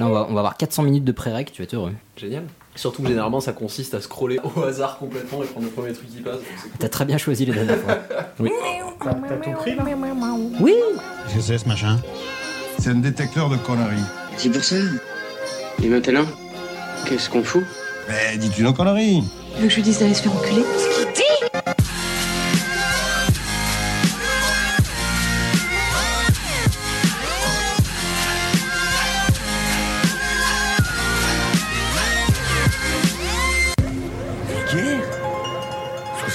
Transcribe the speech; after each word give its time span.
Là, 0.00 0.06
on 0.06 0.10
va, 0.12 0.26
on 0.30 0.32
va 0.32 0.40
avoir 0.40 0.56
400 0.56 0.82
minutes 0.84 1.04
de 1.04 1.12
pré-rec, 1.12 1.52
tu 1.52 1.60
vas 1.60 1.64
être 1.64 1.74
heureux. 1.74 1.92
Génial. 2.16 2.44
Surtout 2.74 3.02
que 3.02 3.08
généralement 3.08 3.40
ça 3.40 3.52
consiste 3.52 3.92
à 3.92 4.00
scroller 4.00 4.40
au 4.56 4.62
hasard 4.62 4.96
complètement 4.96 5.42
et 5.42 5.46
prendre 5.46 5.66
le 5.66 5.72
premier 5.72 5.92
truc 5.92 6.08
qui 6.08 6.22
passe. 6.22 6.36
cool. 6.36 6.70
T'as 6.78 6.88
très 6.88 7.04
bien 7.04 7.18
choisi 7.18 7.44
les 7.44 7.52
dernières 7.52 7.80
fois. 7.80 7.98
T'as 9.02 9.14
t'as 9.14 9.36
tout 9.36 9.50
pris 9.52 9.74
là? 9.74 9.84
Oui 10.60 10.74
Qu'est-ce 11.26 11.34
que 11.36 11.40
c'est 11.40 11.58
ce 11.58 11.68
machin? 11.68 11.98
C'est 12.78 12.90
un 12.90 12.94
détecteur 12.96 13.48
de 13.50 13.56
conneries. 13.56 14.02
C'est 14.36 14.50
pour 14.50 14.62
ça. 14.62 14.76
Et 15.82 15.88
maintenant, 15.88 16.24
qu'est-ce 17.06 17.28
qu'on 17.28 17.42
fout? 17.42 17.64
Mais 18.08 18.36
dis-tu 18.38 18.62
nos 18.62 18.72
conneries 18.72 19.22
Tu 19.54 19.62
veux 19.62 19.68
que 19.68 19.70
je 19.70 19.76
lui 19.76 19.82
dise 19.82 19.98
d'aller 19.98 20.14
se 20.14 20.22
faire 20.22 20.34
enculer? 20.34 20.64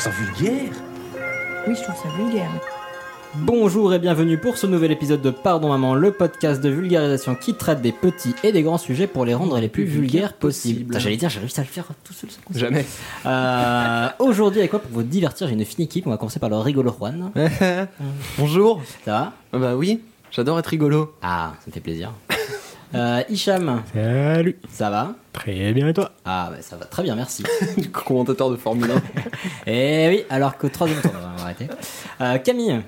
Ça 0.06 0.12
vulgaire 0.12 0.72
Oui, 1.68 1.74
je 1.76 1.82
trouve 1.82 1.96
ça 1.96 2.10
vulgaire. 2.16 2.52
Bonjour 3.34 3.92
et 3.92 3.98
bienvenue 3.98 4.38
pour 4.38 4.56
ce 4.56 4.68
nouvel 4.68 4.92
épisode 4.92 5.20
de 5.24 5.32
Pardon 5.32 5.70
Maman, 5.70 5.96
le 5.96 6.12
podcast 6.12 6.62
de 6.62 6.70
vulgarisation 6.70 7.34
qui 7.34 7.56
traite 7.56 7.82
des 7.82 7.92
petits 7.92 8.36
et 8.44 8.52
des 8.52 8.62
grands 8.62 8.78
sujets 8.78 9.08
pour 9.08 9.26
les 9.26 9.34
rendre 9.34 9.60
les 9.60 9.68
plus 9.68 9.84
vulgaires 9.86 10.34
possibles. 10.34 10.86
Putain, 10.86 11.00
J'allais 11.00 11.18
dire, 11.18 11.30
j'ai 11.30 11.40
réussi 11.40 11.60
à 11.60 11.64
le 11.64 11.70
faire 11.70 11.88
tout 12.04 12.14
seul. 12.14 12.30
ce 12.30 12.38
concept. 12.46 12.60
Jamais. 12.60 12.86
Euh, 13.26 14.10
Aujourd'hui, 14.20 14.60
avec 14.60 14.70
quoi 14.70 14.80
pour 14.80 14.92
vous 14.92 15.02
divertir, 15.02 15.48
j'ai 15.48 15.54
une 15.54 15.66
fine 15.66 15.86
équipe. 15.86 16.06
On 16.06 16.12
va 16.12 16.18
commencer 16.18 16.40
par 16.40 16.50
le 16.50 16.58
rigolo 16.58 16.94
Juan. 16.98 17.32
Bonjour. 18.38 18.84
Ça 19.06 19.12
va? 19.12 19.34
Ah 19.54 19.58
Bah 19.58 19.76
oui, 19.76 20.02
j'adore 20.30 20.60
être 20.60 20.68
rigolo. 20.68 21.16
Ah, 21.24 21.54
ça 21.62 21.66
me 21.68 21.72
fait 21.74 21.82
plaisir. 21.82 22.12
Euh, 22.96 23.24
Hicham, 23.28 23.84
Salut 23.94 24.58
ça 24.70 24.90
va? 24.90 25.16
Très 25.34 25.74
bien 25.74 25.90
et 25.90 25.94
toi? 25.94 26.12
Ah, 26.24 26.48
bah, 26.50 26.62
ça 26.62 26.78
va 26.78 26.86
très 26.86 27.04
bien, 27.04 27.16
merci. 27.16 27.44
Du 27.78 27.92
commentateur 27.92 28.50
de 28.50 28.56
Formule 28.56 28.90
1. 29.66 29.68
Et 29.70 30.08
oui, 30.10 30.24
alors 30.30 30.58
qu'au 30.58 30.70
troisième 30.70 31.02
tour, 31.02 31.12
on 31.14 31.38
va 31.38 31.44
arrêter. 31.44 31.68
Euh, 32.22 32.38
Camille, 32.38 32.82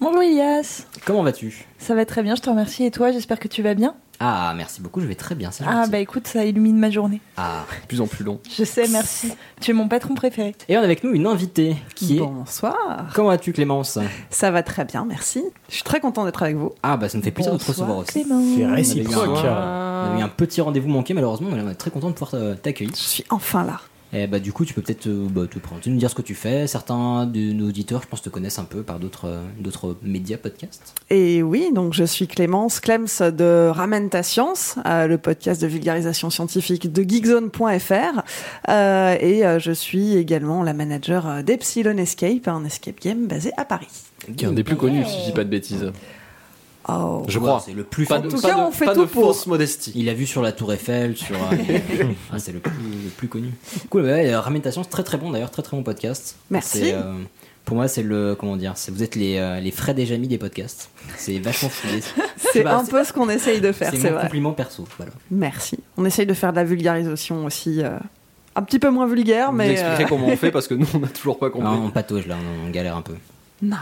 Bonjour 0.00 0.22
Elias, 0.22 0.86
comment 1.04 1.22
vas-tu? 1.22 1.66
Ça 1.76 1.94
va 1.94 2.06
très 2.06 2.22
bien, 2.22 2.34
je 2.36 2.40
te 2.40 2.48
remercie. 2.48 2.84
Et 2.84 2.90
toi, 2.90 3.12
j'espère 3.12 3.38
que 3.38 3.48
tu 3.48 3.60
vas 3.62 3.74
bien? 3.74 3.94
Ah, 4.22 4.52
merci 4.54 4.82
beaucoup, 4.82 5.00
je 5.00 5.06
vais 5.06 5.14
très 5.14 5.34
bien, 5.34 5.50
c'est 5.50 5.64
Ah 5.66 5.86
bah 5.88 5.98
écoute, 5.98 6.26
ça 6.26 6.44
illumine 6.44 6.76
ma 6.78 6.90
journée. 6.90 7.22
Ah. 7.38 7.64
De 7.82 7.86
plus 7.86 8.02
en 8.02 8.06
plus 8.06 8.22
long. 8.22 8.38
Je 8.54 8.64
sais, 8.64 8.86
merci. 8.88 9.32
Tu 9.62 9.70
es 9.70 9.74
mon 9.74 9.88
patron 9.88 10.14
préféré. 10.14 10.54
Et 10.68 10.76
on 10.76 10.80
a 10.80 10.84
avec 10.84 11.02
nous 11.02 11.12
une 11.14 11.26
invitée 11.26 11.74
qui 11.94 12.18
est... 12.18 12.20
Bonsoir. 12.20 12.76
Comment 13.14 13.28
vas-tu 13.28 13.54
Clémence? 13.54 13.98
Ça 14.28 14.50
va 14.50 14.62
très 14.62 14.84
bien, 14.84 15.06
merci. 15.06 15.42
Je 15.70 15.74
suis 15.76 15.84
très 15.84 16.00
content 16.00 16.26
d'être 16.26 16.42
avec 16.42 16.56
vous. 16.56 16.72
Ah 16.82 16.98
bah 16.98 17.08
ça 17.08 17.16
me 17.16 17.22
fait 17.22 17.30
plaisir 17.30 17.54
de 17.54 17.58
te 17.58 17.64
recevoir 17.64 17.96
aussi. 17.96 18.12
C'est 18.12 18.30
avait 18.30 18.66
réciproque 18.74 19.38
un- 19.44 20.10
On 20.12 20.16
a 20.16 20.20
eu 20.20 20.22
un 20.22 20.28
petit 20.28 20.60
rendez-vous 20.60 20.88
manqué 20.88 21.14
malheureusement, 21.14 21.48
mais 21.50 21.62
on 21.62 21.70
est 21.70 21.74
très 21.74 21.90
content 21.90 22.08
de 22.10 22.14
pouvoir 22.14 22.34
euh, 22.34 22.54
t'accueillir. 22.54 22.92
Je 22.94 23.00
suis 23.00 23.24
enfin 23.30 23.64
là. 23.64 23.80
Et 24.12 24.26
bah 24.26 24.40
du 24.40 24.52
coup 24.52 24.64
tu 24.64 24.74
peux 24.74 24.82
peut-être 24.82 25.06
euh, 25.06 25.28
bah, 25.30 25.46
te 25.48 25.58
présenter, 25.58 25.90
nous 25.90 25.96
dire 25.96 26.10
ce 26.10 26.14
que 26.14 26.22
tu 26.22 26.34
fais. 26.34 26.66
Certains 26.66 27.26
de 27.26 27.52
nos 27.52 27.68
auditeurs 27.68 28.02
je 28.02 28.08
pense 28.08 28.22
te 28.22 28.28
connaissent 28.28 28.58
un 28.58 28.64
peu 28.64 28.82
par 28.82 28.98
d'autres 28.98 29.26
euh, 29.26 29.44
d'autres 29.58 29.96
médias 30.02 30.36
podcasts. 30.36 30.94
Et 31.10 31.42
oui, 31.42 31.70
donc 31.72 31.94
je 31.94 32.04
suis 32.04 32.26
Clémence 32.26 32.80
Clems 32.80 33.06
de 33.20 33.68
Ramène 33.68 34.10
ta 34.10 34.22
science, 34.22 34.76
euh, 34.86 35.06
le 35.06 35.18
podcast 35.18 35.62
de 35.62 35.66
vulgarisation 35.66 36.30
scientifique 36.30 36.92
de 36.92 37.02
geekzone.fr. 37.02 38.22
Euh, 38.68 39.16
et 39.20 39.46
euh, 39.46 39.58
je 39.58 39.72
suis 39.72 40.16
également 40.16 40.62
la 40.62 40.72
manager 40.72 41.42
d'Epsilon 41.44 41.96
Escape, 41.96 42.48
un 42.48 42.64
escape 42.64 43.00
game 43.00 43.26
basé 43.26 43.52
à 43.56 43.64
Paris. 43.64 43.88
Qui 44.36 44.44
est 44.44 44.48
un 44.48 44.52
des 44.52 44.64
plus 44.64 44.76
connus, 44.76 45.04
si 45.06 45.20
je 45.20 45.24
dis 45.26 45.32
pas 45.32 45.44
de 45.44 45.50
bêtises. 45.50 45.92
Oh. 46.88 47.22
Je 47.28 47.38
Ouais, 47.38 47.44
crois. 47.46 47.62
C'est 47.64 47.72
le 47.74 47.84
plus 47.84 48.06
Pas 48.06 48.18
de, 48.20 48.28
tout 48.30 48.40
pas 48.40 48.48
cas, 48.50 48.54
de- 48.56 48.60
on 48.62 48.70
fait 48.70 48.84
pas 48.86 48.94
tout 48.94 49.02
de 49.02 49.10
pour. 49.10 49.26
fausse 49.34 49.46
modestie. 49.46 49.92
Il 49.94 50.08
a 50.08 50.14
vu 50.14 50.26
sur 50.26 50.42
la 50.42 50.52
Tour 50.52 50.72
Eiffel, 50.72 51.16
sur. 51.16 51.36
euh, 51.36 51.56
ah, 52.32 52.38
c'est 52.38 52.52
le 52.52 52.58
plus, 52.60 52.72
le 52.72 53.10
plus 53.10 53.28
connu. 53.28 53.52
Cool, 53.90 54.02
ouais, 54.02 54.32
euh, 54.32 54.40
Ramentation, 54.40 54.82
c'est 54.82 54.88
très 54.90 55.02
très 55.04 55.18
bon 55.18 55.30
d'ailleurs, 55.30 55.50
très 55.50 55.62
très 55.62 55.76
bon 55.76 55.82
podcast. 55.82 56.36
Merci. 56.50 56.78
C'est, 56.78 56.94
euh, 56.94 57.12
pour 57.66 57.76
moi, 57.76 57.86
c'est 57.86 58.02
le. 58.02 58.34
Comment 58.34 58.56
dire 58.56 58.72
c'est- 58.76 58.90
Vous 58.90 59.02
êtes 59.02 59.14
les, 59.14 59.36
euh, 59.36 59.60
les 59.60 59.70
Fred 59.70 59.98
et 59.98 60.06
Jamy 60.06 60.26
des 60.26 60.38
podcasts. 60.38 60.90
C'est 61.16 61.38
vachement 61.38 61.68
fou. 61.68 61.86
C'est 62.52 62.62
bah, 62.64 62.78
un 62.78 62.84
peu 62.84 63.04
ce 63.04 63.12
qu'on 63.12 63.28
essaye 63.28 63.60
de 63.60 63.70
faire, 63.70 63.90
C'est 63.92 63.98
c'est 64.00 64.08
mon 64.08 64.14
vrai. 64.14 64.22
compliment 64.24 64.52
perso. 64.52 64.84
Voilà. 64.96 65.12
Merci. 65.30 65.78
On 65.96 66.04
essaye 66.04 66.26
de 66.26 66.34
faire 66.34 66.50
de 66.50 66.56
la 66.56 66.64
vulgarisation 66.64 67.44
aussi, 67.44 67.80
euh, 67.82 67.90
un 68.56 68.62
petit 68.62 68.80
peu 68.80 68.90
moins 68.90 69.06
vulgaire, 69.06 69.50
Vous 69.52 69.58
mais... 69.58 69.72
expliquerez 69.72 70.04
euh, 70.04 70.06
comment 70.08 70.26
on 70.26 70.36
fait 70.36 70.50
parce 70.52 70.66
que 70.66 70.74
nous 70.74 70.86
on 70.94 71.04
a 71.04 71.08
toujours 71.08 71.38
pas 71.38 71.50
compris. 71.50 71.68
Non, 71.68 71.84
on 71.84 71.90
patauge 71.90 72.26
là, 72.26 72.34
on, 72.64 72.66
on 72.66 72.70
galère 72.70 72.96
un 72.96 73.02
peu. 73.02 73.12
Non. 73.62 73.76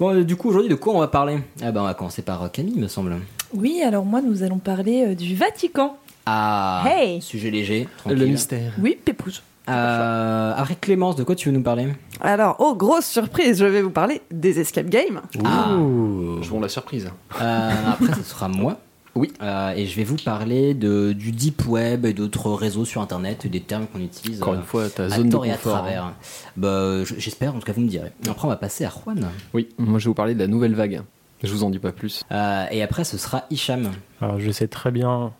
Bon, 0.00 0.12
euh, 0.14 0.24
du 0.24 0.36
coup, 0.36 0.48
aujourd'hui, 0.48 0.68
de 0.68 0.74
quoi 0.74 0.94
on 0.94 0.98
va 1.00 1.08
parler? 1.08 1.38
Ah, 1.62 1.70
bah, 1.70 1.80
on 1.82 1.84
va 1.84 1.94
commencer 1.94 2.22
par 2.22 2.42
euh, 2.42 2.48
Camille, 2.48 2.78
me 2.78 2.88
semble. 2.88 3.16
Oui, 3.52 3.80
alors 3.82 4.04
moi, 4.04 4.20
nous 4.20 4.42
allons 4.42 4.58
parler 4.58 5.06
euh, 5.08 5.14
du 5.14 5.34
Vatican. 5.36 5.96
Ah, 6.26 6.82
Hey 6.86 7.20
sujet 7.20 7.50
léger, 7.50 7.86
Le 8.06 8.26
mystère. 8.26 8.72
Oui, 8.80 8.98
Pépouze. 9.02 9.42
Euh, 9.68 10.52
après 10.56 10.74
Clémence, 10.74 11.16
de 11.16 11.22
quoi 11.24 11.34
tu 11.34 11.48
veux 11.48 11.54
nous 11.54 11.62
parler? 11.62 11.88
Alors, 12.20 12.56
oh, 12.58 12.74
grosse 12.74 13.06
surprise, 13.06 13.58
je 13.58 13.64
vais 13.64 13.82
vous 13.82 13.90
parler 13.90 14.20
des 14.30 14.60
escape 14.60 14.88
games. 14.88 15.20
Ah. 15.44 15.74
Ouh. 15.74 16.42
Jouons 16.42 16.60
la 16.60 16.68
surprise. 16.68 17.10
Euh, 17.40 17.70
Après, 17.92 18.12
ce 18.14 18.22
sera 18.22 18.48
moi. 18.48 18.78
Oui. 19.14 19.32
Euh, 19.42 19.70
et 19.72 19.86
je 19.86 19.96
vais 19.96 20.04
vous 20.04 20.16
parler 20.16 20.74
de, 20.74 21.12
du 21.12 21.30
deep 21.32 21.66
web 21.68 22.04
et 22.04 22.12
d'autres 22.12 22.50
réseaux 22.52 22.84
sur 22.84 23.00
internet, 23.00 23.46
des 23.46 23.60
termes 23.60 23.86
qu'on 23.86 24.00
utilise. 24.00 24.42
Encore 24.42 24.54
euh, 24.54 24.56
une 24.58 24.62
fois, 24.64 24.88
ta 24.88 25.04
à 25.04 25.08
zone 25.10 25.26
de 25.26 25.30
tort 25.32 25.46
et 25.46 25.50
à 25.52 25.54
confort. 25.56 25.76
hein. 25.76 25.78
travers. 25.80 26.12
Bah, 26.56 26.68
euh, 26.68 27.04
j'espère, 27.18 27.54
en 27.54 27.58
tout 27.58 27.64
cas, 27.66 27.72
vous 27.72 27.80
me 27.82 27.88
direz. 27.88 28.10
Après, 28.28 28.44
on 28.46 28.48
va 28.50 28.56
passer 28.56 28.84
à 28.84 28.90
Juan. 28.90 29.28
Oui, 29.52 29.68
moi 29.78 29.98
je 29.98 30.04
vais 30.04 30.08
vous 30.10 30.14
parler 30.14 30.34
de 30.34 30.40
la 30.40 30.46
nouvelle 30.48 30.74
vague. 30.74 31.02
Je 31.42 31.52
vous 31.52 31.62
en 31.62 31.70
dis 31.70 31.78
pas 31.78 31.92
plus. 31.92 32.22
Euh, 32.32 32.66
et 32.70 32.82
après, 32.82 33.04
ce 33.04 33.18
sera 33.18 33.44
Hicham. 33.50 33.90
Alors 34.20 34.40
je 34.40 34.50
sais 34.50 34.66
très 34.68 34.90
bien 34.90 35.32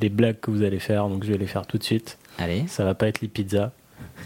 les 0.00 0.08
blagues 0.08 0.40
que 0.40 0.50
vous 0.50 0.62
allez 0.62 0.78
faire, 0.78 1.08
donc 1.08 1.24
je 1.24 1.32
vais 1.32 1.38
les 1.38 1.46
faire 1.46 1.66
tout 1.66 1.76
de 1.78 1.82
suite. 1.82 2.18
Allez. 2.38 2.64
Ça 2.66 2.84
va 2.84 2.94
pas 2.94 3.08
être 3.08 3.20
les 3.20 3.28
pizzas, 3.28 3.70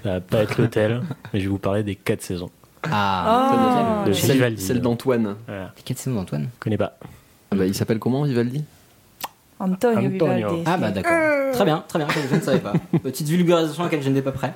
ça 0.03 0.13
va 0.15 0.21
pas 0.21 0.43
être 0.43 0.59
l'hôtel, 0.61 1.03
mais 1.33 1.41
je 1.41 1.45
vais 1.45 1.51
vous 1.51 1.59
parler 1.59 1.83
des 1.83 1.95
4 1.97 2.23
saisons. 2.23 2.51
Ah, 2.91 4.05
De 4.07 4.13
Celle, 4.13 4.33
Vivaldi. 4.37 4.63
celle 4.63 4.81
d'Antoine. 4.81 5.37
Voilà. 5.47 5.73
les 5.77 5.83
quatre 5.83 5.99
saisons 5.99 6.17
d'Antoine? 6.17 6.49
Je 6.55 6.61
connais 6.61 6.77
pas. 6.77 6.99
Ah 7.51 7.57
bah, 7.57 7.67
il 7.67 7.75
s'appelle 7.75 7.99
comment 7.99 8.23
Vivaldi? 8.25 8.63
Antonio, 9.59 9.99
Antonio. 9.99 10.35
Vivaldi. 10.35 10.63
Ah, 10.67 10.77
bah, 10.77 10.91
d'accord. 10.91 11.53
Très 11.53 11.65
bien, 11.65 11.85
très 11.87 11.99
bien. 11.99 12.09
Je 12.31 12.35
ne 12.37 12.41
savais 12.41 12.59
pas. 12.59 12.73
Petite 13.03 13.29
vulgarisation 13.29 13.83
à 13.83 13.87
laquelle 13.87 14.03
je 14.03 14.09
n'étais 14.09 14.23
pas 14.23 14.33
prêt. 14.33 14.53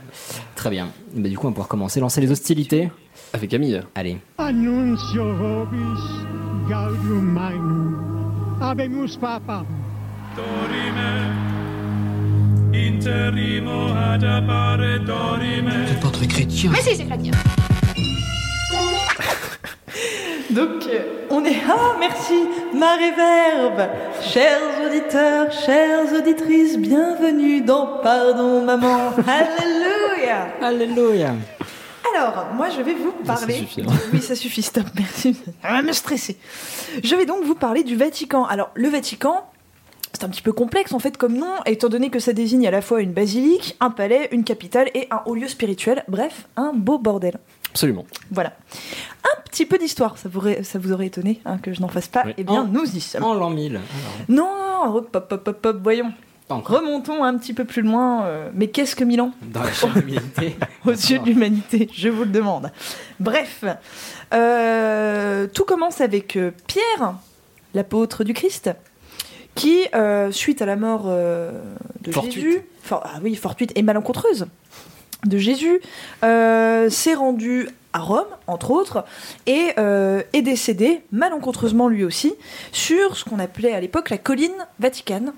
Très 0.55 0.71
bien. 0.71 0.89
Bah, 1.15 1.29
du 1.29 1.39
coup, 1.39 1.47
on 1.47 1.51
va 1.51 1.55
pouvoir 1.55 1.69
commencer, 1.69 2.01
lancer 2.01 2.21
les 2.21 2.31
hostilités. 2.31 2.91
Avec 3.33 3.51
Camille. 3.51 3.83
Allez. 3.95 4.19
Annuncio 4.39 5.35
vobis 5.35 6.25
gaudium 6.69 7.25
magnum. 7.25 8.59
Habemus 8.61 9.17
papam. 9.21 9.67
C'est 15.87 16.01
pas 16.01 16.11
très 16.11 16.27
chrétien. 16.27 16.73
Donc, 20.59 20.89
euh, 20.89 21.29
on 21.31 21.45
est. 21.45 21.59
Ah, 21.71 21.95
merci, 22.01 22.35
ma 22.75 22.97
réverbe 22.97 23.89
Chers 24.21 24.59
auditeurs, 24.85 25.53
chères 25.53 26.13
auditrices, 26.13 26.77
bienvenue 26.77 27.61
dans 27.61 28.01
Pardon 28.03 28.65
Maman. 28.65 29.13
Alléluia 29.29 30.49
Alléluia. 30.61 31.35
Alors, 32.13 32.47
moi, 32.57 32.71
je 32.71 32.83
vais 32.83 32.95
vous 32.95 33.13
parler. 33.25 33.53
ça 33.53 33.61
suffit, 33.61 33.83
hein. 33.83 33.93
Oui, 34.13 34.21
ça 34.21 34.35
suffit, 34.35 34.63
stop, 34.63 34.87
merci. 34.97 35.37
Ça 35.63 35.69
va 35.69 35.83
me 35.83 35.93
stresser. 35.93 36.37
Je 37.05 37.15
vais 37.15 37.25
donc 37.25 37.45
vous 37.45 37.55
parler 37.55 37.85
du 37.85 37.95
Vatican. 37.95 38.45
Alors, 38.45 38.73
le 38.75 38.89
Vatican. 38.89 39.45
C'est 40.13 40.25
un 40.25 40.29
petit 40.31 40.43
peu 40.43 40.53
complexe 40.53 40.93
en 40.93 40.99
fait 40.99 41.17
comme 41.17 41.35
nom, 41.35 41.53
étant 41.67 41.89
donné 41.89 42.11
que 42.11 42.19
ça 42.19 42.33
désigne 42.33 42.67
à 42.67 42.73
la 42.73 42.81
fois 42.81 43.03
une 43.03 43.13
basilique, 43.13 43.77
un 43.79 43.91
palais, 43.91 44.29
une 44.33 44.43
capitale 44.43 44.91
et 44.95 45.07
un 45.13 45.21
haut 45.27 45.37
lieu 45.37 45.47
spirituel. 45.47 46.03
Bref, 46.09 46.49
un 46.57 46.73
beau 46.73 46.99
bordel. 46.99 47.39
Absolument. 47.71 48.07
Voilà. 48.31 48.53
Un 49.25 49.41
petit 49.51 49.67
peu 49.67 49.79
d'histoire, 49.79 50.17
ça 50.19 50.29
vous, 50.29 50.39
aurait- 50.39 50.63
ça 50.63 50.79
vous 50.79 50.93
aurait 50.93 51.07
étonné 51.07 51.41
hein, 51.45 51.59
que 51.59 51.73
je 51.73 51.81
n'en 51.81 51.89
fasse 51.89 52.09
pas. 52.09 52.23
Oui. 52.27 52.35
Eh 52.39 52.45
bien, 52.45 52.65
nous 52.71 52.85
y 52.85 53.01
sommes. 53.01 53.25
En 53.25 53.35
l'an 53.35 53.51
1000. 53.51 53.77
Alors, 53.77 53.85
Non, 54.29 54.95
hop, 54.97 55.15
hop, 55.15 55.33
hop, 55.33 55.49
hop, 55.49 55.67
hop, 55.67 55.81
voyons. 55.83 56.13
Remontons 56.51 57.25
un 57.25 57.37
petit 57.37 57.53
peu 57.53 57.65
plus 57.67 57.83
loin. 57.83 58.25
euh, 58.25 58.49
mais 58.55 58.69
qu'est-ce 58.69 58.97
que 58.97 59.05
Milan 59.05 59.33
Dans 59.43 59.61
aux 60.87 60.91
yeux 60.91 61.19
de 61.19 61.27
l'humanité, 61.27 61.89
je 61.93 62.09
vous 62.09 62.25
le 62.25 62.31
demande. 62.31 62.71
Bref, 63.21 63.65
euh, 64.33 65.47
tout 65.53 65.65
commence 65.65 66.01
avec 66.01 66.37
euh, 66.37 66.51
Pierre, 66.67 67.15
l'apôtre 67.75 68.25
du 68.25 68.33
Christ, 68.35 68.71
qui, 69.55 69.81
euh, 69.95 70.31
suite 70.31 70.63
à 70.63 70.67
la 70.67 70.77
mort 70.77 71.03
euh, 71.07 71.53
de 72.03 72.13
Fortuite. 72.13 72.35
Jésus, 72.35 72.61
for- 72.83 73.03
ah 73.05 73.19
oui, 73.23 73.35
fortuite 73.35 73.73
et 73.75 73.83
malencontreuse 73.83 74.47
de 75.27 75.39
Jésus, 75.39 75.81
euh, 76.25 76.89
s'est 76.91 77.15
rendu 77.15 77.69
à 77.93 78.01
Rome, 78.01 78.27
entre 78.47 78.71
autres, 78.71 79.05
et 79.47 79.71
euh, 79.79 80.23
est 80.33 80.43
décédé, 80.43 81.01
malencontreusement 81.11 81.89
lui 81.89 82.05
aussi, 82.05 82.35
sur 82.71 83.17
ce 83.17 83.25
qu'on 83.25 83.39
appelait 83.39 83.73
à 83.73 83.81
l'époque 83.81 84.11
la 84.11 84.19
colline 84.19 84.53
Vaticane. 84.79 85.33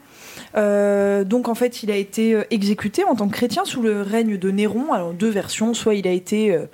Euh, 0.56 1.23
donc 1.25 1.49
en 1.49 1.55
fait, 1.55 1.82
il 1.82 1.91
a 1.91 1.97
été 1.97 2.37
exécuté 2.50 3.05
en 3.05 3.15
tant 3.15 3.29
que 3.29 3.35
chrétien 3.35 3.65
sous 3.65 3.82
le 3.82 4.03
règne 4.03 4.37
de 4.37 4.50
Néron. 4.50 4.93
Alors 4.93 5.12
deux 5.12 5.29
versions, 5.31 5.75
soit 5.75 5.94
il 5.94 6.06
a 6.09 6.12
été 6.12 6.53
euh, 6.53 6.67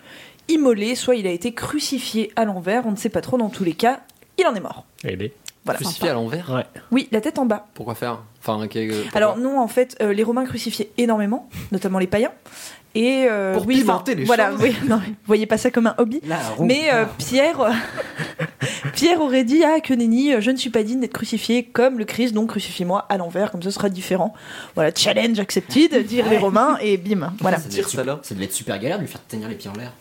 immolé, 0.49 0.95
soit 0.95 1.17
il 1.17 1.27
a 1.27 1.31
été 1.31 1.53
crucifié 1.53 2.33
à 2.37 2.45
l'envers. 2.45 2.87
On 2.87 2.93
ne 2.93 2.97
sait 2.97 3.09
pas 3.09 3.21
trop. 3.21 3.37
Dans 3.37 3.51
tous 3.51 3.65
les 3.65 3.75
cas, 3.75 4.01
il 4.39 4.47
en 4.47 4.55
est 4.55 4.61
mort. 4.61 4.85
Eh 5.05 5.17
ben, 5.17 5.31
Voilà. 5.65 5.79
Crucifié 5.79 6.09
à 6.09 6.15
l'envers 6.15 6.51
Ouais. 6.51 6.65
Oui, 6.91 7.09
la 7.13 7.21
tête 7.21 7.39
en 7.39 7.47
bas. 7.47 7.67
Pourquoi 7.75 7.95
faire? 7.95 8.21
Enfin, 8.41 8.67
pourquoi 8.67 8.83
Alors 9.15 9.37
non, 9.37 9.61
en 9.61 9.69
fait, 9.69 9.97
euh, 10.01 10.13
les 10.13 10.23
Romains 10.23 10.45
crucifiaient 10.45 10.91
énormément, 10.99 11.49
notamment 11.73 11.99
les 11.99 12.07
païens. 12.07 12.33
Et 12.97 13.27
euh, 13.29 13.53
Pour 13.53 13.67
oui, 13.67 13.81
pimenter 13.81 14.15
les 14.15 14.25
voilà, 14.25 14.53
choses. 14.53 14.63
oui, 14.63 14.75
non, 14.89 15.03
voyez 15.27 15.45
pas 15.45 15.59
ça 15.59 15.71
comme 15.71 15.87
un 15.87 15.95
hobby. 15.99 16.23
Là, 16.27 16.39
roux. 16.57 16.65
Mais 16.65 16.89
euh, 16.91 17.05
Pierre, 17.19 17.71
Pierre 18.95 19.21
aurait 19.21 19.45
dit 19.45 19.63
ah 19.65 19.81
que 19.81 19.93
nenni, 19.93 20.33
euh, 20.33 20.41
je 20.41 20.51
ne 20.51 20.57
suis 20.57 20.71
pas 20.71 20.83
digne 20.83 21.01
d'être 21.01 21.13
crucifié 21.13 21.63
comme 21.63 21.99
le 21.99 22.07
Christ, 22.07 22.33
donc 22.33 22.49
crucifiez-moi 22.49 23.05
à 23.11 23.19
l'envers, 23.19 23.51
comme 23.51 23.63
ça 23.63 23.69
ce 23.69 23.75
sera 23.75 23.91
différent. 23.91 24.33
Voilà, 24.75 24.93
challenge 24.97 25.39
accepted, 25.39 26.07
dire 26.07 26.27
les 26.31 26.39
Romains 26.39 26.79
et 26.81 26.97
bim, 26.97 27.35
voilà. 27.41 27.59
ça 27.59 27.69
devait, 27.69 27.81
être 27.81 27.91
ça 27.91 28.03
là. 28.03 28.13
super, 28.13 28.25
ça 28.25 28.35
devait 28.35 28.47
être 28.47 28.55
super 28.55 28.79
galère 28.79 28.97
de 28.97 29.03
lui 29.03 29.11
faire 29.11 29.21
tenir 29.29 29.51
les 29.51 29.57
pieds 29.57 29.69
en 29.69 29.75
l'air. 29.75 29.93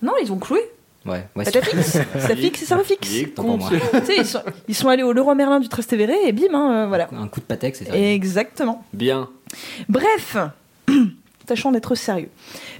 Non, 0.00 0.14
ils 0.22 0.32
ont 0.32 0.38
cloué. 0.38 0.60
Ouais, 1.04 1.26
ouais. 1.36 1.44
Ça 1.44 1.60
fixe, 1.60 1.98
ça 2.18 2.34
fixe 2.34 2.62
et 2.62 2.64
ça 2.64 2.78
sais, 2.82 4.16
ils 4.16 4.24
sont, 4.24 4.42
ils 4.68 4.74
sont 4.74 4.88
allés 4.88 5.02
au 5.02 5.12
Leroy 5.12 5.34
Merlin 5.34 5.60
du 5.60 5.68
Trastevere 5.68 6.08
et 6.24 6.32
bim, 6.32 6.54
hein, 6.54 6.86
voilà. 6.86 7.10
Un 7.12 7.28
coup 7.28 7.40
de 7.40 7.44
patex, 7.44 7.80
c'est 7.80 7.84
ça. 7.84 7.98
Exactement. 7.98 8.86
Bien. 8.94 9.28
Bref, 9.90 10.38
tâchons 11.48 11.72
d'être 11.72 11.94
sérieux. 11.94 12.30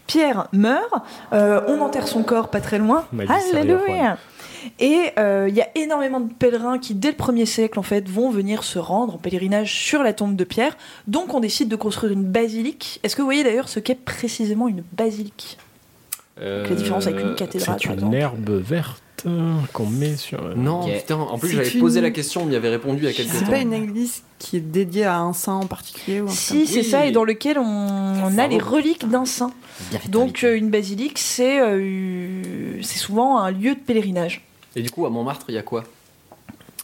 Pierre 0.06 0.49
meurt, 0.53 0.93
euh, 1.32 1.61
on 1.67 1.81
enterre 1.81 2.06
son 2.09 2.23
corps 2.23 2.49
pas 2.50 2.61
très 2.61 2.79
loin. 2.79 3.05
Alléluia. 3.29 4.19
Et 4.81 5.11
euh, 5.19 5.47
il 5.49 5.55
y 5.55 5.61
a 5.61 5.69
énormément 5.76 6.20
de 6.20 6.32
pèlerins 6.32 6.79
qui, 6.79 6.94
dès 6.94 7.11
le 7.11 7.17
1er 7.17 7.47
siècle, 7.47 7.79
en 7.79 7.82
fait, 7.82 8.09
vont 8.09 8.31
venir 8.31 8.65
se 8.65 8.79
rendre 8.79 9.15
en 9.15 9.19
pèlerinage 9.19 9.73
sur 9.73 10.03
la 10.03 10.12
tombe 10.12 10.37
de 10.37 10.44
Pierre. 10.44 10.76
Donc, 11.06 11.35
on 11.35 11.41
décide 11.41 11.69
de 11.69 11.76
construire 11.76 12.12
une 12.12 12.25
basilique. 12.25 13.00
Est-ce 13.03 13.17
que 13.17 13.23
vous 13.23 13.26
voyez 13.26 13.44
d'ailleurs 13.44 13.69
ce 13.69 13.81
qu'est 13.81 13.94
précisément 13.94 14.69
une 14.69 14.82
basilique? 14.93 15.59
La 16.41 16.62
différence 16.75 17.06
avec 17.09 17.21
une 17.21 17.35
cathédrale, 17.35 17.79
C'est 17.81 17.94
une 17.94 18.14
herbe 18.14 18.50
verte 18.50 19.03
euh, 19.03 19.08
qu'on 19.73 19.87
met 19.87 20.17
sur. 20.17 20.56
Non, 20.56 20.87
putain, 20.87 21.17
en 21.17 21.38
plus 21.38 21.50
j'avais 21.50 21.69
une- 21.70 21.81
posé 21.81 22.00
la 22.00 22.11
question, 22.11 22.43
on 22.43 22.47
m'y 22.47 22.56
avait 22.56 22.69
répondu 22.69 23.00
il 23.03 23.05
y 23.06 23.09
a 23.09 23.12
quelques 23.12 23.31
C'est 23.31 23.44
pas 23.44 23.59
une 23.59 23.73
église 23.73 24.23
qui 24.38 24.56
est 24.56 24.61
dédiée 24.61 25.05
à 25.05 25.19
un 25.19 25.32
saint 25.32 25.55
en 25.55 25.67
particulier 25.67 26.20
ou 26.20 26.29
Si, 26.29 26.67
c'est 26.67 26.79
Oui. 26.81 26.85
ça, 26.85 27.06
et 27.06 27.11
dans 27.12 27.25
lequel 27.25 27.59
on, 27.59 27.65
on 27.65 28.38
a 28.38 28.47
les 28.47 28.59
reliques 28.59 29.09
d'un 29.09 29.25
saint. 29.25 29.50
Bien 29.91 29.99
fait 29.99 30.09
de 30.09 30.12
Donc, 30.12 30.44
euh, 30.44 30.56
une 30.56 30.70
basilique, 30.70 31.19
c'est 31.19 31.61
euh, 31.61 32.81
c'est 32.82 32.99
souvent 32.99 33.38
un 33.38 33.50
lieu 33.50 33.75
de 33.75 33.81
pèlerinage. 33.81 34.44
Et 34.76 34.82
du 34.82 34.91
coup, 34.91 35.06
à 35.06 35.11
Montmartre, 35.11 35.47
il 35.49 35.55
y 35.55 35.59
a 35.59 35.62
quoi? 35.62 35.85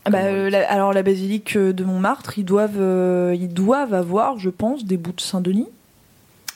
Ah 0.07 0.11
Bah, 0.11 0.19
euh, 0.25 0.51
la- 0.51 0.71
alors 0.71 0.93
la 0.93 1.03
basilique 1.03 1.57
de 1.57 1.83
Montmartre, 1.85 2.39
ils 2.39 2.45
doivent, 2.45 2.79
euh, 2.79 3.35
ils 3.39 3.49
doivent 3.53 3.95
avoir, 3.95 4.39
je 4.39 4.51
pense, 4.51 4.85
des 4.85 4.97
bouts 4.99 5.13
de 5.13 5.21
Saint-Denis. 5.21 5.69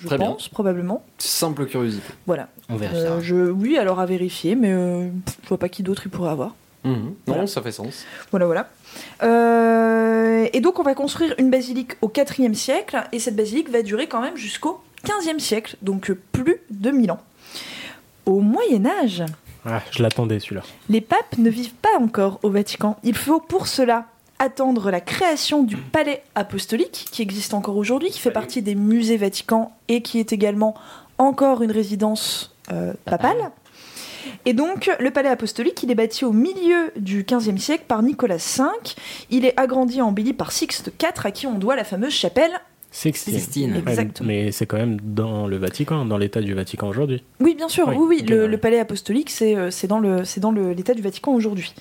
Je 0.00 0.06
Très 0.06 0.18
bien. 0.18 0.28
pense, 0.28 0.48
probablement. 0.48 1.02
Simple 1.18 1.66
curiosité. 1.66 2.06
Voilà. 2.26 2.48
On 2.68 2.76
vérifiera. 2.76 3.14
Euh, 3.16 3.20
je, 3.20 3.34
oui, 3.50 3.76
alors 3.78 3.98
à 4.00 4.06
vérifier, 4.06 4.54
mais 4.54 4.72
euh, 4.72 5.08
je 5.42 5.48
vois 5.48 5.58
pas 5.58 5.68
qui 5.68 5.82
d'autre 5.82 6.02
il 6.06 6.10
pourrait 6.10 6.30
avoir. 6.30 6.54
Voilà. 7.26 7.42
Non, 7.42 7.46
ça 7.46 7.60
fait 7.60 7.72
sens. 7.72 8.04
Voilà, 8.30 8.46
voilà. 8.46 8.68
Euh, 9.22 10.46
et 10.52 10.60
donc 10.60 10.78
on 10.78 10.82
va 10.82 10.94
construire 10.94 11.34
une 11.38 11.50
basilique 11.50 11.92
au 12.00 12.10
IVe 12.16 12.54
siècle, 12.54 13.02
et 13.12 13.18
cette 13.18 13.36
basilique 13.36 13.68
va 13.70 13.82
durer 13.82 14.06
quand 14.06 14.22
même 14.22 14.36
jusqu'au 14.36 14.80
XVe 15.04 15.38
siècle, 15.38 15.76
donc 15.82 16.10
euh, 16.10 16.18
plus 16.32 16.56
de 16.70 16.90
1000 16.90 17.10
ans. 17.12 17.20
Au 18.26 18.40
Moyen 18.40 18.86
Âge, 18.86 19.22
Ah, 19.66 19.82
je 19.90 20.02
l'attendais 20.02 20.38
celui-là. 20.40 20.62
Les 20.88 21.00
papes 21.00 21.36
ne 21.38 21.50
vivent 21.50 21.74
pas 21.74 21.98
encore 22.00 22.38
au 22.42 22.50
Vatican. 22.50 22.96
Il 23.02 23.16
faut 23.16 23.40
pour 23.40 23.66
cela 23.66 24.06
attendre 24.38 24.90
la 24.90 25.00
création 25.00 25.62
du 25.62 25.76
palais 25.76 26.23
apostolique, 26.35 27.08
qui 27.11 27.23
existe 27.23 27.55
encore 27.55 27.76
aujourd'hui, 27.76 28.11
qui 28.11 28.20
fait 28.20 28.31
partie 28.31 28.62
des 28.62 28.75
musées 28.75 29.17
Vatican 29.17 29.73
et 29.88 30.02
qui 30.02 30.19
est 30.19 30.32
également 30.32 30.75
encore 31.19 31.62
une 31.62 31.73
résidence 31.73 32.55
euh, 32.73 32.93
papale. 33.05 33.50
Et 34.44 34.52
donc, 34.52 34.90
le 35.00 35.11
palais 35.11 35.29
apostolique, 35.29 35.82
il 35.82 35.90
est 35.90 35.94
bâti 35.94 36.25
au 36.25 36.32
milieu 36.32 36.93
du 36.96 37.25
XVe 37.25 37.58
siècle 37.58 37.85
par 37.88 38.02
Nicolas 38.02 38.37
V. 38.37 38.64
Il 39.31 39.44
est 39.44 39.58
agrandi 39.58 39.99
et 39.99 40.02
embelli 40.02 40.32
par 40.32 40.52
Sixte 40.52 40.93
IV, 41.00 41.12
à 41.25 41.31
qui 41.31 41.46
on 41.46 41.58
doit 41.58 41.76
la 41.76 41.84
fameuse 41.84 42.12
chapelle. 42.12 42.52
Sixtine. 42.90 43.35
Sixtine. 43.35 43.76
Exactement. 43.76 44.26
mais 44.26 44.50
c'est 44.50 44.67
quand 44.67 44.79
même 44.79 44.99
dans 45.02 45.46
le 45.46 45.56
Vatican, 45.58 46.05
dans 46.06 46.17
l'état 46.19 46.40
du 46.40 46.55
Vatican 46.55 46.88
aujourd'hui. 46.88 47.23
Oui, 47.40 47.55
bien 47.55 47.69
sûr, 47.69 47.88
Oui, 47.88 47.96
oui, 47.99 48.23
le, 48.23 48.56
palais 48.56 48.79
apostolique, 48.81 49.31
c'est 49.31 49.55
euh, 49.56 49.70
c'est 49.70 49.87
dans 49.87 49.99
le- 49.99 50.25
c'est 50.25 50.40
dans 50.40 50.50
le- 50.52 50.73
l'état 50.73 50.94
du 50.94 51.02
Vatican 51.02 51.32
aujourd'hui. 51.32 51.75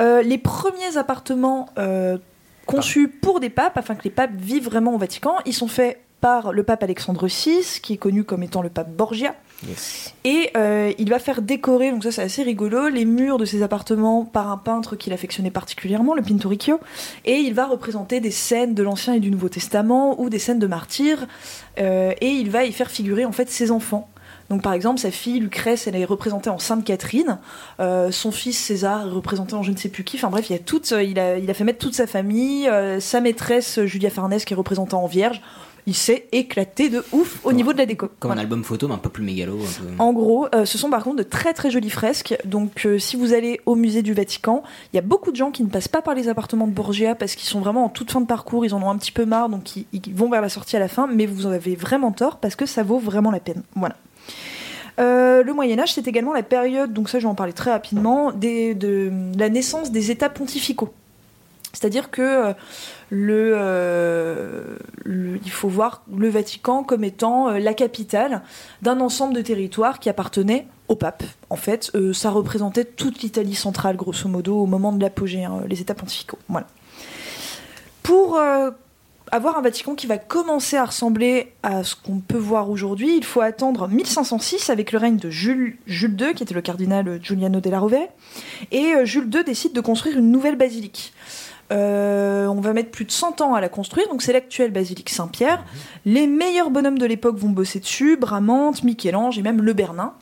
Euh, 0.00 0.22
les 0.22 0.38
premiers 0.38 0.96
appartements 0.96 1.68
euh, 1.78 2.18
conçus 2.66 3.08
pour 3.08 3.40
des 3.40 3.50
papes, 3.50 3.76
afin 3.78 3.94
que 3.94 4.04
les 4.04 4.10
papes 4.10 4.32
vivent 4.36 4.64
vraiment 4.64 4.94
au 4.94 4.98
Vatican, 4.98 5.34
ils 5.46 5.54
sont 5.54 5.68
faits 5.68 5.98
par 6.20 6.52
le 6.52 6.62
pape 6.62 6.82
Alexandre 6.82 7.26
VI, 7.26 7.80
qui 7.82 7.94
est 7.94 7.98
connu 7.98 8.24
comme 8.24 8.42
étant 8.42 8.62
le 8.62 8.70
pape 8.70 8.90
Borgia. 8.90 9.34
Et 10.24 10.50
euh, 10.56 10.92
il 10.98 11.08
va 11.08 11.18
faire 11.18 11.42
décorer, 11.42 11.90
donc 11.90 12.02
ça 12.02 12.12
c'est 12.12 12.22
assez 12.22 12.42
rigolo, 12.42 12.88
les 12.88 13.04
murs 13.04 13.38
de 13.38 13.44
ses 13.44 13.62
appartements 13.62 14.24
par 14.24 14.50
un 14.50 14.58
peintre 14.58 14.96
qu'il 14.96 15.12
affectionnait 15.12 15.50
particulièrement, 15.50 16.14
le 16.14 16.22
Pinturicchio. 16.22 16.80
Et 17.24 17.36
il 17.36 17.54
va 17.54 17.66
représenter 17.66 18.20
des 18.20 18.30
scènes 18.30 18.74
de 18.74 18.82
l'Ancien 18.82 19.14
et 19.14 19.20
du 19.20 19.30
Nouveau 19.30 19.48
Testament 19.48 20.20
ou 20.20 20.28
des 20.28 20.38
scènes 20.38 20.58
de 20.58 20.66
martyrs. 20.66 21.26
euh, 21.78 22.12
et 22.20 22.28
il 22.28 22.50
va 22.50 22.64
y 22.64 22.72
faire 22.72 22.90
figurer 22.90 23.24
en 23.24 23.32
fait 23.32 23.50
ses 23.50 23.70
enfants. 23.70 24.08
Donc 24.50 24.62
par 24.62 24.74
exemple, 24.74 25.00
sa 25.00 25.10
fille 25.10 25.40
Lucrèce, 25.40 25.86
elle 25.86 25.96
est 25.96 26.04
représentée 26.04 26.50
en 26.50 26.58
Sainte 26.58 26.84
Catherine. 26.84 27.38
Euh, 27.80 28.10
son 28.10 28.30
fils 28.30 28.58
César 28.58 29.06
est 29.06 29.10
représenté 29.10 29.54
en 29.54 29.62
je 29.62 29.72
ne 29.72 29.76
sais 29.76 29.88
plus 29.88 30.04
qui. 30.04 30.18
Enfin 30.18 30.28
bref, 30.28 30.50
il, 30.50 30.58
a 30.58 31.54
fait 31.54 31.64
mettre 31.64 31.78
toute 31.78 31.94
sa 31.94 32.06
famille. 32.06 32.68
sa 33.00 33.20
maîtresse 33.22 33.80
Julia 33.84 34.10
Farnèse 34.10 34.44
qui 34.44 34.52
est 34.52 34.56
représentée 34.56 34.94
en 34.94 35.06
Vierge. 35.06 35.40
Il 35.86 35.94
s'est 35.94 36.26
éclaté 36.32 36.88
de 36.88 37.04
ouf 37.12 37.40
au 37.44 37.48
Comme- 37.48 37.56
niveau 37.56 37.72
de 37.74 37.78
la 37.78 37.84
déco. 37.84 38.06
Comme 38.18 38.28
Voilà. 38.30 38.40
un 38.40 38.44
album 38.44 38.64
photo, 38.64 38.88
mais 38.88 38.94
un 38.94 38.98
peu 38.98 39.10
plus 39.10 39.22
mégalo. 39.22 39.58
Un 39.58 39.58
peu... 39.96 40.02
En 40.02 40.12
gros, 40.14 40.46
euh, 40.54 40.64
ce 40.64 40.78
sont 40.78 40.88
par 40.88 41.04
contre 41.04 41.16
de 41.16 41.22
très 41.22 41.52
très 41.52 41.70
jolies 41.70 41.90
fresques. 41.90 42.36
Donc, 42.46 42.86
euh, 42.86 42.98
si 42.98 43.16
vous 43.16 43.34
allez 43.34 43.60
au 43.66 43.74
musée 43.74 44.00
du 44.02 44.14
Vatican, 44.14 44.62
il 44.92 44.96
y 44.96 44.98
a 44.98 45.02
beaucoup 45.02 45.30
de 45.30 45.36
gens 45.36 45.50
qui 45.50 45.62
ne 45.62 45.68
passent 45.68 45.88
pas 45.88 46.00
par 46.00 46.14
les 46.14 46.28
appartements 46.30 46.66
de 46.66 46.72
Borgia 46.72 47.14
parce 47.14 47.34
qu'ils 47.34 47.48
sont 47.48 47.60
vraiment 47.60 47.84
en 47.84 47.88
toute 47.90 48.10
fin 48.10 48.22
de 48.22 48.26
parcours, 48.26 48.64
ils 48.64 48.74
en 48.74 48.82
ont 48.82 48.88
un 48.88 48.96
petit 48.96 49.12
peu 49.12 49.26
marre, 49.26 49.50
donc 49.50 49.76
ils, 49.76 49.84
ils 49.92 50.14
vont 50.14 50.30
vers 50.30 50.40
la 50.40 50.48
sortie 50.48 50.74
à 50.76 50.78
la 50.78 50.88
fin. 50.88 51.06
Mais 51.06 51.26
vous 51.26 51.44
en 51.46 51.50
avez 51.50 51.76
vraiment 51.76 52.12
tort 52.12 52.38
parce 52.38 52.56
que 52.56 52.64
ça 52.64 52.82
vaut 52.82 52.98
vraiment 52.98 53.30
la 53.30 53.40
peine. 53.40 53.62
Voilà. 53.76 53.96
Euh, 55.00 55.42
le 55.42 55.52
Moyen 55.52 55.78
Âge, 55.80 55.92
c'est 55.92 56.06
également 56.06 56.32
la 56.32 56.44
période, 56.44 56.92
donc 56.92 57.08
ça 57.08 57.18
je 57.18 57.24
vais 57.26 57.30
en 57.30 57.34
parler 57.34 57.52
très 57.52 57.72
rapidement, 57.72 58.30
des- 58.30 58.74
de 58.74 59.10
la 59.36 59.48
naissance 59.48 59.90
des 59.90 60.10
États 60.12 60.28
pontificaux. 60.30 60.94
C'est-à-dire 61.74 62.10
que 62.10 62.22
euh, 62.22 62.52
euh, 63.12 64.76
le- 65.04 65.38
il 65.44 65.50
faut 65.50 65.68
voir 65.68 66.02
le 66.16 66.28
Vatican 66.28 66.82
comme 66.84 67.04
étant 67.04 67.48
euh, 67.50 67.58
la 67.58 67.74
capitale 67.74 68.42
d'un 68.82 69.00
ensemble 69.00 69.34
de 69.34 69.42
territoires 69.42 69.98
qui 69.98 70.08
appartenaient 70.08 70.66
au 70.88 70.96
pape. 70.96 71.22
En 71.50 71.56
fait, 71.56 71.90
ça 72.12 72.30
représentait 72.30 72.84
toute 72.84 73.22
l'Italie 73.22 73.54
centrale, 73.54 73.96
grosso 73.96 74.28
modo, 74.28 74.56
au 74.56 74.66
moment 74.66 74.92
de 74.92 75.02
l'apogée, 75.02 75.44
hein, 75.44 75.62
les 75.66 75.80
États 75.80 75.94
pontificaux. 75.94 76.38
Voilà. 76.48 76.66
Pour 78.02 78.38
avoir 79.32 79.56
un 79.56 79.62
Vatican 79.62 79.94
qui 79.94 80.06
va 80.06 80.18
commencer 80.18 80.76
à 80.76 80.84
ressembler 80.84 81.52
à 81.62 81.84
ce 81.84 81.96
qu'on 81.96 82.18
peut 82.20 82.36
voir 82.36 82.68
aujourd'hui, 82.68 83.16
il 83.16 83.24
faut 83.24 83.40
attendre 83.40 83.88
1506 83.88 84.68
avec 84.68 84.92
le 84.92 84.98
règne 84.98 85.16
de 85.16 85.30
Jules, 85.30 85.78
Jules 85.86 86.20
II, 86.20 86.34
qui 86.34 86.42
était 86.42 86.52
le 86.54 86.60
cardinal 86.60 87.18
Giuliano 87.22 87.60
della 87.60 87.78
Rovere. 87.80 88.08
Et 88.70 88.92
Jules 89.04 89.30
II 89.34 89.42
décide 89.42 89.72
de 89.72 89.80
construire 89.80 90.18
une 90.18 90.30
nouvelle 90.30 90.56
basilique. 90.56 91.14
Euh, 91.72 92.46
on 92.46 92.60
va 92.60 92.72
mettre 92.72 92.90
plus 92.90 93.04
de 93.04 93.10
100 93.10 93.40
ans 93.40 93.54
à 93.54 93.60
la 93.60 93.68
construire, 93.68 94.08
donc 94.08 94.22
c'est 94.22 94.32
l'actuelle 94.32 94.70
basilique 94.70 95.08
Saint-Pierre. 95.10 95.64
Les 96.04 96.26
meilleurs 96.26 96.70
bonhommes 96.70 96.98
de 96.98 97.06
l'époque 97.06 97.36
vont 97.36 97.48
bosser 97.50 97.80
dessus, 97.80 98.16
Bramante, 98.16 98.82
Michel-Ange 98.84 99.38
et 99.38 99.42
même 99.42 99.62
Le 99.62 99.72
Bernin. 99.72 100.12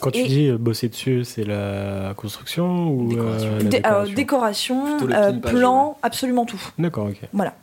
Quand 0.00 0.10
tu 0.12 0.22
dis 0.24 0.48
euh, 0.48 0.58
bosser 0.58 0.88
dessus, 0.88 1.24
c'est 1.24 1.44
la 1.44 2.14
construction 2.16 2.88
ou 2.90 3.08
Décoration. 3.08 3.48
euh, 3.52 4.04
la 4.06 4.14
décoration 4.14 4.86
euh, 5.02 5.32
pimpage, 5.32 5.52
plan, 5.52 5.98
absolument 6.02 6.44
tout. 6.44 6.60
D'accord, 6.78 7.06
ok. 7.06 7.20
Voilà. 7.32 7.54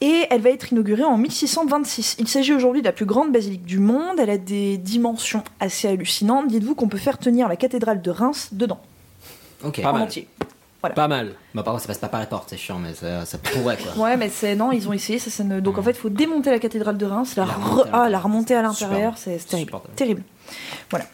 Et 0.00 0.26
elle 0.30 0.40
va 0.40 0.50
être 0.50 0.72
inaugurée 0.72 1.04
en 1.04 1.16
1626. 1.18 2.16
Il 2.18 2.26
s'agit 2.26 2.52
aujourd'hui 2.54 2.80
de 2.80 2.86
la 2.86 2.92
plus 2.92 3.04
grande 3.04 3.32
basilique 3.32 3.64
du 3.64 3.78
monde. 3.78 4.18
Elle 4.18 4.30
a 4.30 4.38
des 4.38 4.76
dimensions 4.78 5.44
assez 5.60 5.86
hallucinantes. 5.88 6.48
Dites-vous 6.48 6.74
qu'on 6.74 6.88
peut 6.88 6.98
faire 6.98 7.18
tenir 7.18 7.48
la 7.48 7.56
cathédrale 7.56 8.00
de 8.02 8.10
Reims 8.10 8.48
dedans, 8.52 8.80
Ok. 9.62 9.80
Pas 9.82 9.90
en 9.90 9.92
mal. 9.92 10.02
entier. 10.02 10.26
Pas 10.90 11.08
mal. 11.08 11.34
Bah, 11.54 11.62
par 11.62 11.72
contre, 11.74 11.82
ça 11.82 11.88
passe 11.88 11.98
pas 11.98 12.08
par 12.08 12.20
la 12.20 12.26
porte, 12.26 12.48
c'est 12.50 12.56
chiant, 12.56 12.78
mais 12.78 12.94
ça, 12.94 13.24
ça 13.24 13.38
pourrait 13.38 13.76
quoi. 13.76 14.04
Ouais, 14.04 14.16
mais 14.16 14.28
c'est 14.28 14.56
non, 14.56 14.72
ils 14.72 14.88
ont 14.88 14.92
essayé. 14.92 15.18
Ça, 15.18 15.30
ça 15.30 15.44
ne... 15.44 15.60
Donc 15.60 15.78
en 15.78 15.82
fait, 15.82 15.92
il 15.92 15.96
faut 15.96 16.08
démonter 16.08 16.50
la 16.50 16.58
cathédrale 16.58 16.98
de 16.98 17.06
Reims, 17.06 17.36
la, 17.36 17.44
re- 17.44 17.86
ah, 17.92 18.08
la 18.08 18.18
remonter 18.18 18.54
à 18.54 18.62
l'intérieur, 18.62 19.14
c'est 19.16 19.38
terrible. 19.46 19.68
Supportable. 19.68 19.94
Terrible. 19.94 20.22
Voilà. 20.90 21.04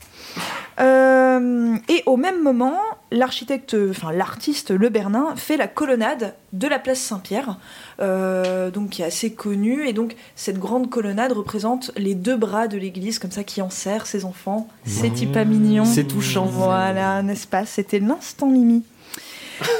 Euh, 0.80 1.76
et 1.88 2.04
au 2.06 2.16
même 2.16 2.40
moment, 2.42 2.78
l'architecte, 3.10 3.74
enfin 3.90 4.12
l'artiste 4.12 4.70
Le 4.70 4.88
Bernin 4.90 5.34
fait 5.34 5.56
la 5.56 5.66
colonnade 5.66 6.34
de 6.52 6.68
la 6.68 6.78
place 6.78 7.00
Saint-Pierre, 7.00 7.58
euh, 8.00 8.70
donc 8.70 8.90
qui 8.90 9.02
est 9.02 9.06
assez 9.06 9.32
connue. 9.32 9.88
Et 9.88 9.92
donc 9.92 10.14
cette 10.36 10.58
grande 10.58 10.88
colonnade 10.88 11.32
représente 11.32 11.90
les 11.96 12.14
deux 12.14 12.36
bras 12.36 12.68
de 12.68 12.78
l'église, 12.78 13.18
comme 13.18 13.32
ça, 13.32 13.42
qui 13.42 13.60
enserrent 13.60 14.06
ses 14.06 14.24
enfants. 14.24 14.68
C'est 14.84 15.26
pas 15.32 15.44
mignon. 15.44 15.84
C'est 15.84 16.04
touchant. 16.04 16.44
Voilà, 16.44 17.22
n'est-ce 17.22 17.48
pas? 17.48 17.66
C'était 17.66 17.98
l'instant 17.98 18.46
Mimi. 18.46 18.84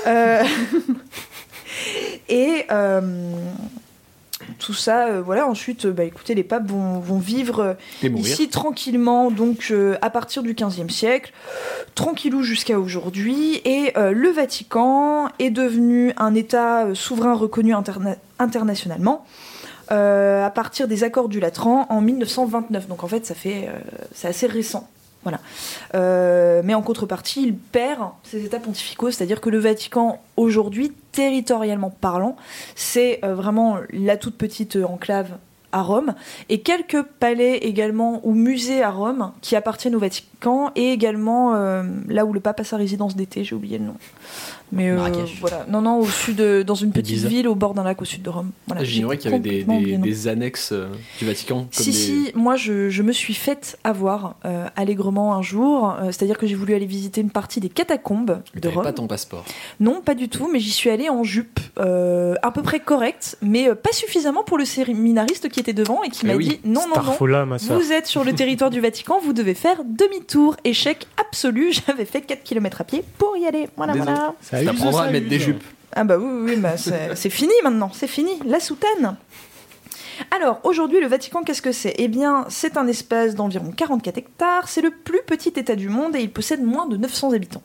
Euh, 0.06 0.42
et 2.28 2.64
euh, 2.70 3.00
tout 4.58 4.74
ça, 4.74 5.06
euh, 5.08 5.22
voilà. 5.22 5.46
Ensuite, 5.46 5.86
bah, 5.86 6.04
écoutez, 6.04 6.34
les 6.34 6.42
papes 6.42 6.66
vont, 6.66 6.98
vont 7.00 7.18
vivre 7.18 7.60
euh, 7.60 7.74
ici 8.18 8.48
tranquillement, 8.48 9.30
donc 9.30 9.68
euh, 9.70 9.96
à 10.02 10.10
partir 10.10 10.42
du 10.42 10.54
15e 10.54 10.90
siècle, 10.90 11.32
tranquillou 11.94 12.42
jusqu'à 12.42 12.78
aujourd'hui. 12.78 13.60
Et 13.64 13.92
le 13.96 14.30
Vatican 14.30 15.28
est 15.38 15.50
devenu 15.50 16.12
un 16.16 16.34
État 16.34 16.86
souverain 16.94 17.34
reconnu 17.34 17.74
interna- 17.74 18.16
internationalement. 18.38 19.24
à 19.90 20.52
partir 20.54 20.86
des 20.88 21.02
accords 21.04 21.28
du 21.28 21.40
Latran 21.40 21.86
en 21.88 22.00
1929. 22.00 22.88
Donc 22.88 23.04
en 23.04 23.08
fait, 23.08 23.26
ça 23.26 23.34
fait, 23.34 23.68
c'est 24.14 24.28
assez 24.28 24.46
récent. 24.46 24.88
Voilà. 25.24 25.40
Euh, 25.94 26.62
mais 26.64 26.74
en 26.74 26.82
contrepartie, 26.82 27.42
il 27.42 27.54
perd 27.54 28.10
ses 28.22 28.44
états 28.44 28.60
pontificaux, 28.60 29.10
c'est-à-dire 29.10 29.40
que 29.40 29.50
le 29.50 29.58
Vatican, 29.58 30.20
aujourd'hui, 30.36 30.92
territorialement 31.12 31.90
parlant, 31.90 32.36
c'est 32.76 33.20
euh, 33.24 33.34
vraiment 33.34 33.78
la 33.90 34.16
toute 34.16 34.36
petite 34.36 34.76
enclave 34.76 35.30
à 35.72 35.82
Rome, 35.82 36.14
et 36.48 36.60
quelques 36.60 37.02
palais 37.02 37.58
également, 37.58 38.20
ou 38.24 38.32
musées 38.32 38.82
à 38.82 38.90
Rome, 38.90 39.32
qui 39.42 39.56
appartiennent 39.56 39.94
au 39.94 39.98
Vatican, 39.98 40.70
et 40.76 40.92
également 40.92 41.54
euh, 41.54 41.82
là 42.08 42.24
où 42.24 42.32
le 42.32 42.40
pape 42.40 42.60
a 42.60 42.64
sa 42.64 42.76
résidence 42.76 43.16
d'été, 43.16 43.44
j'ai 43.44 43.54
oublié 43.54 43.78
le 43.78 43.84
nom. 43.84 43.94
Mais 44.70 44.90
euh, 44.90 44.98
voilà, 45.40 45.64
non, 45.68 45.80
non, 45.80 45.98
au 45.98 46.06
sud, 46.06 46.40
euh, 46.40 46.62
dans 46.62 46.74
une 46.74 46.92
petite 46.92 47.24
ville 47.24 47.48
au 47.48 47.54
bord 47.54 47.72
d'un 47.72 47.84
lac 47.84 48.02
au 48.02 48.04
sud 48.04 48.22
de 48.22 48.28
Rome. 48.28 48.50
Voilà, 48.66 48.84
J'ignorais 48.84 49.16
qu'il 49.16 49.30
y 49.30 49.34
avait 49.34 49.98
des, 49.98 50.28
annexes 50.28 50.72
euh, 50.72 50.88
du 51.18 51.24
Vatican. 51.24 51.60
Comme 51.60 51.68
Si, 51.70 51.86
des... 51.86 51.96
si, 51.96 52.32
moi 52.34 52.56
je, 52.56 52.90
je 52.90 53.02
me 53.02 53.12
suis 53.12 53.34
faite 53.34 53.78
avoir 53.84 54.36
allègrement 54.76 55.34
un 55.34 55.42
jour, 55.42 55.94
c'est-à-dire 56.06 56.38
que 56.38 56.46
j'ai 56.46 56.54
voulu 56.54 56.74
aller 56.74 56.86
visiter 56.86 57.20
une 57.20 57.30
partie 57.30 57.60
des 57.60 57.68
catacombes 57.68 58.40
Mais 58.54 58.60
de 58.60 58.68
Rome. 58.68 58.82
pas 58.82 58.92
ton 58.92 59.06
passeport. 59.06 59.44
Non, 59.80 60.00
pas 60.00 60.14
du 60.14 60.28
tout, 60.28 60.48
mais 60.52 60.60
j'y 60.60 60.70
suis 60.70 60.90
allée 60.90 61.08
en 61.08 61.24
jupe, 61.24 61.60
à 61.76 62.50
peu 62.52 62.62
près 62.62 62.80
correcte, 62.80 63.38
mais 63.40 63.74
pas 63.74 63.92
suffisamment 63.92 64.44
pour 64.44 64.58
le 64.58 64.64
séminariste 64.64 65.48
qui 65.48 65.57
était 65.58 65.72
devant 65.72 66.02
et 66.02 66.08
qui 66.10 66.20
Eh 66.24 66.26
m'a 66.28 66.34
oui, 66.34 66.48
dit 66.48 66.60
non, 66.64 66.80
non, 66.82 66.88
non. 66.88 66.92
Starfola, 67.02 67.46
ma 67.46 67.58
soeur. 67.58 67.78
Vous 67.78 67.92
êtes 67.92 68.06
sur 68.06 68.24
le 68.24 68.32
territoire 68.34 68.70
du 68.70 68.80
Vatican, 68.80 69.18
vous 69.22 69.32
devez 69.32 69.54
faire 69.54 69.82
demi-tour. 69.84 70.56
Échec 70.64 71.06
absolu, 71.20 71.72
j'avais 71.86 72.04
fait 72.04 72.20
4 72.22 72.42
km 72.42 72.80
à 72.80 72.84
pied 72.84 73.04
pour 73.18 73.36
y 73.36 73.46
aller. 73.46 73.68
Voilà, 73.76 73.92
Désolé. 73.94 74.12
voilà. 74.12 74.34
Ça 74.40 74.62
T'apprendras 74.64 75.04
à 75.04 75.10
mettre 75.10 75.28
des 75.28 75.38
jupes. 75.40 75.62
Ah 75.94 76.04
bah 76.04 76.18
oui, 76.18 76.28
oui, 76.44 76.56
bah 76.56 76.74
c'est 77.14 77.30
fini 77.30 77.52
maintenant, 77.64 77.90
c'est 77.92 78.06
fini, 78.08 78.32
la 78.44 78.60
soutane. 78.60 79.16
Alors, 80.36 80.60
aujourd'hui, 80.64 81.00
le 81.00 81.06
Vatican, 81.06 81.42
qu'est-ce 81.44 81.62
que 81.62 81.70
c'est? 81.72 81.94
Eh 81.98 82.08
bien, 82.08 82.44
c'est 82.48 82.76
un 82.76 82.86
espace 82.88 83.34
d'environ 83.36 83.70
44 83.70 84.18
hectares, 84.18 84.68
c'est 84.68 84.80
le 84.82 84.90
plus 84.90 85.20
petit 85.26 85.50
État 85.50 85.76
du 85.76 85.88
monde 85.88 86.16
et 86.16 86.20
il 86.20 86.30
possède 86.32 86.62
moins 86.62 86.86
de 86.86 86.96
900 86.96 87.32
habitants. 87.34 87.62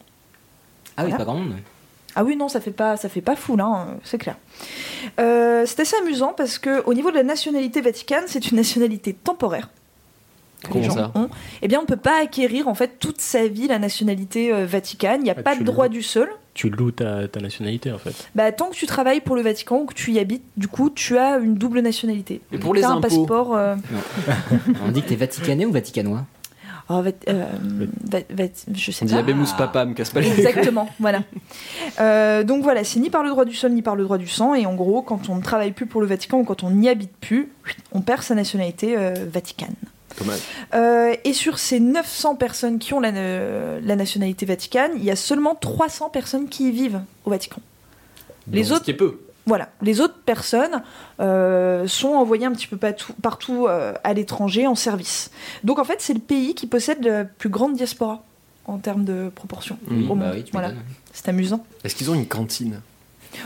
Ah 0.96 1.06
oui, 1.06 1.12
pas 1.12 1.26
grand 1.26 1.34
monde. 1.36 1.56
Ah 2.16 2.24
oui, 2.24 2.36
non, 2.36 2.48
ça 2.50 2.60
fait 2.62 2.72
pas, 2.72 2.96
ça 2.98 3.10
fait 3.10 3.22
pas 3.22 3.36
fou, 3.36 3.56
là, 3.56 3.66
hein, 3.66 3.88
c'est 4.04 4.18
clair. 4.18 4.36
Euh, 5.20 5.64
c'est 5.66 5.80
assez 5.80 5.96
amusant 5.98 6.34
parce 6.36 6.58
que 6.60 6.84
au 6.86 6.94
niveau 6.94 7.10
de 7.12 7.16
la 7.16 7.24
nationalité 7.24 7.82
vaticane, 7.82 8.24
c'est 8.28 8.52
une 8.52 8.58
nationalité 8.58 9.14
temporaire. 9.14 9.70
Comment 10.72 10.84
gens 10.86 10.94
ça 10.94 11.12
ont. 11.16 11.30
Eh 11.62 11.68
bien, 11.68 11.82
on 11.82 11.86
peut 11.86 11.98
pas 11.98 12.22
acquérir 12.22 12.70
en 12.70 12.74
fait 12.74 12.98
toute 13.00 13.20
sa 13.20 13.48
vie 13.48 13.68
la 13.68 13.80
nationalité 13.80 14.54
euh, 14.54 14.66
vaticane. 14.66 15.20
Il 15.20 15.26
n'y 15.26 15.30
a 15.30 15.36
Ah, 15.38 15.42
pas 15.44 15.56
de 15.58 15.64
droit 15.64 15.88
loues. 15.88 15.94
du 15.94 16.02
sol. 16.04 16.30
Tu 16.54 16.70
loues 16.70 16.92
ta, 16.92 17.28
ta 17.28 17.42
nationalité 17.42 17.92
en 17.92 17.98
fait. 17.98 18.30
Bah, 18.36 18.50
tant 18.54 18.70
que 18.70 18.76
tu 18.76 18.86
travailles 18.86 19.20
pour 19.20 19.36
le 19.36 19.42
Vatican 19.42 19.80
ou 19.82 19.86
que 19.88 19.94
tu 19.94 20.12
y 20.12 20.20
habites, 20.20 20.44
du 20.56 20.70
coup, 20.70 20.90
tu 20.90 21.18
as 21.18 21.38
une 21.38 21.56
double 21.56 21.82
nationalité. 21.82 22.40
Et 22.54 22.60
pour 22.60 22.74
les 22.74 22.82
T'as 22.82 22.92
un 22.92 23.02
passeport. 23.02 23.56
euh, 23.58 23.76
On 24.86 24.92
dit 24.92 25.02
que 25.02 25.10
t'es 25.10 25.16
vaticanais 25.18 25.66
ou 25.66 25.72
vaticanois? 25.72 26.24
Oh, 26.90 27.02
va- 27.02 27.10
euh, 27.30 27.46
va- 28.10 28.20
va- 28.30 28.44
je 28.74 28.92
sais 28.92 29.06
pas. 29.06 29.16
Abemus 29.18 29.48
Papa, 29.58 29.86
me 29.86 29.94
casse 29.94 30.10
pas 30.12 30.20
les 30.22 30.32
Exactement, 30.32 30.90
voilà. 31.00 31.24
Euh, 32.00 32.44
donc 32.44 32.64
voilà, 32.64 32.84
c'est 32.84 33.00
ni 33.00 33.10
par 33.10 33.24
le 33.24 33.30
droit 33.30 33.46
du 33.46 33.56
sol 33.56 33.72
ni 33.72 33.82
par 33.82 33.96
le 33.96 34.04
droit 34.04 34.18
du 34.18 34.28
sang. 34.28 34.54
Et 34.56 34.66
en 34.66 34.76
gros, 34.76 35.02
quand 35.02 35.30
on 35.30 35.36
ne 35.36 35.42
travaille 35.42 35.72
plus 35.72 35.86
pour 35.86 36.02
le 36.02 36.08
Vatican 36.08 36.40
ou 36.40 36.44
quand 36.44 36.64
on 36.64 36.72
n'y 36.72 36.90
habite 36.90 37.16
plus, 37.18 37.52
on 37.92 38.02
perd 38.02 38.22
sa 38.24 38.36
nationalité 38.36 38.96
euh, 38.98 39.14
vaticane. 39.32 39.76
Euh, 40.76 41.16
et 41.24 41.34
sur 41.34 41.58
ces 41.58 41.80
900 41.80 42.36
personnes 42.36 42.78
qui 42.78 42.94
ont 42.94 43.00
la, 43.00 43.10
euh, 43.10 43.80
la 43.84 43.96
nationalité 43.96 44.46
vaticane, 44.46 44.92
il 44.96 45.04
y 45.04 45.10
a 45.10 45.16
seulement 45.16 45.56
300 45.56 46.10
personnes 46.10 46.48
qui 46.50 46.70
y 46.70 46.72
vivent 46.72 47.02
au 47.26 47.32
Vatican. 47.32 47.62
Les 48.52 48.66
Ce 48.66 48.74
autres 48.74 48.84
qui 48.84 48.92
est 48.92 48.96
peu. 48.96 49.22
Voilà, 49.46 49.70
les 49.82 50.00
autres 50.00 50.20
personnes 50.26 50.82
euh, 51.20 51.86
sont 51.88 52.10
envoyées 52.14 52.46
un 52.46 52.54
petit 52.54 52.68
peu 52.68 52.78
partout, 52.78 53.14
partout 53.22 53.68
euh, 53.68 53.94
à 54.04 54.14
l'étranger 54.14 54.68
en 54.68 54.76
service. 54.76 55.32
Donc 55.66 55.80
en 55.80 55.84
fait, 55.84 55.98
c'est 56.00 56.14
le 56.14 56.20
pays 56.22 56.56
qui 56.56 56.66
possède 56.66 57.04
la 57.06 57.26
plus 57.26 57.50
grande 57.50 57.76
diaspora 57.76 58.24
en 58.66 58.78
termes 58.78 59.04
de 59.04 59.30
proportion 59.36 59.78
Mmh, 59.90 60.10
au 60.12 60.16
Bah 60.16 60.26
monde. 60.28 60.34
oui, 60.36 60.44
tu 60.46 60.52
voilà, 60.54 60.72
c'est 61.12 61.28
amusant. 61.28 61.66
Est-ce 61.84 61.96
qu'ils 61.96 62.10
ont 62.10 62.16
une 62.16 62.28
cantine? 62.28 62.80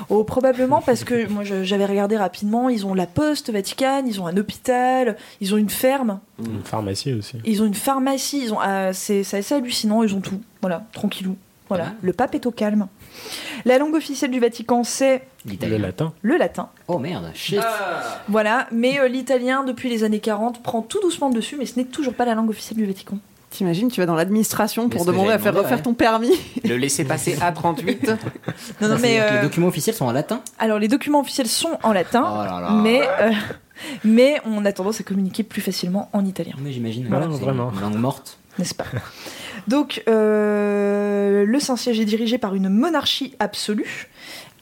Oh, 0.10 0.24
probablement 0.26 0.82
parce 0.82 1.04
que 1.06 1.28
moi 1.30 1.44
je- 1.46 1.64
j'avais 1.64 1.86
regardé 1.86 2.18
rapidement, 2.18 2.68
ils 2.70 2.86
ont 2.86 2.94
la 2.94 3.08
poste 3.08 3.50
vaticane, 3.52 4.06
ils 4.08 4.20
ont 4.22 4.28
un 4.28 4.36
hôpital, 4.38 5.16
ils 5.42 5.54
ont 5.54 5.58
une 5.58 5.70
ferme, 5.70 6.20
Une 6.46 6.62
pharmacie 6.62 7.14
aussi. 7.14 7.38
ils 7.46 7.62
ont 7.64 7.66
une 7.66 7.74
pharmacie, 7.74 8.42
ils 8.44 8.54
ont 8.54 8.60
c'est 8.92 9.24
c'est 9.24 9.38
assez 9.38 9.56
hallucinant, 9.56 10.04
ils 10.04 10.14
ont 10.14 10.20
tout. 10.22 10.42
Voilà, 10.62 10.84
tranquillou. 10.92 11.38
Voilà, 11.70 11.86
Ah. 11.88 11.94
le 12.02 12.14
pape 12.14 12.36
est 12.36 12.46
au 12.46 12.52
calme. 12.52 12.88
La 13.66 13.78
langue 13.78 13.96
officielle 13.96 14.32
du 14.32 14.40
Vatican 14.40 14.84
c'est 14.84 15.24
Le 15.46 15.52
L'italien. 15.52 15.78
latin. 15.80 16.14
le 16.22 16.38
latin. 16.38 16.70
Oh 16.88 17.00
merde, 17.00 17.32
shit. 17.34 17.60
Voilà, 18.30 18.68
mais 18.72 19.00
euh, 19.00 19.08
l'italien, 19.08 19.64
depuis 19.64 19.90
les 19.90 20.04
années 20.04 20.20
40, 20.20 20.62
prend 20.64 20.82
tout 20.82 21.00
doucement 21.02 21.30
le 21.30 21.36
dessus, 21.36 21.56
mais 21.58 21.66
ce 21.66 21.78
n'est 21.80 21.86
toujours 21.86 22.14
pas 22.14 22.26
la 22.26 22.36
langue 22.36 22.50
officielle 22.50 22.78
du 22.78 22.86
Vatican. 22.86 23.18
T'imagines, 23.50 23.90
tu 23.90 24.02
vas 24.02 24.06
dans 24.06 24.16
l'administration 24.16 24.90
pour 24.90 25.06
demander 25.06 25.32
à 25.32 25.40
faire 25.40 25.54
demandé, 25.54 25.60
refaire 25.66 25.78
ouais. 25.78 25.84
ton 25.84 25.94
permis. 25.94 26.38
Le 26.66 26.76
laisser 26.76 27.06
passer 27.06 27.36
A38 27.38 28.10
Non, 28.82 28.90
non, 28.90 28.98
mais. 29.02 29.18
que 29.20 29.22
euh, 29.24 29.36
Les 29.38 29.42
documents 29.48 29.68
officiels 29.68 29.96
sont 29.96 30.06
en 30.06 30.12
latin 30.12 30.42
Alors, 30.60 30.80
les 30.80 30.90
documents 30.90 31.22
officiels 31.22 31.48
sont 31.48 31.78
en 31.84 31.94
latin, 31.94 32.26
Oh 32.30 32.44
là 32.44 32.60
là. 32.60 32.72
mais, 32.72 33.02
euh, 33.22 33.32
mais 34.04 34.42
on 34.46 34.66
a 34.66 34.74
tendance 34.74 35.00
à 35.00 35.04
communiquer 35.04 35.44
plus 35.44 35.62
facilement 35.62 36.10
en 36.12 36.26
italien, 36.26 36.56
Mais 36.60 36.74
j'imagine. 36.74 37.08
Voilà, 37.08 37.28
c'est 37.32 37.40
vraiment. 37.40 37.72
Une 37.72 37.80
langue 37.80 37.96
morte. 37.98 38.38
N'est-ce 38.60 38.76
pas? 38.76 38.86
Donc, 39.68 40.04
euh, 40.08 41.46
le 41.46 41.60
Saint-Siège 41.60 42.00
est 42.00 42.06
dirigé 42.06 42.38
par 42.38 42.56
une 42.56 42.70
monarchie 42.70 43.36
absolue, 43.40 44.10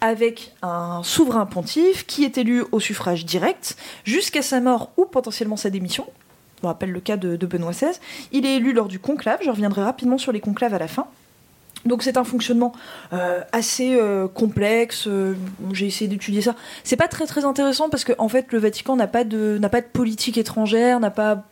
avec 0.01 0.53
un 0.61 1.01
souverain 1.03 1.45
pontife 1.45 2.05
qui 2.05 2.23
est 2.23 2.37
élu 2.37 2.63
au 2.71 2.79
suffrage 2.79 3.25
direct 3.25 3.77
jusqu'à 4.03 4.41
sa 4.41 4.59
mort 4.59 4.91
ou 4.97 5.05
potentiellement 5.05 5.57
sa 5.57 5.69
démission. 5.69 6.05
On 6.63 6.67
rappelle 6.67 6.91
le 6.91 6.99
cas 6.99 7.17
de, 7.17 7.37
Benoît 7.45 7.71
XVI. 7.71 7.99
Il 8.31 8.45
est 8.45 8.55
élu 8.55 8.73
lors 8.73 8.87
du 8.87 8.99
conclave. 8.99 9.39
Je 9.43 9.49
reviendrai 9.49 9.83
rapidement 9.83 10.17
sur 10.17 10.31
les 10.31 10.39
conclaves 10.39 10.73
à 10.73 10.79
la 10.79 10.87
fin. 10.87 11.05
Donc 11.85 12.01
c'est 12.01 12.17
un 12.17 12.23
fonctionnement 12.23 12.71
euh, 13.13 13.41
assez 13.51 13.95
euh, 13.95 14.27
complexe. 14.27 15.07
J'ai 15.71 15.85
essayé 15.85 16.07
d'étudier 16.07 16.41
ça. 16.41 16.55
C'est 16.83 16.95
pas 16.95 17.07
très 17.07 17.27
très 17.27 17.45
intéressant 17.45 17.89
parce 17.89 18.03
qu'en 18.03 18.13
en 18.17 18.29
fait 18.29 18.51
le 18.51 18.57
Vatican 18.57 18.95
n'a 18.95 19.05
pas 19.05 19.23
de 19.23 19.59
n'a 19.59 19.69
pas 19.69 19.81
de 19.81 19.85
politique 19.85 20.37
étrangère, 20.39 20.99
n'a 20.99 21.11
pas. 21.11 21.43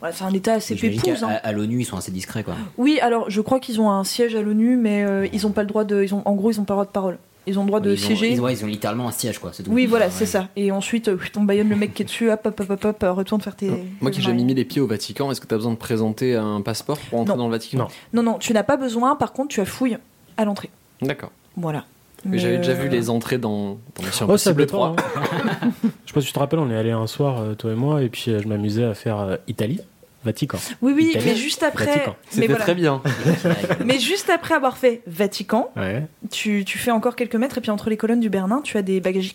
Voilà, 0.00 0.14
c'est 0.14 0.24
un 0.24 0.32
État 0.32 0.54
assez 0.54 0.76
qu'à 0.76 0.86
hein. 0.86 1.28
à, 1.42 1.48
à 1.48 1.52
l'ONU, 1.52 1.80
ils 1.80 1.84
sont 1.84 1.96
assez 1.96 2.12
discrets, 2.12 2.44
quoi. 2.44 2.54
Oui, 2.76 3.00
alors 3.00 3.28
je 3.30 3.40
crois 3.40 3.58
qu'ils 3.58 3.80
ont 3.80 3.90
un 3.90 4.04
siège 4.04 4.34
à 4.36 4.42
l'ONU, 4.42 4.76
mais 4.76 5.02
euh, 5.04 5.26
ils 5.32 5.46
ont 5.46 5.50
pas 5.50 5.62
le 5.62 5.68
droit 5.68 5.84
de. 5.84 6.02
Ils 6.02 6.14
ont, 6.14 6.22
en 6.24 6.34
gros, 6.34 6.50
ils 6.52 6.60
ont 6.60 6.64
pas 6.64 6.74
le 6.74 6.76
droit 6.76 6.84
de 6.86 6.90
parole. 6.90 7.18
Ils 7.46 7.58
ont 7.58 7.62
le 7.62 7.68
droit 7.68 7.80
de 7.80 7.94
ils, 7.94 8.04
ont, 8.04 8.06
siéger. 8.06 8.30
ils, 8.32 8.40
ont, 8.42 8.48
ils 8.48 8.62
ont 8.64 8.68
littéralement 8.68 9.08
un 9.08 9.10
siège, 9.12 9.38
quoi. 9.38 9.52
C'est 9.54 9.62
tout. 9.62 9.70
Oui, 9.72 9.86
voilà, 9.86 10.06
Ouais. 10.06 10.10
c'est 10.14 10.26
ça. 10.26 10.48
Et 10.54 10.70
ensuite, 10.70 11.08
euh, 11.08 11.16
on 11.36 11.44
baillonne 11.44 11.70
le 11.70 11.76
mec 11.76 11.94
qui 11.94 12.02
est 12.02 12.04
dessus, 12.04 12.30
hop, 12.30 12.40
hop, 12.44 12.60
hop, 12.60 12.70
hop, 12.70 12.84
hop, 12.84 13.02
euh, 13.02 13.12
retourne 13.12 13.40
faire 13.40 13.56
tes. 13.56 13.70
Moi 14.00 14.10
qui 14.10 14.20
j'ai 14.20 14.26
jamais 14.26 14.44
mis 14.44 14.54
les 14.54 14.66
pieds 14.66 14.82
au 14.82 14.86
Vatican, 14.86 15.30
est-ce 15.32 15.40
que 15.40 15.46
tu 15.46 15.54
as 15.54 15.56
besoin 15.56 15.72
de 15.72 15.78
présenter 15.78 16.36
un 16.36 16.60
passeport 16.60 16.98
pour 16.98 17.20
entrer 17.20 17.32
Non. 17.32 17.38
dans 17.38 17.46
le 17.46 17.52
Vatican? 17.52 17.78
Non. 17.78 17.88
Non, 18.12 18.22
non, 18.32 18.38
tu 18.38 18.52
n'as 18.52 18.62
pas 18.64 18.76
besoin. 18.76 19.16
Par 19.16 19.32
contre, 19.32 19.48
tu 19.48 19.60
as 19.60 19.64
fouille 19.64 19.96
à 20.36 20.44
l'entrée. 20.44 20.68
D'accord. 21.00 21.30
Voilà. 21.56 21.84
Mais 22.24 22.38
J'avais 22.38 22.58
déjà 22.58 22.72
euh, 22.72 22.82
vu 22.82 22.88
les 22.88 23.10
entrées 23.10 23.38
dans, 23.38 23.78
dans 23.96 24.02
Mission 24.04 24.26
Oh, 24.28 24.30
Impossible 24.32 24.66
dépend. 24.66 24.94
3. 24.94 24.96
hein. 25.16 25.70
Je 25.82 25.88
sais 26.08 26.14
pas 26.14 26.20
si 26.20 26.26
tu 26.26 26.32
te 26.32 26.38
rappelles, 26.38 26.58
on 26.58 26.70
est 26.70 26.76
allé 26.76 26.90
un 26.90 27.06
soir, 27.06 27.40
euh, 27.40 27.54
toi 27.54 27.72
et 27.72 27.76
moi, 27.76 28.02
et 28.02 28.08
puis 28.08 28.30
euh, 28.30 28.40
je 28.42 28.48
m'amusais 28.48 28.84
à 28.84 28.94
faire 28.94 29.18
euh, 29.20 29.36
Italie, 29.46 29.80
Vatican. 30.24 30.58
Oui, 30.82 30.92
oui, 30.96 31.12
mais 31.24 31.36
juste 31.36 31.62
après. 31.62 32.04
C'était 32.28 32.46
voilà. 32.48 32.64
très 32.64 32.74
bien. 32.74 33.00
mais 33.84 33.98
juste 34.00 34.30
après 34.30 34.54
avoir 34.54 34.76
fait 34.78 35.02
Vatican, 35.06 35.70
Ouais. 35.76 36.06
tu, 36.30 36.64
tu 36.64 36.78
fais 36.78 36.90
encore 36.90 37.14
quelques 37.14 37.36
mètres 37.36 37.58
et 37.58 37.60
puis 37.60 37.70
entre 37.70 37.88
les 37.88 37.96
colonnes 37.96 38.20
du 38.20 38.30
Bernin, 38.30 38.60
tu 38.62 38.76
as 38.78 38.82
des 38.82 39.00
bagages 39.00 39.32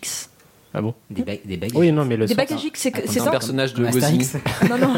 Ah 0.76 0.82
bon 0.82 0.92
Des, 1.08 1.22
ba- 1.22 1.32
des 1.44 1.56
bagues. 1.56 1.70
Oui, 1.76 1.92
non, 1.92 2.04
mais 2.04 2.16
le 2.16 2.26
Des 2.26 2.34
bagages 2.34 2.58
c'est 2.74 2.92
Ah, 2.96 3.28
un 3.28 3.30
personnage 3.30 3.74
de. 3.74 3.84
Astérix. 3.86 4.36
Non, 4.68 4.76
non. 4.76 4.94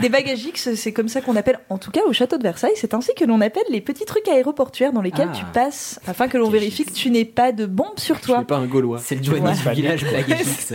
Des 0.00 0.08
bagages 0.08 0.46
c'est 0.54 0.92
comme 0.92 1.08
ça 1.08 1.20
qu'on 1.20 1.34
appelle, 1.34 1.58
en 1.68 1.78
tout 1.78 1.90
cas 1.90 2.02
au 2.06 2.12
château 2.12 2.38
de 2.38 2.42
Versailles, 2.44 2.74
c'est 2.76 2.94
ainsi 2.94 3.12
que 3.16 3.24
l'on 3.24 3.40
appelle 3.40 3.64
les 3.70 3.80
petits 3.80 4.04
trucs 4.04 4.28
aéroportuaires 4.28 4.92
dans 4.92 5.02
lesquels 5.02 5.28
Ah. 5.32 5.36
tu 5.36 5.44
passes 5.46 5.98
afin 6.06 6.28
que 6.28 6.38
l'on 6.38 6.48
vérifie 6.48 6.84
que 6.84 6.92
tu 6.92 7.10
n'aies 7.10 7.24
pas 7.24 7.50
de 7.50 7.66
bombe 7.66 7.98
sur 7.98 8.16
Je 8.18 8.22
toi. 8.22 8.36
suis 8.38 8.46
pas 8.46 8.56
un 8.58 8.66
Gaulois. 8.66 8.98
C'est 9.02 9.16
le 9.16 9.22
Johnny 9.24 9.40
Ouais. 9.40 9.52
du 9.52 9.70
village 9.82 10.04
Bagagix. 10.04 10.74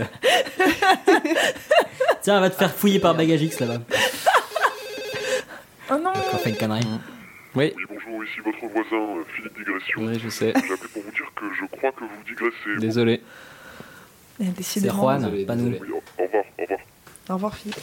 Tiens, 2.22 2.38
on 2.38 2.40
va 2.40 2.50
te 2.50 2.56
faire 2.56 2.74
fouiller 2.74 2.98
par 2.98 3.14
Bagagix 3.14 3.58
là-bas. 3.60 3.78
Oh 5.90 5.94
non 6.02 6.10
On 6.32 6.36
fait 6.38 6.50
une 6.50 6.56
connerie. 6.56 6.80
Oui, 7.54 7.72
Oui, 7.76 7.82
bonjour, 7.88 8.22
ici 8.24 8.40
votre 8.44 8.58
voisin, 8.72 9.16
euh, 9.18 9.22
Philippe 9.34 9.56
Digression. 9.56 10.00
oui, 10.02 10.20
je 10.22 10.28
sais. 10.28 10.52
J'ai 10.54 10.74
appelé 10.74 10.88
pour 10.92 11.02
vous 11.02 11.10
dire 11.10 11.32
que 11.34 11.44
je 11.58 11.64
crois 11.76 11.92
que 11.92 12.00
vous 12.00 12.22
digressez. 12.26 12.80
Désolé. 12.80 13.22
C'est 14.38 14.54
Décidément. 14.56 15.02
Juan, 15.02 15.18
désolé, 15.22 15.44
pas 15.44 15.56
nous. 15.56 15.70
désolé. 15.70 15.80
Au 15.80 15.84
revoir, 15.84 16.02
au 16.58 16.62
revoir. 16.62 16.80
Au 17.28 17.34
revoir 17.34 17.54
Philippe. 17.56 17.76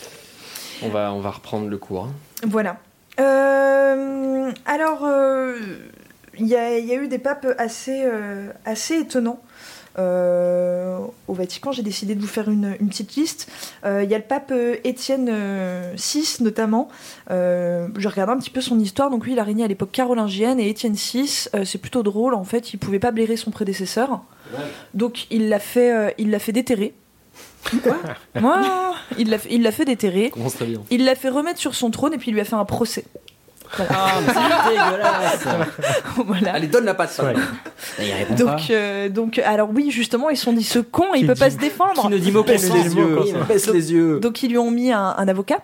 On 0.83 0.89
va, 0.89 1.13
on 1.13 1.19
va 1.19 1.31
reprendre 1.31 1.67
le 1.69 1.77
cours. 1.77 2.05
hein. 2.05 2.13
Voilà. 2.48 2.77
Euh, 3.19 4.51
alors, 4.65 5.03
euh, 5.05 5.57
il 6.38 6.48
y, 6.48 6.55
a, 6.55 6.77
il 6.77 6.86
y 6.86 6.91
a 6.93 6.95
eu 6.95 7.07
des 7.07 7.19
papes 7.19 7.48
assez, 7.57 8.03
euh, 8.05 8.48
assez 8.65 9.00
étonnants 9.00 9.39
euh, 9.41 9.52
au 9.97 11.33
Vatican. 11.33 11.71
J'ai 11.71 11.83
décidé 11.83 12.15
de 12.15 12.21
vous 12.21 12.27
faire 12.27 12.50
une, 12.50 12.75
une 12.79 12.89
petite 12.89 13.15
liste. 13.15 13.50
Euh, 13.85 14.03
Il 14.03 14.09
y 14.09 14.15
a 14.15 14.17
le 14.17 14.23
pape 14.23 14.51
euh, 14.51 14.75
Étienne 14.83 15.29
euh, 15.31 15.93
VI 15.95 16.38
notamment. 16.41 16.88
Euh, 17.31 17.88
J'ai 17.97 18.07
regardé 18.09 18.33
un 18.33 18.38
petit 18.38 18.50
peu 18.50 18.62
son 18.62 18.79
histoire. 18.79 19.09
Donc 19.09 19.25
lui, 19.25 19.33
il 19.33 19.39
a 19.39 19.43
régné 19.43 19.63
à 19.63 19.67
l'époque 19.67 19.91
carolingienne 19.91 20.59
et 20.59 20.69
Étienne 20.69 20.93
VI, 20.93 21.45
euh, 21.55 21.65
c'est 21.65 21.77
plutôt 21.77 22.03
drôle. 22.03 22.33
En 22.33 22.43
fait, 22.43 22.73
il 22.73 22.77
pouvait 22.77 23.00
pas 23.00 23.12
blairer 23.12 23.35
son 23.38 23.51
prédécesseur. 23.51 24.21
Donc 24.93 25.25
il 25.31 25.50
l'a 25.50 25.59
fait, 25.59 25.91
euh, 25.93 26.12
il 26.17 26.29
l'a 26.31 26.39
fait 26.39 26.51
déterrer. 26.51 26.93
Quoi? 27.81 27.97
Il 29.17 29.29
l'a 29.29 29.38
fait- 29.38 29.50
il 29.51 29.62
l'a 29.63 29.71
fait 29.71 29.85
déterrer. 29.85 30.31
Il 30.91 31.05
l'a 31.05 31.15
fait 31.15 31.29
remettre 31.29 31.59
sur 31.59 31.75
son 31.75 31.91
trône 31.91 32.13
et 32.13 32.17
puis 32.17 32.29
il 32.31 32.33
lui 32.33 32.41
a 32.41 32.45
fait 32.45 32.55
un 32.55 32.65
procès. 32.65 33.05
Ah, 33.80 34.20
mais 34.25 34.34
c'est 34.34 34.70
dégueulasse. 34.70 35.48
voilà. 36.25 36.53
Allez, 36.53 36.68
donne 36.68 36.86
la 36.86 36.94
patte, 36.94 37.12
ça. 37.12 37.24
Ouais. 37.25 37.34
Il 38.00 38.12
répond 38.13 38.36
pas. 38.36 38.44
Donc, 38.56 38.70
euh, 38.70 39.10
donc, 39.10 39.39
alors 39.39 39.70
oui, 39.74 39.89
justement, 39.92 40.30
ils 40.30 40.38
se 40.38 40.44
sont 40.46 40.53
dit 40.53 40.63
ce 40.63 40.80
con, 40.80 41.06
il 41.15 41.25
peut 41.27 41.36
pas 41.36 41.50
se 41.50 41.58
défendre. 41.58 42.01
Qui 42.01 42.08
ne 42.10 42.18
dit 42.18 42.32
mot 42.32 42.44
Baisse 42.44 42.72
les 42.72 42.96
yeux. 42.96 43.20
Baisse 43.48 43.68
les 43.70 43.92
yeux. 43.94 44.20
Donc 44.20 44.44
ils 44.44 44.50
lui 44.50 44.58
ont 44.58 44.72
mis 44.72 44.92
un, 44.92 45.15
un 45.18 45.27
avocat. 45.27 45.60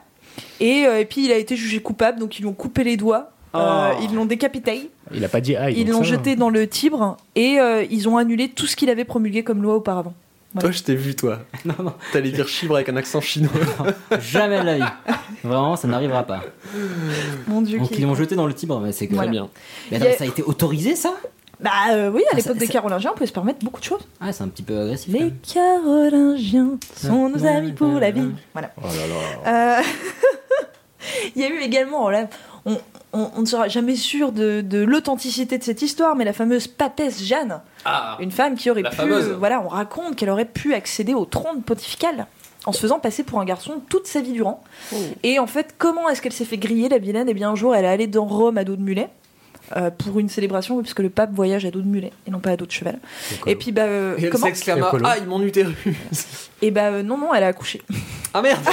Et, 0.60 0.86
euh, 0.86 1.00
et 1.00 1.06
puis 1.06 1.26
il 1.26 1.32
a 1.32 1.38
été 1.38 1.56
jugé 1.56 1.82
coupable, 1.82 2.20
donc 2.20 2.38
ils 2.40 2.42
lui 2.44 2.50
ont 2.50 2.54
coupé 2.54 2.84
les 2.84 2.98
doigts. 2.98 3.32
euh, 3.56 3.92
Oh. 3.94 4.00
ils 4.04 4.14
l'ont 4.16 4.26
décapité, 4.26 4.90
Il 5.14 5.24
a 5.26 5.28
pas 5.30 5.42
dit 5.42 5.56
aïe. 5.56 5.74
ils 5.78 5.86
donc 5.86 5.96
l'ont 5.96 6.04
jeté 6.04 6.36
dans 6.36 6.50
le 6.50 6.68
Tibre 6.68 7.18
et 7.36 7.60
euh, 7.60 7.84
ils 7.90 8.08
ont 8.08 8.18
annulé 8.18 8.50
tout 8.50 8.68
ce 8.68 8.76
qu'il 8.76 8.90
avait 8.90 9.06
promulgué 9.06 9.44
comme 9.44 9.62
loi 9.64 9.76
auparavant. 9.76 10.14
Toi, 10.60 10.72
je 10.72 10.82
t'ai 10.82 10.96
vu, 10.96 11.16
toi. 11.16 11.40
Non, 11.66 11.76
non, 11.84 11.94
T'allais 12.12 12.32
dire 12.32 12.48
chibre 12.48 12.76
avec 12.76 12.90
un 12.90 12.96
accent 12.96 13.22
chinois. 13.22 13.52
jamais 14.20 14.60
de 14.62 14.66
la 14.66 14.78
vie. 14.78 14.84
Vraiment, 15.44 15.76
ça 15.76 15.88
n'arrivera 15.88 16.24
pas. 16.24 16.42
Mon 17.48 17.62
Dieu, 17.62 17.80
Donc 17.80 17.92
ils 17.92 18.04
l'ont 18.04 18.16
jeté 18.16 18.36
dans 18.36 18.48
le 18.48 18.54
Tibre, 18.54 18.80
mais 18.80 18.92
c'est. 18.92 19.06
Voilà. 19.08 19.24
Très 19.24 19.32
bien. 19.32 19.50
Mais 19.92 19.98
attends, 19.98 20.08
a- 20.10 20.18
ça 20.18 20.24
a 20.24 20.28
été 20.28 20.42
autorisé 20.42 20.96
ça? 20.96 21.14
Bah 21.62 21.72
euh, 21.92 22.10
oui, 22.10 22.22
à 22.24 22.30
Ah, 22.32 22.36
l'époque 22.38 22.58
des 22.58 22.68
Carolingiens, 22.70 23.12
on 23.12 23.16
pouvait 23.16 23.28
se 23.28 23.34
permettre 23.34 23.60
beaucoup 23.66 23.82
de 23.82 23.86
choses. 23.86 24.02
Ah, 24.22 24.32
c'est 24.32 24.44
un 24.44 24.48
petit 24.48 24.64
peu 24.64 24.80
agressif. 24.80 25.14
Les 25.14 25.34
Carolingiens 25.54 26.78
sont 26.96 27.28
nos 27.30 27.46
amis 27.46 27.74
pour 27.74 28.00
la 28.00 28.12
vie. 28.12 28.32
Voilà. 28.54 28.72
Oh 28.78 28.86
là 28.88 29.08
là. 29.52 29.80
Euh, 29.80 29.84
Il 31.36 31.42
y 31.42 31.46
a 31.46 31.50
eu 31.50 31.60
également, 31.60 32.10
là, 32.10 32.28
on, 32.66 32.78
on- 33.14 33.30
on 33.36 33.42
ne 33.42 33.46
sera 33.46 33.68
jamais 33.68 33.96
sûr 33.96 34.32
de, 34.32 34.62
de 34.62 34.80
l'authenticité 34.80 35.58
de 35.58 35.64
cette 35.64 35.82
histoire, 35.82 36.16
mais 36.16 36.26
la 36.26 36.34
fameuse 36.34 36.68
papesse 36.68 37.24
Jeanne, 37.24 37.62
Ah 37.86 38.18
une 38.20 38.32
femme 38.32 38.56
qui 38.56 38.70
aurait 38.70 38.84
pu, 38.84 38.96
fameuse. 38.96 39.30
voilà, 39.40 39.62
on 39.62 39.68
raconte 39.68 40.16
qu'elle 40.16 40.30
aurait 40.30 40.46
pu 40.46 40.74
accéder 40.74 41.14
au 41.14 41.26
trône 41.26 41.62
pontifical 41.64 42.28
en 42.66 42.72
se 42.72 42.80
faisant 42.80 43.00
passer 43.00 43.24
pour 43.24 43.40
un 43.40 43.46
garçon 43.46 43.82
toute 43.90 44.06
sa 44.06 44.22
vie 44.22 44.34
durant. 44.34 44.62
Oh. 44.94 44.96
Et 45.24 45.40
en 45.40 45.48
fait, 45.48 45.76
comment 45.78 46.10
est-ce 46.10 46.22
qu'elle 46.22 46.34
s'est 46.34 46.46
fait 46.46 46.58
griller 46.58 46.90
la 46.90 46.98
vilaine? 46.98 47.28
Eh 47.30 47.34
bien, 47.34 47.50
un 47.52 47.56
jour, 47.56 47.76
elle 47.76 47.86
est 47.86 47.90
allée 47.90 48.08
dans 48.08 48.26
Rome 48.26 48.58
à 48.58 48.64
dos 48.64 48.76
de 48.76 48.82
mulet. 48.82 49.10
euh, 49.78 49.92
pour 49.92 50.18
une 50.20 50.30
célébration, 50.30 50.82
puisque 50.82 51.00
le 51.00 51.12
pape 51.12 51.32
voyage 51.32 51.64
à 51.64 51.70
dos 51.70 51.82
de 51.82 51.88
mulet 51.88 52.12
et 52.26 52.32
non 52.32 52.40
pas 52.40 52.50
à 52.52 52.58
dos 52.58 52.66
de 52.66 52.72
cheval. 52.72 52.98
Et 53.46 53.56
puis, 53.56 53.72
bah, 53.72 53.84
euh, 53.84 54.18
Et 54.18 54.24
elle 54.24 54.30
comment? 54.32 54.48
s'exclama. 54.48 54.92
Ah, 55.04 55.16
mon 55.28 55.44
utérus 55.44 55.76
Et 56.64 56.72
bah, 56.72 56.86
euh, 56.86 57.04
non, 57.04 57.20
non, 57.20 57.34
elle 57.36 57.44
a 57.44 57.48
accouché. 57.48 57.82
Ah 58.34 58.42
merde 58.42 58.60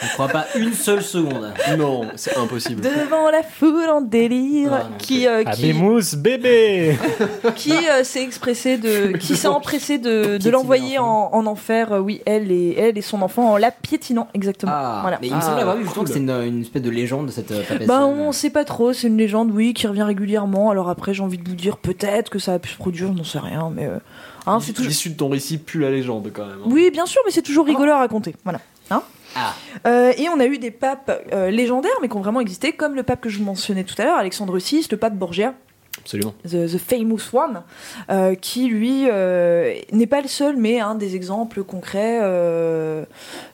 Je 0.00 0.12
crois 0.14 0.28
pas 0.28 0.46
une 0.56 0.72
seule 0.72 1.02
seconde. 1.02 1.52
Non, 1.78 2.02
c'est 2.16 2.36
impossible. 2.36 2.80
Devant 2.82 3.30
la 3.30 3.42
foule 3.42 3.88
en 3.88 4.00
délire, 4.00 4.70
Ah, 4.72 4.88
qui, 4.98 5.26
euh, 5.26 5.44
qui, 5.44 5.48
Abémousse, 5.70 6.14
bébé 6.16 6.96
qui 7.56 7.72
euh, 7.72 8.02
s'est 8.04 8.22
expressé 8.22 8.76
de, 8.76 9.12
qui 9.18 9.36
s'est 9.36 9.46
empressé 9.48 9.98
de, 9.98 10.38
l'envoyer 10.50 10.98
en, 10.98 11.30
enfer. 11.46 11.92
euh, 11.92 11.98
oui, 12.00 12.20
elle 12.26 12.50
et 12.50 12.74
elle 12.78 12.98
et 12.98 13.02
son 13.02 13.22
enfant 13.22 13.52
en 13.52 13.56
la 13.56 13.70
piétinant 13.70 14.28
exactement. 14.34 14.72
Ah, 14.74 14.98
Voilà. 15.02 15.18
mais 15.20 15.28
il 15.28 15.32
me 15.34 15.38
Ah, 15.38 15.42
semble 15.42 15.60
avoir 15.60 15.76
vu 15.76 15.82
justement 15.84 16.04
cool. 16.04 16.08
que 16.08 16.12
c'est 16.14 16.20
une, 16.20 16.54
une 16.54 16.60
espèce 16.62 16.82
de 16.82 16.90
légende 16.90 17.26
de 17.26 17.30
cette 17.30 17.50
euh, 17.52 17.62
papesse. 17.62 17.86
Bah 17.86 18.04
on 18.04 18.32
sait 18.32 18.50
pas 18.50 18.64
trop, 18.64 18.92
c'est 18.92 19.06
une 19.06 19.16
légende, 19.16 19.50
oui, 19.52 19.74
qui 19.74 19.86
revient 19.86 20.02
régulièrement. 20.02 20.70
Alors 20.70 20.88
après, 20.90 21.14
j'ai 21.14 21.22
envie 21.22 21.38
de 21.38 21.48
vous 21.48 21.54
dire 21.54 21.76
peut-être 21.76 22.30
que 22.30 22.38
ça 22.38 22.54
a 22.54 22.58
pu 22.58 22.70
se 22.70 22.76
produire, 22.76 23.08
je 23.12 23.18
n'en 23.18 23.24
sais 23.24 23.38
rien, 23.38 23.70
mais 23.74 23.86
euh, 23.86 23.98
hein, 24.46 24.58
c'est 24.60 24.72
toujours. 24.72 24.88
L'issue 24.88 25.10
de 25.10 25.16
ton 25.16 25.28
récit 25.28 25.58
pue 25.58 25.78
la 25.78 25.90
légende 25.90 26.30
quand 26.34 26.46
même. 26.46 26.58
hein. 26.62 26.66
Oui, 26.68 26.90
bien 26.92 27.06
sûr, 27.06 27.22
mais 27.24 27.30
c'est 27.30 27.42
toujours 27.42 27.64
rigolo 27.66 27.92
à 27.92 27.98
raconter. 27.98 28.34
Voilà. 28.44 28.60
Hein? 28.90 29.02
Ah. 29.34 29.54
Euh, 29.86 30.12
et 30.16 30.28
on 30.28 30.40
a 30.40 30.46
eu 30.46 30.58
des 30.58 30.70
papes 30.70 31.10
euh, 31.32 31.50
légendaires, 31.50 31.92
mais 32.00 32.08
qui 32.08 32.16
ont 32.16 32.20
vraiment 32.20 32.40
existé, 32.40 32.72
comme 32.72 32.94
le 32.94 33.02
pape 33.02 33.20
que 33.20 33.28
je 33.28 33.38
vous 33.38 33.44
mentionnais 33.44 33.84
tout 33.84 33.94
à 33.98 34.04
l'heure, 34.04 34.18
Alexandre 34.18 34.58
VI, 34.58 34.86
le 34.90 34.96
pape 34.96 35.14
Borgia. 35.14 35.54
Absolument. 36.00 36.34
The, 36.44 36.66
the 36.66 36.76
Famous 36.76 37.32
One, 37.32 37.62
euh, 38.10 38.34
qui 38.34 38.66
lui 38.66 39.04
n'est 39.04 40.06
pas 40.06 40.20
le 40.20 40.28
seul, 40.28 40.56
mais 40.56 40.80
un 40.80 40.96
des 40.96 41.16
exemples 41.16 41.62
concrets 41.62 42.20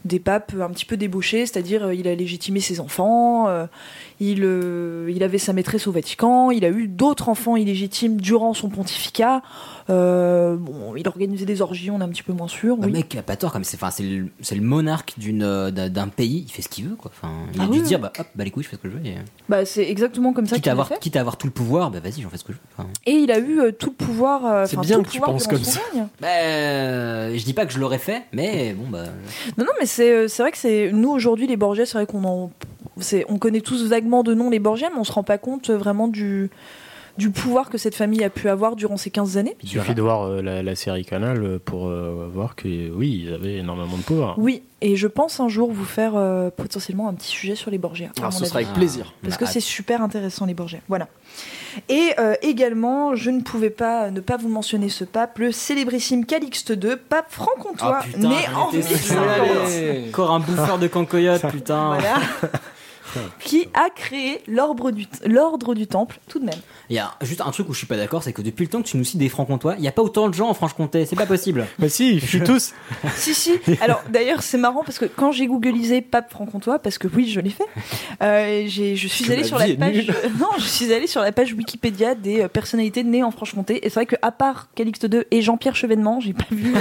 des 0.05 0.19
papes 0.19 0.55
un 0.61 0.71
petit 0.71 0.87
peu 0.87 0.97
débauchés, 0.97 1.47
c'est-à-dire 1.47 1.93
il 1.93 2.09
a 2.09 2.15
légitimé 2.15 2.61
ses 2.61 2.81
enfants, 2.81 3.49
il, 4.21 4.45
il 5.09 5.23
avait 5.23 5.39
sa 5.39 5.53
maîtresse 5.53 5.87
au 5.87 5.93
Vatican, 5.93 6.51
il 6.51 6.65
a 6.65 6.71
eu 6.71 6.89
d'autres 6.89 7.29
enfants 7.29 7.57
illégitimes 7.57 8.21
durant 8.21 8.55
son 8.55 8.69
pontificat. 8.69 9.43
Euh, 9.91 10.57
bon, 10.57 10.95
il 10.97 11.07
organisait 11.09 11.45
des 11.47 11.63
orgies, 11.63 11.91
on 11.91 12.01
est 12.01 12.05
un 12.05 12.09
petit 12.09 12.23
peu 12.23 12.33
moins 12.33 12.49
sûr. 12.49 12.77
Oui. 12.79 12.91
mec, 12.93 13.15
a 13.17 13.23
pas 13.23 13.37
tort, 13.37 13.53
comme 13.53 13.65
c'est, 13.65 13.77
enfin, 13.77 13.91
c'est 13.91 14.03
le, 14.05 14.27
c'est 14.41 14.55
le 14.55 14.63
monarque 14.63 15.15
d'une, 15.19 15.43
euh, 15.43 15.71
d'un, 15.71 16.09
pays, 16.09 16.45
il 16.47 16.51
fait 16.53 16.63
ce 16.63 16.69
qu'il 16.69 16.87
veut, 16.89 16.95
quoi. 16.97 17.11
Enfin, 17.15 17.33
il 17.55 17.61
a 17.61 17.65
Ah 17.65 17.67
dû 17.67 17.73
oui, 17.73 17.79
se 17.81 17.85
dire, 17.89 17.99
bah 17.99 18.13
hop, 18.19 18.27
bah 18.35 18.45
les 18.45 18.51
couilles, 18.51 18.63
je 18.63 18.69
fais 18.69 18.77
ce 18.77 18.81
que 18.83 18.89
je 18.89 18.97
veux. 18.97 19.05
Et, 19.07 19.17
Bah, 19.49 19.65
c'est 19.65 19.89
exactement 19.89 20.33
comme 20.33 20.47
ça 20.47 20.57
quitte, 20.57 20.65
qu'il 20.65 20.71
à 20.71 20.73
a 20.73 20.75
avoir, 20.75 20.89
fait. 20.89 20.99
quitte 21.01 21.17
à 21.17 21.21
avoir 21.21 21.37
tout 21.37 21.47
le 21.47 21.53
pouvoir, 21.53 21.91
bah 21.91 22.01
vas-y, 22.01 22.21
j'en 22.23 22.31
fais 22.31 22.37
ce 22.39 22.45
que 22.45 22.53
je 22.53 22.59
veux. 22.59 22.65
Enfin, 22.77 22.89
Et 23.07 23.13
il 23.13 23.31
a 23.33 23.39
eu 23.39 23.61
euh, 23.61 23.73
tout 23.73 23.91
le 23.99 24.05
pouvoir. 24.07 24.47
euh, 24.47 24.65
C'est 24.67 24.79
bien 24.81 24.97
tout 24.97 25.03
que 25.03 25.07
le 25.09 25.13
tu 25.13 25.19
pouvoir 25.19 25.33
penses 25.33 25.47
comme 25.47 25.65
ça. 25.65 25.81
bah, 26.21 26.29
euh, 26.29 27.37
je 27.37 27.45
dis 27.45 27.55
pas 27.55 27.67
que 27.67 27.73
je 27.73 27.79
l'aurais 27.79 27.99
fait, 27.99 28.23
mais 28.33 28.75
bon, 28.75 28.89
bah. 28.89 29.05
Non, 29.59 29.65
non, 29.65 29.73
mais 29.81 29.87
c'est 29.87 30.11
euh, 30.13 30.29
c'est 30.29 30.43
vrai 30.43 30.53
que 30.53 30.59
c'est 30.59 30.91
nous 30.93 31.11
aujourd'hui 31.11 31.47
les 31.47 31.57
Borgia, 31.57 31.87
c'est 31.87 31.95
vrai 31.99 32.07
qu'on 32.07 32.25
en, 32.25 32.51
c'est 32.99 33.25
on 33.29 33.39
connaît 33.39 33.61
tous 33.61 33.85
vaguement 33.87 34.23
de 34.23 34.35
nom 34.35 34.51
les 34.51 34.59
Borgia, 34.59 34.89
mais 34.93 34.99
on 34.99 35.05
se 35.05 35.13
rend 35.13 35.23
pas 35.25 35.39
compte 35.39 35.71
euh, 35.71 35.77
vraiment 35.79 36.09
du 36.09 36.51
du 37.21 37.31
pouvoir 37.31 37.69
que 37.69 37.77
cette 37.79 37.95
famille 37.95 38.25
a 38.25 38.31
pu 38.31 38.49
avoir 38.49 38.75
durant 38.77 38.97
ces 38.97 39.11
15 39.11 39.37
années. 39.37 39.55
Il 39.63 39.69
suffit 39.69 39.95
de 39.95 40.01
voir 40.01 40.23
euh, 40.23 40.41
la, 40.41 40.63
la 40.63 40.75
série 40.75 41.05
Canal 41.05 41.43
euh, 41.45 41.59
pour 41.63 41.87
euh, 41.89 42.29
voir 42.33 42.57
que 42.57 42.67
oui, 42.91 43.25
ils 43.27 43.35
avaient 43.35 43.57
énormément 43.59 43.99
de 43.99 44.03
pouvoir. 44.03 44.39
Oui, 44.39 44.63
et 44.81 44.97
je 44.97 45.07
pense 45.07 45.39
un 45.39 45.49
jour 45.49 45.71
vous 45.71 45.85
faire 45.85 46.13
euh, 46.17 46.49
potentiellement 46.49 47.09
un 47.09 47.15
petit 47.15 47.29
sujet 47.29 47.55
sur 47.55 47.71
les 47.71 47.77
Borgia. 47.77 48.09
Alors 48.19 48.33
mon 48.33 48.39
ce 48.39 48.47
sera 48.47 48.61
avis. 48.61 48.67
avec 48.69 48.79
plaisir. 48.79 49.13
Parce 49.23 49.37
que 49.37 49.45
c'est 49.45 49.61
super 49.61 50.01
intéressant 50.03 50.47
les 50.47 50.55
Borgia. 50.55 50.79
Voilà. 50.89 51.09
Et 51.91 52.13
euh, 52.19 52.35
également, 52.43 53.15
je 53.15 53.31
ne 53.31 53.43
pouvais 53.43 53.71
pas 53.71 54.11
ne 54.11 54.21
pas 54.21 54.39
vous 54.39 54.49
mentionner 54.49 54.89
ce 54.89 55.05
pape, 55.05 55.39
le 55.39 55.53
célébrissime 55.53 56.25
Calixte 56.25 56.71
II, 56.71 56.97
pape 57.09 57.27
franc-comtois, 57.31 57.99
Ah, 58.01 58.05
putain, 58.05 58.29
né 58.31 58.37
en 58.57 58.71
étais 58.71 58.83
sûr. 58.97 59.21
1850. 59.21 59.67
Allez. 59.67 60.05
Encore 60.09 60.31
un 60.33 60.41
bouffeur 60.41 60.79
de 60.79 60.87
cancoyote, 60.87 61.47
putain. 61.51 61.87
Voilà. 61.89 62.15
qui 63.41 63.69
a 63.75 63.91
créé 63.91 64.41
l'ordre 64.47 64.91
du, 64.91 65.07
l'ordre 65.27 65.75
du 65.75 65.87
temple, 65.87 66.19
tout 66.29 66.39
de 66.39 66.45
même. 66.45 66.59
Il 66.89 66.97
y 66.97 66.99
a 66.99 67.13
juste 67.23 67.41
un 67.41 67.51
truc 67.51 67.69
où 67.69 67.73
je 67.73 67.79
suis 67.79 67.87
pas 67.87 67.97
d'accord, 67.97 68.23
c'est 68.23 68.33
que 68.33 68.43
depuis 68.43 68.65
le 68.65 68.71
temps 68.71 68.83
que 68.83 68.89
tu 68.89 68.97
nous 68.97 69.05
cites 69.05 69.19
des 69.19 69.29
francs-comtois, 69.29 69.75
il 69.79 69.85
y 69.85 69.89
a 69.89 69.93
pas 69.93 70.03
autant 70.03 70.29
de 70.29 70.35
gens 70.35 70.49
en 70.49 70.55
Franche-Comté, 70.55 71.07
c'est 71.07 71.17
pas 71.17 71.27
possible. 71.27 71.67
Mais 71.79 71.89
si, 71.91 72.15
ils 72.15 72.21
fuient 72.21 72.43
tous 72.43 72.73
Si, 73.17 73.35
si. 73.35 73.53
Alors, 73.81 74.03
d'ailleurs, 74.11 74.43
c'est 74.43 74.59
marrant 74.59 74.83
parce 74.85 74.99
que 74.99 75.05
quand 75.05 75.33
j'ai 75.33 75.47
googlisé 75.47 76.01
pape 76.01 76.31
franc-comtois, 76.31 76.79
parce 76.79 76.99
que 76.99 77.09
oui, 77.15 77.29
je 77.29 77.41
l'ai 77.41 77.51
fait, 77.51 77.65
euh, 78.23 78.65
j'ai, 78.67 78.97
je 78.97 79.09
suis 79.09 79.31
allée 79.33 79.45
sur 79.45 79.59
la 79.59 79.67
page. 79.77 80.13
non, 80.39 80.49
je 80.59 80.65
suis 80.65 80.93
allée 80.93 81.07
sur 81.07 81.21
la 81.23 81.33
page 81.33 81.53
Wikipédia 81.53 82.15
des 82.15 82.43
euh, 82.43 82.49
personnalités 82.49 83.05
nées 83.05 83.23
en 83.23 83.31
Franche-Comté. 83.31 83.85
Et 83.85 83.89
c'est 83.89 83.95
vrai 83.95 84.07
que 84.07 84.17
à 84.23 84.33
part 84.33 84.69
Calixte 84.75 85.07
II 85.13 85.23
et 85.31 85.43
Jean-Pierre 85.43 85.77
Chevènement, 85.77 86.21
j'ai 86.21 86.33
pas 86.33 86.45
vu, 86.51 86.75
euh, 86.77 86.81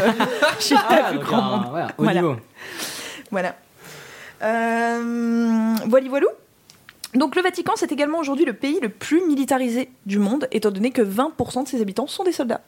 j'ai 0.59 0.75
pas 0.75 0.85
Ah, 1.05 1.11
vu 1.11 1.19
grand 1.19 1.37
un- 1.37 1.57
monde. 1.57 1.91
Voilà. 1.97 2.21
niveau. 2.21 2.35
Voilà. 3.31 3.55
Euh, 4.41 5.75
voilà, 5.87 6.09
voilou. 6.09 6.27
Donc 7.15 7.35
le 7.35 7.41
Vatican, 7.41 7.73
c'est 7.75 7.91
également 7.91 8.19
aujourd'hui 8.19 8.45
le 8.45 8.53
pays 8.53 8.79
le 8.81 8.89
plus 8.89 9.25
militarisé 9.25 9.89
du 10.05 10.19
monde, 10.19 10.47
étant 10.51 10.69
donné 10.71 10.91
que 10.91 11.01
20% 11.01 11.63
de 11.63 11.67
ses 11.67 11.81
habitants 11.81 12.07
sont 12.07 12.23
des 12.23 12.31
soldats. 12.31 12.61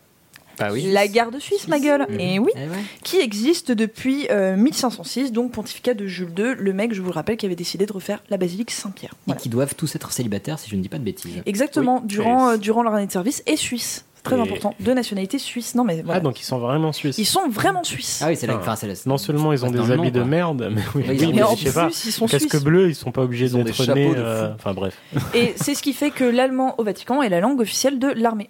Ah 0.59 0.71
oui. 0.73 0.91
La 0.91 1.07
garde 1.07 1.39
suisse, 1.39 1.67
ma 1.67 1.79
gueule. 1.79 2.05
Et 2.19 2.37
oui, 2.37 2.51
Eh 2.55 2.59
ouais. 2.67 2.83
qui 3.03 3.17
existe 3.19 3.71
depuis 3.71 4.27
euh, 4.29 4.55
1506, 4.57 5.31
donc 5.31 5.53
pontificat 5.53 5.93
de 5.93 6.05
Jules 6.07 6.33
II, 6.37 6.55
le 6.57 6.73
mec, 6.73 6.93
je 6.93 7.01
vous 7.01 7.07
le 7.07 7.13
rappelle, 7.13 7.37
qui 7.37 7.45
avait 7.45 7.55
décidé 7.55 7.85
de 7.85 7.93
refaire 7.93 8.21
la 8.29 8.37
basilique 8.37 8.69
Saint-Pierre. 8.69 9.13
Et 9.29 9.35
qui 9.35 9.49
doivent 9.49 9.75
tous 9.75 9.95
être 9.95 10.11
célibataires, 10.11 10.59
si 10.59 10.69
je 10.69 10.75
ne 10.75 10.81
dis 10.81 10.89
pas 10.89 10.99
de 10.99 11.03
bêtises. 11.03 11.41
Exactement, 11.45 11.99
Oui. 12.01 12.07
durant, 12.07 12.49
euh, 12.49 12.57
durant 12.57 12.83
leur 12.83 12.93
année 12.93 13.07
de 13.07 13.11
service, 13.11 13.41
et 13.47 13.55
suisse. 13.55 14.05
Très 14.23 14.37
Et- 14.37 14.41
important. 14.41 14.75
De 14.79 14.93
nationalité 14.93 15.39
suisse. 15.39 15.73
Non, 15.73 15.83
mais 15.83 16.01
voilà. 16.03 16.17
Ah, 16.17 16.19
donc 16.19 16.39
ils 16.39 16.43
sont 16.43 16.59
vraiment 16.59 16.91
suisses. 16.91 17.17
Ils 17.17 17.25
sont 17.25 17.47
vraiment 17.49 17.83
suisses. 17.83 18.21
Ah 18.23 18.27
oui, 18.29 18.35
c'est 18.35 18.45
là, 18.45 18.53
Ah. 18.63 18.71
enfin, 18.71 18.87
Non 19.07 19.17
seulement 19.17 19.51
ils 19.51 19.65
ont 19.65 19.71
des 19.71 19.79
habits 19.91 19.97
nom, 20.03 20.09
de 20.11 20.23
merde, 20.23 20.69
mais 20.71 20.81
oui, 20.95 21.03
Oui, 21.03 21.03
oui, 21.09 21.15
ils 21.19 21.25
ont 21.25 21.27
mais 21.29 21.33
des- 21.33 21.39
Et 21.39 21.43
en 21.43 21.55
je 21.55 21.63
sais 21.67 21.73
pas. 21.73 21.85
plus, 21.87 22.05
ils 22.05 22.11
sont 22.11 22.27
Casque 22.27 22.61
bleu, 22.63 22.89
ils 22.89 22.95
sont 22.95 23.11
pas 23.11 23.23
obligés 23.23 23.49
d'être 23.49 23.93
nés. 23.95 24.13
euh. 24.15 24.53
Enfin 24.55 24.73
bref. 24.73 24.95
Et 25.33 25.53
c'est 25.55 25.73
ce 25.73 25.81
qui 25.81 25.93
fait 25.93 26.11
que 26.11 26.23
l'allemand 26.23 26.75
au 26.77 26.83
Vatican 26.83 27.21
est 27.23 27.29
la 27.29 27.39
langue 27.39 27.59
officielle 27.61 27.97
de 27.97 28.09
l'armée. 28.09 28.49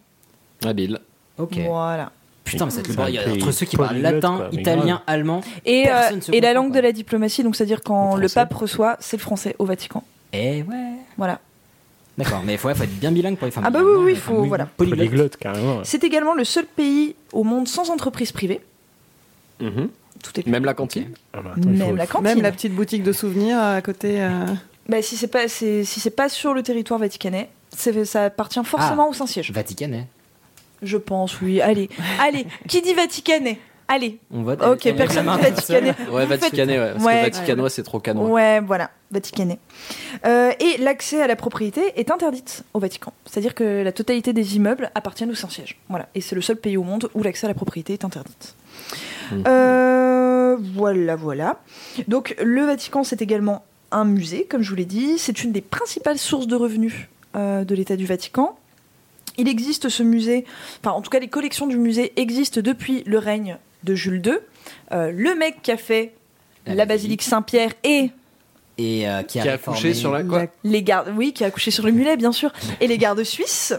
Habile. 0.65 0.99
Ok. 1.37 1.57
Voilà. 1.65 2.11
Putain, 2.43 2.65
mais 2.65 2.71
C'est 2.71 2.87
le 2.87 2.99
un 2.99 3.07
il 3.07 3.15
y 3.15 3.17
a 3.17 3.23
pays 3.23 3.33
entre 3.41 3.51
ceux 3.51 3.65
qui 3.65 3.77
parlent 3.77 3.97
latin, 3.97 4.35
quoi, 4.37 4.49
italien, 4.51 5.01
allemand. 5.07 5.41
Et, 5.65 5.85
euh, 5.89 6.19
et 6.33 6.41
la 6.41 6.53
langue 6.53 6.71
quoi. 6.71 6.77
de 6.77 6.81
la 6.81 6.91
diplomatie, 6.91 7.43
donc 7.43 7.55
c'est-à-dire 7.55 7.81
quand 7.81 8.15
Le 8.15 8.23
le 8.23 8.27
pape 8.29 8.53
reçoit, 8.53 8.97
c'est 8.99 9.15
le 9.15 9.21
français 9.21 9.55
au 9.59 9.65
Vatican. 9.65 10.03
Eh 10.33 10.63
ouais. 10.63 10.93
Voilà. 11.17 11.39
D'accord, 12.17 12.41
mais 12.45 12.53
il 12.53 12.57
faut, 12.57 12.69
être 12.69 12.85
bien 12.99 13.11
bilingue 13.11 13.37
pour 13.37 13.45
les 13.45 13.51
femmes. 13.51 13.63
Ah 13.65 13.69
bah 13.69 13.79
oui, 13.83 13.95
oui, 14.03 14.15
faut- 14.15 14.43
voilà. 14.43 14.65
Polyglotte. 14.65 14.99
Polyglotte, 15.07 15.37
carrément. 15.37 15.77
ouais. 15.77 15.83
C'est 15.85 16.03
également 16.03 16.33
le 16.33 16.43
seul 16.43 16.65
pays 16.65 17.15
au 17.31 17.43
monde 17.43 17.67
sans 17.67 17.89
entreprise 17.89 18.31
privée. 18.31 18.61
Mhm. 19.59 19.89
Tout 20.23 20.39
est 20.39 20.45
Même 20.47 20.65
la 20.65 20.73
cantine. 20.73 21.09
Ah, 21.33 21.41
bah, 21.41 21.51
attends, 21.57 21.69
il 21.71 21.77
Même 21.77 21.89
faut- 21.89 21.95
la 21.95 22.07
cantine. 22.07 22.23
Même 22.27 22.41
la 22.41 22.51
petite 22.51 22.73
boutique 22.75 23.03
de 23.03 23.11
souvenirs 23.13 23.59
à 23.59 23.81
côté. 23.81 24.21
euh, 24.21 24.45
Bah, 24.89 25.01
si 25.01 25.15
c'est 25.15 25.27
pas, 25.27 25.47
si 25.47 25.85
c'est 25.85 26.09
pas 26.15 26.29
sur 26.29 26.53
le 26.53 26.61
territoire 26.63 26.99
vaticanais, 26.99 27.49
ça 27.75 28.25
appartient 28.25 28.59
Ah. 28.59 28.63
forcément 28.63 29.09
au 29.09 29.13
Saint-Siège. 29.13 29.51
Vaticanais. 29.51 30.07
Je 30.83 30.97
pense, 30.97 31.39
oui. 31.41 31.61
Allez, 31.61 31.89
allez. 32.19 32.45
Qui 32.67 32.81
dit 32.81 32.93
Vaticanais? 32.93 33.59
Allez. 33.93 34.19
On 34.33 34.43
vote. 34.43 34.61
Ok, 34.63 34.93
personne. 34.95 35.25
Vaticanais. 35.25 35.93
Ouais, 36.09 36.25
Vaticanais, 36.25 36.79
ouais. 36.79 36.91
Parce 36.93 37.03
Ouais. 37.03 37.17
que 37.17 37.35
Vaticanois, 37.35 37.69
c'est 37.69 37.83
trop 37.83 37.99
canois. 37.99 38.29
Ouais, 38.29 38.61
voilà, 38.61 38.89
Vaticanais. 39.11 39.59
Euh, 40.25 40.51
et 40.61 40.77
l'accès 40.77 41.21
à 41.21 41.27
la 41.27 41.35
propriété 41.35 41.81
est 41.97 42.09
interdite 42.09 42.63
au 42.73 42.79
Vatican. 42.79 43.11
C'est-à-dire 43.25 43.53
que 43.53 43.83
la 43.83 43.91
totalité 43.91 44.31
des 44.31 44.55
immeubles 44.55 44.89
appartiennent 44.95 45.31
au 45.31 45.35
Saint-Siège. 45.35 45.77
Voilà. 45.89 46.07
Et 46.15 46.21
c'est 46.21 46.35
le 46.35 46.41
seul 46.41 46.55
pays 46.55 46.77
au 46.77 46.83
monde 46.83 47.09
où 47.15 47.21
l'accès 47.21 47.47
à 47.47 47.49
la 47.49 47.53
propriété 47.53 47.91
est 47.91 48.05
interdite. 48.05 48.55
Mhm. 49.33 49.43
Euh, 49.47 50.57
voilà, 50.73 51.17
voilà. 51.17 51.59
Donc 52.07 52.35
le 52.41 52.63
Vatican, 52.63 53.03
c'est 53.03 53.21
également 53.21 53.65
un 53.91 54.05
musée, 54.05 54.45
comme 54.49 54.61
je 54.61 54.69
vous 54.69 54.77
l'ai 54.77 54.85
dit. 54.85 55.15
C'est 55.17 55.43
une 55.43 55.51
des 55.51 55.59
principales 55.61 56.17
sources 56.17 56.47
de 56.47 56.55
revenus 56.55 57.09
euh, 57.35 57.65
de 57.65 57.75
l'État 57.75 57.97
du 57.97 58.05
Vatican. 58.05 58.57
Il 59.37 59.49
existe 59.49 59.89
ce 59.89 60.03
musée, 60.03 60.45
enfin 60.81 60.91
en 60.95 61.01
tout 61.01 61.09
cas 61.09 61.19
les 61.19 61.29
collections 61.29 61.65
du 61.65 61.77
musée 61.77 62.11
existent 62.17 62.59
depuis 62.61 63.01
le 63.05 63.17
règne 63.17 63.57
de 63.83 63.95
Jules 63.95 64.21
II. 64.25 64.33
Euh, 64.91 65.11
le 65.15 65.35
mec 65.35 65.61
qui 65.61 65.71
a 65.71 65.77
fait 65.77 66.13
La 66.67 66.75
la 66.75 66.85
basilique 66.85 67.21
Saint-Pierre 67.23 67.71
et 67.83 68.11
Et 68.77 69.07
euh, 69.09 69.21
qui 69.23 69.39
a, 69.39 69.43
Qui 69.43 69.49
a 69.49 69.55
réformé- 69.57 69.75
couché 69.75 69.93
sur 69.93 70.11
la 70.11 70.23
quoi 70.23 70.45
les 70.63 70.81
gardes, 70.83 71.11
oui, 71.15 71.33
qui 71.33 71.43
a 71.43 71.47
accouché 71.47 71.71
sur 71.71 71.85
le 71.85 71.91
mulet, 71.91 72.15
bien 72.17 72.31
sûr, 72.31 72.51
et 72.79 72.87
les 72.87 72.97
gardes 72.97 73.23
suisses. 73.23 73.73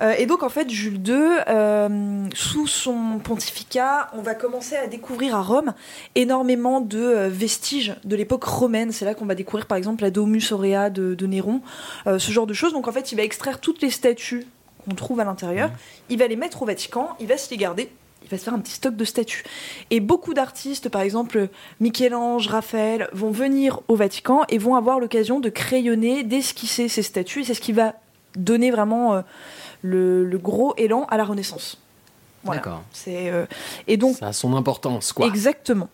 Euh, 0.00 0.14
et 0.18 0.26
donc, 0.26 0.42
en 0.42 0.48
fait, 0.48 0.68
Jules 0.70 1.00
II, 1.06 1.14
euh, 1.48 2.24
sous 2.34 2.66
son 2.66 3.18
pontificat, 3.22 4.08
on 4.14 4.22
va 4.22 4.34
commencer 4.34 4.76
à 4.76 4.86
découvrir 4.86 5.34
à 5.36 5.42
Rome 5.42 5.72
énormément 6.14 6.80
de 6.80 6.98
euh, 7.00 7.28
vestiges 7.28 7.94
de 8.04 8.16
l'époque 8.16 8.44
romaine. 8.44 8.92
C'est 8.92 9.04
là 9.04 9.14
qu'on 9.14 9.26
va 9.26 9.34
découvrir, 9.34 9.66
par 9.66 9.76
exemple, 9.78 10.02
la 10.02 10.10
Domus 10.10 10.52
Aurea 10.52 10.90
de, 10.90 11.14
de 11.14 11.26
Néron, 11.26 11.60
euh, 12.06 12.18
ce 12.18 12.32
genre 12.32 12.46
de 12.46 12.54
choses. 12.54 12.72
Donc, 12.72 12.88
en 12.88 12.92
fait, 12.92 13.12
il 13.12 13.16
va 13.16 13.22
extraire 13.22 13.60
toutes 13.60 13.82
les 13.82 13.90
statues 13.90 14.46
qu'on 14.88 14.94
trouve 14.94 15.20
à 15.20 15.24
l'intérieur, 15.24 15.70
il 16.08 16.18
va 16.18 16.26
les 16.26 16.36
mettre 16.36 16.62
au 16.62 16.64
Vatican, 16.66 17.10
il 17.20 17.26
va 17.26 17.36
se 17.36 17.50
les 17.50 17.58
garder. 17.58 17.90
Il 18.30 18.34
va 18.34 18.38
se 18.38 18.44
faire 18.44 18.54
un 18.54 18.60
petit 18.60 18.74
stock 18.74 18.94
de 18.94 19.04
statues. 19.04 19.42
Et 19.90 19.98
beaucoup 19.98 20.34
d'artistes, 20.34 20.88
par 20.88 21.00
exemple 21.00 21.48
Michel-Ange, 21.80 22.46
Raphaël, 22.46 23.08
vont 23.12 23.32
venir 23.32 23.80
au 23.88 23.96
Vatican 23.96 24.42
et 24.48 24.58
vont 24.58 24.76
avoir 24.76 25.00
l'occasion 25.00 25.40
de 25.40 25.48
crayonner, 25.48 26.22
d'esquisser 26.22 26.88
ces 26.88 27.02
statues. 27.02 27.40
Et 27.40 27.44
c'est 27.44 27.54
ce 27.54 27.60
qui 27.60 27.72
va 27.72 27.94
donner 28.36 28.70
vraiment 28.70 29.14
euh, 29.14 29.22
le, 29.82 30.24
le 30.24 30.38
gros 30.38 30.74
élan 30.76 31.06
à 31.10 31.16
la 31.16 31.24
Renaissance. 31.24 31.78
Voilà. 32.44 32.60
D'accord. 32.60 32.82
C'est 32.92 33.30
euh, 33.30 33.46
et 33.88 33.96
donc 33.96 34.16
Ça 34.18 34.28
a 34.28 34.32
son 34.32 34.54
importance, 34.54 35.12
quoi. 35.12 35.26
Exactement. 35.26 35.88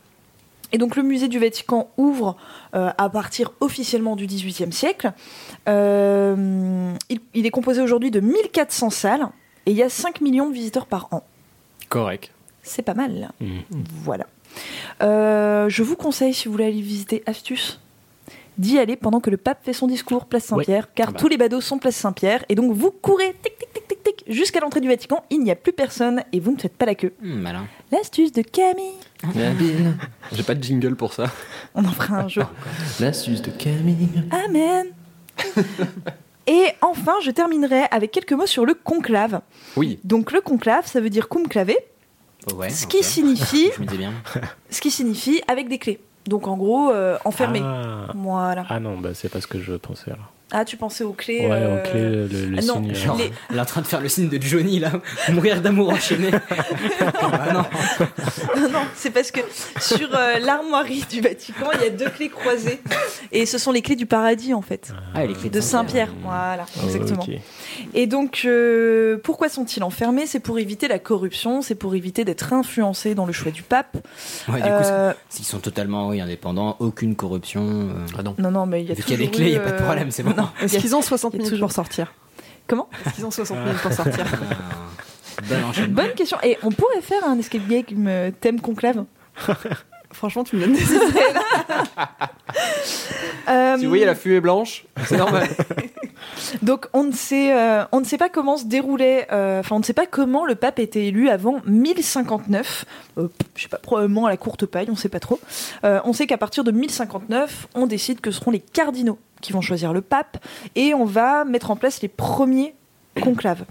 Et 0.73 0.79
donc 0.79 0.97
le 0.97 1.03
musée 1.03 1.29
du 1.29 1.39
Vatican 1.39 1.89
ouvre 1.97 2.37
euh, 2.75 2.91
à 2.99 3.09
partir 3.09 3.53
officiellement 3.61 4.17
du 4.17 4.27
XVIIIe 4.27 4.73
siècle. 4.73 5.13
Euh, 5.69 6.93
il, 7.09 7.21
il 7.35 7.47
est 7.47 7.51
composé 7.51 7.81
aujourd'hui 7.81 8.11
de 8.11 8.21
1400 8.21 8.91
salles 8.91 9.29
et 9.65 9.71
il 9.71 9.77
y 9.77 9.83
a 9.83 9.89
5 9.89 10.21
millions 10.21 10.49
de 10.49 10.55
visiteurs 10.55 10.87
par 10.87 11.09
an. 11.13 11.23
Correct. 11.97 12.31
C'est 12.63 12.83
pas 12.83 12.95
mal. 12.95 13.31
Mhm. 13.41 13.63
Voilà. 14.03 14.27
Euh, 15.03 15.69
je 15.69 15.83
vous 15.83 15.97
conseille, 15.97 16.35
si 16.35 16.47
vous 16.47 16.53
voulez 16.53 16.67
aller 16.67 16.81
visiter 16.83 17.23
Astuce, 17.27 17.81
d'y 18.59 18.79
aller 18.79 18.97
pendant 18.97 19.21
que 19.21 19.31
le 19.31 19.37
pape 19.39 19.65
fait 19.65 19.73
son 19.73 19.87
discours 19.87 20.27
place 20.27 20.45
Saint-Pierre, 20.45 20.93
car 20.95 21.09
Ah 21.09 21.13
bah. 21.13 21.19
tous 21.19 21.29
les 21.29 21.37
badauds 21.39 21.61
sont 21.63 21.79
place 21.79 21.97
Saint-Pierre, 21.97 22.45
et 22.51 22.55
donc 22.55 22.73
vous 22.75 22.91
courez 22.91 23.35
tic 23.43 23.57
tic 23.59 23.73
tic 23.73 23.89
tic 23.89 24.03
tic 24.03 24.25
jusqu'à 24.29 24.61
l'entrée 24.61 24.81
du 24.81 24.89
Vatican, 24.89 25.25
il 25.31 25.41
n'y 25.41 25.51
a 25.51 25.57
plus 25.57 25.73
personne 25.73 26.23
et 26.33 26.41
vous 26.41 26.53
ne 26.53 26.59
faites 26.59 26.77
pas 26.77 26.85
la 26.87 26.95
queue. 26.95 27.15
Hmm, 27.23 27.35
malin. 27.41 27.67
L'astuce 27.93 28.33
de 28.33 28.43
Camille. 28.43 28.93
J'ai 30.33 30.43
pas 30.43 30.55
de 30.55 30.63
jingle 30.63 30.97
pour 30.97 31.13
ça. 31.15 31.31
On 31.75 31.85
en 31.85 31.93
fera 31.93 32.19
un 32.21 32.29
jour. 32.29 32.51
L'astuce 33.01 33.41
de 33.43 33.51
Camille. 33.53 34.09
Amen. 34.31 34.87
Et 36.47 36.69
enfin, 36.81 37.15
je 37.23 37.31
terminerai 37.31 37.85
avec 37.91 38.13
quelques 38.13 38.33
mots 38.33 38.47
sur 38.47 38.67
le 38.67 38.75
conclave. 38.75 39.41
Oui. 39.77 39.99
Donc 40.05 40.33
le 40.33 40.41
conclave, 40.41 40.87
ça 40.87 41.01
veut 41.01 41.11
dire 41.11 41.29
cum 41.29 41.45
Ouais, 42.55 42.71
ce 42.71 42.87
qui 42.87 43.03
signifie, 43.03 43.71
Je 43.79 43.83
bien. 43.97 44.13
ce 44.71 44.81
qui 44.81 44.91
signifie 44.91 45.43
avec 45.49 45.69
des 45.69 45.79
clés. 45.79 46.01
Donc 46.27 46.47
en 46.47 46.57
gros, 46.57 46.91
euh, 46.91 47.19
enfermé. 47.25 47.61
Ah. 47.63 48.07
Voilà. 48.15 48.65
Ah 48.69 48.81
non, 48.81 48.99
bah 48.99 49.11
c'est 49.15 49.29
pas 49.29 49.41
ce 49.41 49.47
que 49.47 49.61
je 49.61 49.75
pensais 49.75 50.11
alors. 50.11 50.33
Ah, 50.53 50.65
tu 50.65 50.77
pensais 50.77 51.03
aux 51.03 51.13
clés 51.13 51.41
Ouais, 51.41 51.51
euh, 51.51 51.81
en 51.81 51.83
clé, 51.83 52.01
le, 52.01 52.27
le 52.51 52.59
ah 52.59 52.63
non, 52.63 52.75
signe. 52.75 52.95
genre- 52.95 53.17
euh, 53.17 53.19
Les- 53.25 53.33
Elle 53.51 53.57
est 53.57 53.61
en 53.61 53.65
train 53.65 53.81
de 53.81 53.87
faire 53.87 54.01
le 54.01 54.09
signe 54.09 54.29
de 54.29 54.41
Johnny 54.41 54.79
là, 54.79 54.93
mourir 55.31 55.61
d'amour 55.61 55.91
enchaîné. 55.91 56.31
Ah 57.23 57.53
non. 57.53 57.65
Non, 58.61 58.69
non, 58.71 58.83
c'est 58.95 59.11
parce 59.11 59.31
que 59.31 59.41
sur 59.81 60.09
euh, 60.15 60.39
l'armoirie 60.39 61.05
du 61.11 61.21
Vatican, 61.21 61.67
il 61.75 61.81
y 61.83 61.87
a 61.87 61.91
deux 61.91 62.09
clés 62.11 62.29
croisées. 62.29 62.81
Et 63.33 63.45
ce 63.47 63.59
sont 63.59 63.73
les 63.73 63.83
clés 63.83 63.97
du 63.97 64.07
paradis, 64.07 64.55
en 64.55 64.63
fait. 64.63 64.93
Ah, 65.15 65.25
les 65.27 65.35
clés 65.35 65.51
De 65.51 65.61
Saint-Pierre. 65.61 66.09
Voilà, 66.23 66.65
oh, 66.77 66.81
exactement. 66.85 67.27
Et 67.95 68.07
donc, 68.07 68.43
euh, 68.45 69.19
pourquoi 69.23 69.49
sont-ils 69.49 69.83
enfermés? 69.83 70.27
C'est 70.27 70.41
pour 70.41 70.59
éviter 70.59 70.89
la 70.89 70.99
corruption, 70.99 71.63
c'est 71.63 71.75
pour 71.75 71.95
éviter 71.95 72.25
d'être 72.25 72.53
influencés 72.53 73.15
dans 73.15 73.27
le 73.27 73.33
choix 73.33 73.51
du 73.53 73.63
pape. 73.63 73.97
Ouais, 74.49 74.57
du 74.57 74.63
coup, 74.63 74.69
Euh, 74.71 75.13
c'est- 75.29 75.41
ils 75.43 75.45
sont 75.47 75.59
totalement 75.59 76.09
oui, 76.09 76.21
indépendants, 76.21 76.77
aucune 76.79 77.17
corruption. 77.17 77.63
euh. 77.65 78.07
Ah 78.19 78.23
non. 78.23 78.35
non, 78.39 78.51
non, 78.51 78.67
mais 78.67 78.83
il 78.83 78.89
y 78.89 78.93
a 78.93 78.95
Vu 78.95 79.03
qu'il 79.03 79.13
y 79.13 79.15
a 79.15 79.27
des 79.27 79.31
clés, 79.31 79.47
il 79.47 79.51
n'y 79.53 79.57
a 79.57 79.61
pas 79.61 79.73
de 79.73 79.83
problème, 79.83 80.11
c'est 80.11 80.23
bon. 80.23 80.35
Non, 80.37 80.49
Est-ce 80.63 80.79
qu'ils 80.79 80.95
ont 80.97 81.03
60 81.03 81.35
il 81.35 81.37
y 81.37 81.39
a 81.39 81.39
minutes 81.41 81.53
toujours- 81.53 81.69
pour 81.69 81.75
sortir? 81.75 82.13
Comment? 82.67 82.89
Est-ce 83.05 83.15
qu'ils 83.15 83.27
ont 83.27 83.31
60 83.31 83.59
minutes 83.59 83.81
pour 83.81 83.93
sortir? 83.93 84.25
Bonne 85.91 86.13
question. 86.15 86.39
Et 86.43 86.57
on 86.63 86.71
pourrait 86.71 87.01
faire 87.03 87.25
un 87.29 87.39
escape 87.39 87.67
game 87.69 88.33
thème 88.41 88.61
conclave? 88.61 89.05
Franchement, 90.17 90.45
tu 90.45 90.57
me 90.57 90.63
donnes 90.63 90.73
des 90.73 90.83
idées. 90.83 91.05
Euh, 93.49 93.77
Si 93.77 93.85
vous 93.85 93.91
voyez 93.91 94.05
la 94.07 94.15
fumée 94.15 94.41
blanche, 94.41 94.85
c'est 95.05 95.17
normal. 95.19 95.47
Donc 96.63 96.89
on 96.93 97.05
ne 97.05 97.13
sait, 97.13 97.53
euh, 97.57 97.85
on 97.93 98.01
ne 98.01 98.05
sait 98.05 98.19
pas 98.19 98.29
comment 98.29 98.57
se 98.57 98.65
déroulait, 98.65 99.29
euh, 99.31 99.61
enfin 99.61 99.77
on 99.77 99.79
ne 99.79 99.85
sait 99.85 99.93
pas 99.93 100.07
comment 100.07 100.45
le 100.47 100.55
pape 100.57 100.79
était 100.81 101.07
élu 101.07 101.29
avant 101.29 101.61
1059. 101.67 102.85
Euh, 103.19 103.29
je 103.55 103.63
sais 103.63 103.69
pas, 103.69 103.79
probablement 103.79 104.27
à 104.27 104.31
la 104.31 104.37
courte 104.37 104.67
paille, 104.67 104.87
on 104.89 104.93
ne 104.93 104.97
sait 104.97 105.09
pas 105.09 105.21
trop. 105.21 105.39
Euh, 105.85 106.01
on 106.05 106.13
sait 106.13 106.27
qu'à 106.27 106.39
partir 106.39 106.65
de 106.65 106.73
1059, 106.73 107.69
on 107.75 107.87
décide 107.87 108.21
que 108.21 108.31
ce 108.31 108.41
seront 108.41 108.51
les 108.51 108.61
cardinaux 108.61 109.19
qui 109.43 109.53
vont 109.53 109.61
choisir 109.61 109.93
le 109.93 110.01
pape 110.01 110.39
et 110.75 110.93
on 110.95 111.05
va 111.05 111.45
mettre 111.45 111.71
en 111.71 111.77
place 111.77 112.01
les 112.03 112.09
premiers 112.09 112.75
conclaves. 113.21 113.65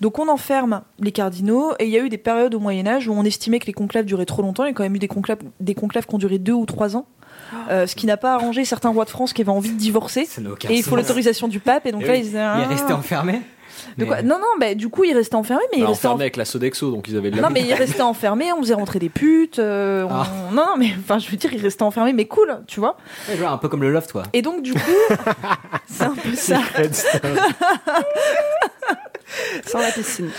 Donc 0.00 0.18
on 0.18 0.28
enferme 0.28 0.82
les 1.00 1.12
cardinaux 1.12 1.72
et 1.78 1.84
il 1.84 1.90
y 1.90 1.98
a 1.98 2.00
eu 2.00 2.08
des 2.08 2.18
périodes 2.18 2.54
au 2.54 2.60
Moyen 2.60 2.86
Âge 2.86 3.08
où 3.08 3.12
on 3.12 3.24
estimait 3.24 3.58
que 3.58 3.66
les 3.66 3.72
conclaves 3.72 4.04
duraient 4.04 4.26
trop 4.26 4.42
longtemps. 4.42 4.64
Il 4.64 4.68
y 4.68 4.70
a 4.70 4.74
quand 4.74 4.82
même 4.82 4.96
eu 4.96 4.98
des 5.00 5.08
conclaves, 5.08 5.38
des 5.60 5.74
conclaves 5.74 6.06
qui 6.06 6.14
ont 6.14 6.18
duré 6.18 6.38
deux 6.38 6.52
ou 6.52 6.66
trois 6.66 6.96
ans. 6.96 7.06
Euh, 7.70 7.86
ce 7.86 7.94
qui 7.94 8.06
n'a 8.06 8.16
pas 8.16 8.34
arrangé 8.34 8.64
certains 8.64 8.88
rois 8.88 9.04
de 9.04 9.10
France 9.10 9.32
qui 9.32 9.42
avaient 9.42 9.50
envie 9.50 9.70
de 9.70 9.76
divorcer. 9.78 10.26
Et 10.68 10.74
il 10.74 10.82
faut 10.82 10.96
l'autorisation 10.96 11.46
du 11.48 11.60
pape, 11.60 11.86
et 11.86 11.92
donc 11.92 12.02
Eh 12.04 12.06
là, 12.08 12.12
oui. 12.14 12.18
ils 12.20 12.22
disaient, 12.24 12.38
Il 12.38 12.60
est 12.60 12.64
Ah. 12.64 12.68
resté 12.68 12.92
enfermé. 12.92 13.40
De 13.96 14.04
Mais- 14.04 14.06
quoi 14.06 14.22
Non, 14.22 14.38
non, 14.38 14.46
bah, 14.60 14.74
du 14.74 14.88
coup, 14.88 15.04
il 15.04 15.14
restait 15.14 15.34
enfermé, 15.36 15.62
mais 15.72 15.78
il 15.78 15.82
Bah, 15.84 15.88
restait 15.90 16.06
enfermé 16.06 16.24
avec 16.24 16.36
la 16.36 16.44
Sodexo, 16.44 16.90
donc 16.90 17.06
ils 17.08 17.16
avaient 17.16 17.30
de 17.30 17.36
la 17.36 17.42
Non, 17.42 17.48
mais 17.50 17.62
il 17.62 17.72
restait 17.74 18.02
enfermé, 18.02 18.52
on 18.52 18.60
faisait 18.62 18.74
rentrer 18.74 18.98
des 18.98 19.08
putes. 19.08 19.58
euh, 19.58 20.04
on- 20.04 20.10
Ah. 20.12 20.26
Non, 20.52 20.64
non, 20.66 20.76
mais 20.78 20.90
enfin, 20.98 21.18
je 21.18 21.30
veux 21.30 21.36
dire, 21.36 21.52
il 21.52 21.60
restait 21.60 21.82
enfermé, 21.82 22.12
mais 22.12 22.26
cool, 22.26 22.58
tu 22.66 22.80
vois. 22.80 22.96
Ouais, 23.28 23.44
un 23.44 23.58
peu 23.58 23.68
comme 23.68 23.82
le 23.82 23.90
loft, 23.90 24.12
quoi. 24.12 24.22
Et 24.32 24.42
donc, 24.42 24.62
du 24.62 24.72
coup, 24.74 24.80
c'est 25.88 26.04
un 26.04 26.14
peu 26.14 26.34
ça. 26.34 26.60
Sans 29.66 29.78
la 29.80 29.90
piscine. 29.90 30.30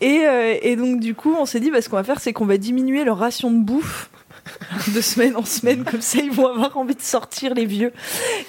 Et, 0.00 0.20
euh, 0.26 0.54
et 0.62 0.76
donc, 0.76 1.00
du 1.00 1.14
coup, 1.14 1.34
on 1.38 1.46
s'est 1.46 1.60
dit, 1.60 1.70
bah, 1.70 1.80
ce 1.82 1.88
qu'on 1.88 1.96
va 1.96 2.04
faire, 2.04 2.20
c'est 2.20 2.32
qu'on 2.32 2.46
va 2.46 2.56
diminuer 2.58 3.04
leur 3.04 3.18
ration 3.18 3.50
de 3.50 3.58
bouffe 3.58 4.10
de 4.94 5.00
semaine 5.00 5.36
en 5.36 5.44
semaine, 5.44 5.84
comme 5.84 6.00
ça, 6.00 6.18
ils 6.18 6.30
vont 6.30 6.46
avoir 6.46 6.76
envie 6.76 6.94
de 6.94 7.02
sortir, 7.02 7.54
les 7.54 7.66
vieux. 7.66 7.92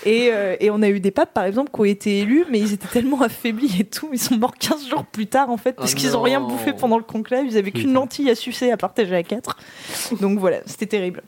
Et, 0.05 0.29
euh, 0.31 0.55
et 0.59 0.71
on 0.71 0.81
a 0.81 0.89
eu 0.89 0.99
des 0.99 1.11
papes, 1.11 1.33
par 1.33 1.45
exemple, 1.45 1.71
qui 1.73 1.81
ont 1.81 1.85
été 1.85 2.19
élus, 2.19 2.45
mais 2.49 2.59
ils 2.59 2.73
étaient 2.73 2.87
tellement 2.87 3.21
affaiblis 3.21 3.79
et 3.79 3.85
tout, 3.85 4.09
ils 4.11 4.19
sont 4.19 4.37
morts 4.37 4.55
15 4.57 4.87
jours 4.87 5.05
plus 5.05 5.27
tard, 5.27 5.49
en 5.49 5.57
fait, 5.57 5.73
parce 5.73 5.93
Oh 5.93 5.95
qu'ils 5.95 6.17
ont 6.17 6.21
rien 6.21 6.41
bouffé 6.41 6.73
pendant 6.73 6.97
le 6.97 7.03
conclave, 7.03 7.45
ils 7.45 7.57
avaient 7.57 7.71
qu'une 7.71 7.93
lentille 7.93 8.29
à 8.29 8.35
sucer 8.35 8.71
à 8.71 8.77
partager 8.77 9.15
à 9.15 9.23
quatre. 9.23 9.57
Donc 10.19 10.39
voilà, 10.39 10.59
c'était 10.65 10.87
terrible. 10.87 11.23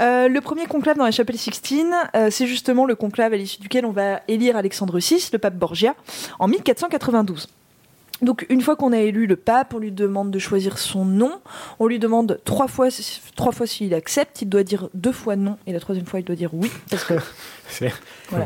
Euh, 0.00 0.28
le 0.28 0.40
premier 0.40 0.66
conclave 0.66 0.96
dans 0.96 1.04
la 1.04 1.10
chapelle 1.10 1.38
Sixtine, 1.38 1.94
euh, 2.14 2.30
c'est 2.30 2.46
justement 2.46 2.84
le 2.84 2.94
conclave 2.94 3.32
à 3.32 3.36
l'issue 3.36 3.60
duquel 3.60 3.84
on 3.84 3.90
va 3.90 4.20
élire 4.28 4.56
Alexandre 4.56 4.98
VI, 4.98 5.28
le 5.32 5.38
pape 5.38 5.56
Borgia, 5.56 5.94
en 6.38 6.46
1492. 6.46 7.48
Donc 8.20 8.46
une 8.48 8.60
fois 8.60 8.74
qu'on 8.76 8.92
a 8.92 8.98
élu 8.98 9.26
le 9.26 9.36
pape, 9.36 9.74
on 9.74 9.78
lui 9.78 9.92
demande 9.92 10.30
de 10.30 10.38
choisir 10.38 10.78
son 10.78 11.04
nom, 11.04 11.32
on 11.78 11.86
lui 11.86 11.98
demande 11.98 12.40
trois 12.44 12.66
fois, 12.66 12.88
trois 13.36 13.52
fois 13.52 13.66
s'il 13.66 13.94
accepte, 13.94 14.42
il 14.42 14.48
doit 14.48 14.64
dire 14.64 14.88
deux 14.94 15.12
fois 15.12 15.36
non, 15.36 15.56
et 15.66 15.72
la 15.72 15.80
troisième 15.80 16.06
fois 16.06 16.18
il 16.20 16.24
doit 16.24 16.34
dire 16.36 16.50
oui, 16.52 16.70
parce 16.90 17.04
que 17.04 17.14
C'est- 17.68 17.92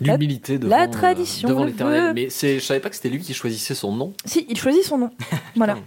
L'humilité 0.00 0.58
devant, 0.58 0.76
la 0.76 0.82
euh, 0.84 0.88
tradition 0.88 1.48
devant 1.48 1.64
l'éternel. 1.64 2.12
Mais 2.14 2.28
c'est, 2.28 2.58
je 2.58 2.64
savais 2.64 2.80
pas 2.80 2.90
que 2.90 2.96
c'était 2.96 3.08
lui 3.08 3.20
qui 3.20 3.32
choisissait 3.32 3.74
son 3.74 3.92
nom. 3.92 4.12
si, 4.24 4.44
il 4.48 4.58
choisit 4.58 4.82
son 4.84 4.98
nom. 4.98 5.10
voilà. 5.56 5.78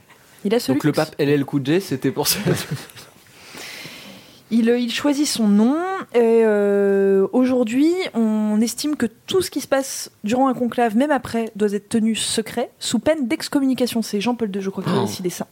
Il 0.45 0.54
a 0.56 0.60
celui 0.60 0.76
Donc 0.78 0.84
le 0.86 0.91
pape 0.93 1.15
LL 1.19 1.43
J, 1.63 1.82
c'était 1.82 2.12
pour 2.12 2.28
ça. 2.28 2.39
Il, 4.49 4.69
euh, 4.69 4.79
il 4.79 4.91
choisit 4.91 5.27
son 5.27 5.47
nom 5.47 5.75
et 6.13 6.41
euh, 6.45 7.27
aujourd'hui, 7.33 7.91
on 8.13 8.62
estime 8.62 8.95
que 8.95 9.05
tout 9.05 9.41
ce 9.41 9.51
qui 9.51 9.60
se 9.60 9.67
passe 9.67 10.10
durant 10.23 10.47
un 10.47 10.53
conclave, 10.53 10.95
même 10.95 11.12
après, 11.12 11.51
doit 11.55 11.73
être 11.73 11.89
tenu 11.89 12.15
secret, 12.15 12.69
sous 12.79 12.99
peine 12.99 13.27
d'excommunication. 13.27 14.01
C'est 14.01 14.21
Jean-Paul 14.21 14.49
II, 14.55 14.62
je 14.62 14.69
crois, 14.69 14.83
qui 14.83 14.89
a 14.89 14.93
Oh. 14.97 15.05
décidé 15.05 15.29
ça. 15.29 15.47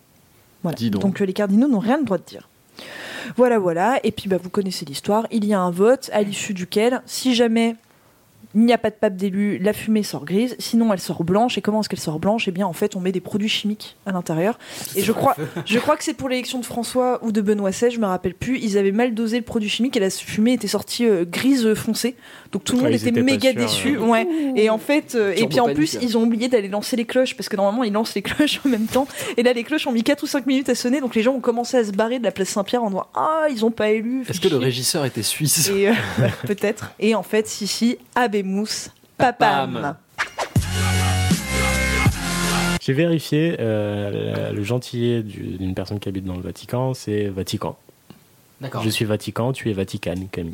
Voilà. 0.64 0.78
Donc. 0.90 1.22
euh, 1.22 1.26
les 1.26 1.34
cardinaux 1.34 1.68
n'ont 1.68 1.80
rien 1.80 1.98
le 1.98 2.06
droit 2.06 2.18
de 2.18 2.24
dire. 2.24 2.48
Voilà, 3.36 3.60
voilà. 3.60 4.00
Et 4.04 4.12
puis 4.12 4.30
bah, 4.30 4.38
vous 4.42 4.50
connaissez 4.50 4.86
l'histoire. 4.86 5.28
Il 5.32 5.44
y 5.46 5.54
a 5.54 5.60
un 5.60 5.72
vote 5.72 6.10
à 6.14 6.22
l'issue 6.22 6.54
duquel, 6.54 7.02
si 7.06 7.36
jamais 7.36 7.76
il 8.56 8.62
n'y 8.66 8.74
a 8.74 8.78
pas 8.78 8.90
de 8.90 8.96
pape 8.96 9.16
d'élu, 9.16 9.58
la 9.58 9.74
fumée 9.74 10.04
sort 10.04 10.26
grise, 10.26 10.56
sinon 10.60 10.92
elle 10.94 11.00
sort 11.00 11.24
blanche. 11.24 11.58
Et 11.58 11.62
comment 11.62 11.82
est-ce 11.82 11.90
qu'elle 11.90 12.00
sort 12.00 12.20
blanche? 12.20 12.48
Eh 12.48 12.52
bien, 12.52 12.66
en 12.66 12.74
fait, 12.74 12.96
on 12.96 13.02
met 13.02 13.12
des 13.12 13.20
produits 13.20 13.50
chimiques 13.50 13.98
à 14.06 14.12
l'intérieur. 14.12 14.58
Et 14.96 15.02
je 15.02 15.12
crois, 15.12 15.36
je 15.66 15.78
crois 15.80 15.98
que 15.98 16.04
c'est 16.04 16.14
pour 16.14 16.30
l'élection 16.30 16.60
de 16.60 16.66
François 16.66 17.24
ou 17.24 17.32
de 17.32 17.42
Benoît 17.42 17.72
XVI, 17.72 17.92
je 17.92 18.00
me 18.00 18.06
rappelle 18.06 18.34
plus. 18.34 18.60
Ils 18.60 18.78
avaient 18.78 18.92
mal 18.92 19.14
dosé 19.14 19.38
le 19.38 19.44
produit 19.44 19.70
chimique 19.70 19.98
et 19.98 20.00
la 20.00 20.10
fumée 20.10 20.54
était 20.54 20.68
sortie 20.68 21.06
euh, 21.06 21.26
grise 21.26 21.74
foncée. 21.74 22.16
Donc 22.52 22.64
tout 22.64 22.74
le 22.78 22.84
Ouais, 22.84 22.92
monde 22.92 22.94
était 23.08 23.22
méga 23.22 23.52
sûrs, 23.52 23.60
déçu. 23.62 23.98
Ouais. 23.98 24.28
Et 24.56 24.70
en 24.70 24.78
fait, 24.78 25.16
euh, 25.16 25.34
et 25.36 25.48
puis 25.48 25.60
en 25.60 25.74
plus, 25.74 25.98
ils 26.02 26.18
ont 26.18 26.24
oublié 26.24 26.48
d'aller 26.48 26.70
lancer 26.70 26.96
les 26.96 27.06
cloches 27.06 27.36
parce 27.36 27.50
que 27.50 27.56
normalement 27.58 27.84
ils 27.84 27.92
lancent 27.92 28.16
les 28.16 28.22
cloches 28.22 28.62
en 28.66 28.70
même 28.70 28.86
temps. 28.86 29.08
Et 29.38 29.44
là, 29.44 29.52
les 29.54 29.64
cloches 29.64 29.86
ont 29.88 29.92
mis 29.92 30.04
4 30.04 30.24
ou 30.24 30.28
5 30.28 30.46
minutes 30.46 30.70
à 30.70 30.76
sonner. 30.76 31.02
Donc 31.02 31.16
les 31.16 31.22
gens 31.24 31.34
ont 31.34 31.42
commencé 31.42 31.76
à 31.78 31.84
se 31.84 31.92
barrer 31.92 32.20
de 32.20 32.24
la 32.24 32.32
place 32.32 32.50
Saint-Pierre 32.50 32.84
en 32.84 32.90
disant 32.90 33.08
Ah, 33.16 33.48
ils 33.52 33.66
ont 33.66 33.72
pas 33.72 33.90
élu. 33.90 34.24
Est-ce 34.30 34.40
que 34.40 34.48
le 34.48 34.58
régisseur 34.58 35.04
était 35.06 35.24
suisse? 35.24 35.70
Euh, 35.74 35.94
Peut-être. 36.48 36.92
Et 37.00 37.16
en 37.16 37.24
fait, 37.24 37.48
si, 37.48 37.68
si, 37.68 37.98
Abemous, 38.16 38.45
papam. 39.18 39.74
Papam. 39.74 39.96
J'ai 42.82 42.94
vérifié, 42.94 43.56
euh, 43.60 44.52
le 44.52 44.64
gentillet 44.64 45.24
du- 45.24 45.58
d'une 45.58 45.74
personne 45.74 46.00
qui 46.00 46.08
habite 46.08 46.26
dans 46.26 46.36
le 46.36 46.42
Vatican, 46.44 46.94
c'est 46.94 47.28
Vatican. 47.30 47.78
D'accord. 48.62 48.84
Je 48.84 48.90
suis 48.90 49.06
Vatican, 49.06 49.54
tu 49.54 49.70
es 49.70 49.74
Vatican, 49.74 50.14
Camille. 50.32 50.54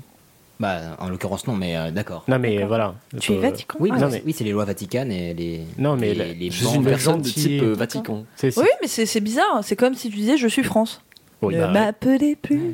Bah, 0.59 0.95
en 0.99 1.09
l'occurrence, 1.09 1.45
non, 1.47 1.55
mais 1.55 1.75
euh, 1.75 1.91
d'accord. 1.91 2.23
Non 2.27 2.37
mais 2.39 2.63
voilà. 2.63 2.93
Tu 3.19 3.33
es 3.33 3.37
Euh, 3.37 3.41
Vatican 3.41 3.77
Oui, 3.81 3.89
Ah, 3.91 3.95
mais 3.95 4.01
non, 4.01 4.09
c'est- 4.11 4.17
mais- 4.17 4.23
oui, 4.27 4.33
c'est 4.33 4.43
les 4.43 4.51
lois 4.51 4.63
vaticanes 4.65 5.11
et 5.11 5.33
les. 5.33 5.61
Non, 5.79 5.97
mais 5.97 6.13
les, 6.13 6.33
les 6.35 6.51
Je 6.51 6.65
suis 6.65 6.75
une 6.77 6.85
personne 6.85 7.21
de 7.21 7.27
type 7.29 7.63
euh, 7.63 7.73
Vatican. 7.73 8.25
C'est- 8.35 8.51
c'est- 8.51 8.61
Oui, 8.61 8.67
mais 8.81 8.87
c'est 8.87 9.05
c'est 9.07 9.21
bizarre. 9.21 9.61
C'est 9.63 9.75
comme 9.75 9.95
si 9.95 10.09
tu 10.09 10.15
disais 10.17 10.37
Je 10.37 10.47
suis 10.47 10.63
France. 10.63 11.01
Oui, 11.41 11.55
ne 11.55 11.61
bah, 11.61 11.67
m'appelez 11.69 12.35
plus. 12.35 12.73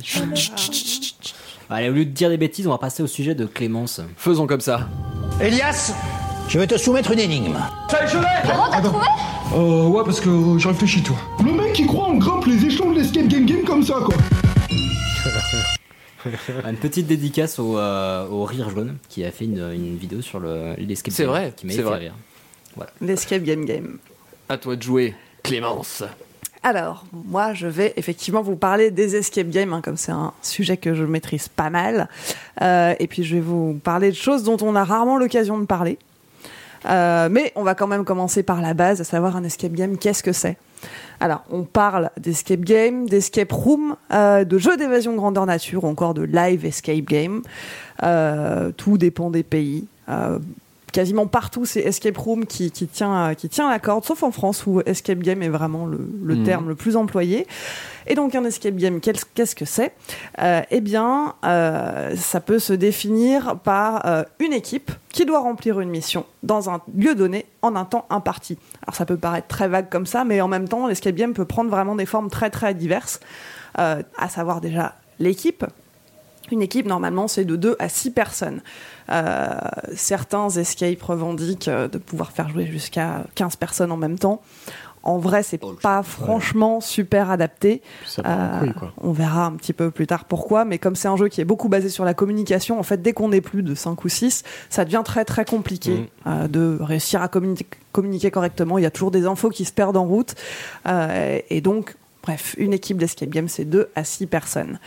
Allez, 1.69 1.89
au 1.89 1.93
lieu 1.93 2.05
de 2.05 2.11
dire 2.11 2.29
des 2.29 2.37
bêtises, 2.37 2.65
on 2.67 2.71
va 2.71 2.77
passer 2.77 3.03
au 3.03 3.07
sujet 3.07 3.35
de 3.35 3.45
Clémence. 3.45 3.99
Faisons 4.15 4.47
comme 4.47 4.61
ça. 4.61 4.87
Elias, 5.41 5.93
je 6.47 6.57
vais 6.59 6.67
te 6.67 6.77
soumettre 6.77 7.11
une 7.11 7.19
énigme. 7.19 7.57
Euh, 9.53 9.87
ouais, 9.87 10.03
parce 10.05 10.19
que 10.21 10.57
je 10.57 10.67
réfléchis, 10.67 11.03
toi. 11.03 11.15
Le 11.43 11.51
mec 11.51 11.73
qui 11.73 11.85
croit 11.85 12.07
on 12.09 12.17
grimpe 12.17 12.45
les 12.45 12.65
échelons 12.65 12.91
de 12.91 12.99
l'escape 12.99 13.27
game 13.27 13.45
game 13.45 13.63
comme 13.63 13.83
ça, 13.83 13.95
quoi. 13.95 14.15
Une 16.69 16.75
petite 16.77 17.07
dédicace 17.07 17.57
au, 17.59 17.77
euh, 17.77 18.27
au 18.27 18.43
Rire 18.43 18.69
Jaune 18.69 18.97
qui 19.07 19.23
a 19.23 19.31
fait 19.31 19.45
une, 19.45 19.59
une 19.73 19.97
vidéo 19.97 20.21
sur 20.21 20.39
le 20.39 20.73
l'escape 20.77 21.13
C'est 21.13 21.23
game 21.23 21.31
vrai, 21.31 21.53
qui 21.55 21.65
m'a 21.65 21.71
c'est 21.71 21.77
fait 21.77 21.83
vrai. 21.83 21.99
rire. 21.99 22.13
L'escape 23.01 23.43
game 23.43 23.63
game. 23.65 23.97
À 24.49 24.57
toi 24.57 24.75
de 24.75 24.81
jouer, 24.83 25.15
Clémence. 25.43 26.03
Alors, 26.69 27.05
moi, 27.13 27.53
je 27.53 27.65
vais 27.65 27.93
effectivement 27.95 28.41
vous 28.41 28.57
parler 28.57 28.91
des 28.91 29.15
escape 29.15 29.47
games, 29.47 29.71
hein, 29.71 29.79
comme 29.81 29.95
c'est 29.95 30.11
un 30.11 30.33
sujet 30.41 30.75
que 30.75 30.93
je 30.93 31.05
maîtrise 31.05 31.47
pas 31.47 31.69
mal. 31.69 32.09
Euh, 32.61 32.93
et 32.99 33.07
puis, 33.07 33.23
je 33.23 33.35
vais 33.35 33.41
vous 33.41 33.79
parler 33.81 34.09
de 34.09 34.17
choses 34.17 34.43
dont 34.43 34.57
on 34.61 34.75
a 34.75 34.83
rarement 34.83 35.17
l'occasion 35.17 35.57
de 35.59 35.65
parler. 35.65 35.97
Euh, 36.89 37.29
mais 37.31 37.53
on 37.55 37.63
va 37.63 37.73
quand 37.73 37.87
même 37.87 38.03
commencer 38.03 38.43
par 38.43 38.59
la 38.59 38.73
base, 38.73 38.99
à 38.99 39.05
savoir 39.05 39.37
un 39.37 39.45
escape 39.45 39.71
game, 39.71 39.97
qu'est-ce 39.97 40.21
que 40.21 40.33
c'est? 40.33 40.57
Alors, 41.21 41.45
on 41.51 41.63
parle 41.63 42.09
d'escape 42.17 42.59
game, 42.59 43.07
d'escape 43.07 43.53
room, 43.53 43.95
euh, 44.11 44.43
de 44.43 44.57
jeux 44.57 44.75
d'évasion 44.75 45.15
grandeur 45.15 45.45
nature, 45.45 45.85
ou 45.85 45.87
encore 45.87 46.15
de 46.15 46.23
live 46.23 46.65
escape 46.65 47.05
game. 47.05 47.43
Tout 48.75 48.97
dépend 48.97 49.29
des 49.29 49.43
pays. 49.43 49.87
Quasiment 50.97 51.27
partout, 51.27 51.63
c'est 51.63 51.81
escape 51.81 52.17
room 52.17 52.47
qui, 52.47 52.71
qui 52.71 52.87
tient, 52.87 53.35
qui 53.35 53.49
tient 53.49 53.69
la 53.69 53.77
corde, 53.77 54.03
sauf 54.03 54.23
en 54.23 54.31
France 54.31 54.65
où 54.65 54.81
escape 54.81 55.19
game 55.19 55.43
est 55.43 55.47
vraiment 55.47 55.85
le, 55.85 55.99
le 56.23 56.35
Mhm. 56.37 56.43
terme 56.43 56.69
le 56.69 56.73
plus 56.73 56.95
employé. 56.95 57.45
Et 58.07 58.15
donc 58.15 58.33
un 58.33 58.43
escape 58.45 58.73
game, 58.77 58.99
qu'est-ce 58.99 59.55
que 59.55 59.63
c'est? 59.65 59.93
Euh, 60.41 60.61
Eh 60.71 60.81
bien, 60.81 61.35
euh, 61.45 62.15
ça 62.15 62.39
peut 62.41 62.57
se 62.57 62.73
définir 62.73 63.59
par 63.59 64.07
euh, 64.07 64.23
une 64.39 64.53
équipe 64.53 64.91
qui 65.09 65.23
doit 65.25 65.41
remplir 65.41 65.79
une 65.81 65.89
mission 65.89 66.25
dans 66.41 66.71
un 66.71 66.81
lieu 66.95 67.13
donné 67.13 67.45
en 67.61 67.75
un 67.75 67.85
temps 67.85 68.07
imparti. 68.09 68.57
Alors 68.81 68.95
ça 68.95 69.05
peut 69.05 69.17
paraître 69.17 69.47
très 69.47 69.67
vague 69.67 69.89
comme 69.89 70.07
ça, 70.07 70.23
mais 70.23 70.41
en 70.41 70.47
même 70.47 70.67
temps, 70.67 70.87
l'escape 70.87 71.13
game 71.13 71.33
peut 71.35 71.45
prendre 71.45 71.69
vraiment 71.69 71.95
des 71.95 72.07
formes 72.07 72.31
très 72.31 72.49
très 72.49 72.73
diverses, 72.73 73.19
à 73.75 74.29
savoir 74.29 74.61
déjà 74.61 74.95
l'équipe. 75.19 75.63
Une 76.49 76.61
équipe, 76.61 76.85
normalement, 76.85 77.27
c'est 77.27 77.43
de 77.45 77.55
2 77.57 77.75
à 77.77 77.89
6 77.89 78.09
personnes. 78.11 78.61
Euh, 79.09 79.47
certains 79.95 80.49
escape 80.49 81.01
revendiquent 81.01 81.67
euh, 81.67 81.87
de 81.87 81.97
pouvoir 81.97 82.31
faire 82.31 82.49
jouer 82.49 82.65
jusqu'à 82.67 83.23
15 83.35 83.55
personnes 83.55 83.91
en 83.91 83.97
même 83.97 84.19
temps. 84.19 84.41
En 85.03 85.19
vrai, 85.19 85.41
c'est 85.41 85.59
Oh, 85.63 85.73
pas 85.81 86.03
franchement 86.03 86.81
super 86.81 87.31
adapté. 87.31 87.81
Euh, 88.25 88.59
couille, 88.59 88.73
on 89.01 89.11
verra 89.13 89.45
un 89.45 89.53
petit 89.53 89.71
peu 89.71 89.89
plus 89.89 90.05
tard 90.07 90.25
pourquoi, 90.25 90.65
mais 90.65 90.79
comme 90.79 90.97
c'est 90.97 91.07
un 91.07 91.15
jeu 91.15 91.29
qui 91.29 91.39
est 91.39 91.45
beaucoup 91.45 91.69
basé 91.69 91.87
sur 91.87 92.03
la 92.03 92.13
communication, 92.13 92.77
en 92.77 92.83
fait, 92.83 93.01
dès 93.01 93.13
qu'on 93.13 93.31
est 93.31 93.39
plus 93.39 93.63
de 93.63 93.73
5 93.73 94.03
ou 94.03 94.09
6, 94.09 94.43
ça 94.69 94.83
devient 94.83 95.03
très 95.05 95.23
très 95.23 95.45
compliqué 95.45 96.09
euh, 96.25 96.49
de 96.49 96.77
réussir 96.81 97.21
à 97.21 97.27
communi- 97.27 97.65
communiquer 97.93 98.31
correctement. 98.31 98.77
Il 98.77 98.81
y 98.81 98.85
a 98.87 98.91
toujours 98.91 99.11
des 99.11 99.25
infos 99.25 99.49
qui 99.49 99.63
se 99.63 99.71
perdent 99.71 99.95
en 99.97 100.05
route. 100.05 100.35
Euh, 100.87 101.39
et 101.49 101.61
donc, 101.61 101.95
bref, 102.23 102.55
une 102.57 102.73
équipe 102.73 102.97
d'escape 102.97 103.29
game, 103.29 103.47
c'est 103.47 103.63
2 103.65 103.89
à 103.95 104.03
6 104.03 104.27
personnes. 104.27 104.77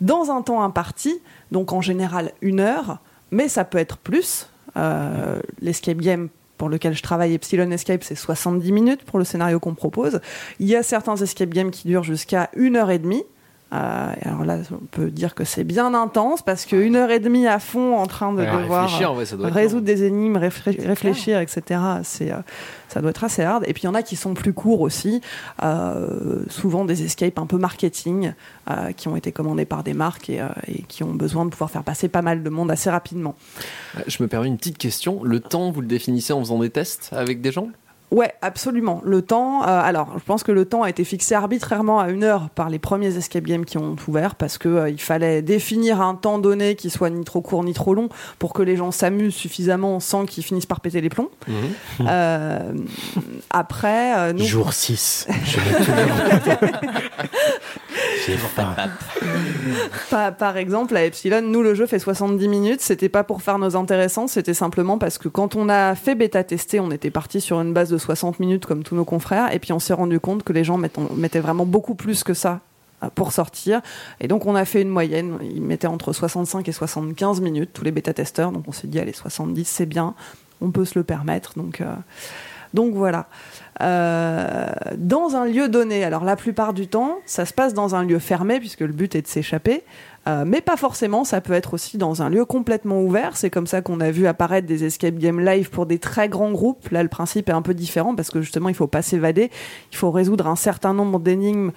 Dans 0.00 0.30
un 0.30 0.40
temps 0.40 0.62
imparti, 0.62 1.20
donc 1.52 1.72
en 1.74 1.82
général 1.82 2.32
une 2.40 2.60
heure, 2.60 3.00
mais 3.30 3.48
ça 3.48 3.64
peut 3.64 3.78
être 3.78 3.98
plus. 3.98 4.48
Euh, 4.76 5.40
L'escape 5.60 5.98
game 5.98 6.28
pour 6.56 6.68
lequel 6.68 6.94
je 6.94 7.02
travaille, 7.02 7.34
Epsilon 7.34 7.70
Escape, 7.70 8.02
c'est 8.02 8.16
70 8.16 8.72
minutes 8.72 9.04
pour 9.04 9.18
le 9.18 9.24
scénario 9.24 9.60
qu'on 9.60 9.74
propose. 9.74 10.20
Il 10.58 10.66
y 10.66 10.74
a 10.74 10.82
certains 10.82 11.16
escape 11.16 11.50
games 11.50 11.70
qui 11.70 11.86
durent 11.86 12.02
jusqu'à 12.02 12.50
une 12.56 12.76
heure 12.76 12.90
et 12.90 12.98
demie. 12.98 13.24
Euh, 13.70 14.12
alors 14.22 14.44
là, 14.46 14.58
on 14.72 14.86
peut 14.90 15.10
dire 15.10 15.34
que 15.34 15.44
c'est 15.44 15.64
bien 15.64 15.92
intense 15.92 16.40
parce 16.40 16.64
qu'une 16.64 16.96
heure 16.96 17.10
et 17.10 17.20
demie 17.20 17.46
à 17.46 17.58
fond 17.58 17.96
en 17.98 18.06
train 18.06 18.32
de 18.32 18.38
Ouais, 18.42 18.46
devoir 18.62 18.88
vrai, 18.88 18.96
être 19.22 19.54
résoudre 19.54 19.84
des 19.84 20.04
énigmes, 20.04 20.36
réfléchir, 20.38 21.38
etc. 21.40 21.80
C'est, 22.02 22.32
euh, 22.32 22.36
ça 22.88 23.02
doit 23.02 23.10
être 23.10 23.24
assez 23.24 23.42
hard. 23.42 23.64
Et 23.66 23.74
puis 23.74 23.82
il 23.82 23.86
y 23.86 23.88
en 23.88 23.94
a 23.94 24.02
qui 24.02 24.16
sont 24.16 24.32
plus 24.32 24.54
courts 24.54 24.80
aussi, 24.80 25.20
euh, 25.62 26.44
souvent 26.48 26.86
des 26.86 27.02
escapes 27.02 27.38
un 27.38 27.44
peu 27.46 27.58
marketing 27.58 28.32
euh, 28.70 28.92
qui 28.92 29.08
ont 29.08 29.16
été 29.16 29.32
commandés 29.32 29.66
par 29.66 29.82
des 29.82 29.92
marques 29.92 30.30
et, 30.30 30.40
euh, 30.40 30.48
et 30.66 30.82
qui 30.82 31.02
ont 31.04 31.12
besoin 31.14 31.44
de 31.44 31.50
pouvoir 31.50 31.70
faire 31.70 31.84
passer 31.84 32.08
pas 32.08 32.22
mal 32.22 32.42
de 32.42 32.50
monde 32.50 32.70
assez 32.70 32.88
rapidement. 32.88 33.34
Euh, 33.96 34.00
Je 34.06 34.22
me 34.22 34.28
permets 34.28 34.48
une 34.48 34.56
petite 34.56 34.78
question. 34.78 35.22
Le 35.22 35.40
temps, 35.40 35.70
vous 35.70 35.82
le 35.82 35.86
définissez 35.86 36.32
en 36.32 36.40
faisant 36.40 36.58
des 36.58 36.70
tests 36.70 37.10
avec 37.12 37.42
des 37.42 37.52
gens? 37.52 37.68
Ouais, 38.10 38.32
absolument. 38.40 39.02
Le 39.04 39.20
temps, 39.20 39.62
euh, 39.62 39.66
alors 39.66 40.14
je 40.18 40.24
pense 40.24 40.42
que 40.42 40.52
le 40.52 40.64
temps 40.64 40.82
a 40.82 40.90
été 40.90 41.04
fixé 41.04 41.34
arbitrairement 41.34 42.00
à 42.00 42.08
une 42.08 42.24
heure 42.24 42.48
par 42.50 42.70
les 42.70 42.78
premiers 42.78 43.14
escape 43.16 43.44
games 43.44 43.66
qui 43.66 43.76
ont 43.76 43.96
ouvert 44.06 44.34
parce 44.34 44.56
que 44.56 44.68
euh, 44.68 44.90
il 44.90 45.00
fallait 45.00 45.42
définir 45.42 46.00
un 46.00 46.14
temps 46.14 46.38
donné 46.38 46.74
qui 46.74 46.88
soit 46.88 47.10
ni 47.10 47.24
trop 47.24 47.42
court 47.42 47.64
ni 47.64 47.74
trop 47.74 47.94
long 47.94 48.08
pour 48.38 48.54
que 48.54 48.62
les 48.62 48.76
gens 48.76 48.92
s'amusent 48.92 49.34
suffisamment 49.34 50.00
sans 50.00 50.24
qu'ils 50.24 50.42
finissent 50.42 50.66
par 50.66 50.80
péter 50.80 51.02
les 51.02 51.10
plombs. 51.10 51.30
Euh, 52.00 52.72
après, 53.50 54.16
euh, 54.16 54.32
nous, 54.32 54.44
Jour 54.44 54.72
6. 54.72 55.28
Par, 60.10 60.34
par 60.36 60.56
exemple, 60.56 60.96
à 60.96 61.04
Epsilon, 61.04 61.42
nous, 61.42 61.62
le 61.62 61.74
jeu 61.74 61.86
fait 61.86 61.98
70 61.98 62.48
minutes. 62.48 62.80
C'était 62.80 63.08
pas 63.08 63.24
pour 63.24 63.42
faire 63.42 63.58
nos 63.58 63.76
intéressants, 63.76 64.26
c'était 64.26 64.54
simplement 64.54 64.98
parce 64.98 65.18
que 65.18 65.28
quand 65.28 65.56
on 65.56 65.68
a 65.68 65.94
fait 65.94 66.14
bêta 66.14 66.44
tester, 66.44 66.80
on 66.80 66.90
était 66.90 67.10
parti 67.10 67.40
sur 67.40 67.60
une 67.60 67.72
base 67.72 67.90
de 67.90 67.98
60 67.98 68.40
minutes 68.40 68.66
comme 68.66 68.82
tous 68.82 68.94
nos 68.94 69.04
confrères, 69.04 69.52
et 69.52 69.58
puis 69.58 69.72
on 69.72 69.78
s'est 69.78 69.92
rendu 69.94 70.20
compte 70.20 70.42
que 70.42 70.52
les 70.52 70.64
gens 70.64 70.78
mettent- 70.78 70.98
mettaient 71.16 71.40
vraiment 71.40 71.66
beaucoup 71.66 71.94
plus 71.94 72.24
que 72.24 72.34
ça 72.34 72.60
euh, 73.02 73.08
pour 73.14 73.32
sortir. 73.32 73.80
Et 74.20 74.28
donc 74.28 74.46
on 74.46 74.54
a 74.54 74.64
fait 74.64 74.82
une 74.82 74.88
moyenne, 74.88 75.38
ils 75.42 75.62
mettaient 75.62 75.86
entre 75.86 76.12
65 76.12 76.68
et 76.68 76.72
75 76.72 77.40
minutes, 77.40 77.70
tous 77.72 77.84
les 77.84 77.92
bêta-testeurs. 77.92 78.52
Donc 78.52 78.64
on 78.66 78.72
s'est 78.72 78.88
dit, 78.88 78.98
allez, 78.98 79.12
70, 79.12 79.64
c'est 79.64 79.86
bien, 79.86 80.14
on 80.60 80.70
peut 80.70 80.84
se 80.84 80.98
le 80.98 81.04
permettre. 81.04 81.52
Donc, 81.56 81.80
euh, 81.80 81.86
donc 82.74 82.94
voilà. 82.94 83.26
Euh, 83.80 84.66
dans 84.96 85.36
un 85.36 85.44
lieu 85.44 85.68
donné, 85.68 86.04
alors 86.04 86.24
la 86.24 86.36
plupart 86.36 86.72
du 86.72 86.88
temps, 86.88 87.18
ça 87.26 87.44
se 87.44 87.52
passe 87.52 87.74
dans 87.74 87.94
un 87.94 88.04
lieu 88.04 88.18
fermé, 88.18 88.58
puisque 88.58 88.80
le 88.80 88.92
but 88.92 89.14
est 89.14 89.22
de 89.22 89.26
s'échapper. 89.26 89.84
Euh, 90.26 90.44
mais 90.46 90.60
pas 90.60 90.76
forcément, 90.76 91.24
ça 91.24 91.40
peut 91.40 91.54
être 91.54 91.74
aussi 91.74 91.96
dans 91.96 92.22
un 92.22 92.28
lieu 92.28 92.44
complètement 92.44 93.00
ouvert. 93.00 93.36
C'est 93.36 93.50
comme 93.50 93.66
ça 93.66 93.80
qu'on 93.80 94.00
a 94.00 94.10
vu 94.10 94.26
apparaître 94.26 94.66
des 94.66 94.84
escape 94.84 95.14
games 95.14 95.40
live 95.40 95.70
pour 95.70 95.86
des 95.86 95.98
très 95.98 96.28
grands 96.28 96.50
groupes. 96.50 96.90
Là, 96.90 97.02
le 97.02 97.08
principe 97.08 97.48
est 97.48 97.52
un 97.52 97.62
peu 97.62 97.72
différent 97.72 98.14
parce 98.14 98.30
que 98.30 98.42
justement, 98.42 98.68
il 98.68 98.74
faut 98.74 98.88
pas 98.88 99.00
s'évader. 99.00 99.50
Il 99.90 99.96
faut 99.96 100.10
résoudre 100.10 100.46
un 100.46 100.56
certain 100.56 100.92
nombre 100.92 101.18
d'énigmes 101.20 101.70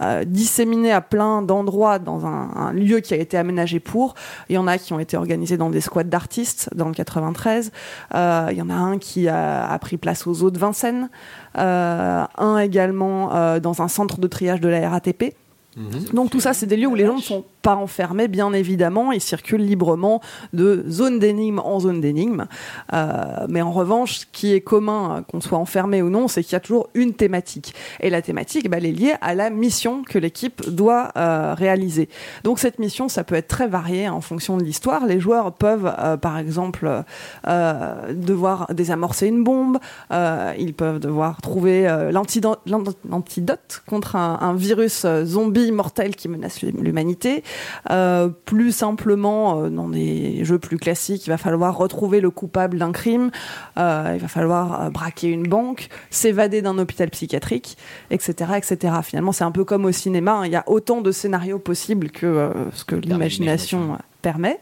euh, 0.00 0.24
disséminées 0.24 0.92
à 0.92 1.00
plein 1.00 1.42
d'endroits 1.42 1.98
dans 1.98 2.26
un, 2.26 2.50
un 2.54 2.72
lieu 2.72 3.00
qui 3.00 3.14
a 3.14 3.16
été 3.16 3.36
aménagé 3.36 3.80
pour. 3.80 4.14
Il 4.48 4.54
y 4.54 4.58
en 4.58 4.66
a 4.66 4.78
qui 4.78 4.92
ont 4.92 5.00
été 5.00 5.16
organisés 5.16 5.56
dans 5.56 5.70
des 5.70 5.80
squads 5.80 6.04
d'artistes 6.04 6.70
dans 6.74 6.88
le 6.88 6.94
93. 6.94 7.72
Euh, 8.14 8.48
il 8.50 8.56
y 8.56 8.62
en 8.62 8.70
a 8.70 8.74
un 8.74 8.98
qui 8.98 9.28
a, 9.28 9.68
a 9.68 9.78
pris 9.78 9.96
place 9.96 10.26
aux 10.26 10.42
eaux 10.42 10.50
de 10.50 10.58
Vincennes. 10.58 11.10
Euh, 11.56 12.24
un 12.36 12.58
également 12.58 13.58
dans 13.58 13.82
un 13.82 13.88
centre 13.88 14.20
de 14.20 14.26
triage 14.26 14.60
de 14.60 14.68
la 14.68 14.88
RATP. 14.88 15.34
Donc 16.12 16.30
tout 16.30 16.40
ça, 16.40 16.54
c'est 16.54 16.66
des 16.66 16.76
lieux 16.76 16.88
où 16.88 16.94
les 16.94 17.06
gens 17.06 17.16
ne 17.16 17.22
sont 17.22 17.44
pas 17.62 17.74
enfermés, 17.76 18.28
bien 18.28 18.52
évidemment, 18.52 19.12
ils 19.12 19.20
circulent 19.20 19.64
librement 19.64 20.20
de 20.52 20.84
zone 20.88 21.18
d'énigme 21.18 21.58
en 21.58 21.80
zone 21.80 22.00
d'énigme. 22.00 22.46
Euh, 22.92 23.46
mais 23.48 23.62
en 23.62 23.72
revanche, 23.72 24.20
ce 24.20 24.26
qui 24.30 24.52
est 24.54 24.60
commun, 24.60 25.24
qu'on 25.30 25.40
soit 25.40 25.58
enfermé 25.58 26.02
ou 26.02 26.08
non, 26.10 26.28
c'est 26.28 26.42
qu'il 26.42 26.52
y 26.52 26.56
a 26.56 26.60
toujours 26.60 26.88
une 26.94 27.14
thématique. 27.14 27.74
Et 28.00 28.10
la 28.10 28.22
thématique, 28.22 28.70
bah, 28.70 28.78
elle 28.78 28.86
est 28.86 28.92
liée 28.92 29.14
à 29.20 29.34
la 29.34 29.50
mission 29.50 30.02
que 30.02 30.18
l'équipe 30.18 30.68
doit 30.70 31.10
euh, 31.16 31.54
réaliser. 31.54 32.08
Donc 32.44 32.58
cette 32.58 32.78
mission, 32.78 33.08
ça 33.08 33.24
peut 33.24 33.34
être 33.34 33.48
très 33.48 33.66
varié 33.68 34.08
en 34.08 34.20
fonction 34.20 34.56
de 34.56 34.62
l'histoire. 34.62 35.06
Les 35.06 35.20
joueurs 35.20 35.52
peuvent, 35.52 35.92
euh, 35.98 36.16
par 36.16 36.38
exemple, 36.38 36.88
devoir 38.10 38.72
désamorcer 38.72 39.26
une 39.26 39.42
bombe, 39.44 39.78
ils 40.58 40.74
peuvent 40.74 41.00
devoir 41.00 41.40
trouver 41.40 41.86
l'antido- 42.12 42.56
l'ant- 42.66 42.82
l'antidote 43.08 43.82
contre 43.86 44.16
un, 44.16 44.38
un 44.40 44.54
virus 44.54 45.06
zombie 45.24 45.72
mortel 45.72 46.14
qui 46.16 46.28
menace 46.28 46.62
l'humanité. 46.62 47.42
Euh, 47.90 48.28
plus 48.28 48.72
simplement, 48.72 49.62
euh, 49.62 49.68
dans 49.68 49.88
des 49.88 50.44
jeux 50.44 50.58
plus 50.58 50.78
classiques, 50.78 51.26
il 51.26 51.30
va 51.30 51.38
falloir 51.38 51.76
retrouver 51.76 52.20
le 52.20 52.30
coupable 52.30 52.78
d'un 52.78 52.92
crime, 52.92 53.30
euh, 53.78 54.12
il 54.14 54.20
va 54.20 54.28
falloir 54.28 54.90
braquer 54.90 55.28
une 55.28 55.48
banque, 55.48 55.88
s'évader 56.10 56.62
d'un 56.62 56.78
hôpital 56.78 57.10
psychiatrique, 57.10 57.76
etc., 58.10 58.52
etc. 58.56 58.94
Finalement, 59.02 59.32
c'est 59.32 59.44
un 59.44 59.52
peu 59.52 59.64
comme 59.64 59.84
au 59.84 59.92
cinéma, 59.92 60.32
hein, 60.32 60.46
il 60.46 60.52
y 60.52 60.56
a 60.56 60.64
autant 60.66 61.00
de 61.00 61.12
scénarios 61.12 61.58
possibles 61.58 62.10
que 62.10 62.50
ce 62.74 62.84
que 62.84 62.94
l'imagination 62.94 63.98
permet. 64.22 64.58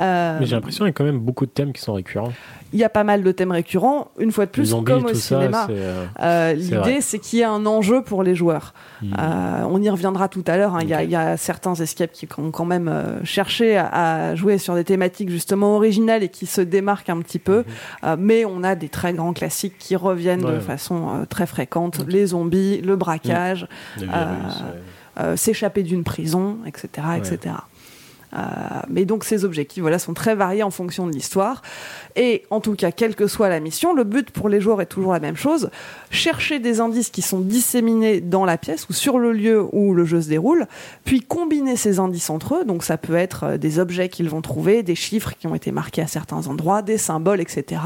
Euh, 0.00 0.38
Mais 0.40 0.46
j'ai 0.46 0.54
l'impression 0.54 0.84
qu'il 0.84 0.88
y 0.88 0.90
a 0.90 0.92
quand 0.92 1.04
même 1.04 1.18
beaucoup 1.18 1.46
de 1.46 1.50
thèmes 1.50 1.72
qui 1.72 1.80
sont 1.80 1.94
récurrents. 1.94 2.32
il 2.72 2.78
y 2.78 2.84
a 2.84 2.88
pas 2.88 3.04
mal 3.04 3.22
de 3.22 3.32
thèmes 3.32 3.50
récurrents. 3.52 4.08
Une 4.18 4.32
fois 4.32 4.46
de 4.46 4.50
plus, 4.50 4.66
zombies, 4.66 4.92
comme 4.92 5.06
au 5.06 5.14
cinéma, 5.14 5.66
euh, 5.70 6.06
euh, 6.20 6.52
l'idée 6.52 7.00
c'est 7.00 7.18
qu'il 7.18 7.38
y 7.38 7.42
ait 7.42 7.46
un 7.46 7.64
enjeu 7.66 8.02
pour 8.02 8.22
les 8.22 8.34
joueurs. 8.34 8.74
Mhm. 9.02 9.14
Euh, 9.18 9.64
on 9.68 9.82
y 9.82 9.88
reviendra 9.90 10.28
tout 10.28 10.44
à 10.46 10.56
l'heure. 10.56 10.74
hein. 10.74 10.80
Il 10.82 10.88
y 10.88 10.94
a- 10.94 11.02
il 11.02 11.10
y, 11.10 11.16
a 11.16 11.36
certains 11.36 11.74
escapes 11.74 12.12
qui 12.12 12.28
ont 12.38 12.50
quand 12.50 12.64
même 12.64 13.20
cherché 13.24 13.76
à, 13.76 13.86
à 14.30 14.34
jouer 14.34 14.58
sur 14.58 14.74
des 14.74 14.84
thématiques 14.84 15.30
justement 15.30 15.76
originales 15.76 16.22
et 16.22 16.28
qui 16.28 16.46
se 16.46 16.60
démarquent 16.60 17.10
un 17.10 17.20
petit 17.20 17.38
peu. 17.38 17.64
Euh, 18.04 18.16
mais 18.18 18.44
on 18.44 18.62
a 18.62 18.74
des 18.74 18.88
très 18.88 19.12
grands 19.12 19.32
classiques 19.32 19.76
qui 19.78 19.96
reviennent 19.96 20.40
de 20.42 20.60
façon 20.60 21.26
très 21.28 21.46
fréquente. 21.46 22.04
Les 22.08 22.26
zombies, 22.26 22.80
le 22.80 22.96
braquage, 22.96 23.66
ouais. 24.00 24.06
euh, 25.20 25.36
s'échapper 25.36 25.82
d'une 25.82 26.04
prison, 26.04 26.58
etc., 26.66 26.88
etc. 27.18 27.54
mais 28.88 29.04
donc 29.04 29.24
ces 29.24 29.44
objectifs 29.44 29.82
voilà, 29.82 29.98
sont 29.98 30.14
très 30.14 30.34
variés 30.34 30.62
en 30.62 30.70
fonction 30.70 31.06
de 31.06 31.12
l'histoire. 31.12 31.62
Et 32.16 32.44
en 32.50 32.60
tout 32.60 32.74
cas, 32.74 32.90
quelle 32.90 33.14
que 33.14 33.26
soit 33.26 33.48
la 33.48 33.60
mission, 33.60 33.94
le 33.94 34.04
but 34.04 34.30
pour 34.30 34.48
les 34.48 34.60
joueurs 34.60 34.80
est 34.80 34.86
toujours 34.86 35.12
la 35.12 35.20
même 35.20 35.36
chose. 35.36 35.70
Chercher 36.10 36.58
des 36.58 36.80
indices 36.80 37.10
qui 37.10 37.22
sont 37.22 37.40
disséminés 37.40 38.20
dans 38.20 38.44
la 38.44 38.58
pièce 38.58 38.88
ou 38.88 38.92
sur 38.92 39.18
le 39.18 39.32
lieu 39.32 39.64
où 39.72 39.94
le 39.94 40.04
jeu 40.04 40.20
se 40.20 40.28
déroule, 40.28 40.66
puis 41.04 41.20
combiner 41.20 41.76
ces 41.76 41.98
indices 41.98 42.30
entre 42.30 42.56
eux. 42.56 42.64
Donc 42.64 42.84
ça 42.84 42.96
peut 42.96 43.14
être 43.14 43.44
euh, 43.44 43.58
des 43.58 43.78
objets 43.78 44.08
qu'ils 44.08 44.28
vont 44.28 44.42
trouver, 44.42 44.82
des 44.82 44.94
chiffres 44.94 45.32
qui 45.38 45.46
ont 45.46 45.54
été 45.54 45.72
marqués 45.72 46.02
à 46.02 46.06
certains 46.06 46.46
endroits, 46.48 46.82
des 46.82 46.98
symboles, 46.98 47.40
etc. 47.40 47.80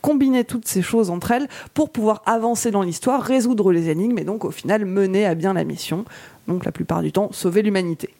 Combiner 0.00 0.44
toutes 0.44 0.66
ces 0.66 0.82
choses 0.82 1.10
entre 1.10 1.32
elles 1.32 1.48
pour 1.74 1.90
pouvoir 1.90 2.22
avancer 2.26 2.70
dans 2.70 2.82
l'histoire, 2.82 3.22
résoudre 3.22 3.72
les 3.72 3.88
énigmes 3.88 4.18
et 4.18 4.24
donc 4.24 4.44
au 4.44 4.50
final 4.50 4.84
mener 4.84 5.26
à 5.26 5.34
bien 5.34 5.54
la 5.54 5.64
mission. 5.64 6.04
Donc 6.48 6.64
la 6.64 6.72
plupart 6.72 7.02
du 7.02 7.12
temps, 7.12 7.30
sauver 7.32 7.62
l'humanité. 7.62 8.10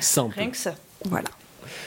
Simple. 0.00 0.34
Rien 0.38 0.50
que 0.50 0.56
ça. 0.56 0.74
Voilà. 1.06 1.28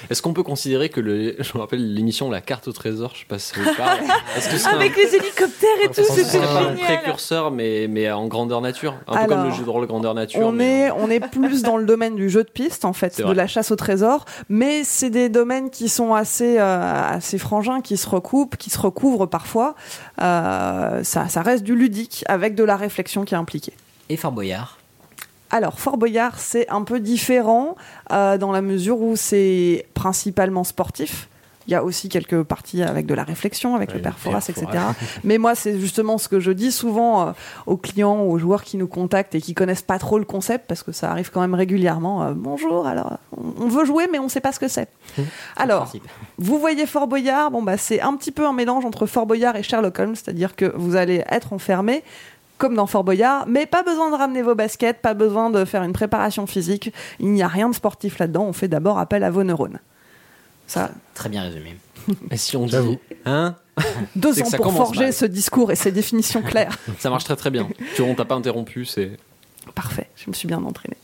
Est-ce 0.09 0.21
qu'on 0.21 0.33
peut 0.33 0.43
considérer 0.43 0.89
que 0.89 0.99
le, 0.99 1.35
je 1.39 1.51
me 1.55 1.59
rappelle 1.59 1.93
l'émission 1.93 2.29
La 2.29 2.41
carte 2.41 2.67
au 2.67 2.71
trésor, 2.71 3.13
je 3.13 3.19
sais 3.19 3.25
pas 3.25 3.37
Avec 4.73 4.93
un, 4.93 4.95
les 5.01 5.15
hélicoptères 5.15 5.69
et 5.83 5.87
tout, 5.87 5.93
c'est 6.03 6.23
c'était 6.23 6.37
un 6.43 6.69
génial. 6.71 6.77
précurseur, 6.77 7.51
mais, 7.51 7.87
mais 7.89 8.09
en 8.11 8.27
grandeur 8.27 8.61
nature 8.61 8.95
Un 9.07 9.25
peu 9.25 9.27
comme 9.33 9.45
le 9.45 9.51
jeu 9.51 9.63
de 9.63 9.69
rôle 9.69 9.85
grandeur 9.87 10.13
nature. 10.13 10.41
On 10.45 10.51
mais- 10.51 10.81
est, 10.87 10.91
on 10.91 11.09
est 11.09 11.19
plus 11.19 11.61
dans 11.61 11.77
le 11.77 11.85
domaine 11.85 12.15
du 12.15 12.29
jeu 12.29 12.43
de 12.43 12.49
piste, 12.49 12.85
en 12.85 12.93
fait, 12.93 13.17
de 13.17 13.23
vrai. 13.23 13.35
la 13.35 13.47
chasse 13.47 13.71
au 13.71 13.75
trésor, 13.75 14.25
mais 14.49 14.83
c'est 14.83 15.09
des 15.09 15.29
domaines 15.29 15.69
qui 15.69 15.89
sont 15.89 16.13
assez, 16.13 16.57
euh, 16.59 17.09
assez 17.09 17.37
frangins, 17.37 17.81
qui 17.81 17.97
se 17.97 18.07
recoupent, 18.09 18.57
qui 18.57 18.69
se 18.69 18.79
recouvrent 18.79 19.25
parfois. 19.25 19.75
Euh, 20.21 21.03
ça, 21.03 21.27
ça 21.27 21.41
reste 21.41 21.63
du 21.63 21.75
ludique 21.75 22.23
avec 22.27 22.55
de 22.55 22.63
la 22.63 22.77
réflexion 22.77 23.25
qui 23.25 23.33
est 23.33 23.37
impliquée. 23.37 23.73
Et 24.09 24.17
Fort 24.17 24.31
Boyard. 24.31 24.76
Alors, 25.49 25.79
Fort 25.79 25.97
Boyard, 25.97 26.39
c'est 26.39 26.69
un 26.69 26.83
peu 26.83 26.99
différent 26.99 27.75
euh, 28.11 28.37
dans 28.37 28.51
la 28.51 28.61
mesure 28.61 28.99
où 29.01 29.15
c'est 29.15 29.85
principalement 29.93 30.63
sportif. 30.63 31.29
Il 31.67 31.71
y 31.71 31.75
a 31.75 31.83
aussi 31.83 32.07
quelques 32.07 32.43
parties 32.43 32.81
avec 32.81 33.05
de 33.07 33.13
la 33.13 33.25
réflexion, 33.25 33.75
avec 33.75 33.93
le 33.93 33.99
perforas, 34.01 34.39
etc. 34.47 34.65
Mais 35.25 35.37
moi, 35.37 35.53
c'est 35.53 35.77
justement 35.77 36.17
ce 36.17 36.29
que 36.29 36.39
je 36.39 36.51
dis 36.53 36.71
souvent 36.71 37.27
euh, 37.27 37.31
aux 37.65 37.75
clients, 37.75 38.21
aux 38.21 38.37
joueurs 38.37 38.63
qui 38.63 38.77
nous 38.77 38.87
contactent 38.87 39.35
et 39.35 39.41
qui 39.41 39.53
connaissent 39.53 39.81
pas 39.81 39.99
trop 39.99 40.17
le 40.17 40.23
concept, 40.23 40.65
parce 40.69 40.81
que 40.81 40.93
ça 40.93 41.11
arrive 41.11 41.29
quand 41.29 41.41
même 41.41 41.53
régulièrement. 41.55 42.23
euh, 42.23 42.33
Bonjour, 42.33 42.87
alors 42.87 43.17
on 43.59 43.67
veut 43.67 43.83
jouer, 43.83 44.07
mais 44.09 44.17
on 44.17 44.29
sait 44.29 44.39
pas 44.39 44.53
ce 44.53 44.61
que 44.61 44.69
c'est. 44.69 44.87
Alors, 45.57 45.81
principe. 45.81 46.07
vous 46.37 46.57
voyez 46.57 46.85
Fort 46.85 47.07
Boyard, 47.07 47.51
bon 47.51 47.61
bah 47.61 47.75
c'est 47.75 47.99
un 47.99 48.15
petit 48.15 48.31
peu 48.31 48.47
un 48.47 48.53
mélange 48.53 48.85
entre 48.85 49.05
Fort 49.05 49.25
Boyard 49.25 49.57
et 49.57 49.63
Sherlock 49.63 49.99
Holmes, 49.99 50.15
c'est-à-dire 50.15 50.55
que 50.55 50.71
vous 50.73 50.95
allez 50.95 51.25
être 51.29 51.51
enfermé 51.51 52.01
comme 52.57 52.75
dans 52.75 52.87
Fort 52.87 53.03
Boyard, 53.03 53.45
mais 53.47 53.65
pas 53.65 53.83
besoin 53.83 54.09
de 54.11 54.15
ramener 54.15 54.41
vos 54.41 54.55
baskets, 54.55 55.01
pas 55.01 55.13
besoin 55.13 55.49
de 55.49 55.65
faire 55.65 55.83
une 55.83 55.93
préparation 55.93 56.47
physique. 56.47 56.91
Il 57.19 57.31
n'y 57.31 57.43
a 57.43 57.47
rien 57.47 57.69
de 57.69 57.75
sportif 57.75 58.19
là-dedans. 58.19 58.45
On 58.45 58.53
fait 58.53 58.67
d'abord 58.67 58.97
appel 58.99 59.23
à 59.23 59.29
vos 59.29 59.43
neurones. 59.43 59.79
Ça, 60.67 60.91
Très 61.13 61.29
bien 61.29 61.43
résumé. 61.43 61.77
Et 62.31 62.37
si 62.37 62.57
on 62.57 62.65
dit, 62.65 62.71
J'avoue. 62.71 62.97
hein 63.25 63.55
deux 64.15 64.41
ans 64.41 64.49
pour 64.57 64.73
forger 64.73 65.03
mal. 65.05 65.13
ce 65.13 65.25
discours 65.25 65.71
et 65.71 65.75
ces 65.75 65.91
définitions 65.91 66.41
claires. 66.41 66.75
Ça 66.99 67.11
marche 67.11 67.25
très 67.25 67.35
très 67.35 67.51
bien. 67.51 67.67
Tu 67.95 68.01
on 68.01 68.15
t'a 68.15 68.25
pas 68.25 68.33
interrompu, 68.35 68.85
c'est. 68.85 69.11
Parfait, 69.75 70.09
je 70.15 70.29
me 70.29 70.33
suis 70.33 70.47
bien 70.47 70.63
entraînée. 70.63 70.97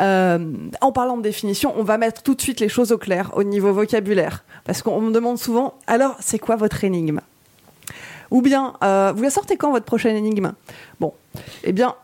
Euh, 0.00 0.52
en 0.82 0.92
parlant 0.92 1.16
de 1.16 1.22
définition, 1.22 1.72
on 1.76 1.82
va 1.82 1.98
mettre 1.98 2.22
tout 2.22 2.34
de 2.34 2.40
suite 2.40 2.60
les 2.60 2.68
choses 2.68 2.92
au 2.92 2.98
clair 2.98 3.30
au 3.34 3.42
niveau 3.42 3.72
vocabulaire. 3.72 4.44
Parce 4.64 4.82
qu'on 4.82 5.00
me 5.00 5.10
demande 5.10 5.38
souvent, 5.38 5.74
alors 5.86 6.14
c'est 6.20 6.38
quoi 6.38 6.56
votre 6.56 6.84
énigme? 6.84 7.20
Ou 8.30 8.42
bien, 8.42 8.74
euh, 8.82 9.12
vous 9.14 9.22
la 9.22 9.30
sortez 9.30 9.56
quand 9.56 9.70
votre 9.70 9.86
prochaine 9.86 10.16
énigme? 10.16 10.52
Bon, 11.00 11.12
eh 11.64 11.72
bien, 11.72 11.94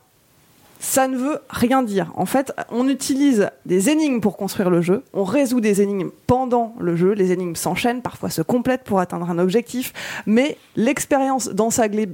ça 0.79 1.07
ne 1.07 1.17
veut 1.17 1.39
rien 1.49 1.85
dire. 1.85 2.11
En 2.17 2.27
fait, 2.27 2.53
on 2.71 2.89
utilise 2.89 3.51
des 3.67 3.89
énigmes 3.89 4.21
pour 4.21 4.37
construire 4.37 4.69
le 4.69 4.83
jeu, 4.83 5.05
on 5.13 5.23
résout 5.23 5.61
des 5.61 5.81
énigmes 5.81 6.11
pendant 6.27 6.75
le 6.81 6.97
jeu, 6.97 7.13
les 7.13 7.31
énigmes 7.31 7.55
s'enchaînent, 7.55 8.03
parfois 8.03 8.31
se 8.31 8.43
complètent 8.43 8.83
pour 8.83 8.99
atteindre 8.99 9.31
un 9.31 9.39
objectif, 9.39 9.93
mais 10.27 10.59
l'expérience 10.75 11.49
dans 11.49 11.71
sa, 11.71 11.87
glé- 11.87 12.09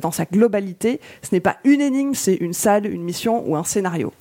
dans 0.00 0.12
sa 0.12 0.26
globalité, 0.26 1.00
ce 1.22 1.34
n'est 1.34 1.40
pas 1.40 1.56
une 1.64 1.80
énigme, 1.80 2.14
c'est 2.14 2.36
une 2.36 2.52
salle, 2.52 2.86
une 2.86 3.02
mission 3.02 3.42
ou 3.48 3.56
un 3.56 3.64
scénario. 3.64 4.12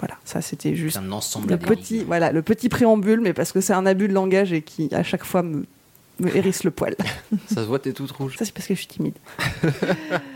Voilà, 0.00 0.16
ça 0.24 0.42
c'était 0.42 0.74
juste 0.74 0.98
un 0.98 1.10
ensemble 1.12 1.48
le 1.48 1.56
petit, 1.56 2.04
voilà, 2.04 2.32
le 2.32 2.42
petit 2.42 2.68
préambule, 2.68 3.20
mais 3.20 3.32
parce 3.32 3.52
que 3.52 3.60
c'est 3.60 3.72
un 3.72 3.86
abus 3.86 4.08
de 4.08 4.12
langage 4.12 4.52
et 4.52 4.60
qui 4.60 4.92
à 4.92 5.02
chaque 5.04 5.24
fois 5.24 5.42
me, 5.42 5.64
me 6.20 6.34
hérisse 6.34 6.64
le 6.64 6.70
poil. 6.70 6.96
Ça 7.48 7.56
se 7.56 7.66
voit, 7.66 7.78
t'es 7.78 7.92
toute 7.92 8.10
rouge. 8.12 8.36
Ça 8.38 8.44
c'est 8.44 8.52
parce 8.52 8.66
que 8.66 8.74
je 8.74 8.80
suis 8.80 8.88
timide. 8.88 9.16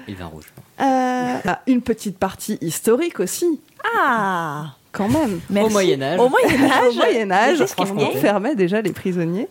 Et 0.08 0.12
le 0.12 0.16
vin 0.16 0.26
rouge. 0.26 0.46
Euh, 0.80 1.38
ah, 1.44 1.60
une 1.66 1.82
petite 1.82 2.18
partie 2.18 2.58
historique 2.60 3.20
aussi, 3.20 3.60
Ah 3.96 4.74
quand 4.92 5.08
même. 5.08 5.40
Merci. 5.50 5.68
Au 5.68 5.72
Moyen-Âge. 5.72 6.20
Au 6.20 6.28
Moyen-Âge. 6.28 6.88
Au 6.88 6.94
Moyen 6.94 7.30
Âge, 7.30 7.58
Qu'est-ce 7.58 7.76
qu'on 7.76 7.86
franchement, 7.86 8.10
on 8.12 8.18
fermait 8.18 8.54
déjà 8.54 8.80
les 8.80 8.92
prisonniers. 8.92 9.48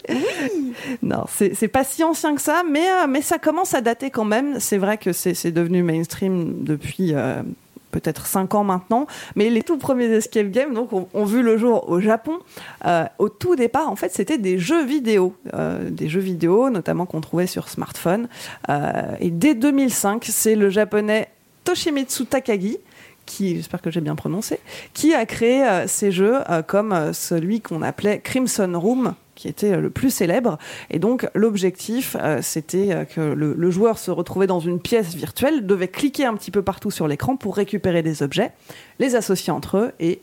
Non, 1.01 1.25
c'est 1.27 1.67
pas 1.67 1.83
si 1.83 2.03
ancien 2.03 2.35
que 2.35 2.41
ça, 2.41 2.63
mais, 2.69 2.87
euh, 2.89 3.07
mais 3.07 3.21
ça 3.21 3.37
commence 3.37 3.73
à 3.73 3.81
dater 3.81 4.09
quand 4.09 4.25
même. 4.25 4.59
C'est 4.59 4.77
vrai 4.77 4.97
que 4.97 5.13
c'est 5.13 5.33
c'est 5.33 5.51
devenu 5.51 5.83
mainstream 5.83 6.63
depuis 6.63 7.13
euh, 7.13 7.41
peut-être 7.91 8.25
5 8.25 8.55
ans 8.55 8.63
maintenant, 8.63 9.07
mais 9.35 9.49
les 9.49 9.63
tout 9.63 9.77
premiers 9.77 10.05
escape 10.05 10.49
games 10.49 10.77
ont, 11.13 11.25
vu 11.25 11.41
le 11.41 11.57
jour 11.57 11.89
au 11.89 11.99
Japon. 11.99 12.39
Euh, 12.85 13.05
au 13.17 13.29
tout 13.29 13.55
départ, 13.55 13.89
en 13.89 13.95
fait, 13.95 14.11
c'était 14.13 14.37
des 14.37 14.57
jeux 14.59 14.85
vidéo, 14.85 15.35
euh, 15.53 15.89
des 15.89 16.09
jeux 16.09 16.19
vidéo 16.19 16.69
notamment 16.69 17.05
qu'on 17.05 17.21
trouvait 17.21 17.47
sur 17.47 17.69
smartphone. 17.69 18.27
Euh, 18.69 19.15
et 19.19 19.31
dès 19.31 19.55
2005, 19.55 20.25
c'est 20.25 20.55
le 20.55 20.69
japonais 20.69 21.29
Toshimitsu 21.63 22.25
Takagi 22.25 22.77
qui, 23.25 23.57
j'espère 23.57 23.79
que 23.79 23.91
j'ai 23.91 24.01
bien 24.01 24.15
prononcé, 24.15 24.59
qui 24.95 25.13
a 25.13 25.23
créé 25.27 25.63
ces 25.85 26.11
jeux 26.11 26.39
comme 26.65 27.13
celui 27.13 27.61
qu'on 27.61 27.83
appelait 27.83 28.21
Crimson 28.21 28.71
Room, 28.73 29.13
qui 29.39 29.47
était 29.47 29.71
euh, 29.71 29.79
le 29.79 29.89
plus 29.89 30.09
célèbre. 30.11 30.57
Et 30.89 30.99
donc, 30.99 31.27
l'objectif, 31.33 32.17
euh, 32.19 32.39
c'était 32.41 32.91
euh, 32.91 33.05
que 33.05 33.21
le, 33.21 33.53
le 33.57 33.71
joueur 33.71 33.97
se 33.97 34.11
retrouvait 34.11 34.47
dans 34.47 34.59
une 34.59 34.81
pièce 34.81 35.15
virtuelle, 35.15 35.65
devait 35.65 35.87
cliquer 35.87 36.25
un 36.25 36.35
petit 36.35 36.51
peu 36.51 36.61
partout 36.61 36.91
sur 36.91 37.07
l'écran 37.07 37.37
pour 37.37 37.55
récupérer 37.55 38.03
des 38.03 38.21
objets, 38.21 38.51
les 38.99 39.15
associer 39.15 39.53
entre 39.53 39.77
eux 39.77 39.91
et 40.01 40.19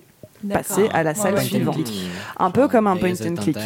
passer 0.52 0.88
à 0.92 1.02
la 1.02 1.14
salle 1.14 1.35
ouais. 1.35 1.40
suivante. 1.44 1.76
Point 1.76 1.83
and 1.83 1.87
click. 1.87 2.11
Un 2.38 2.50
peu 2.50 2.68
comme 2.68 2.87
un 2.87 2.96
point 2.96 3.14
and 3.14 3.35
click. 3.37 3.57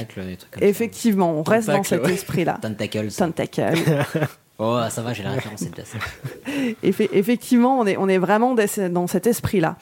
Effectivement, 0.60 1.32
on 1.32 1.42
reste 1.42 1.66
dans 1.66 1.82
Tentacle, 1.82 2.06
cet 2.06 2.14
esprit-là. 2.14 2.58
Tentacles. 2.62 3.10
Tentacle. 3.10 3.72
Oh, 4.62 4.78
ça 4.90 5.00
va, 5.00 5.14
j'ai 5.14 5.22
la 5.22 5.30
référence, 5.30 5.60
c'est 5.60 5.74
déjà 5.74 5.86
ça. 5.86 5.96
Effe- 6.84 7.08
effectivement, 7.14 7.80
on 7.80 7.86
est, 7.86 7.96
on 7.96 8.10
est 8.10 8.18
vraiment 8.18 8.54
dans 8.54 9.06
cet 9.06 9.26
esprit-là. 9.26 9.76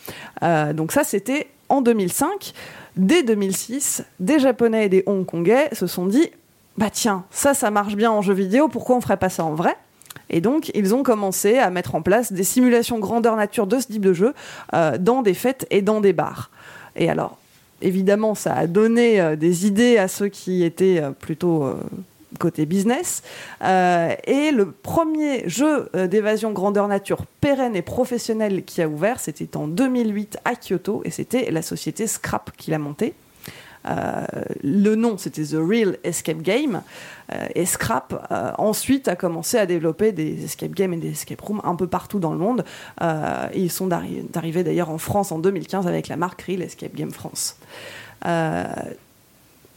Euh, 0.44 0.72
donc 0.72 0.92
ça, 0.92 1.02
c'était 1.02 1.48
en 1.68 1.82
2005. 1.82 2.52
Dès 2.98 3.22
2006, 3.22 4.04
des 4.18 4.40
Japonais 4.40 4.86
et 4.86 4.88
des 4.88 5.04
Hongkongais 5.06 5.68
se 5.72 5.86
sont 5.86 6.06
dit, 6.06 6.30
bah 6.76 6.90
tiens, 6.90 7.24
ça, 7.30 7.54
ça 7.54 7.70
marche 7.70 7.94
bien 7.94 8.10
en 8.10 8.22
jeu 8.22 8.34
vidéo, 8.34 8.66
pourquoi 8.66 8.96
on 8.96 9.00
ferait 9.00 9.16
pas 9.16 9.28
ça 9.28 9.44
en 9.44 9.54
vrai? 9.54 9.76
Et 10.30 10.40
donc, 10.40 10.72
ils 10.74 10.96
ont 10.96 11.04
commencé 11.04 11.58
à 11.58 11.70
mettre 11.70 11.94
en 11.94 12.02
place 12.02 12.32
des 12.32 12.42
simulations 12.42 12.98
grandeur 12.98 13.36
nature 13.36 13.68
de 13.68 13.78
ce 13.78 13.86
type 13.86 14.04
de 14.04 14.12
jeu 14.12 14.34
euh, 14.74 14.98
dans 14.98 15.22
des 15.22 15.34
fêtes 15.34 15.64
et 15.70 15.80
dans 15.80 16.00
des 16.00 16.12
bars. 16.12 16.50
Et 16.96 17.08
alors, 17.08 17.38
évidemment, 17.82 18.34
ça 18.34 18.54
a 18.54 18.66
donné 18.66 19.20
euh, 19.20 19.36
des 19.36 19.64
idées 19.64 19.96
à 19.96 20.08
ceux 20.08 20.28
qui 20.28 20.64
étaient 20.64 21.00
euh, 21.00 21.10
plutôt 21.12 21.72
côté 22.38 22.66
business. 22.66 23.22
Euh, 23.62 24.14
et 24.24 24.50
le 24.50 24.70
premier 24.70 25.48
jeu 25.48 25.88
euh, 25.94 26.06
d'évasion 26.06 26.52
grandeur 26.52 26.88
nature 26.88 27.24
pérenne 27.40 27.76
et 27.76 27.82
professionnel 27.82 28.64
qui 28.64 28.82
a 28.82 28.88
ouvert, 28.88 29.20
c'était 29.20 29.56
en 29.56 29.68
2008 29.68 30.38
à 30.44 30.54
Kyoto, 30.54 31.02
et 31.04 31.10
c'était 31.10 31.50
la 31.50 31.62
société 31.62 32.06
Scrap 32.06 32.50
qui 32.56 32.70
l'a 32.70 32.78
monté. 32.78 33.14
Euh, 33.88 34.26
le 34.62 34.96
nom, 34.96 35.16
c'était 35.16 35.44
The 35.44 35.56
Real 35.56 35.96
Escape 36.04 36.42
Game. 36.42 36.82
Et 37.54 37.66
Scrap, 37.66 38.26
ensuite, 38.58 39.06
a 39.06 39.16
commencé 39.16 39.58
à 39.58 39.66
développer 39.66 40.12
des 40.12 40.44
escape 40.44 40.72
games 40.72 40.94
et 40.94 40.96
des 40.96 41.10
escape 41.10 41.40
rooms 41.40 41.60
un 41.62 41.76
peu 41.76 41.86
partout 41.86 42.18
dans 42.18 42.32
le 42.32 42.38
monde. 42.38 42.64
Ils 43.54 43.70
sont 43.70 43.86
d'arrivés 43.86 44.64
d'ailleurs 44.64 44.88
en 44.88 44.96
France 44.96 45.30
en 45.30 45.38
2015 45.38 45.86
avec 45.86 46.08
la 46.08 46.16
marque 46.16 46.42
Real 46.42 46.62
Escape 46.62 46.94
Game 46.94 47.10
France. 47.10 47.58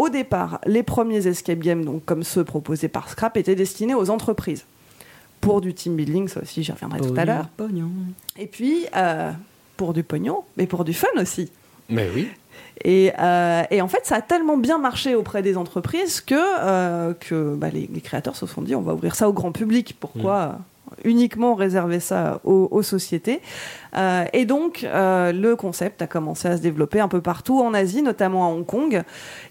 Au 0.02 0.10
départ, 0.10 0.60
les 0.66 0.82
premiers 0.82 1.28
escape 1.28 1.60
games, 1.60 1.86
donc 1.86 2.04
comme 2.06 2.24
ceux 2.24 2.44
proposés 2.44 2.88
par 2.88 3.08
Scrap, 3.08 3.38
étaient 3.38 3.54
destinés 3.54 3.94
aux 3.94 4.10
entreprises. 4.10 4.66
Pour 5.42 5.62
du 5.62 5.76
team 5.76 5.96
building, 5.96 6.28
ça 6.28 6.42
aussi 6.42 6.64
j'y 6.64 6.72
reviendrai 6.72 7.02
tout 7.02 7.14
à 7.16 7.24
l'heure. 7.24 7.50
Pognon. 7.56 7.92
Et 8.36 8.48
puis, 8.48 8.88
euh, 8.96 9.32
pour 9.78 9.94
du 9.94 10.02
pognon, 10.02 10.44
mais 10.58 10.66
pour 10.66 10.86
du 10.86 10.96
fun 10.96 11.08
aussi. 11.18 11.52
Mais 11.88 12.10
oui. 12.16 12.28
Et, 12.84 13.12
euh, 13.20 13.62
et 13.70 13.80
en 13.80 13.88
fait, 13.88 14.04
ça 14.04 14.16
a 14.16 14.22
tellement 14.22 14.58
bien 14.58 14.80
marché 14.80 15.14
auprès 15.14 15.44
des 15.44 15.56
entreprises 15.56 16.20
que, 16.20 16.34
euh, 16.36 17.14
que 17.14 17.54
bah, 17.54 17.70
les, 17.70 17.88
les 17.94 18.02
créateurs 18.02 18.36
se 18.36 18.48
sont 18.48 18.64
dit 18.64 18.74
on 18.74 18.82
va 18.82 18.96
ouvrir 18.96 19.14
ça 19.14 19.30
au 19.30 19.34
grand 19.34 19.52
public. 19.52 19.96
Pourquoi 20.00 20.36
euh, 20.36 20.52
uniquement 21.04 21.56
réserver 21.56 22.00
ça 22.00 22.40
aux, 22.44 22.82
sociétés 22.84 23.42
Euh, 23.98 24.24
Et 24.32 24.46
donc, 24.46 24.86
euh, 24.86 25.34
le 25.34 25.56
concept 25.58 26.02
a 26.02 26.08
commencé 26.08 26.48
à 26.48 26.56
se 26.56 26.62
développer 26.62 27.02
un 27.02 27.10
peu 27.10 27.22
partout 27.22 27.60
en 27.60 27.74
Asie, 27.74 28.02
notamment 28.02 28.46
à 28.48 28.50
Hong 28.50 28.66
Kong. 28.66 29.04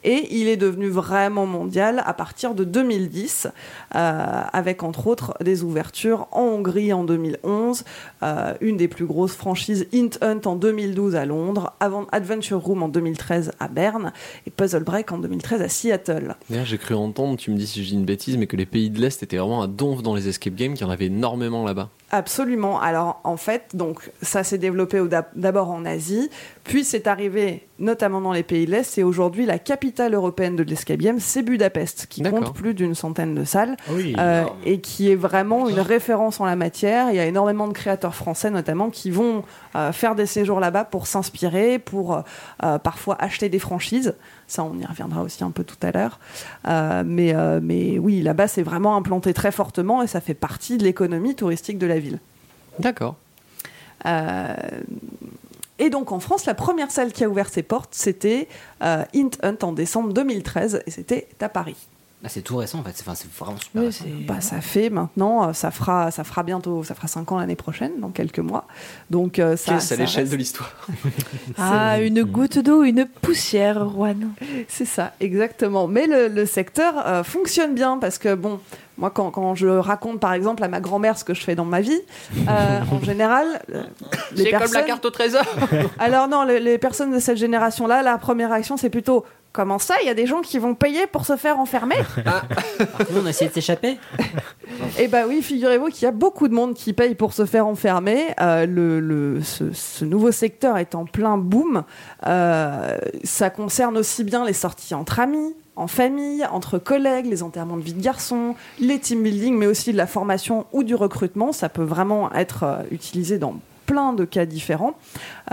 Et 0.03 0.29
il 0.31 0.49
est 0.49 0.57
devenu 0.57 0.89
vraiment 0.89 1.47
mondial 1.47 2.03
à 2.07 2.15
partir 2.15 2.55
de 2.55 2.65
2010, 2.65 3.49
euh, 3.95 4.43
avec 4.53 4.83
entre 4.83 5.07
autres 5.07 5.35
des 5.43 5.63
ouvertures 5.63 6.27
en 6.33 6.43
Hongrie 6.43 6.93
en 6.93 7.05
2011, 7.05 7.85
euh, 8.23 8.55
une 8.61 8.77
des 8.77 8.89
plus 8.89 9.05
grosses 9.05 9.37
franchises 9.37 9.87
Int 9.95 10.17
Hunt 10.23 10.41
en 10.47 10.57
2012 10.57 11.17
à 11.17 11.27
Londres, 11.27 11.75
avant 11.81 12.07
Adventure 12.13 12.61
Room 12.61 12.83
en 12.83 12.89
2013 12.89 13.53
à 13.61 13.69
Berne 13.69 14.13
et 14.47 14.51
Puzzle 14.51 14.85
Break 14.85 15.13
en 15.13 15.19
2013 15.19 15.61
à 15.61 15.69
Seattle. 15.69 16.35
D'ailleurs, 16.49 16.65
j'ai 16.65 16.79
cru 16.79 16.95
entendre, 16.95 17.37
tu 17.37 17.51
me 17.51 17.57
dis 17.57 17.67
si 17.67 17.85
je 17.85 17.91
dis 17.91 17.95
une 17.95 18.05
bêtise, 18.05 18.37
mais 18.39 18.47
que 18.47 18.57
les 18.57 18.67
pays 18.67 18.91
de 18.91 19.01
l'Est 19.01 19.23
étaient 19.23 19.37
vraiment 19.37 19.63
un 19.63 19.69
donf 19.69 20.03
dans 20.03 20.15
les 20.15 20.29
escape 20.29 20.55
games, 20.55 20.75
qu'il 20.75 20.87
y 20.87 20.89
en 20.89 20.93
avait 20.93 21.07
énormément 21.07 21.30
là-bas. 21.65 21.89
Absolument. 22.11 22.81
Alors 22.81 23.21
en 23.25 23.37
fait, 23.37 23.71
donc 23.75 24.11
ça 24.21 24.43
s'est 24.45 24.59
développé 24.59 25.01
d'abord 25.37 25.71
en 25.71 25.85
Asie, 25.85 26.29
puis 26.65 26.85
c'est 26.85 27.07
arrivé 27.07 27.67
notamment 27.79 28.21
dans 28.21 28.33
les 28.33 28.43
pays 28.43 28.67
de 28.67 28.73
l'Est. 28.73 28.99
Et 28.99 29.03
aujourd'hui, 29.03 29.47
la 29.47 29.59
capitale 29.59 30.13
européenne 30.15 30.55
de 30.55 30.63
l'escape 30.63 30.99
game, 30.99 31.19
c'est 31.19 31.43
Budapest, 31.43 32.07
qui 32.11 32.23
compte 32.23 32.53
plus 32.53 32.75
d'une 32.75 32.95
centaine 32.95 33.35
de 33.35 33.45
salles 33.45 33.77
Oui. 33.91 34.15
euh, 34.19 34.45
et 34.67 34.81
qui 34.81 35.11
est 35.11 35.15
vraiment 35.17 35.69
une 35.69 35.81
référence 35.81 36.41
en 36.41 36.45
la 36.45 36.57
matière. 36.57 37.11
Il 37.11 37.17
y 37.17 37.21
a 37.21 37.25
énormément 37.27 37.69
de 37.69 37.73
créateurs 37.73 38.15
français 38.15 38.51
notamment 38.51 38.91
qui 38.91 39.11
vont 39.11 39.45
euh, 39.77 39.93
faire 39.93 40.15
des 40.15 40.27
séjours 40.27 40.61
là-bas 40.61 40.85
pour 40.85 41.07
s'inspirer, 41.07 41.79
pour 41.79 42.15
euh, 42.17 42.21
euh, 42.65 42.79
parfois 42.79 43.17
acheter 43.19 43.49
des 43.49 43.59
franchises. 43.61 44.15
Ça, 44.47 44.65
on 44.65 44.77
y 44.79 44.85
reviendra 44.85 45.23
aussi 45.23 45.45
un 45.45 45.53
peu 45.53 45.63
tout 45.65 45.77
à 45.81 45.93
l'heure. 45.93 46.19
Euh, 46.69 47.03
mais, 47.07 47.35
euh, 47.35 47.61
mais 47.63 47.99
oui, 48.01 48.21
là-bas, 48.21 48.49
c'est 48.49 48.63
vraiment 48.65 48.97
implanté 48.97 49.33
très 49.33 49.53
fortement 49.53 50.03
et 50.03 50.09
ça 50.09 50.21
fait 50.21 50.35
partie 50.35 50.77
de 50.77 50.83
l'économie 50.85 51.37
touristique 51.37 51.79
de 51.79 51.87
la 51.87 52.00
ville. 52.01 52.19
D'accord. 52.79 53.17
Euh, 54.07 54.55
et 55.79 55.91
donc 55.91 56.13
en 56.13 56.21
France, 56.21 56.47
la 56.47 56.55
première 56.55 56.91
salle 56.91 57.13
qui 57.13 57.25
a 57.25 57.29
ouvert 57.29 57.49
ses 57.49 57.63
portes, 57.63 57.91
c'était 57.95 58.49
euh, 58.83 59.05
Int 59.15 59.31
Hunt 59.43 59.57
en 59.63 59.73
décembre 59.73 60.13
2013 60.13 60.83
et 60.87 60.91
c'était 60.91 61.29
à 61.41 61.49
Paris. 61.49 61.77
Ah, 62.23 62.29
c'est 62.29 62.43
tout 62.43 62.57
récent 62.59 62.79
en 62.81 62.83
fait, 62.83 62.93
c'est 62.95 63.01
enfin, 63.03 63.15
c'est 63.15 63.33
vraiment 63.33 63.57
super 63.59 63.81
Oui, 63.81 63.87
récent. 63.89 64.05
c'est- 64.05 64.27
Bah, 64.27 64.43
ça 64.43 64.61
fait 64.61 64.91
maintenant, 64.91 65.49
euh, 65.49 65.53
ça 65.55 65.71
fera, 65.71 66.11
ça 66.11 66.23
fera 66.23 66.43
bientôt, 66.43 66.85
ça 66.85 66.95
fera 66.95 67.09
5 67.09 67.33
ans 67.33 67.39
l'année 67.39 67.57
prochaine, 67.57 67.93
dans 67.99 68.11
quelques 68.11 68.41
mois. 68.41 68.67
Donc 69.09 69.39
euh, 69.39 69.57
ça, 69.57 69.73
Qu'est-ce 69.73 69.95
à 69.95 69.97
l'échelle 69.97 70.21
reste- 70.25 70.33
de 70.33 70.37
l'histoire? 70.37 70.71
Ah, 71.57 71.99
une 72.03 72.23
goutte 72.25 72.59
d'eau, 72.59 72.83
une 72.85 73.07
poussière, 73.07 73.89
Juan. 73.89 74.33
C'est 74.69 74.85
ça, 74.85 75.15
exactement. 75.21 75.87
Mais 75.89 76.07
le, 76.07 76.29
le 76.29 76.45
secteur 76.45 77.07
euh, 77.07 77.23
fonctionne 77.25 77.75
bien 77.75 77.97
parce 77.97 78.19
que, 78.19 78.35
bon, 78.35 78.61
moi, 79.01 79.11
quand, 79.11 79.31
quand 79.31 79.55
je 79.57 79.67
raconte 79.67 80.21
par 80.21 80.33
exemple 80.35 80.63
à 80.63 80.69
ma 80.69 80.79
grand-mère 80.81 81.19
ce 81.19 81.25
que 81.25 81.35
je 81.35 81.43
fais 81.43 81.57
dans 81.57 81.65
ma 81.65 81.81
vie, 81.81 82.01
euh, 82.49 82.81
en 82.93 83.03
général, 83.03 83.47
euh, 83.75 83.83
les 84.37 84.45
C'est 84.45 84.51
comme 84.51 84.53
la 84.53 84.59
personnes. 84.61 84.85
carte 84.85 85.05
au 85.07 85.11
trésor 85.11 85.43
Alors, 85.99 86.29
non, 86.29 86.45
les, 86.45 86.61
les 86.61 86.79
personnes 86.79 87.11
de 87.13 87.19
cette 87.19 87.39
génération-là, 87.39 88.03
la 88.03 88.17
première 88.19 88.51
réaction, 88.51 88.77
c'est 88.77 88.91
plutôt. 88.91 89.25
Comment 89.53 89.81
ça 89.81 89.95
Il 90.01 90.07
y 90.07 90.11
a 90.11 90.15
des 90.15 90.27
gens 90.27 90.43
qui 90.43 90.61
vont 90.61 90.77
payer 90.77 91.09
pour 91.09 91.27
se 91.27 91.35
faire 91.37 91.59
enfermer 91.59 91.97
Nous, 93.11 93.21
on 93.21 93.27
a 93.27 93.31
essayé 93.31 93.49
de 93.49 93.55
s'échapper. 93.55 93.99
Eh 94.97 95.09
bah 95.09 95.23
oui, 95.27 95.43
figurez-vous 95.43 95.89
qu'il 95.89 96.05
y 96.05 96.07
a 96.07 96.13
beaucoup 96.13 96.47
de 96.47 96.55
monde 96.55 96.75
qui 96.75 96.93
paye 96.93 97.17
pour 97.17 97.33
se 97.33 97.45
faire 97.47 97.67
enfermer. 97.67 98.27
Euh, 98.41 98.65
le, 98.67 99.01
le- 99.01 99.43
ce, 99.43 99.73
ce 99.73 100.05
nouveau 100.05 100.31
secteur 100.31 100.79
est 100.79 100.95
en 100.95 101.05
plein 101.05 101.37
boom. 101.37 101.83
Euh, 102.29 102.99
ça 103.25 103.51
concerne 103.51 103.99
aussi 103.99 104.23
bien 104.23 104.45
les 104.45 104.53
sorties 104.53 104.95
entre 104.95 105.19
amis, 105.19 105.57
en 105.81 105.87
famille, 105.87 106.45
entre 106.45 106.79
collègues, 106.79 107.25
les 107.25 107.43
enterrements 107.43 107.79
de 107.79 107.83
vie 107.83 107.95
de 107.95 108.03
garçon, 108.03 108.55
les 108.79 108.99
team 108.99 109.23
building, 109.23 109.57
mais 109.57 109.67
aussi 109.67 109.93
de 109.93 109.97
la 109.97 110.07
formation 110.07 110.67
ou 110.73 110.85
du 110.85 110.95
recrutement. 110.95 111.53
Ça 111.53 111.71
peut 111.71 111.83
vraiment 111.83 112.31
être 112.35 112.65
euh, 112.65 112.83
utilisé 112.91 113.39
dans 113.39 113.55
plein 113.87 114.13
de 114.13 114.27
cas 114.27 114.45
différents. 114.45 114.93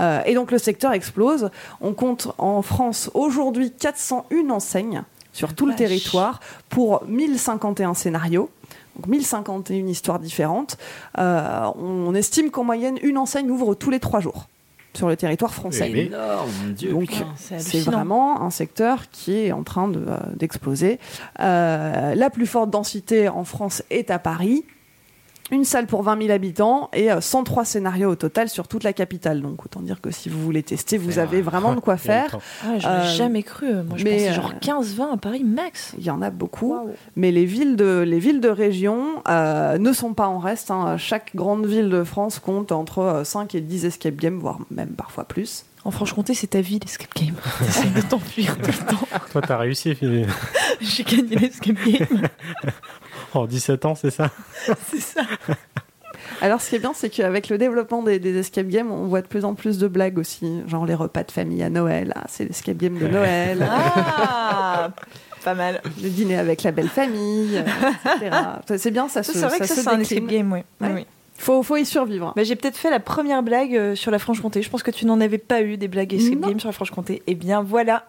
Euh, 0.00 0.20
et 0.26 0.34
donc 0.34 0.50
le 0.50 0.58
secteur 0.58 0.92
explose. 0.92 1.48
On 1.80 1.94
compte 1.94 2.28
en 2.36 2.60
France 2.60 3.10
aujourd'hui 3.14 3.72
401 3.72 4.50
enseignes 4.50 5.02
sur 5.32 5.54
tout 5.54 5.64
le 5.64 5.72
vache. 5.72 5.78
territoire 5.78 6.40
pour 6.68 7.04
1051 7.06 7.94
scénarios. 7.94 8.50
Donc 8.96 9.06
1051 9.06 9.86
histoires 9.86 10.18
différentes. 10.18 10.76
Euh, 11.18 11.70
on 11.76 12.14
estime 12.14 12.50
qu'en 12.50 12.64
moyenne, 12.64 12.98
une 13.02 13.16
enseigne 13.16 13.50
ouvre 13.50 13.74
tous 13.74 13.88
les 13.88 13.98
trois 13.98 14.20
jours 14.20 14.46
sur 14.98 15.08
le 15.08 15.16
territoire 15.16 15.54
français. 15.54 15.90
Énorme, 15.90 16.72
Dieu. 16.74 16.90
Donc. 16.90 17.10
C'est 17.36 17.80
vraiment 17.80 18.42
un 18.42 18.50
secteur 18.50 19.10
qui 19.10 19.38
est 19.38 19.52
en 19.52 19.62
train 19.62 19.88
de, 19.88 20.00
euh, 20.00 20.18
d'exploser. 20.34 20.98
Euh, 21.40 22.14
la 22.14 22.30
plus 22.30 22.46
forte 22.46 22.70
densité 22.70 23.28
en 23.28 23.44
France 23.44 23.82
est 23.90 24.10
à 24.10 24.18
Paris. 24.18 24.64
Une 25.50 25.64
salle 25.64 25.86
pour 25.86 26.02
20 26.02 26.20
000 26.22 26.30
habitants 26.32 26.90
et 26.92 27.10
euh, 27.10 27.20
103 27.20 27.64
scénarios 27.64 28.10
au 28.10 28.16
total 28.16 28.48
sur 28.48 28.68
toute 28.68 28.84
la 28.84 28.92
capitale. 28.92 29.40
Donc 29.40 29.64
autant 29.64 29.80
dire 29.80 30.00
que 30.00 30.10
si 30.10 30.28
vous 30.28 30.40
voulez 30.42 30.62
tester, 30.62 30.98
vous 30.98 31.18
avez 31.18 31.40
vraiment 31.40 31.74
de 31.74 31.80
quoi 31.80 31.96
faire. 31.98 32.38
Ah, 32.64 32.78
j'aurais 32.78 32.94
Euh, 32.94 33.14
jamais 33.16 33.42
cru. 33.42 33.72
Moi, 33.72 33.96
je 33.96 34.04
mais, 34.04 34.12
pensais 34.12 34.28
euh, 34.30 34.34
genre 34.34 34.52
15-20 34.60 35.14
à 35.14 35.16
Paris 35.16 35.44
max. 35.44 35.94
Il 35.98 36.04
y 36.04 36.10
en 36.10 36.20
a 36.20 36.30
beaucoup. 36.30 36.76
Mais 37.16 37.32
les 37.32 37.46
villes 37.46 37.76
de, 37.76 38.00
les 38.06 38.18
villes 38.18 38.40
de 38.40 38.48
région 38.50 39.22
euh, 39.28 39.78
ne 39.78 39.92
sont 39.92 40.12
pas 40.14 40.28
en 40.28 40.38
reste. 40.38 40.70
hein. 40.70 40.96
Chaque 40.98 41.34
grande 41.34 41.64
ville 41.66 41.88
de 41.88 42.04
France 42.04 42.38
compte 42.38 42.70
entre 42.72 42.98
euh, 42.98 43.24
5 43.24 43.54
et 43.54 43.60
10 43.60 43.86
escape 43.86 44.16
games, 44.16 44.38
voire 44.38 44.58
même 44.70 44.90
parfois 44.90 45.24
plus. 45.24 45.64
En 45.84 45.90
Franche-Comté, 45.90 46.34
c'est 46.34 46.48
ta 46.48 46.60
vie, 46.60 46.78
l'escape 46.80 47.14
game. 47.14 47.34
T'essayes 47.60 47.90
de 47.92 48.00
t'enfuir 48.02 48.58
tout 48.58 48.66
le 48.70 48.86
temps. 48.86 49.06
Toi, 49.32 49.40
t'as 49.40 49.56
réussi 49.56 49.94
Philippe. 49.94 50.28
J'ai 50.80 51.04
gagné 51.04 51.36
l'escape 51.36 51.76
game. 51.86 52.28
En 53.34 53.46
17 53.46 53.84
ans, 53.84 53.94
c'est 53.94 54.10
ça? 54.10 54.30
C'est 54.90 55.00
ça. 55.00 55.22
Alors, 56.40 56.60
ce 56.60 56.70
qui 56.70 56.76
est 56.76 56.78
bien, 56.78 56.92
c'est 56.94 57.10
qu'avec 57.10 57.48
le 57.48 57.58
développement 57.58 58.02
des, 58.02 58.18
des 58.18 58.36
escape 58.38 58.68
games, 58.68 58.90
on 58.90 59.06
voit 59.06 59.22
de 59.22 59.26
plus 59.26 59.44
en 59.44 59.54
plus 59.54 59.78
de 59.78 59.88
blagues 59.88 60.18
aussi. 60.18 60.62
Genre 60.66 60.84
les 60.86 60.94
repas 60.94 61.24
de 61.24 61.30
famille 61.32 61.62
à 61.62 61.70
Noël. 61.70 62.12
Ah, 62.16 62.24
c'est 62.28 62.44
l'escape 62.44 62.76
game 62.76 62.98
de 62.98 63.08
Noël. 63.08 63.66
Ah, 63.68 64.90
pas 65.44 65.54
mal. 65.54 65.80
le 66.02 66.08
dîner 66.08 66.36
avec 66.38 66.62
la 66.62 66.70
belle 66.72 66.88
famille, 66.88 67.56
euh, 67.56 68.20
etc. 68.20 68.36
C'est 68.76 68.90
bien, 68.90 69.08
ça 69.08 69.22
se 69.22 69.32
C'est 69.32 69.46
vrai 69.46 69.58
que 69.58 69.66
ça, 69.66 69.74
se 69.74 69.82
c'est 69.82 69.88
un 69.88 70.00
escape 70.00 70.26
game, 70.26 70.52
oui. 70.52 70.60
Ouais. 70.80 70.92
oui. 70.94 71.06
Faut, 71.38 71.62
faut 71.62 71.76
y 71.76 71.86
survivre. 71.86 72.32
Bah, 72.36 72.42
j'ai 72.42 72.56
peut-être 72.56 72.76
fait 72.76 72.90
la 72.90 73.00
première 73.00 73.42
blague 73.42 73.74
euh, 73.76 73.94
sur 73.94 74.10
la 74.10 74.18
Franche-Comté. 74.18 74.60
Je 74.62 74.70
pense 74.70 74.82
que 74.82 74.90
tu 74.90 75.06
n'en 75.06 75.20
avais 75.20 75.38
pas 75.38 75.62
eu 75.62 75.76
des 75.76 75.88
blagues 75.88 76.12
escape 76.12 76.38
Non. 76.40 76.48
game 76.48 76.60
sur 76.60 76.68
la 76.68 76.72
Franche-Comté. 76.72 77.22
Eh 77.26 77.34
bien, 77.36 77.62
voilà. 77.62 78.04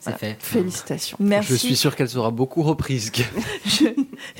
C'est 0.00 0.16
fait. 0.16 0.36
Félicitations. 0.38 1.18
Merci. 1.20 1.52
Je 1.52 1.56
suis 1.58 1.76
sûr 1.76 1.94
qu'elle 1.94 2.08
sera 2.08 2.30
beaucoup 2.30 2.62
reprise. 2.62 3.12
Je, 3.64 3.84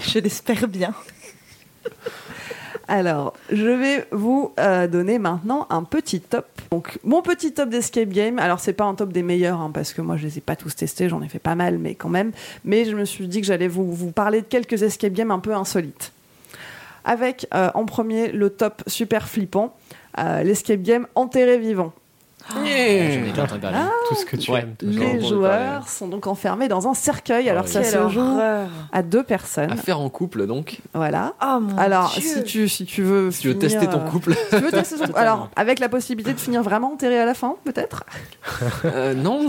je 0.01 0.19
l'espère 0.19 0.67
bien. 0.67 0.95
Alors, 2.89 3.35
je 3.53 3.69
vais 3.69 4.05
vous 4.11 4.53
euh, 4.59 4.89
donner 4.89 5.21
maintenant 5.21 5.69
un 5.71 5.85
petit 5.85 6.21
top. 6.21 6.47
Donc, 6.73 6.99
mon 7.05 7.23
petit 7.23 7.53
top 7.53 7.69
d'escape 7.69 8.09
game. 8.09 8.41
Alors, 8.41 8.59
c'est 8.59 8.73
pas 8.73 8.85
un 8.85 8.97
top 8.97 9.13
des 9.13 9.23
meilleurs, 9.23 9.61
hein, 9.61 9.71
parce 9.73 9.93
que 9.93 10.03
moi, 10.03 10.17
je 10.17 10.27
les 10.27 10.39
ai 10.39 10.41
pas 10.41 10.57
tous 10.57 10.75
testés, 10.75 11.09
j'en 11.09 11.23
ai 11.23 11.29
fait 11.29 11.39
pas 11.39 11.55
mal, 11.55 11.79
mais 11.79 11.95
quand 11.95 12.09
même. 12.09 12.33
Mais 12.65 12.85
je 12.85 12.97
me 12.97 13.05
suis 13.05 13.29
dit 13.29 13.41
que 13.41 13.47
j'allais 13.47 13.69
vous, 13.69 13.93
vous 13.93 14.11
parler 14.11 14.41
de 14.41 14.47
quelques 14.47 14.83
escape 14.83 15.13
games 15.13 15.31
un 15.31 15.39
peu 15.39 15.55
insolites. 15.55 16.13
Avec 17.05 17.47
euh, 17.55 17.71
en 17.75 17.85
premier 17.85 18.33
le 18.33 18.51
top 18.51 18.83
super 18.89 19.29
flippant, 19.29 19.77
euh, 20.19 20.43
l'escape 20.43 20.83
game 20.83 21.07
enterré 21.15 21.59
vivant. 21.59 21.93
Entendu 22.49 23.61
parler. 23.61 23.78
Tout 24.09 24.14
ce 24.14 24.24
que 24.24 24.36
tu 24.36 24.51
Ouais. 24.51 24.61
aimes. 24.61 24.74
Les 24.82 25.20
joueurs 25.26 25.88
sont 25.88 26.09
donc 26.09 26.26
enfermés 26.26 26.68
dans 26.68 26.88
un 26.88 26.95
cercueil. 26.95 27.49
Alors 27.49 27.68
ça 27.68 27.80
Quelle 27.82 27.91
se 27.91 28.09
joue 28.09 28.20
horreur. 28.20 28.68
à 28.93 29.03
deux 29.03 29.22
personnes. 29.22 29.70
À 29.72 29.76
faire 29.76 30.01
en 30.01 30.09
couple, 30.09 30.47
donc. 30.47 30.80
Voilà. 30.95 31.34
Ah 31.41 31.59
mon 31.61 31.76
Alors 31.78 32.11
Dieu. 32.14 32.22
si 32.22 32.45
tu 32.45 32.68
si 32.68 32.84
tu 32.84 33.03
veux 33.03 33.30
Si 33.30 33.43
tu 33.43 33.49
veux 33.49 33.59
tester 33.59 33.86
ton 33.86 34.01
euh, 34.01 34.11
couple. 34.11 34.34
si 34.34 34.57
tu 34.57 34.62
veux 34.62 34.70
tester 34.70 34.97
ton- 34.99 35.12
alors 35.16 35.49
avec 35.57 35.78
la 35.78 35.88
possibilité 35.88 36.32
de 36.32 36.41
finir 36.41 36.62
vraiment 36.62 36.93
enterré 36.93 37.18
à 37.18 37.24
la 37.24 37.34
fin 37.34 37.57
peut-être. 37.64 38.05
Euh, 38.84 39.14
non. 39.14 39.47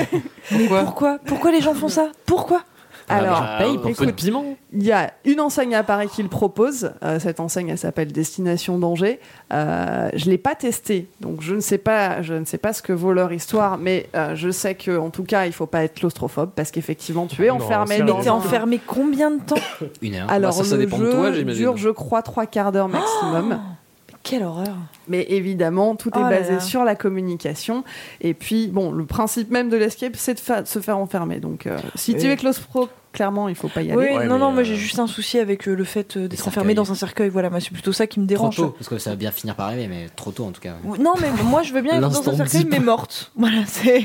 Mais 0.52 0.68
pourquoi? 0.68 1.18
Pourquoi 1.24 1.50
les 1.50 1.60
gens 1.60 1.74
font 1.74 1.88
ça? 1.88 2.08
Pourquoi? 2.26 2.62
Alors 3.08 3.42
Ah, 3.42 3.58
paye 3.58 3.74
pour 3.74 3.82
peu 3.82 3.88
de 3.88 4.10
écoute, 4.10 4.14
piment. 4.16 4.44
Il 4.72 4.82
y 4.84 4.92
a 4.92 5.12
une 5.24 5.40
enseigne 5.40 5.74
à 5.74 5.82
Paris 5.82 6.08
qui 6.08 6.22
le 6.22 6.28
propose. 6.28 6.92
Euh, 7.02 7.18
cette 7.18 7.40
enseigne, 7.40 7.68
elle 7.70 7.78
s'appelle 7.78 8.12
Destination 8.12 8.78
Danger. 8.78 9.18
Euh, 9.52 10.10
je 10.14 10.28
l'ai 10.30 10.38
pas 10.38 10.54
testé, 10.54 11.08
donc 11.20 11.40
je 11.40 11.54
ne 11.54 11.60
sais 11.60 11.78
pas, 11.78 12.20
je 12.22 12.34
ne 12.34 12.44
sais 12.44 12.58
pas 12.58 12.72
ce 12.72 12.82
que 12.82 12.92
vaut 12.92 13.12
leur 13.12 13.32
histoire, 13.32 13.78
mais 13.78 14.08
euh, 14.14 14.34
je 14.34 14.50
sais 14.50 14.74
que 14.74 14.98
en 14.98 15.10
tout 15.10 15.24
cas, 15.24 15.46
il 15.46 15.52
faut 15.52 15.66
pas 15.66 15.84
être 15.84 15.94
claustrophobe 15.94 16.50
parce 16.54 16.70
qu'effectivement, 16.70 17.26
tu 17.26 17.44
es 17.44 17.48
Non, 17.48 17.54
enfermé. 17.56 17.98
Mais 18.02 18.12
t'es 18.22 18.28
un- 18.28 18.32
enfermé 18.32 18.80
combien 18.86 19.30
de 19.30 19.40
temps 19.40 19.56
Une 20.02 20.14
heure. 20.16 20.30
Alors 20.30 20.50
Bah, 20.50 20.56
ça, 20.56 20.64
ça 20.64 20.76
le 20.76 20.84
dépend 20.84 20.98
de 20.98 21.04
jeu 21.06 21.10
toi, 21.12 21.32
j'imagine. 21.32 21.62
dure, 21.62 21.76
je 21.76 21.88
crois, 21.90 22.22
trois 22.22 22.46
quarts 22.46 22.72
d'heure 22.72 22.88
maximum. 22.88 23.58
Quelle 24.22 24.42
horreur. 24.42 24.76
Mais 25.08 25.26
évidemment, 25.30 25.94
tout 25.96 26.10
est 26.10 26.20
Oh 26.22 26.28
basé 26.28 26.54
là. 26.54 26.60
sur 26.60 26.84
la 26.84 26.94
communication. 26.94 27.84
Et 28.20 28.34
puis, 28.34 28.66
bon, 28.68 28.90
le 28.92 29.06
principe 29.06 29.50
même 29.50 29.70
de 29.70 29.76
l'escape, 29.76 30.16
c'est 30.16 30.34
de, 30.34 30.40
fa- 30.40 30.62
de 30.62 30.68
se 30.68 30.80
faire 30.80 30.98
enfermer. 30.98 31.40
Donc, 31.40 31.66
euh, 31.66 31.78
si 31.94 32.14
tu 32.14 32.22
Oui. 32.22 32.26
es 32.32 32.36
claustro, 32.36 32.88
clairement, 33.12 33.48
il 33.48 33.54
faut 33.54 33.68
pas 33.68 33.80
y 33.82 33.86
Oui, 33.94 34.04
aller. 34.06 34.16
Ouais, 34.18 34.26
non, 34.26 34.34
mais, 34.34 34.40
non, 34.40 34.50
moi 34.52 34.60
euh, 34.60 34.64
j'ai 34.64 34.76
juste 34.76 34.98
un 34.98 35.06
souci 35.06 35.38
avec 35.38 35.66
euh, 35.66 35.74
le 35.74 35.84
fait 35.84 36.16
euh, 36.16 36.28
d'être 36.28 36.46
enfermé 36.46 36.74
dans 36.74 36.90
un 36.92 36.94
cercueil. 36.94 37.30
Voilà, 37.30 37.48
moi 37.48 37.60
c'est 37.60 37.70
plutôt 37.72 37.92
ça 37.92 38.06
qui 38.06 38.20
me 38.20 38.26
Trop 38.26 38.28
dérange. 38.28 38.56
tôt, 38.56 38.68
parce 38.70 38.88
que 38.88 38.98
ça 38.98 39.10
va 39.10 39.16
bien 39.16 39.30
finir 39.30 39.54
par 39.54 39.66
arriver, 39.66 39.86
mais 39.88 40.08
trop 40.14 40.30
tôt 40.30 40.44
en 40.44 40.50
tout 40.52 40.60
cas. 40.60 40.74
Non, 40.98 41.14
mais 41.20 41.30
moi 41.44 41.62
je 41.62 41.72
veux 41.72 41.80
bien 41.80 41.94
être 41.94 42.00
dans 42.10 42.28
un 42.28 42.36
cercueil, 42.36 42.66
mais 42.68 42.80
morte. 42.80 43.32
Voilà, 43.36 43.64
c'est. 43.66 44.04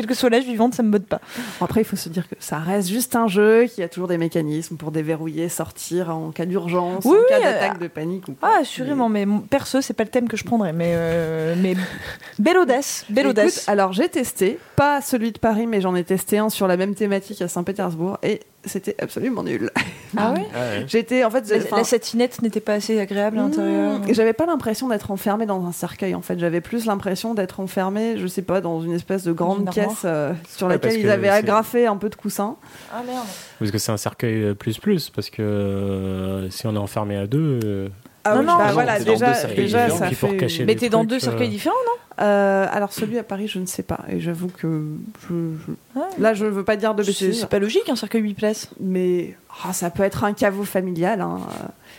Quel 0.00 0.06
que 0.06 0.14
soit 0.14 0.30
l'âge 0.30 0.44
vivante, 0.44 0.72
ça 0.74 0.82
me 0.82 0.90
botte 0.90 1.04
pas. 1.04 1.20
Après, 1.60 1.82
il 1.82 1.84
faut 1.84 1.94
se 1.96 2.08
dire 2.08 2.26
que 2.26 2.34
ça 2.38 2.58
reste 2.58 2.88
juste 2.88 3.14
un 3.16 3.28
jeu, 3.28 3.66
qu'il 3.66 3.82
y 3.82 3.84
a 3.84 3.88
toujours 3.90 4.08
des 4.08 4.16
mécanismes 4.16 4.76
pour 4.78 4.92
déverrouiller, 4.92 5.50
sortir 5.50 6.08
en 6.08 6.30
cas 6.30 6.46
d'urgence, 6.46 7.04
Oui, 7.04 7.18
en 7.18 7.28
cas 7.28 7.36
oui, 7.38 7.44
d'attaque 7.44 7.76
euh, 7.76 7.82
de 7.82 7.88
panique. 7.88 8.28
Ou 8.28 8.34
Ah, 8.40 8.46
pas. 8.54 8.60
assurément, 8.62 9.10
mais 9.10 9.26
mon- 9.26 9.40
perso, 9.40 9.82
c'est 9.82 9.92
pas 9.92 10.04
le 10.04 10.08
thème 10.10 10.26
que 10.26 10.38
je 10.38 10.44
prendrais. 10.44 10.72
Mais, 10.72 10.92
euh, 10.94 11.54
mais 11.58 11.74
belle 12.38 12.56
audace, 12.56 13.04
belle 13.10 13.26
Écoute, 13.26 13.38
audace. 13.38 13.68
alors 13.68 13.92
j'ai 13.92 14.08
testé, 14.08 14.58
pas 14.74 15.02
celui 15.02 15.32
de 15.32 15.38
Paris, 15.38 15.66
mais 15.66 15.82
j'en 15.82 15.94
ai 15.94 16.04
testé 16.04 16.38
un 16.38 16.48
sur 16.48 16.66
la 16.66 16.78
même 16.78 16.94
thématique 16.94 17.42
à 17.42 17.48
Saint-Pétersbourg 17.48 18.16
et 18.22 18.40
c'était 18.64 18.94
absolument 19.00 19.42
nul. 19.42 19.70
Ah 20.16 20.32
ouais 20.32 20.84
J'étais 20.86 21.24
en 21.24 21.30
fait, 21.30 21.48
la, 21.70 21.84
satinette 21.84 22.42
n'était 22.42 22.60
pas 22.60 22.74
assez 22.74 22.98
agréable 22.98 23.38
à 23.38 23.42
l'intérieur. 23.42 24.00
Mmh, 24.00 24.08
et 24.08 24.14
J'avais 24.14 24.32
pas 24.32 24.44
l'impression 24.46 24.88
d'être 24.88 25.10
enfermée 25.10 25.46
dans 25.46 25.64
un 25.64 25.72
cercueil 25.72 26.14
en 26.14 26.20
fait, 26.20 26.38
j'avais 26.38 26.60
plus 26.60 26.86
l'impression 26.86 27.34
d'être 27.34 27.60
enfermée, 27.60 28.18
je 28.18 28.26
sais 28.26 28.42
pas, 28.42 28.60
dans 28.60 28.82
une 28.82 28.92
espèce 28.92 29.24
de 29.24 29.32
grande 29.32 29.70
caisse 29.70 30.02
euh, 30.04 30.32
sur 30.48 30.66
Ouais, 30.66 30.74
laquelle 30.74 30.98
ils 30.98 31.10
avaient 31.10 31.28
agrafé 31.28 31.86
un 31.86 31.96
peu 31.96 32.08
de 32.08 32.16
coussin. 32.16 32.56
Ah 32.92 33.02
merde. 33.06 33.26
Parce 33.58 33.70
que 33.70 33.78
c'est 33.78 33.92
un 33.92 33.96
cercueil 33.96 34.54
plus 34.54 34.78
plus, 34.78 35.10
parce 35.10 35.30
que 35.30 35.42
euh, 35.42 36.50
si 36.50 36.66
on 36.66 36.74
est 36.74 36.78
enfermé 36.78 37.16
à 37.16 37.26
deux, 37.26 37.60
euh, 37.64 37.88
Ah 38.24 38.34
Non, 38.34 38.40
oui, 38.40 38.46
non, 38.46 38.56
bah 38.58 38.66
non, 38.68 38.72
voilà, 38.74 38.98
déjà, 38.98 39.32
déjà 39.54 39.88
ça 39.90 40.08
pour 40.10 40.30
fait- 40.30 40.36
cacher 40.36 40.64
Mais 40.64 40.74
t'es 40.74 40.88
dans 40.90 41.04
deux 41.04 41.16
euh, 41.16 41.18
cercueils 41.20 41.48
différents, 41.48 41.74
Euh, 42.20 42.66
alors 42.70 42.92
celui 42.92 43.16
à 43.18 43.22
Paris, 43.22 43.48
je 43.48 43.58
ne 43.58 43.64
sais 43.66 43.82
pas, 43.82 44.00
et 44.10 44.20
j'avoue 44.20 44.48
que 44.48 44.84
je, 45.22 45.28
je- 45.28 45.98
non 45.98 46.06
là 46.18 46.34
je 46.34 46.44
veux 46.44 46.64
pas 46.64 46.76
dire 46.76 46.94
de 46.94 47.02
bêtises, 47.02 47.40
c'est 47.40 47.48
pas 47.48 47.58
logique 47.58 47.88
un 47.88 47.96
cercueil 47.96 48.20
8 48.20 48.34
places. 48.34 48.68
mais 48.78 49.36
ah, 49.64 49.72
ça 49.72 49.88
peut 49.88 50.02
être 50.02 50.22
un 50.24 50.34
caveau 50.34 50.64
familial. 50.64 51.22
hein. 51.22 51.38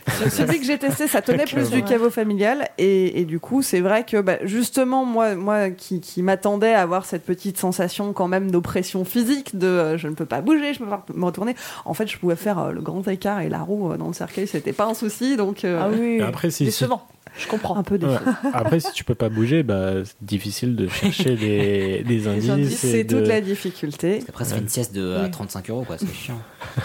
Celui 0.30 0.60
que 0.60 0.66
j'ai 0.66 0.78
testé, 0.78 1.08
ça 1.08 1.22
tenait 1.22 1.46
plus 1.46 1.70
du 1.70 1.84
caveau 1.84 2.10
familial, 2.10 2.70
et, 2.78 3.20
et 3.22 3.26
du 3.26 3.40
coup 3.40 3.62
c'est 3.62 3.80
vrai 3.82 4.04
que 4.06 4.20
bah, 4.22 4.38
justement 4.44 5.06
moi, 5.06 5.36
moi 5.36 5.70
qui, 5.70 6.00
qui 6.02 6.22
m'attendais 6.24 6.74
à 6.74 6.82
avoir 6.82 7.06
cette 7.06 7.24
petite 7.26 7.58
sensation 7.58 8.14
quand 8.14 8.28
même 8.28 8.52
d'oppression 8.52 9.06
physique, 9.06 9.58
de 9.58 9.68
euh, 9.68 9.98
je 9.98 10.08
ne 10.08 10.14
peux 10.16 10.26
pas 10.26 10.42
bouger, 10.42 10.74
je 10.74 10.80
peux 10.80 10.86
pas 10.90 11.06
me 11.14 11.26
retourner. 11.26 11.56
En 11.86 11.94
fait, 11.94 12.08
je 12.08 12.18
pouvais 12.18 12.36
faire 12.36 12.60
euh, 12.60 12.72
le 12.72 12.82
grand 12.82 13.08
écart 13.08 13.42
et 13.42 13.50
la 13.50 13.60
roue 13.62 13.92
euh, 13.92 13.98
dans 13.98 14.08
le 14.08 14.14
cercueil, 14.14 14.48
c'était 14.48 14.74
pas 14.74 14.86
un 14.86 14.94
souci, 14.94 15.38
donc 15.38 15.64
euh, 15.66 15.80
Ah 15.82 15.90
oui. 15.92 16.18
Et 16.20 16.22
après, 16.22 16.50
si- 16.52 16.66
décevant. 16.66 17.06
Je 17.38 17.48
comprends. 17.48 17.78
un 17.78 17.84
peu 17.84 17.96
ouais. 17.96 18.18
après, 18.54 18.82
si 18.82 18.92
tu 18.92 19.06
peux 19.06 19.16
pas 19.16 19.30
bouger, 19.30 19.64
bah, 19.64 20.04
c'est 20.04 20.16
difficile 20.22 20.76
de 20.76 20.88
chercher 20.90 21.36
des, 21.38 22.04
des 22.08 22.28
indices. 22.28 22.78
C'est 22.80 23.06
de- 23.06 23.20
toute 23.20 23.28
la 23.28 23.40
difficulté. 23.40 24.22
Après, 24.28 24.44
ça 24.44 24.56
fait 24.56 24.62
une 24.62 24.68
sieste 24.68 24.94
de 24.94 25.16
à 25.16 25.24
Oui. 25.24 25.32
35 25.32 25.70
euros, 25.70 25.84
quoi, 25.88 25.98
c'est 25.98 26.14
chiant. 26.14 26.40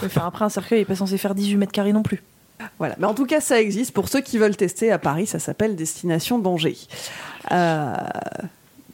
Enfin, 0.05 0.23
après, 0.27 0.45
un 0.45 0.49
cercueil 0.49 0.83
est 0.83 0.85
pas 0.85 0.95
censé 0.95 1.19
faire 1.19 1.35
18 1.35 1.57
mètres 1.57 1.73
carrés 1.73 1.93
non 1.93 2.03
plus. 2.05 2.23
Voilà. 2.79 2.95
Mais 2.99 3.07
en 3.07 3.15
tout 3.15 3.27
cas, 3.27 3.41
ça 3.41 3.61
existe. 3.61 3.93
Pour 3.93 4.09
ceux 4.09 4.21
qui 4.21 4.39
veulent 4.39 4.57
tester 4.57 4.91
à 4.91 4.99
Paris, 4.99 5.27
ça 5.27 5.39
s'appelle 5.39 5.77
Destination 5.77 6.39
Danger. 6.39 6.77
Euh, 7.53 7.95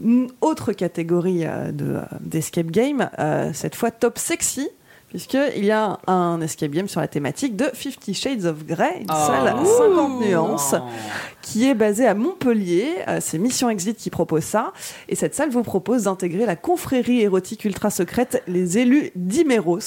une 0.02 0.28
autre 0.40 0.72
catégorie 0.72 1.44
euh, 1.44 1.72
de, 1.72 1.96
euh, 1.96 2.02
d'escape 2.20 2.66
game, 2.66 3.08
euh, 3.18 3.50
cette 3.52 3.74
fois 3.74 3.90
top 3.90 4.18
sexy. 4.18 4.68
Puisqu'il 5.08 5.66
y 5.66 5.70
a 5.70 5.98
un 6.06 6.40
escape 6.40 6.70
game 6.70 6.88
sur 6.88 7.02
la 7.02 7.06
thématique 7.06 7.54
de 7.54 7.66
Fifty 7.74 8.14
Shades 8.14 8.46
of 8.46 8.64
Grey, 8.64 9.00
une 9.02 9.08
salle 9.08 9.46
à 9.46 9.62
50 9.62 10.22
nuances, 10.22 10.74
qui 11.42 11.68
est 11.68 11.74
basée 11.74 12.06
à 12.06 12.14
Montpellier. 12.14 12.94
Euh, 13.08 13.18
c'est 13.20 13.38
Mission 13.38 13.68
Exit 13.68 13.96
qui 13.96 14.10
propose 14.10 14.44
ça. 14.44 14.72
Et 15.08 15.16
cette 15.16 15.34
salle 15.34 15.50
vous 15.50 15.62
propose 15.62 16.04
d'intégrer 16.04 16.46
la 16.46 16.56
confrérie 16.56 17.20
érotique 17.20 17.64
ultra 17.64 17.90
secrète 17.90 18.42
Les 18.46 18.78
Élus 18.78 19.10
d'Iméros, 19.16 19.78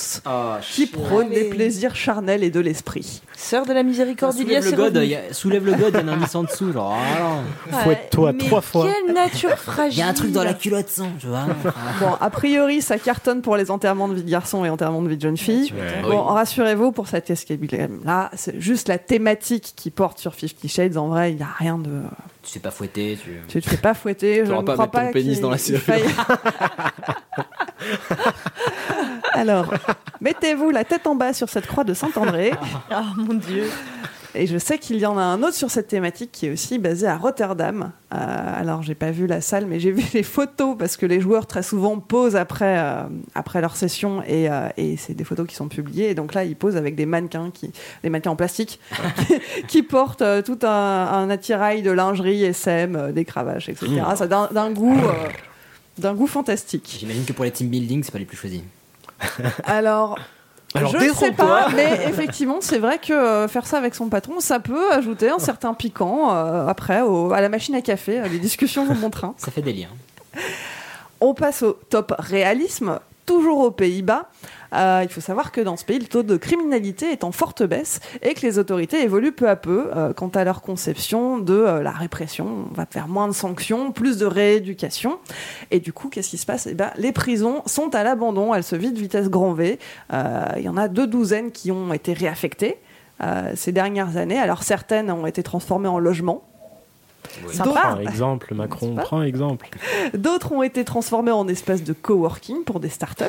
qui 0.62 0.86
prône 0.86 1.30
les 1.30 1.46
plaisirs 1.46 1.96
charnels 1.96 2.44
et 2.44 2.50
de 2.52 2.60
l'esprit. 2.60 3.22
Sœur 3.36 3.66
de 3.66 3.74
la 3.74 3.84
miséricorde 3.84 4.34
revenue. 4.36 5.04
il 5.04 5.10
y 5.10 5.16
a- 5.16 5.34
soulève 5.34 5.66
le 5.66 5.74
god, 5.74 5.96
il 6.00 6.06
y 6.06 6.10
a 6.10 6.14
un 6.14 6.22
en 6.36 6.44
dessous, 6.44 6.72
genre. 6.72 6.96
ah 6.96 7.20
non. 7.72 7.78
Fouette-toi 7.80 8.34
Mais 8.34 8.46
trois 8.46 8.62
fois. 8.62 8.88
Quelle 8.88 9.14
nature 9.14 9.50
Il 9.52 9.58
fragile. 9.58 10.00
y 10.00 10.02
a 10.02 10.08
un 10.08 10.14
truc 10.14 10.32
dans 10.32 10.44
la 10.44 10.54
culotte 10.54 10.90
sans, 10.90 11.10
tu 11.20 11.28
vois. 11.28 11.46
Bon, 12.00 12.14
a 12.20 12.30
priori, 12.30 12.82
ça 12.82 12.98
cartonne 12.98 13.42
pour 13.42 13.58
les 13.58 13.72
enterrements 13.72 14.08
de 14.08 14.16
vie 14.16 14.24
de 14.24 14.30
garçon 14.30 14.66
et 14.66 14.70
enterrements 14.70 15.02
de 15.02 15.10
vie 15.10 15.18
de 15.18 15.22
jeune 15.22 15.38
fille. 15.38 15.74
Ouais. 15.74 16.02
Bon, 16.10 16.22
rassurez-vous, 16.24 16.92
pour 16.92 17.08
cette 17.08 17.30
escape 17.30 17.60
là, 18.04 18.32
c'est 18.36 18.60
juste 18.60 18.88
la 18.88 18.98
thématique 18.98 19.74
qui 19.76 19.92
porte 19.92 20.20
sur 20.20 20.34
Fifty 20.34 20.68
Shades. 20.68 20.98
En 20.98 21.08
vrai, 21.08 21.32
il 21.32 21.38
n'y 21.38 21.45
a 21.46 21.54
rien 21.58 21.78
de. 21.78 22.02
Tu 22.44 22.52
sais 22.52 22.60
pas 22.60 22.72
fouetter, 22.72 23.18
tu. 23.24 23.40
Tu 23.48 23.62
te 23.62 23.70
fais 23.70 23.78
pas 23.78 23.94
fouetter. 23.94 24.46
Je 24.46 24.52
auras 24.52 24.62
ne 24.62 24.66
pas 24.68 24.74
à 24.74 24.76
crois 24.76 24.86
mettre 24.86 25.00
ton 25.00 25.06
pas 25.08 25.14
pénis 25.14 25.34
qu'il- 25.36 25.42
dans 25.42 25.50
la 25.52 25.58
serrure. 25.58 25.82
faille- 25.82 26.04
Alors, 29.34 29.74
mettez-vous 30.22 30.72
la 30.72 30.84
tête 30.84 31.08
en 31.08 31.16
bas 31.16 31.34
sur 31.34 31.50
cette 31.50 31.68
croix 31.68 31.84
de 31.84 31.94
Saint-André. 31.94 32.54
Ah 32.90 33.04
mon 33.18 33.34
dieu. 33.34 33.70
Et 34.36 34.48
je 34.48 34.58
sais 34.58 34.78
qu'il 34.78 34.98
y 34.98 35.06
en 35.06 35.18
a 35.18 35.22
un 35.22 35.42
autre 35.44 35.56
sur 35.56 35.72
cette 35.72 35.88
thématique 35.88 36.32
qui 36.32 36.48
est 36.48 36.52
aussi 36.52 36.78
basé 36.78 37.08
à 37.08 37.18
Rotterdam. 37.18 37.92
Euh, 38.14 38.16
alors, 38.18 38.84
j'ai 38.84 38.96
pas 38.96 39.12
vu 39.12 39.28
la 39.28 39.42
salle, 39.42 39.66
mais 39.66 39.80
j'ai 39.80 39.92
vu 39.94 40.04
les 40.14 40.24
photos 40.24 40.76
parce 40.78 40.98
que 40.98 41.06
les 41.06 41.22
joueurs 41.22 41.48
très 41.48 41.64
souvent 41.64 42.00
posent 42.00 42.36
après, 42.36 42.78
euh, 42.78 43.04
après 43.34 43.62
leur 43.62 43.76
session 43.76 44.22
et, 44.24 44.50
euh, 44.50 44.68
et 44.78 44.98
c'est 44.98 45.14
des 45.14 45.24
photos 45.24 45.48
qui 45.48 45.56
sont 45.56 45.68
publiées. 45.68 46.10
Et 46.10 46.16
donc 46.16 46.34
là, 46.34 46.44
ils 46.44 46.56
posent 46.56 46.78
avec 46.78 46.96
des 46.96 47.06
mannequins, 47.06 47.52
qui, 47.52 47.72
des 48.04 48.10
mannequins 48.10 48.32
en 48.32 48.36
plastique, 48.36 48.80
qui, 49.28 49.40
qui 49.68 49.84
portent 49.84 50.22
euh, 50.22 50.42
tout 50.42 50.60
un, 50.64 50.68
un 50.68 51.30
attirail 51.30 51.82
de 51.82 51.92
lingerie, 51.92 52.44
SM, 52.44 53.12
des 53.14 53.26
cravaches, 53.26 53.70
etc. 53.70 53.88
Ça 54.16 54.28
d'un 54.28 54.72
goût, 54.72 55.00
d'un 55.98 56.14
goût 56.14 56.28
fantastique. 56.28 56.98
J'imagine 57.00 57.26
que 57.26 57.34
pour 57.34 57.46
les 57.46 57.52
team 57.52 57.70
building, 57.70 58.04
c'est 58.04 58.12
pas 58.12 58.20
les 58.20 58.26
plus 58.26 58.38
choisis. 58.38 58.62
Alors. 59.64 60.20
Alors, 60.76 60.92
je 60.92 60.98
ne 60.98 61.14
sais 61.14 61.32
pas, 61.32 61.70
mais 61.76 62.02
effectivement, 62.10 62.58
c'est 62.62 62.80
vrai 62.80 62.98
que 63.00 63.14
euh, 63.14 63.48
faire 63.48 63.66
ça 63.66 63.78
avec 63.78 63.96
son 63.96 64.10
patron, 64.10 64.40
ça 64.40 64.60
peut 64.60 64.92
ajouter 64.92 65.30
un 65.30 65.40
certain 65.40 65.74
piquant 65.74 66.34
euh, 66.36 66.68
après 66.68 67.02
au- 67.02 67.32
à 67.34 67.42
la 67.42 67.50
machine 67.50 67.76
à 67.76 67.82
café. 67.82 68.20
euh, 68.20 68.28
Les 68.28 68.40
discussions 68.40 68.86
vont 68.86 68.96
bon 68.96 69.10
train. 69.10 69.34
Ça 69.38 69.52
fait 69.52 69.62
délire. 69.62 69.90
On 71.22 71.34
passe 71.34 71.64
au 71.64 71.74
top 71.90 72.14
réalisme, 72.20 73.00
toujours 73.26 73.60
aux 73.60 73.72
Pays-Bas. 73.72 74.30
Euh, 74.76 75.02
il 75.04 75.10
faut 75.10 75.22
savoir 75.22 75.52
que 75.52 75.62
dans 75.62 75.78
ce 75.78 75.86
pays, 75.86 76.00
le 76.00 76.06
taux 76.06 76.24
de 76.24 76.38
criminalité 76.38 77.12
est 77.12 77.24
en 77.24 77.32
forte 77.32 77.64
baisse 77.64 78.00
et 78.22 78.34
que 78.34 78.42
les 78.42 78.60
autorités 78.60 79.02
évoluent 79.02 79.32
peu 79.32 79.50
à 79.50 79.56
peu 79.56 79.90
euh, 79.96 80.14
quant 80.14 80.28
à 80.30 80.44
leur 80.44 80.62
conception 80.62 81.38
de 81.38 81.54
euh, 81.54 81.82
la 81.82 81.92
répression. 81.92 82.68
On 82.72 82.74
va 82.74 82.86
faire 82.86 83.08
moins 83.08 83.28
de 83.28 83.34
sanctions, 83.34 83.92
plus 83.92 84.18
de 84.18 84.26
rééducation. 84.26 85.20
Et 85.72 85.80
du 85.80 85.94
coup, 85.94 86.10
qu'est-ce 86.10 86.30
qui 86.30 86.38
se 86.38 86.46
passe? 86.46 86.68
Eh 86.68 86.74
ben, 86.74 86.92
Les 86.98 87.12
prisons 87.12 87.62
sont 87.66 87.94
à 87.96 88.04
l'abandon, 88.04 88.54
elles 88.54 88.64
se 88.64 88.76
vident 88.76 89.00
vitesse 89.00 89.30
grand 89.30 89.54
V. 89.54 89.80
Il 90.12 90.62
y 90.62 90.70
en 90.70 90.78
a 90.78 90.88
deux 90.88 91.08
douzaines 91.08 91.52
qui 91.52 91.72
ont 91.72 91.94
été 91.94 92.14
réaffectées. 92.14 92.78
ces 93.56 93.72
dernières 93.72 94.18
années. 94.18 94.38
Alors 94.38 94.64
certaines 94.64 95.12
ont 95.12 95.26
été 95.26 95.44
transformées 95.44 95.88
en 95.88 96.00
logements, 96.00 96.44
Prends 97.58 97.66
D'autres- 97.66 98.00
exemple, 98.02 98.54
Macron, 98.54 98.96
prends 98.96 99.22
exemple. 99.22 99.68
d'autres 100.14 100.52
ont 100.52 100.64
été 100.64 100.84
transformées 100.84 101.32
en 101.32 101.48
espaces 101.48 101.84
de 101.84 101.94
coworking 101.94 102.64
pour 102.64 102.80
des 102.80 102.90
startups. 102.90 103.24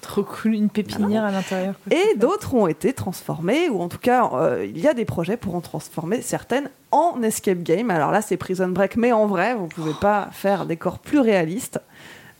Trop 0.00 0.22
cool, 0.22 0.54
une 0.54 0.68
pépinière 0.70 1.24
à 1.24 1.30
l'intérieur. 1.30 1.74
Et 1.90 2.16
d'autres 2.16 2.54
ont 2.54 2.66
été 2.66 2.92
transformées, 2.92 3.68
ou 3.68 3.80
en 3.80 3.88
tout 3.88 3.98
cas, 3.98 4.30
euh, 4.34 4.64
il 4.68 4.78
y 4.80 4.86
a 4.88 4.94
des 4.94 5.04
projets 5.04 5.36
pour 5.36 5.54
en 5.54 5.60
transformer 5.60 6.22
certaines 6.22 6.70
en 6.90 7.22
escape 7.22 7.62
game. 7.62 7.90
Alors 7.90 8.10
là, 8.10 8.22
c'est 8.22 8.36
Prison 8.36 8.68
Break, 8.68 8.96
mais 8.96 9.12
en 9.12 9.26
vrai, 9.26 9.54
vous 9.54 9.64
ne 9.64 9.68
pouvez 9.68 9.94
pas 10.00 10.28
faire 10.32 10.66
des 10.66 10.76
corps 10.76 10.98
plus 10.98 11.20
réalistes. 11.20 11.80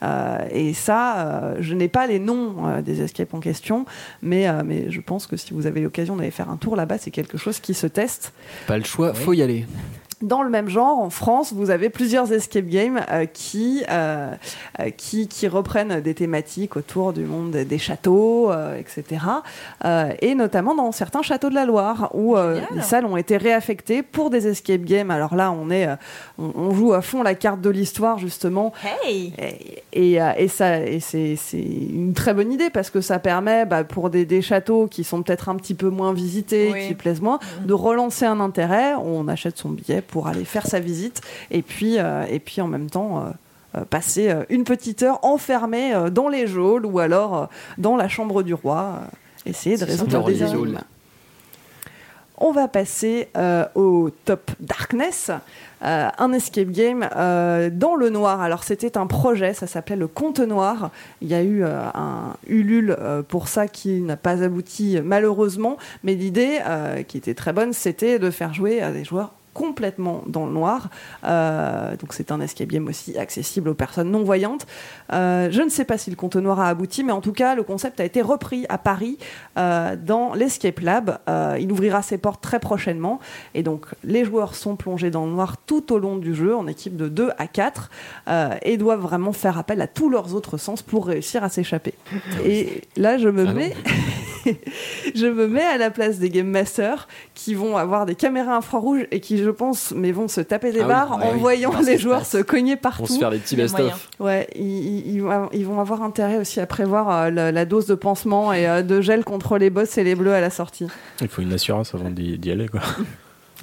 Euh, 0.02 0.38
et 0.50 0.74
ça, 0.74 1.20
euh, 1.28 1.56
je 1.60 1.74
n'ai 1.74 1.86
pas 1.86 2.08
les 2.08 2.18
noms 2.18 2.66
euh, 2.66 2.82
des 2.82 3.02
escapes 3.02 3.34
en 3.34 3.38
question, 3.40 3.86
mais, 4.20 4.48
euh, 4.48 4.62
mais 4.64 4.90
je 4.90 5.00
pense 5.00 5.28
que 5.28 5.36
si 5.36 5.54
vous 5.54 5.66
avez 5.68 5.80
l'occasion 5.80 6.16
d'aller 6.16 6.32
faire 6.32 6.50
un 6.50 6.56
tour 6.56 6.74
là-bas, 6.74 6.98
c'est 6.98 7.12
quelque 7.12 7.38
chose 7.38 7.60
qui 7.60 7.72
se 7.72 7.86
teste. 7.86 8.32
Pas 8.66 8.76
le 8.78 8.82
choix, 8.84 9.14
faut 9.14 9.32
y 9.32 9.42
aller. 9.42 9.64
Dans 10.22 10.42
le 10.42 10.50
même 10.50 10.68
genre, 10.68 10.98
en 11.00 11.10
France, 11.10 11.52
vous 11.52 11.70
avez 11.70 11.90
plusieurs 11.90 12.32
escape 12.32 12.66
games 12.66 13.00
euh, 13.10 13.26
qui, 13.26 13.82
euh, 13.90 14.30
euh, 14.80 14.90
qui, 14.90 15.26
qui 15.28 15.48
reprennent 15.48 16.00
des 16.00 16.14
thématiques 16.14 16.76
autour 16.76 17.12
du 17.12 17.24
monde 17.24 17.50
des 17.50 17.78
châteaux, 17.78 18.50
euh, 18.52 18.78
etc. 18.78 19.20
Et 20.20 20.34
notamment 20.34 20.74
dans 20.74 20.92
certains 20.92 21.22
châteaux 21.22 21.50
de 21.50 21.54
la 21.54 21.64
Loire, 21.64 22.10
où 22.14 22.36
les 22.74 22.82
salles 22.82 23.04
ont 23.06 23.16
été 23.16 23.36
réaffectées 23.36 24.02
pour 24.02 24.30
des 24.30 24.46
escape 24.46 24.82
games. 24.82 25.10
Alors 25.10 25.34
là, 25.34 25.50
on, 25.52 25.70
est, 25.70 25.88
on, 26.38 26.52
on 26.54 26.70
joue 26.74 26.92
à 26.92 27.02
fond 27.02 27.22
la 27.22 27.34
carte 27.34 27.60
de 27.60 27.70
l'histoire, 27.70 28.18
justement. 28.18 28.72
Hey 29.04 29.32
Et, 29.38 30.14
et, 30.14 30.18
et 30.36 30.48
ça, 30.48 30.78
et 30.80 31.00
c'est, 31.00 31.36
c'est 31.36 31.58
une 31.60 32.12
très 32.14 32.34
bonne 32.34 32.52
idée 32.52 32.70
parce 32.70 32.90
que 32.90 33.00
ça 33.00 33.18
permet, 33.18 33.66
bah, 33.66 33.84
pour 33.84 34.10
des, 34.10 34.24
des 34.24 34.42
châteaux 34.42 34.86
qui 34.86 35.04
sont 35.04 35.22
peut-être 35.22 35.48
un 35.48 35.56
petit 35.56 35.74
peu 35.74 35.88
moins 35.88 36.12
visités, 36.12 36.70
Oui. 36.72 36.86
qui 36.88 36.94
plaisent 36.94 37.20
moins, 37.20 37.38
de 37.64 37.72
relancer 37.72 38.24
un 38.24 38.40
intérêt. 38.40 38.94
On 38.94 39.26
achète 39.28 39.58
son 39.58 39.70
billet 39.70 40.00
pour 40.02 40.11
aller 40.28 40.44
faire 40.44 40.66
sa 40.66 40.80
visite 40.80 41.20
et 41.50 41.62
puis, 41.62 41.98
euh, 41.98 42.24
et 42.28 42.38
puis 42.38 42.60
en 42.60 42.68
même 42.68 42.88
temps. 42.90 43.18
euh, 43.18 43.30
euh, 43.74 43.86
passer 43.88 44.30
une 44.50 44.64
petite 44.64 45.02
heure 45.02 45.18
enfermée 45.24 45.94
dans 46.10 46.28
les 46.28 46.46
geôles 46.46 46.84
ou 46.84 46.98
alors 46.98 47.48
dans 47.78 47.96
la 47.96 48.06
chambre 48.06 48.42
du 48.42 48.52
roi, 48.52 49.00
essayer 49.46 49.78
de 49.78 49.86
résoudre 49.86 50.22
des 50.26 50.42
énigmes. 50.42 50.78
On 52.36 52.52
va 52.52 52.68
passer 52.68 53.28
euh, 53.36 53.64
au 53.74 54.10
top 54.26 54.50
Darkness, 54.60 55.30
euh, 55.82 56.08
un 56.18 56.32
escape 56.34 56.68
game 56.68 57.08
euh, 57.16 57.70
dans 57.72 57.94
le 57.94 58.10
noir. 58.10 58.42
Alors 58.42 58.62
c'était 58.62 58.98
un 58.98 59.06
projet, 59.06 59.54
ça 59.54 59.66
s'appelait 59.66 59.96
le 59.96 60.06
Conte 60.06 60.40
Noir. 60.40 60.90
Il 61.22 61.28
y 61.28 61.34
a 61.34 61.42
eu 61.42 61.64
un 61.64 62.34
Ulule 62.48 62.94
pour 63.28 63.48
ça 63.48 63.68
qui 63.68 64.02
n'a 64.02 64.18
pas 64.18 64.42
abouti 64.42 64.98
malheureusement, 65.02 65.78
mais 66.02 66.14
l'idée 66.14 66.58
qui 67.08 67.16
était 67.16 67.34
très 67.34 67.54
bonne, 67.54 67.72
c'était 67.72 68.18
de 68.18 68.30
faire 68.30 68.52
jouer 68.52 68.82
à 68.82 68.90
des 68.90 69.04
joueurs 69.04 69.30
complètement 69.54 70.22
dans 70.26 70.46
le 70.46 70.52
noir. 70.52 70.88
Euh, 71.24 71.96
donc 71.96 72.12
c'est 72.12 72.32
un 72.32 72.40
escape 72.40 72.68
game 72.68 72.88
aussi 72.88 73.16
accessible 73.18 73.68
aux 73.68 73.74
personnes 73.74 74.10
non 74.10 74.22
voyantes. 74.22 74.66
Euh, 75.12 75.48
je 75.50 75.62
ne 75.62 75.68
sais 75.68 75.84
pas 75.84 75.98
si 75.98 76.10
le 76.10 76.16
compte 76.16 76.36
noir 76.36 76.60
a 76.60 76.68
abouti, 76.68 77.04
mais 77.04 77.12
en 77.12 77.20
tout 77.20 77.32
cas 77.32 77.54
le 77.54 77.62
concept 77.62 78.00
a 78.00 78.04
été 78.04 78.22
repris 78.22 78.66
à 78.68 78.78
Paris 78.78 79.18
euh, 79.58 79.96
dans 79.96 80.34
l'Escape 80.34 80.80
Lab. 80.80 81.18
Il 81.58 81.70
ouvrira 81.72 82.02
ses 82.02 82.18
portes 82.18 82.42
très 82.42 82.60
prochainement 82.60 83.20
et 83.54 83.62
donc 83.62 83.86
les 84.04 84.24
joueurs 84.24 84.54
sont 84.54 84.76
plongés 84.76 85.10
dans 85.10 85.26
le 85.26 85.32
noir 85.32 85.56
tout 85.66 85.92
au 85.92 85.98
long 85.98 86.16
du 86.16 86.34
jeu 86.34 86.56
en 86.56 86.66
équipe 86.66 86.96
de 86.96 87.08
2 87.08 87.30
à 87.38 87.46
4 87.46 87.90
euh, 88.28 88.54
et 88.62 88.76
doivent 88.76 89.00
vraiment 89.00 89.32
faire 89.32 89.58
appel 89.58 89.80
à 89.80 89.86
tous 89.86 90.08
leurs 90.08 90.34
autres 90.34 90.56
sens 90.56 90.82
pour 90.82 91.06
réussir 91.06 91.44
à 91.44 91.48
s'échapper. 91.48 91.94
Et 92.44 92.82
là 92.96 93.18
je 93.18 93.28
me 93.28 93.46
Ah 93.46 93.52
mets 93.52 93.74
je 95.14 95.26
me 95.26 95.46
mets 95.46 95.62
à 95.64 95.78
la 95.78 95.90
place 95.90 96.18
des 96.18 96.30
game 96.30 96.46
masters 96.48 97.08
qui 97.34 97.54
vont 97.54 97.76
avoir 97.76 98.06
des 98.06 98.14
caméras 98.14 98.56
infrarouges 98.56 99.06
et 99.10 99.20
qui, 99.20 99.38
je 99.38 99.50
pense, 99.50 99.92
mais 99.96 100.12
vont 100.12 100.28
se 100.28 100.40
taper 100.40 100.72
des 100.72 100.80
Ah 100.80 100.88
barres 100.88 101.18
ouais, 101.18 101.24
en 101.24 101.32
oui. 101.34 101.38
voyant 101.40 101.72
les 101.80 101.96
se 101.96 102.02
joueurs 102.02 102.18
passe. 102.20 102.30
se 102.32 102.38
cogner 102.42 102.72
On 102.72 102.76
se 102.76 102.80
partout. 102.80 103.18
faire 103.18 103.30
les 103.30 103.38
petits 103.38 103.56
best-of. 103.56 104.08
Ouais, 104.20 104.48
ils, 104.56 104.62
ils- 104.62 105.14
ils 105.14 105.22
vont- 105.22 105.48
ils 105.52 105.66
vont 105.66 105.80
avoir 105.80 106.02
intérêt 106.02 106.38
aussi 106.38 106.60
à 106.60 106.66
prévoir 106.66 107.10
euh, 107.10 107.30
la, 107.30 107.52
la 107.52 107.64
dose 107.64 107.86
de 107.86 107.94
pansement 107.94 108.52
et 108.52 108.68
euh, 108.68 108.82
de 108.82 109.00
gel 109.00 109.24
contre 109.24 109.58
les 109.58 109.70
boss 109.70 109.96
et 109.98 110.04
les 110.04 110.14
bleus 110.14 110.34
à 110.34 110.40
la 110.40 110.50
sortie. 110.50 110.86
Il 111.20 111.28
faut 111.28 111.42
une 111.42 111.52
assurance 111.52 111.94
avant 111.94 112.10
d'y 112.10 112.38
d'y 112.38 112.50
aller, 112.50 112.68
quoi. 112.68 112.80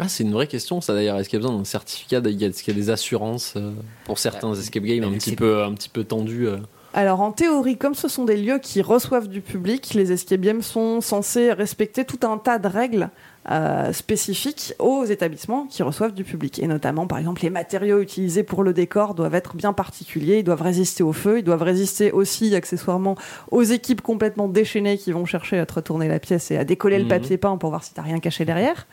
Ah, 0.01 0.07
c'est 0.07 0.23
une 0.23 0.31
vraie 0.31 0.47
question, 0.47 0.79
ça 0.79 0.93
d'ailleurs. 0.93 1.17
Est-ce 1.19 1.27
qu'il 1.27 1.37
y 1.39 1.41
a 1.41 1.45
besoin 1.45 1.57
d'un 1.57 1.65
certificat 1.65 2.19
Est-ce 2.19 2.63
qu'il 2.63 2.73
y 2.73 2.77
a 2.77 2.81
des 2.81 2.89
assurances 2.89 3.55
euh, 3.57 3.71
pour 4.05 4.17
certains 4.17 4.53
escape 4.53 4.83
games 4.83 5.01
bah, 5.01 5.07
un 5.07 5.11
petit, 5.17 5.35
peu, 5.35 5.61
un 5.63 5.73
petit 5.73 5.89
peu 5.89 6.05
tendus. 6.05 6.47
Alors 6.93 7.21
en 7.21 7.31
théorie, 7.31 7.77
comme 7.77 7.93
ce 7.93 8.07
sont 8.07 8.25
des 8.25 8.35
lieux 8.35 8.57
qui 8.57 8.81
reçoivent 8.81 9.27
du 9.27 9.41
public, 9.41 9.93
les 9.93 10.11
escape 10.11 10.41
games 10.41 10.63
sont 10.63 11.01
censés 11.01 11.53
respecter 11.53 12.03
tout 12.03 12.25
un 12.27 12.37
tas 12.39 12.57
de 12.57 12.67
règles 12.67 13.09
euh, 13.51 13.93
spécifiques 13.93 14.73
aux 14.79 15.05
établissements 15.05 15.65
qui 15.67 15.83
reçoivent 15.83 16.13
du 16.13 16.23
public. 16.23 16.57
Et 16.59 16.67
notamment, 16.67 17.05
par 17.05 17.19
exemple, 17.19 17.43
les 17.43 17.51
matériaux 17.51 17.99
utilisés 17.99 18.43
pour 18.43 18.63
le 18.63 18.73
décor 18.73 19.13
doivent 19.13 19.35
être 19.35 19.55
bien 19.55 19.71
particuliers, 19.71 20.39
ils 20.39 20.43
doivent 20.43 20.63
résister 20.63 21.03
au 21.03 21.13
feu, 21.13 21.39
ils 21.39 21.43
doivent 21.43 21.61
résister 21.61 22.11
aussi 22.11 22.55
accessoirement 22.55 23.15
aux 23.51 23.63
équipes 23.63 24.01
complètement 24.01 24.47
déchaînées 24.47 24.97
qui 24.97 25.11
vont 25.11 25.25
chercher 25.25 25.59
à 25.59 25.65
te 25.67 25.75
retourner 25.75 26.07
la 26.07 26.19
pièce 26.19 26.49
et 26.49 26.57
à 26.57 26.63
décoller 26.63 26.97
le 26.97 27.03
Mhm. 27.03 27.09
papier 27.09 27.37
peint 27.37 27.57
pour 27.57 27.69
voir 27.69 27.83
si 27.83 27.93
t'as 27.93 28.01
rien 28.01 28.19
caché 28.19 28.45
derrière. 28.45 28.87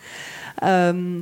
Euh, 0.62 1.20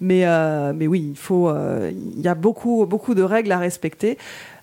mais, 0.00 0.26
euh, 0.26 0.72
mais 0.74 0.86
oui, 0.88 1.08
il 1.10 1.16
faut, 1.16 1.52
il 1.90 2.20
y 2.20 2.26
a 2.28 2.34
beaucoup, 2.34 2.86
beaucoup 2.86 3.14
de 3.14 3.22
règles 3.22 3.52
à 3.52 3.58
respecter 3.58 4.18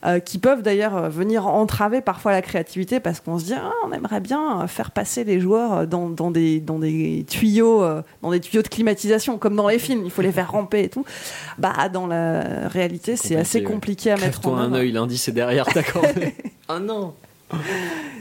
euh, 0.06 0.20
qui 0.20 0.38
peuvent 0.38 0.62
d'ailleurs 0.62 0.95
euh, 0.95 1.10
venir 1.10 1.47
entraver 1.47 2.02
parfois 2.02 2.32
la 2.32 2.41
créativité 2.41 3.00
parce 3.00 3.20
qu'on 3.20 3.38
se 3.38 3.45
dit 3.45 3.54
ah, 3.54 3.72
on 3.86 3.91
aimerait 3.91 4.22
bien 4.22 4.62
euh, 4.62 4.68
faire 4.68 4.91
passer 4.91 5.24
les 5.24 5.39
joueurs 5.39 5.88
dans, 5.88 6.10
dans 6.10 6.32
des, 6.32 6.60
dans 6.60 6.80
des 6.80 7.26
tuyaux, 7.30 7.84
euh, 7.84 8.02
dans 8.22 8.32
des 8.32 8.39
tuyaux 8.39 8.62
de 8.62 8.68
climatisation 8.70 9.38
comme 9.38 9.56
dans 9.56 9.68
les 9.68 9.80
films. 9.80 10.02
Il 10.06 10.12
faut 10.12 10.22
les 10.22 10.32
faire 10.32 10.52
ramper 10.52 10.84
et 10.84 10.89
tout. 10.89 11.06
Bah 11.58 11.89
dans 11.91 12.08
la 12.08 12.68
réalité, 12.68 13.16
c'est 13.16 13.36
Compliqué, 13.36 13.39
assez 13.41 13.58
ouais. 13.60 13.64
compliqué 13.66 14.12
à 14.12 14.18
mettre 14.18 14.47
en 14.47 14.58
un 14.58 14.74
œil, 14.74 14.91
l'indice 14.91 15.28
est 15.28 15.34
derrière 15.34 15.66
ta 15.66 15.84
corde. 15.84 16.08
ah 16.70 16.80
non 16.80 17.14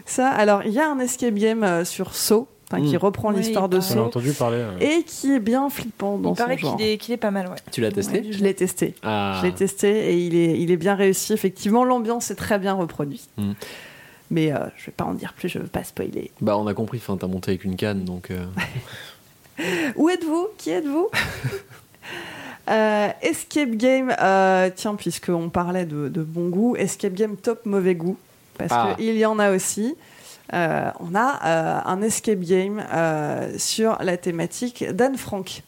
Ça, 0.07 0.29
alors 0.31 0.63
il 0.65 0.73
y 0.73 0.81
a 0.81 0.91
un 0.91 0.99
escape 0.99 1.35
game 1.35 1.63
euh, 1.63 1.85
sur 1.85 2.15
Saw, 2.15 2.47
enfin, 2.71 2.83
qui 2.83 2.95
Mm. 2.95 2.99
reprend 2.99 3.31
Oui, 3.31 3.39
l'histoire 3.39 3.69
de 3.69 3.81
Saw 3.81 3.99
entendu 4.01 4.33
parler. 4.33 4.59
euh. 4.59 4.79
et 4.81 5.03
qui 5.05 5.33
est 5.33 5.41
bien 5.41 5.69
flippant 5.71 6.19
dans 6.19 6.33
Il 6.35 6.37
paraît 6.37 6.57
son 6.59 6.69
genre. 6.69 6.77
qu'il 6.77 7.13
est, 7.13 7.17
pas 7.17 7.31
mal, 7.31 7.49
ouais. 7.49 7.57
Tu 7.73 7.81
l'as 7.81 7.91
testé 7.93 8.25
Je 8.31 8.43
l'ai 8.45 8.55
testé. 8.55 8.95
Ah. 9.03 9.39
Je 9.41 9.47
l'ai 9.47 9.53
testé 9.55 10.13
et 10.13 10.19
il 10.19 10.35
est, 10.37 10.59
il 10.61 10.71
est 10.71 10.77
bien 10.77 10.95
réussi. 10.95 11.33
Effectivement, 11.33 11.85
l'ambiance 11.85 12.31
est 12.31 12.35
très 12.37 12.59
bien 12.59 12.75
reproduite. 12.75 13.29
Mm. 13.37 13.53
Mais 14.31 14.53
euh, 14.53 14.59
je 14.77 14.87
vais 14.87 14.93
pas 14.93 15.05
en 15.05 15.15
dire 15.15 15.33
plus, 15.33 15.49
je 15.49 15.59
veux 15.59 15.67
pas 15.67 15.85
spoiler. 15.85 16.31
Bah, 16.43 16.59
on 16.59 16.67
a 16.67 16.75
compris, 16.75 16.99
enfin, 16.99 17.17
t'as 17.17 17.27
monté 17.27 17.53
avec 17.53 17.65
une 17.65 17.77
canne, 17.77 18.05
donc. 18.05 18.31
euh, 18.31 18.45
Où 19.97 20.09
êtes-vous? 20.11 20.49
Qui 20.59 20.71
êtes-vous? 20.71 21.09
Euh, 22.71 23.09
escape 23.23 23.71
game, 23.71 24.15
euh, 24.21 24.69
tiens, 24.75 24.95
puisqu'on 24.95 25.49
parlait 25.49 25.87
de, 25.87 26.09
de 26.09 26.23
bon 26.23 26.51
goût, 26.51 26.77
escape 26.77 27.15
game 27.15 27.35
top 27.37 27.65
mauvais 27.65 27.95
goût, 27.95 28.19
parce 28.59 28.71
Ah. 28.75 28.95
qu'il 28.99 29.17
y 29.17 29.25
en 29.25 29.39
a 29.39 29.53
aussi. 29.53 29.95
Euh, 30.55 30.91
on 31.01 31.15
a 31.15 31.39
euh, 31.45 31.79
un 31.85 32.01
escape 32.03 32.41
game 32.41 32.83
euh, 32.93 33.51
sur 33.59 33.99
la 34.01 34.17
thématique 34.17 34.85
d'Anne 34.93 35.17
Frank. 35.17 35.63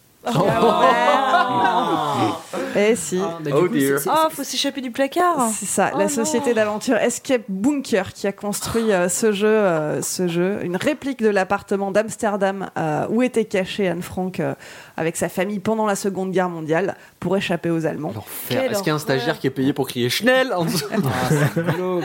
Si. 2.95 3.18
Oh 3.20 3.66
c'est- 3.72 3.99
c'est- 3.99 4.11
Oh, 4.11 4.28
faut 4.31 4.45
s'échapper 4.45 4.81
du 4.81 4.91
placard 4.91 5.49
C'est 5.53 5.66
ça, 5.66 5.91
Oh 5.95 5.99
la 5.99 6.05
non. 6.05 6.09
société 6.11 6.55
d'aventure 6.55 6.97
Escape 6.97 7.43
Bunker 7.49 8.12
qui 8.12 8.26
a 8.26 8.33
construit 8.33 8.93
euh, 8.93 9.09
ce 9.09 9.33
jeu, 9.33 9.47
euh, 9.49 10.03
ce 10.03 10.28
jeu, 10.28 10.59
une 10.62 10.76
réplique 10.76 11.20
de 11.22 11.28
l'appartement 11.28 11.91
d'Amsterdam 11.91 12.68
euh, 12.78 13.07
où 13.11 13.22
était 13.22 13.45
caché 13.47 13.89
Anne 13.89 14.03
Frank 14.03 14.41
euh, 14.41 14.55
avec 15.01 15.16
sa 15.16 15.30
famille 15.30 15.61
pendant 15.61 15.86
la 15.86 15.96
Seconde 15.96 16.30
Guerre 16.30 16.51
mondiale 16.51 16.94
pour 17.20 17.34
échapper 17.36 17.70
aux 17.70 17.86
Allemands. 17.86 18.12
Est-ce 18.51 18.78
qu'il 18.80 18.88
y 18.88 18.90
a 18.90 18.94
un 18.94 18.98
stagiaire 18.98 19.38
qui 19.38 19.46
est 19.46 19.51
payé 19.51 19.72
pour 19.72 19.88
crier 19.88 20.11
Schnell 20.11 20.53
en 20.53 20.66
dessous 20.66 20.84
Ah. 20.92 20.96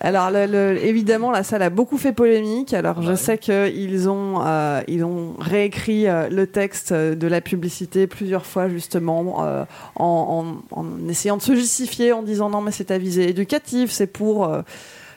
Alors 0.00 0.30
le- 0.30 0.46
le- 0.46 0.84
évidemment 0.84 1.30
la 1.30 1.42
salle 1.42 1.62
a 1.62 1.70
beaucoup 1.70 1.98
fait 1.98 2.12
polémique. 2.12 2.72
Alors 2.74 3.02
je 3.02 3.10
Ouais. 3.10 3.16
sais 3.16 3.38
qu'ils 3.38 4.08
ont 4.08 4.40
euh, 4.46 4.80
ils 4.88 5.04
ont 5.04 5.34
réécrit 5.38 6.06
euh, 6.08 6.28
le 6.30 6.46
texte 6.46 6.92
de 6.92 7.26
la 7.26 7.40
publicité 7.40 8.06
plusieurs 8.06 8.46
fois 8.46 8.68
justement 8.68 9.44
euh, 9.44 9.64
en, 9.96 10.54
en- 10.72 10.80
en 10.80 11.08
essayant 11.08 11.36
de 11.36 11.42
se 11.42 11.54
justifier 11.54 12.12
en 12.12 12.22
disant 12.22 12.48
non 12.50 12.60
mais 12.62 12.70
c'est 12.70 12.90
à 12.90 12.98
visée 12.98 13.28
éducative, 13.28 13.90
c'est 13.90 14.06
pour 14.06 14.44
euh, 14.46 14.62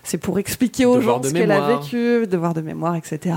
c'est 0.05 0.17
pour 0.17 0.38
expliquer 0.38 0.86
aux 0.86 0.97
Devoir 0.97 1.23
gens 1.23 1.29
ce 1.29 1.34
qu'elle 1.34 1.49
a 1.51 1.77
vécu, 1.77 2.27
devoir 2.27 2.53
de 2.53 2.59
mémoire, 2.59 2.93
etc. 2.97 3.36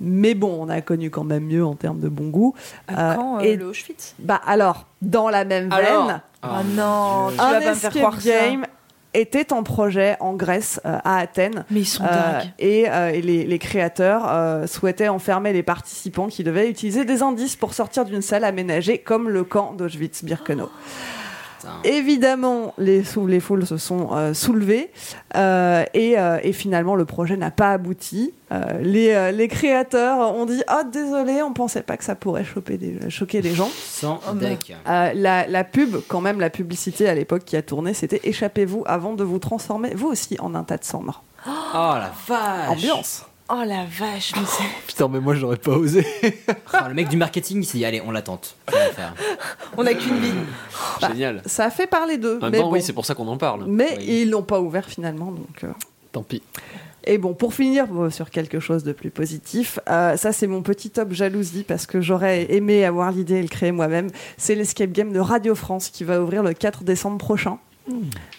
Mais 0.00 0.34
bon, 0.34 0.56
on 0.60 0.68
a 0.68 0.80
connu 0.80 1.10
quand 1.10 1.24
même 1.24 1.44
mieux 1.44 1.64
en 1.64 1.74
termes 1.74 2.00
de 2.00 2.08
bon 2.08 2.28
goût. 2.28 2.54
Euh, 2.90 3.14
Quand 3.14 3.36
euh, 3.38 3.40
et 3.40 3.56
le 3.56 3.66
Auschwitz? 3.66 4.14
Bah 4.18 4.40
alors, 4.46 4.86
dans 5.02 5.28
la 5.28 5.44
même 5.44 5.70
Alors? 5.72 6.06
Veine, 6.06 6.22
Ah 6.42 6.62
non, 6.64 7.28
tu 7.34 7.40
un 7.40 7.52
vas 7.52 7.60
pas 7.60 7.70
me 7.70 7.74
faire 7.74 7.90
escape 7.90 7.92
croire 7.92 8.20
ça. 8.20 8.30
game 8.30 8.66
était 9.12 9.52
en 9.52 9.62
projet 9.64 10.16
en 10.20 10.34
Grèce, 10.34 10.80
euh, 10.86 10.96
à 11.04 11.18
Athènes. 11.18 11.64
Mais 11.70 11.80
ils 11.80 11.84
sont 11.84 12.04
Euh, 12.04 12.38
dingues. 12.38 12.50
et 12.60 12.88
euh, 12.88 13.10
et 13.10 13.20
les, 13.20 13.44
les 13.44 13.58
créateurs 13.58 14.22
euh, 14.28 14.66
souhaitaient 14.66 15.08
enfermer 15.08 15.52
les 15.52 15.62
participants 15.64 16.28
qui 16.28 16.44
devaient 16.44 16.70
utiliser 16.70 17.04
des 17.04 17.22
indices 17.22 17.56
pour 17.56 17.74
sortir 17.74 18.04
d'une 18.04 18.22
salle 18.22 18.44
aménagée 18.44 18.98
comme 18.98 19.28
le 19.28 19.42
camp 19.44 19.72
d'Auschwitz-Birkenau. 19.74 20.70
Évidemment, 21.84 22.74
les, 22.78 23.04
sou- 23.04 23.26
les 23.26 23.40
foules 23.40 23.66
se 23.66 23.76
sont 23.76 24.08
euh, 24.12 24.34
soulevées 24.34 24.90
euh, 25.36 25.84
et, 25.94 26.18
euh, 26.18 26.38
et 26.42 26.52
finalement 26.52 26.94
le 26.96 27.04
projet 27.04 27.36
n'a 27.36 27.50
pas 27.50 27.72
abouti. 27.72 28.32
Euh, 28.52 28.78
les, 28.80 29.12
euh, 29.12 29.30
les 29.30 29.46
créateurs 29.48 30.34
ont 30.34 30.44
dit 30.46 30.62
Ah, 30.66 30.82
désolé, 30.84 31.42
on 31.42 31.52
pensait 31.52 31.82
pas 31.82 31.96
que 31.96 32.04
ça 32.04 32.14
pourrait 32.14 32.44
choper 32.44 32.78
des- 32.78 33.10
choquer 33.10 33.40
des 33.42 33.54
gens. 33.54 33.68
Sans 33.84 34.20
Oh, 34.28 34.32
bah. 34.34 34.48
deck. 34.48 34.74
Euh, 34.88 35.12
la, 35.14 35.46
la 35.46 35.64
pub, 35.64 35.96
quand 36.08 36.20
même, 36.20 36.40
la 36.40 36.50
publicité 36.50 37.08
à 37.08 37.14
l'époque 37.14 37.44
qui 37.44 37.56
a 37.56 37.62
tourné, 37.62 37.94
c'était 37.94 38.20
Échappez-vous 38.24 38.82
avant 38.86 39.14
de 39.14 39.22
vous 39.24 39.38
transformer, 39.38 39.94
vous 39.94 40.08
aussi, 40.08 40.36
en 40.40 40.54
un 40.54 40.64
tas 40.64 40.76
de 40.78 40.84
cendres. 40.84 41.22
Oh 41.46 41.50
la 41.74 42.10
vache. 42.28 42.68
Ambiance. 42.70 43.24
Oh 43.52 43.62
la 43.66 43.84
vache, 43.84 44.32
mais 44.36 44.42
c'est- 44.46 44.62
Putain, 44.86 45.08
mais 45.08 45.20
moi 45.20 45.34
j'aurais 45.34 45.56
pas 45.56 45.72
osé. 45.72 46.06
Oh, 46.24 46.76
le 46.88 46.94
mec 46.94 47.08
du 47.08 47.16
marketing, 47.16 47.58
il 47.62 47.64
s'est 47.66 47.78
dit 47.78 47.84
allez, 47.84 48.00
on 48.04 48.10
l'attente. 48.12 48.54
On 48.68 48.72
va 48.76 48.86
le 48.86 48.92
faire. 48.92 49.14
on 49.76 49.86
a 49.86 49.94
qu'une 49.94 50.18
vie. 50.18 50.32
Génial. 51.00 51.42
Ça 51.46 51.64
a 51.64 51.70
fait 51.70 51.86
parler 51.86 52.16
d'eux. 52.16 52.38
En 52.38 52.42
même 52.44 52.50
mais 52.52 52.58
temps, 52.58 52.68
bon. 52.68 52.72
oui, 52.74 52.82
c'est 52.82 52.92
pour 52.92 53.04
ça 53.06 53.14
qu'on 53.14 53.26
en 53.28 53.36
parle. 53.38 53.64
Mais 53.66 53.94
Oui. 53.98 54.04
ils 54.22 54.30
l'ont 54.30 54.42
pas 54.42 54.60
ouvert 54.60 54.86
finalement, 54.86 55.32
donc. 55.32 55.64
euh. 55.64 55.68
Tant 56.12 56.22
pis. 56.22 56.42
Et 57.04 57.16
bon, 57.18 57.32
pour 57.34 57.54
finir 57.54 57.86
euh, 57.98 58.10
sur 58.10 58.28
quelque 58.30 58.60
chose 58.60 58.84
de 58.84 58.92
plus 58.92 59.10
positif, 59.10 59.78
euh, 59.88 60.16
ça 60.18 60.32
c'est 60.32 60.46
mon 60.46 60.60
petit 60.60 60.90
top 60.90 61.12
jalousie 61.12 61.64
parce 61.66 61.86
que 61.86 62.00
j'aurais 62.02 62.52
aimé 62.52 62.84
avoir 62.84 63.10
l'idée 63.10 63.36
et 63.36 63.42
le 63.42 63.48
créer 63.48 63.72
moi-même. 63.72 64.10
C'est 64.36 64.54
l'escape 64.54 64.92
game 64.92 65.10
de 65.12 65.18
Radio 65.20 65.54
France 65.54 65.88
qui 65.88 66.04
va 66.04 66.20
ouvrir 66.20 66.42
le 66.42 66.52
4 66.52 66.84
décembre 66.84 67.16
prochain. 67.18 67.58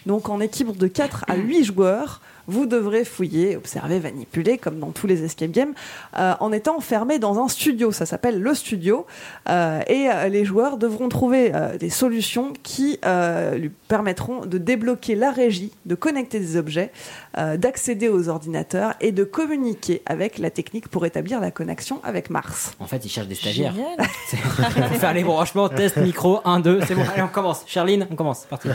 Donc 0.05 0.29
en 0.29 0.39
équipe 0.39 0.77
de 0.77 0.87
4 0.87 1.25
à 1.27 1.35
8 1.35 1.63
joueurs, 1.65 2.21
vous 2.51 2.65
devrez 2.65 3.05
fouiller, 3.05 3.55
observer, 3.55 3.99
manipuler, 3.99 4.57
comme 4.57 4.79
dans 4.79 4.91
tous 4.91 5.07
les 5.07 5.23
escape 5.23 5.51
games, 5.51 5.73
euh, 6.19 6.33
en 6.39 6.51
étant 6.51 6.77
enfermé 6.77 7.17
dans 7.17 7.39
un 7.39 7.47
studio. 7.47 7.91
Ça 7.91 8.05
s'appelle 8.05 8.41
le 8.41 8.53
studio. 8.53 9.05
Euh, 9.49 9.81
et 9.87 10.09
euh, 10.09 10.27
les 10.27 10.45
joueurs 10.45 10.77
devront 10.77 11.09
trouver 11.09 11.51
des 11.79 11.89
solutions 11.89 12.53
qui 12.63 12.99
lui 13.55 13.71
permettront 13.91 14.45
de 14.45 14.57
débloquer 14.57 15.15
la 15.15 15.31
régie, 15.31 15.73
de 15.85 15.95
connecter 15.95 16.39
des 16.39 16.55
objets, 16.55 16.93
euh, 17.37 17.57
d'accéder 17.57 18.07
aux 18.07 18.29
ordinateurs 18.29 18.93
et 19.01 19.11
de 19.11 19.25
communiquer 19.25 20.01
avec 20.05 20.37
la 20.37 20.49
technique 20.49 20.87
pour 20.87 21.05
établir 21.05 21.41
la 21.41 21.51
connexion 21.51 21.99
avec 22.05 22.29
Mars. 22.29 22.71
En 22.79 22.87
fait, 22.87 23.03
ils 23.03 23.09
cherchent 23.09 23.27
des 23.27 23.35
stagiaires. 23.35 23.73
Pour 23.73 24.97
faire 24.99 25.13
les 25.13 25.25
branchements, 25.25 25.67
test, 25.67 25.97
micro, 25.97 26.39
1, 26.45 26.61
2, 26.61 26.79
c'est 26.87 26.95
bon, 26.95 27.01
allez, 27.01 27.21
on 27.21 27.27
commence. 27.27 27.63
Charline, 27.67 28.07
on 28.09 28.15
commence, 28.15 28.45
parti. 28.45 28.69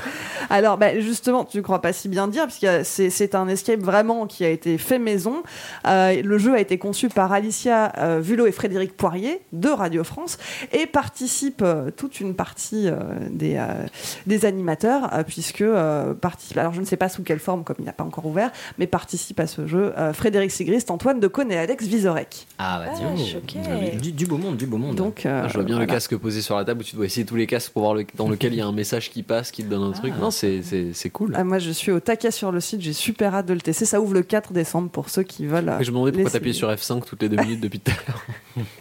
Alors, 0.50 0.76
bah, 0.76 1.00
justement, 1.00 1.46
tu 1.46 1.56
ne 1.56 1.62
crois 1.62 1.80
pas 1.80 1.94
si 1.94 2.10
bien 2.10 2.28
dire, 2.28 2.42
parce 2.42 2.58
que 2.58 2.82
c'est 2.84 3.08
c'est 3.08 3.34
un 3.34 3.48
escape 3.48 3.80
vraiment 3.80 4.26
qui 4.26 4.44
a 4.44 4.50
été 4.50 4.76
fait 4.76 4.98
maison. 4.98 5.42
Euh, 5.86 6.20
le 6.22 6.36
jeu 6.36 6.54
a 6.54 6.60
été 6.60 6.76
conçu 6.76 7.08
par 7.08 7.32
Alicia 7.32 7.92
euh, 7.96 8.20
Vulot 8.20 8.46
et 8.46 8.52
Frédéric 8.52 8.94
Poirier 8.98 9.40
de 9.54 9.70
Radio 9.70 10.04
France 10.04 10.36
et 10.72 10.86
participe 10.86 11.62
euh, 11.62 11.90
toute 11.90 12.20
une 12.20 12.34
partie 12.34 12.88
euh, 12.88 12.96
des, 13.30 13.56
euh, 13.56 13.86
des 14.26 14.44
animateurs, 14.44 15.05
euh, 15.12 15.22
puisque 15.22 15.60
euh, 15.62 16.14
participe, 16.14 16.56
alors 16.58 16.72
je 16.72 16.80
ne 16.80 16.84
sais 16.86 16.96
pas 16.96 17.08
sous 17.08 17.22
quelle 17.22 17.38
forme, 17.38 17.64
comme 17.64 17.76
il 17.78 17.84
n'a 17.84 17.92
pas 17.92 18.04
encore 18.04 18.26
ouvert, 18.26 18.50
mais 18.78 18.86
participe 18.86 19.40
à 19.40 19.46
ce 19.46 19.66
jeu 19.66 19.92
euh, 19.98 20.12
Frédéric 20.12 20.50
Sigrist, 20.50 20.90
Antoine 20.90 21.20
Decaune 21.20 21.50
et 21.52 21.56
Alex 21.58 21.84
Vizorek. 21.86 22.46
Ah, 22.58 22.82
bah, 22.84 22.92
Ah, 22.96 23.16
choqué. 23.16 23.58
Du, 24.00 24.12
du 24.12 24.26
beau 24.26 24.38
monde, 24.38 24.56
du 24.56 24.66
beau 24.66 24.78
monde. 24.78 24.96
Donc, 24.96 25.26
euh, 25.26 25.42
Ah, 25.44 25.48
je 25.48 25.54
vois 25.54 25.62
bien 25.64 25.76
voilà. 25.76 25.86
le 25.86 25.92
casque 25.92 26.16
posé 26.16 26.40
sur 26.42 26.56
la 26.56 26.64
table 26.64 26.80
où 26.80 26.84
tu 26.84 26.96
dois 26.96 27.04
essayer 27.06 27.24
tous 27.26 27.36
les 27.36 27.46
casques 27.46 27.72
pour 27.72 27.82
voir 27.82 27.94
le- 27.94 28.06
dans 28.14 28.28
lequel 28.28 28.52
il 28.52 28.58
y 28.58 28.62
a 28.62 28.66
un 28.66 28.72
message 28.72 29.10
qui 29.10 29.22
passe, 29.22 29.50
qui 29.50 29.62
te 29.64 29.68
donne 29.70 29.82
un 29.82 29.92
truc. 29.92 30.12
Non, 30.20 30.30
c'est- 30.30 30.62
c'est 30.62 30.92
c'est 30.92 31.10
cool. 31.10 31.32
Ah, 31.36 31.44
moi, 31.44 31.58
je 31.58 31.70
suis 31.70 31.92
au 31.92 32.00
taquet 32.00 32.30
sur 32.30 32.52
le 32.52 32.60
site, 32.60 32.80
j'ai 32.80 32.92
super 32.92 33.34
hâte 33.34 33.46
de 33.46 33.54
le 33.54 33.60
tester. 33.60 33.84
Ça 33.84 34.00
ouvre 34.00 34.14
le 34.14 34.22
4 34.22 34.52
décembre 34.52 34.88
pour 34.90 35.08
ceux 35.10 35.22
qui 35.22 35.46
veulent. 35.46 35.68
euh, 35.68 35.76
je 35.80 35.90
me 35.90 35.94
demandais 35.96 36.12
pourquoi 36.12 36.30
t'appuyais 36.30 36.54
sur 36.54 36.70
F5 36.70 37.04
toutes 37.04 37.22
les 37.22 37.28
deux 37.28 37.36
minutes 37.36 37.60
depuis 37.60 37.80
tout 37.80 37.92
à 37.92 37.94
l'heure. 38.10 38.66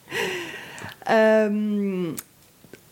Euh, 1.10 2.12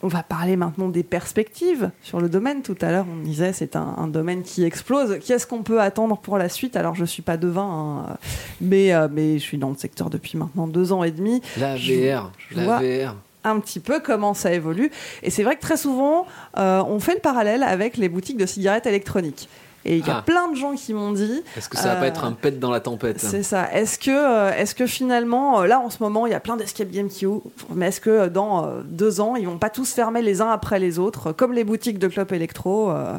on 0.03 0.09
va 0.09 0.21
parler 0.21 0.57
maintenant 0.57 0.89
des 0.89 1.01
perspectives 1.01 1.89
sur 2.03 2.19
le 2.19 2.27
domaine. 2.29 2.61
Tout 2.61 2.75
à 2.81 2.91
l'heure, 2.91 3.05
on 3.11 3.23
disait 3.23 3.53
c'est 3.53 3.75
un, 3.77 3.95
un 3.97 4.07
domaine 4.07 4.43
qui 4.43 4.65
explose. 4.65 5.17
Qu'est-ce 5.25 5.47
qu'on 5.47 5.63
peut 5.63 5.81
attendre 5.81 6.17
pour 6.17 6.37
la 6.37 6.49
suite? 6.49 6.75
Alors, 6.75 6.93
je 6.93 7.05
suis 7.05 7.21
pas 7.21 7.37
devin, 7.37 8.05
hein, 8.09 8.17
mais, 8.59 8.93
euh, 8.93 9.07
mais 9.09 9.39
je 9.39 9.43
suis 9.43 9.57
dans 9.57 9.69
le 9.69 9.77
secteur 9.77 10.09
depuis 10.09 10.37
maintenant 10.37 10.67
deux 10.67 10.91
ans 10.91 11.03
et 11.03 11.11
demi. 11.11 11.41
La 11.57 11.75
VR, 11.75 12.31
je 12.37 12.59
la 12.59 12.79
VR. 12.79 13.15
Un 13.45 13.59
petit 13.59 13.79
peu 13.79 13.99
comment 13.99 14.33
ça 14.33 14.53
évolue. 14.53 14.91
Et 15.21 15.29
c'est 15.29 15.43
vrai 15.43 15.55
que 15.55 15.61
très 15.61 15.77
souvent, 15.77 16.25
euh, 16.57 16.83
on 16.87 16.99
fait 16.99 17.15
le 17.15 17.19
parallèle 17.19 17.63
avec 17.63 17.97
les 17.97 18.09
boutiques 18.09 18.37
de 18.37 18.45
cigarettes 18.45 18.85
électroniques. 18.85 19.49
Et 19.85 19.97
il 19.97 20.07
y 20.07 20.09
a 20.09 20.17
Ah. 20.19 20.21
plein 20.25 20.47
de 20.49 20.55
gens 20.55 20.75
qui 20.75 20.93
m'ont 20.93 21.11
dit 21.11 21.43
Est-ce 21.57 21.67
que 21.67 21.75
ça 21.77 21.89
va 21.89 21.95
Euh, 21.95 21.99
pas 21.99 22.07
être 22.07 22.23
un 22.23 22.31
pet 22.31 22.57
dans 22.59 22.71
la 22.71 22.79
tempête? 22.79 23.19
C'est 23.19 23.43
ça. 23.43 23.69
Est-ce 23.73 23.99
que, 23.99 24.11
euh, 24.11 24.53
est-ce 24.55 24.75
que 24.75 24.85
finalement, 24.87 25.61
euh, 25.61 25.65
là 25.67 25.79
en 25.79 25.89
ce 25.89 26.01
moment, 26.01 26.25
il 26.25 26.31
y 26.31 26.35
a 26.35 26.39
plein 26.39 26.55
d'escape 26.55 26.89
games 26.89 27.09
qui 27.09 27.25
ouvrent, 27.25 27.43
mais 27.73 27.87
est-ce 27.87 27.99
que 27.99 28.09
euh, 28.09 28.29
dans 28.29 28.65
euh, 28.65 28.81
deux 28.85 29.19
ans, 29.19 29.35
ils 29.35 29.45
vont 29.45 29.57
pas 29.57 29.69
tous 29.69 29.91
fermer 29.93 30.21
les 30.21 30.41
uns 30.41 30.49
après 30.49 30.79
les 30.79 30.99
autres, 30.99 31.27
euh, 31.31 31.33
comme 31.33 31.51
les 31.53 31.63
boutiques 31.65 31.99
de 31.99 32.07
clubs 32.07 32.31
électro 32.31 32.91
euh, 32.91 33.17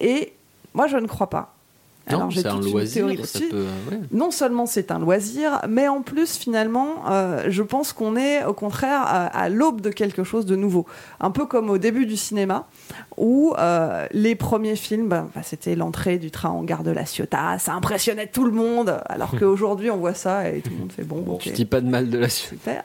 Et 0.00 0.32
moi, 0.72 0.86
je 0.86 0.96
ne 0.96 1.06
crois 1.06 1.28
pas. 1.30 1.52
Non, 2.10 2.30
c'est 2.30 2.46
un 2.46 2.60
loisir. 2.60 3.08
Ça 3.08 3.14
là-dessus. 3.14 3.48
peut, 3.48 3.66
ouais. 3.90 4.00
Non 4.12 4.30
seulement 4.30 4.66
c'est 4.66 4.90
un 4.90 4.98
loisir, 4.98 5.60
mais 5.68 5.88
en 5.88 6.02
plus 6.02 6.36
finalement, 6.36 7.10
euh, 7.10 7.44
je 7.48 7.62
pense 7.62 7.92
qu'on 7.92 8.16
est 8.16 8.44
au 8.44 8.52
contraire 8.52 9.00
à, 9.02 9.26
à 9.26 9.48
l'aube 9.48 9.80
de 9.80 9.90
quelque 9.90 10.22
chose 10.22 10.46
de 10.46 10.56
nouveau. 10.56 10.86
Un 11.20 11.30
peu 11.30 11.46
comme 11.46 11.68
au 11.70 11.78
début 11.78 12.06
du 12.06 12.16
cinéma, 12.16 12.68
où 13.16 13.54
euh, 13.58 14.06
les 14.12 14.34
premiers 14.34 14.76
films, 14.76 15.08
bah, 15.08 15.26
bah, 15.34 15.42
c'était 15.42 15.74
l'entrée 15.74 16.18
du 16.18 16.30
train 16.30 16.50
en 16.50 16.62
gare 16.62 16.84
de 16.84 16.90
la 16.90 17.06
Ciotat, 17.06 17.58
ça 17.58 17.72
impressionnait 17.72 18.28
tout 18.28 18.44
le 18.44 18.52
monde, 18.52 19.00
alors 19.06 19.36
qu'aujourd'hui 19.36 19.90
on 19.90 19.96
voit 19.96 20.14
ça 20.14 20.48
et 20.48 20.60
tout 20.60 20.70
le 20.70 20.76
monde 20.76 20.92
fait 20.92 21.04
bon, 21.04 21.22
Bon, 21.22 21.38
tu 21.38 21.50
dis 21.50 21.64
pas 21.64 21.80
de 21.80 21.88
mal 21.88 22.08
de 22.08 22.18
la. 22.18 22.28
Super. 22.28 22.84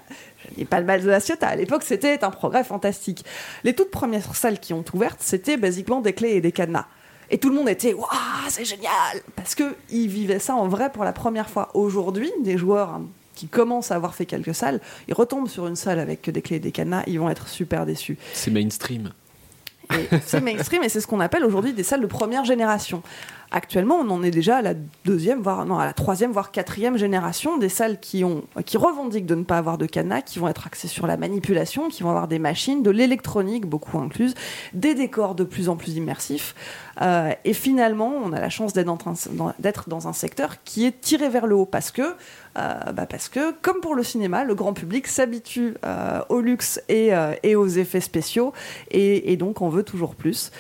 Je 0.50 0.56
dis 0.56 0.66
pas 0.66 0.80
le 0.80 0.86
mal 0.88 1.04
de 1.04 1.08
la 1.08 1.20
Ciotat. 1.20 1.48
À 1.48 1.56
l'époque, 1.56 1.84
c'était 1.84 2.24
un 2.24 2.32
progrès 2.32 2.64
fantastique. 2.64 3.24
Les 3.64 3.76
toutes 3.76 3.92
premières 3.92 4.34
salles 4.36 4.60
qui 4.60 4.74
ont 4.74 4.84
ouvertes, 4.94 5.20
c'était 5.20 5.58
basiquement 5.58 6.02
des 6.02 6.14
clés 6.14 6.32
et 6.32 6.42
des 6.42 6.52
cadenas. 6.52 6.88
Et 7.32 7.38
tout 7.38 7.50
le 7.50 7.56
monde 7.56 7.70
était 7.70 7.94
waouh, 7.94 8.08
c'est 8.50 8.66
génial 8.66 8.92
Parce 9.36 9.56
qu'ils 9.56 10.08
vivaient 10.10 10.40
ça 10.40 10.54
en 10.54 10.68
vrai 10.68 10.92
pour 10.92 11.06
la 11.06 11.14
première 11.14 11.50
fois. 11.50 11.70
Aujourd'hui, 11.74 12.30
des 12.44 12.58
joueurs 12.58 13.00
qui 13.36 13.48
commencent 13.48 13.90
à 13.92 13.96
avoir 13.96 14.14
fait 14.14 14.26
quelques 14.26 14.54
salles, 14.54 14.82
ils 15.08 15.14
retombent 15.14 15.48
sur 15.48 15.66
une 15.66 15.78
salle 15.78 16.00
avec 16.00 16.30
des 16.30 16.42
clés 16.42 16.58
et 16.58 16.60
des 16.60 16.74
cadenas, 16.74 17.04
ils 17.08 17.20
vont 17.20 17.30
être 17.30 17.48
super 17.48 17.86
déçus. 17.86 18.18
C'est 18.34 18.52
mainstream. 18.52 19.12
C'est 20.26 20.42
mainstream 20.42 20.84
et 20.84 20.90
c'est 20.90 21.02
ce 21.02 21.08
qu'on 21.08 21.20
appelle 21.20 21.44
aujourd'hui 21.44 21.74
des 21.74 21.84
salles 21.84 22.02
de 22.02 22.08
première 22.08 22.46
génération. 22.46 23.02
Actuellement, 23.54 23.96
on 23.96 24.10
en 24.10 24.24
est 24.24 24.32
déjà 24.32 24.58
à 24.58 24.62
la 24.62 24.74
deuxième, 25.04 25.42
voire 25.42 25.60
à 25.60 25.86
la 25.86 25.92
troisième, 25.92 26.32
voire 26.32 26.52
quatrième 26.52 26.96
génération 26.96 27.58
des 27.58 27.68
salles 27.68 28.00
qui 28.00 28.24
revendiquent 28.24 29.26
de 29.26 29.36
ne 29.36 29.44
pas 29.44 29.58
avoir 29.58 29.78
de 29.78 29.86
cadenas, 29.86 30.22
qui 30.22 30.40
vont 30.40 30.48
être 30.48 30.68
axées 30.68 30.88
sur 30.88 31.06
la 31.06 31.18
manipulation, 31.18 31.90
qui 31.90 32.02
vont 32.02 32.10
avoir 32.10 32.30
des 32.30 32.40
machines, 32.40 32.82
de 32.82 32.90
l'électronique 32.90 33.66
beaucoup 33.66 33.98
incluse, 34.00 34.36
des 34.74 34.94
décors 34.94 35.36
de 35.36 35.44
plus 35.44 35.68
en 35.68 35.76
plus 35.76 35.98
immersifs. 35.98 36.56
Euh, 37.02 37.34
et 37.44 37.54
finalement, 37.54 38.14
on 38.24 38.32
a 38.32 38.40
la 38.40 38.50
chance 38.50 38.72
d'être 38.72 39.90
dans, 39.90 40.08
un- 40.08 40.14
secteur 40.14 40.64
qui 40.64 40.86
est 40.86 41.02
tiré 41.02 41.28
vers 41.28 41.46
le 41.46 41.56
haut 41.56 41.66
parce 41.66 41.92
que, 41.92 42.02
euh, 42.58 42.92
bah 42.94 43.06
que, 43.32 43.52
comme 43.62 43.82
pour 43.82 43.96
le 43.96 44.04
cinéma, 44.04 44.46
le 44.46 44.56
grand 44.56 44.74
public 44.74 45.08
s'habitue 45.08 45.76
euh, 45.86 46.22
au 46.30 46.40
luxe 46.40 46.82
et, 46.88 47.12
aux 47.56 47.68
effets 47.68 48.02
spéciaux 48.02 48.54
et, 48.92 49.34
et 49.34 49.38
donc 49.38 49.62
on 49.62 49.70
veut 49.70 49.84
toujours 49.84 50.16
plus. 50.16 50.52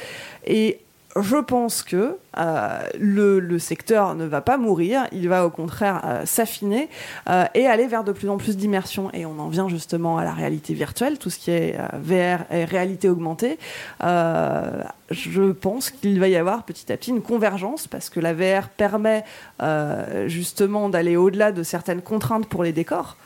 Et 0.45 0.79
je 1.19 1.37
pense 1.37 1.83
que 1.83 2.17
euh, 2.37 2.79
le, 2.99 3.59
secteur 3.59 4.15
ne 4.15 4.25
va 4.25 4.41
pas 4.41 4.57
mourir, 4.57 5.07
il 5.11 5.27
va 5.27 5.45
au 5.45 5.49
contraire 5.49 6.01
euh, 6.05 6.25
s'affiner 6.25 6.89
euh, 7.29 7.45
et 7.53 7.67
aller 7.67 7.87
vers 7.87 8.03
de 8.03 8.11
plus 8.11 8.29
en 8.29 8.37
plus 8.37 8.55
d'immersion. 8.55 9.09
Et 9.13 9.25
on 9.25 9.37
en 9.39 9.49
vient 9.49 9.67
justement 9.67 10.17
à 10.17 10.23
la 10.23 10.33
réalité 10.33 10.73
virtuelle, 10.73 11.17
tout 11.17 11.29
ce 11.29 11.37
qui 11.37 11.51
est 11.51 11.77
VR 12.01 12.45
et 12.51 12.65
réalité 12.65 13.09
augmentée. 13.09 13.57
Je 14.01 15.51
pense 15.51 15.89
qu'il 15.89 16.19
va 16.19 16.29
y 16.29 16.35
avoir 16.37 16.63
petit 16.63 16.91
à 16.91 16.97
petit 16.97 17.11
une 17.11 17.21
convergence 17.21 17.87
parce 17.87 18.09
que 18.09 18.19
la 18.19 18.33
VR 18.33 18.69
permet 18.69 19.23
justement 20.27 20.89
d'aller 20.89 21.17
au-delà 21.17 21.51
de 21.51 21.63
certaines 21.63 22.01
contraintes 22.01 22.47
pour 22.47 22.63
les 22.63 22.71
décors. 22.71 23.17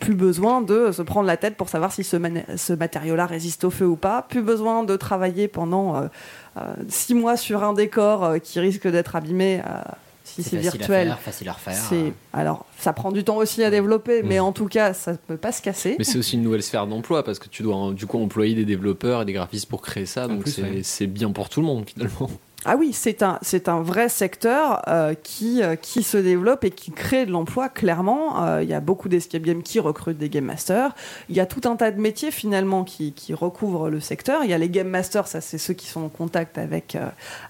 Plus 0.00 0.14
besoin 0.14 0.62
de 0.62 0.90
se 0.90 1.02
prendre 1.02 1.26
la 1.26 1.36
tête 1.36 1.56
pour 1.56 1.68
savoir 1.68 1.92
si 1.92 2.02
ce, 2.02 2.16
ce 2.56 2.72
matériau-là 2.72 3.26
résiste 3.26 3.64
au 3.64 3.70
feu 3.70 3.86
ou 3.86 3.96
pas. 3.96 4.22
Plus 4.22 4.42
besoin 4.42 4.82
de 4.82 4.96
travailler 4.96 5.46
pendant 5.46 5.94
euh, 5.94 6.08
euh, 6.56 6.62
six 6.88 7.14
mois 7.14 7.36
sur 7.36 7.62
un 7.62 7.74
décor 7.74 8.24
euh, 8.24 8.38
qui 8.38 8.58
risque 8.58 8.88
d'être 8.88 9.14
abîmé 9.14 9.60
euh, 9.60 9.80
si 10.24 10.42
c'est 10.42 10.56
facile 10.56 10.68
à 10.68 10.70
virtuel. 10.72 11.08
faire, 11.08 11.20
facile 11.20 11.48
à 11.48 11.52
refaire. 11.52 11.74
C'est 11.74 12.12
alors 12.32 12.66
ça 12.78 12.92
prend 12.92 13.12
du 13.12 13.22
temps 13.24 13.36
aussi 13.36 13.62
à 13.62 13.70
développer, 13.70 14.22
mais 14.22 14.40
en 14.40 14.52
tout 14.52 14.66
cas 14.66 14.94
ça 14.94 15.12
ne 15.12 15.16
peut 15.16 15.36
pas 15.36 15.52
se 15.52 15.60
casser. 15.62 15.96
Mais 15.98 16.04
c'est 16.04 16.18
aussi 16.18 16.36
une 16.36 16.42
nouvelle 16.42 16.62
sphère 16.62 16.86
d'emploi 16.86 17.22
parce 17.22 17.38
que 17.38 17.48
tu 17.48 17.62
dois 17.62 17.76
hein, 17.76 17.92
du 17.92 18.06
coup 18.06 18.18
employer 18.20 18.54
des 18.54 18.64
développeurs 18.64 19.22
et 19.22 19.24
des 19.24 19.32
graphistes 19.32 19.68
pour 19.68 19.82
créer 19.82 20.06
ça. 20.06 20.26
Donc 20.26 20.42
plus, 20.42 20.52
c'est 20.52 20.62
ouais. 20.62 20.80
c'est 20.82 21.06
bien 21.06 21.30
pour 21.30 21.48
tout 21.48 21.60
le 21.60 21.66
monde 21.66 21.84
finalement. 21.86 22.30
Ah 22.66 22.76
oui, 22.76 22.92
c'est 22.92 23.22
un, 23.22 23.38
c'est 23.40 23.70
un 23.70 23.80
vrai 23.80 24.10
secteur 24.10 24.82
euh, 24.86 25.14
qui, 25.14 25.62
euh, 25.62 25.76
qui 25.76 26.02
se 26.02 26.18
développe 26.18 26.62
et 26.64 26.70
qui 26.70 26.90
crée 26.90 27.24
de 27.24 27.30
l'emploi, 27.30 27.70
clairement. 27.70 28.44
Euh, 28.44 28.62
Il 28.62 28.68
y 28.68 28.74
a 28.74 28.80
beaucoup 28.80 29.08
d'escape 29.08 29.40
games 29.40 29.62
qui 29.62 29.80
recrutent 29.80 30.18
des 30.18 30.28
game 30.28 30.44
masters. 30.44 30.94
Il 31.30 31.36
y 31.36 31.40
a 31.40 31.46
tout 31.46 31.66
un 31.66 31.76
tas 31.76 31.90
de 31.90 31.98
métiers, 31.98 32.30
finalement, 32.30 32.84
qui, 32.84 33.14
qui 33.14 33.32
recouvrent 33.32 33.88
le 33.88 33.98
secteur. 33.98 34.44
Il 34.44 34.50
y 34.50 34.52
a 34.52 34.58
les 34.58 34.68
game 34.68 34.88
masters, 34.88 35.26
ça, 35.26 35.40
c'est 35.40 35.56
ceux 35.56 35.72
qui 35.72 35.86
sont 35.86 36.02
en 36.02 36.08
contact 36.10 36.58
avec, 36.58 36.98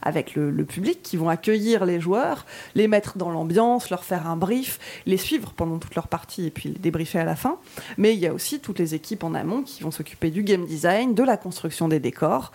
avec 0.01 0.37
le, 0.37 0.65
public, 0.65 1.03
qui 1.03 1.17
vont 1.17 1.29
accueillir 1.29 1.87
les 1.87 1.99
joueurs, 1.99 2.47
les 2.77 2.87
mettre 2.87 3.19
dans 3.19 3.31
l'ambiance, 3.31 3.91
leur 3.91 4.05
faire 4.05 4.29
un 4.29 4.37
brief, 4.37 4.79
les 5.07 5.17
suivre 5.17 5.53
pendant 5.57 5.79
toute 5.79 5.97
leur 5.97 6.07
partie 6.07 6.47
et 6.47 6.51
puis 6.51 6.69
les 6.69 6.79
débriefer 6.79 7.19
à 7.19 7.25
la 7.25 7.35
fin. 7.35 7.57
Mais 7.99 8.15
il 8.15 8.21
y 8.21 8.29
a 8.29 8.33
aussi 8.33 8.61
toutes 8.61 8.79
les 8.79 8.95
équipes 8.95 9.25
en 9.25 9.35
amont 9.35 9.63
qui 9.63 9.83
vont 9.83 9.91
s'occuper 9.91 10.31
du 10.31 10.45
game 10.45 10.65
design, 10.65 11.15
de 11.15 11.25
la 11.25 11.37
construction 11.37 11.89
des 11.89 11.99
décors. 11.99 12.53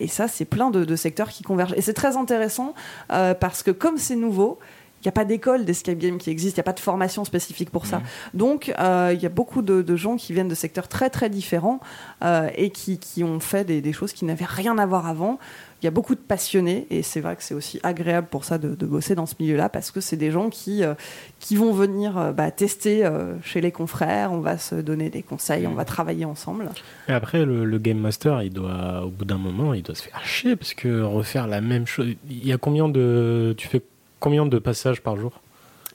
Et 0.00 0.08
ça, 0.08 0.26
c'est 0.26 0.44
plein 0.44 0.70
de 0.70 0.96
secteurs 0.96 1.28
qui 1.28 1.44
convergent. 1.44 1.67
Et 1.76 1.82
c'est 1.82 1.94
très 1.94 2.16
intéressant 2.16 2.74
euh, 3.12 3.34
parce 3.34 3.62
que 3.62 3.70
comme 3.70 3.98
c'est 3.98 4.16
nouveau, 4.16 4.58
il 5.00 5.06
n'y 5.06 5.10
a 5.10 5.12
pas 5.12 5.24
d'école 5.24 5.64
d'escape 5.64 5.98
game 5.98 6.18
qui 6.18 6.30
existe, 6.30 6.56
il 6.56 6.58
n'y 6.58 6.62
a 6.62 6.64
pas 6.64 6.72
de 6.72 6.80
formation 6.80 7.24
spécifique 7.24 7.70
pour 7.70 7.86
ça. 7.86 8.02
Donc, 8.34 8.74
euh, 8.80 9.12
il 9.14 9.22
y 9.22 9.26
a 9.26 9.28
beaucoup 9.28 9.62
de, 9.62 9.80
de 9.80 9.96
gens 9.96 10.16
qui 10.16 10.32
viennent 10.32 10.48
de 10.48 10.56
secteurs 10.56 10.88
très 10.88 11.08
très 11.08 11.30
différents 11.30 11.78
euh, 12.24 12.48
et 12.56 12.70
qui, 12.70 12.98
qui 12.98 13.22
ont 13.22 13.38
fait 13.38 13.64
des, 13.64 13.80
des 13.80 13.92
choses 13.92 14.12
qui 14.12 14.24
n'avaient 14.24 14.44
rien 14.44 14.76
à 14.76 14.86
voir 14.86 15.06
avant. 15.06 15.38
Il 15.80 15.84
y 15.84 15.88
a 15.88 15.92
beaucoup 15.92 16.14
de 16.14 16.20
passionnés 16.20 16.86
et 16.90 17.02
c'est 17.02 17.20
vrai 17.20 17.36
que 17.36 17.42
c'est 17.42 17.54
aussi 17.54 17.78
agréable 17.84 18.26
pour 18.28 18.44
ça 18.44 18.58
de, 18.58 18.74
de 18.74 18.86
bosser 18.86 19.14
dans 19.14 19.26
ce 19.26 19.34
milieu-là 19.38 19.68
parce 19.68 19.90
que 19.90 20.00
c'est 20.00 20.16
des 20.16 20.32
gens 20.32 20.50
qui, 20.50 20.82
euh, 20.82 20.94
qui 21.38 21.54
vont 21.54 21.72
venir 21.72 22.18
euh, 22.18 22.32
bah, 22.32 22.50
tester 22.50 23.04
euh, 23.04 23.40
chez 23.42 23.60
les 23.60 23.70
confrères, 23.70 24.32
on 24.32 24.40
va 24.40 24.58
se 24.58 24.74
donner 24.74 25.08
des 25.08 25.22
conseils, 25.22 25.66
on 25.68 25.74
va 25.74 25.84
travailler 25.84 26.24
ensemble. 26.24 26.70
Et 27.08 27.12
après, 27.12 27.44
le, 27.44 27.64
le 27.64 27.78
Game 27.78 27.98
Master, 27.98 28.42
il 28.42 28.52
doit, 28.52 29.02
au 29.04 29.10
bout 29.10 29.24
d'un 29.24 29.38
moment, 29.38 29.72
il 29.72 29.82
doit 29.82 29.94
se 29.94 30.02
faire 30.02 30.24
chier 30.24 30.56
parce 30.56 30.74
que 30.74 31.02
refaire 31.02 31.46
la 31.46 31.60
même 31.60 31.86
chose. 31.86 32.08
Il 32.28 32.46
y 32.46 32.52
a 32.52 32.58
combien 32.58 32.88
de. 32.88 33.54
Tu 33.56 33.68
fais 33.68 33.82
combien 34.18 34.46
de 34.46 34.58
passages 34.58 35.00
par 35.00 35.16
jour? 35.16 35.40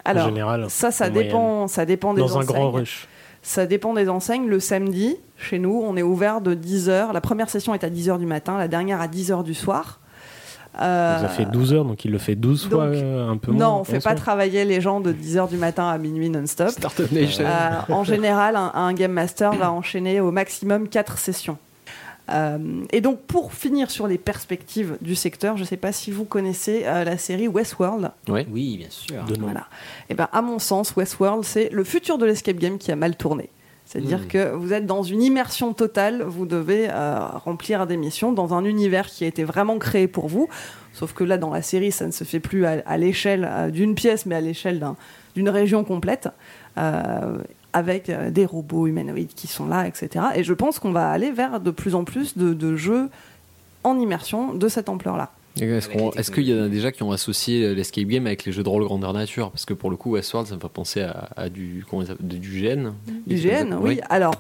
Alors, 0.05 0.25
en 0.25 0.29
général 0.29 0.65
ça, 0.69 0.91
ça 0.91 1.09
moyenne 1.09 1.27
dépend, 1.27 1.67
ça 1.67 1.86
dépend 1.86 2.13
des 2.13 2.21
Dans 2.21 2.38
un 2.38 2.43
grand 2.43 2.71
rush. 2.71 3.07
Ça 3.44 3.66
dépend 3.66 3.94
des 3.94 4.10
enseignes. 4.10 4.48
Le 4.48 4.60
samedi, 4.60 5.18
chez 5.38 5.60
nous, 5.60 5.82
on 5.86 5.96
est 5.98 6.02
ouvert 6.02 6.41
de 6.41 6.56
10h. 6.56 7.12
La 7.14 7.22
première 7.22 7.50
session 7.50 7.74
est 7.76 7.84
à 7.84 7.89
10h 7.89 8.18
du 8.18 8.26
matin, 8.26 8.58
la 8.58 8.68
dernière 8.70 9.02
à 9.02 9.08
10h 9.08 9.44
du 9.44 9.54
soir. 9.54 10.00
Euh, 10.82 11.22
Ça 11.22 11.28
fait 11.28 11.46
12 11.46 11.74
heures, 11.74 11.86
donc 11.86 12.04
il 12.04 12.10
le 12.12 12.18
fait 12.18 12.36
12 12.36 12.70
fois, 12.70 12.88
donc, 12.88 12.96
euh, 12.96 13.30
un 13.30 13.38
peu 13.38 13.52
moins. 13.52 13.60
Non, 13.66 13.80
on 13.82 13.84
fait 13.84 13.98
11 13.98 14.04
pas 14.04 14.16
travailler 14.16 14.66
les 14.66 14.82
gens 14.82 15.02
de 15.02 15.14
10h 15.14 15.50
du 15.50 15.58
matin 15.58 15.88
à 15.88 15.98
minuit 16.00 16.30
non-stop. 16.32 16.72
Euh, 17.12 17.70
en 17.89 18.04
général, 18.04 18.56
un, 18.56 18.72
un 18.74 18.94
Game 18.94 19.12
Master 19.12 19.52
va 19.54 19.72
enchaîner 19.72 20.20
au 20.20 20.32
maximum 20.32 20.88
4 20.88 21.18
sessions. 21.20 21.58
Euh, 22.30 22.57
et 22.91 23.01
donc, 23.01 23.19
pour 23.21 23.53
finir 23.53 23.91
sur 23.91 24.07
les 24.07 24.17
perspectives 24.17 24.97
du 25.01 25.13
secteur, 25.15 25.57
je 25.57 25.63
ne 25.63 25.67
sais 25.67 25.78
pas 25.78 25.91
si 25.91 26.09
vous 26.09 26.24
connaissez 26.24 26.84
euh, 26.86 27.03
la 27.03 27.17
série 27.17 27.47
Westworld. 27.49 28.11
Ouais. 28.30 28.47
Oui, 28.51 28.78
bien 28.78 28.89
sûr. 28.89 29.24
De. 29.26 29.36
Voilà. 29.39 29.67
Et 30.09 30.13
ben, 30.13 30.30
à 30.32 30.41
mon 30.41 30.57
sens, 30.59 30.95
Westworld, 30.95 31.43
c'est 31.43 31.69
le 31.71 31.84
futur 31.84 32.17
de 32.17 32.26
l'escape 32.26 32.57
game 32.57 32.78
qui 32.78 32.91
a 32.91 32.95
mal 32.95 33.15
tourné. 33.17 33.49
C'est-à-dire 33.86 34.19
Mm. 34.19 34.28
que 34.28 34.51
vous 34.53 34.71
êtes 34.71 34.86
dans 34.86 35.03
une 35.03 35.21
immersion 35.21 35.74
totale, 35.74 36.24
vous 36.24 36.45
devez 36.45 36.88
euh, 36.89 37.19
remplir 37.43 37.86
des 37.86 37.97
missions 37.97 38.32
dans 38.32 38.53
un 38.53 38.63
univers 38.63 39.07
qui 39.07 39.26
a 39.26 39.28
été 39.28 39.43
vraiment 39.43 39.78
créé 39.78 40.07
pour 40.07 40.28
vous. 40.30 40.47
Sauf 40.93 41.13
que 41.13 41.26
là, 41.26 41.38
dans 41.38 41.51
la 41.51 41.61
série, 41.61 41.91
ça 41.91 42.05
ne 42.07 42.11
se 42.11 42.24
fait 42.24 42.39
plus 42.39 42.65
à, 42.65 42.82
à 42.86 42.97
l'échelle 42.97 43.69
d'une 43.74 43.95
pièce, 43.95 44.26
mais 44.26 44.36
à 44.36 44.41
l'échelle 44.41 44.80
d'un- 44.80 44.95
d'une 45.36 45.49
région 45.49 45.84
complète, 45.84 46.30
euh, 46.78 47.38
avec 47.74 48.09
euh, 48.09 48.30
des 48.32 48.45
robots 48.45 48.88
humanoïdes 48.88 49.34
qui 49.36 49.47
sont 49.47 49.67
là, 49.67 49.88
etc. 49.88 50.26
Et 50.36 50.43
je 50.43 50.53
pense 50.53 50.80
qu'on 50.80 50.91
va 50.91 51.09
aller 51.09 51.32
vers 51.32 51.59
de 51.59 51.71
plus 51.71 51.95
en 51.95 52.03
plus 52.03 52.38
de, 52.38 52.53
de 52.53 52.76
jeux 52.76 53.09
en 53.84 53.99
immersion 53.99 54.53
de 54.53 54.67
cette 54.67 54.89
ampleur-là. 54.89 55.32
Est-ce 55.59 56.32
qu'il 56.32 56.49
y 56.49 56.53
en 56.59 56.63
a 56.63 56.67
déjà 56.67 56.91
qui 56.91 57.03
ont 57.03 57.11
associé 57.11 57.76
l'escape 57.76 58.05
game 58.05 58.26
avec 58.26 58.43
les 58.45 58.51
jeux 58.51 58.63
de 58.63 58.69
rôle 58.69 58.86
grandeur 58.86 59.13
nature? 59.13 59.51
Parce 59.51 59.65
que 59.65 59.74
pour 59.76 59.91
le 59.91 59.97
coup, 59.97 60.11
Westworld, 60.11 60.49
ça 60.49 60.55
me 60.55 60.59
fait 60.59 60.67
penser 60.67 61.01
à, 61.01 61.30
à 61.36 61.49
du, 61.49 61.86
du 62.19 62.61
GN. 62.61 62.93
Du 63.28 63.36
GN, 63.36 63.76
oui. 63.80 63.99
Alors, 64.09 64.34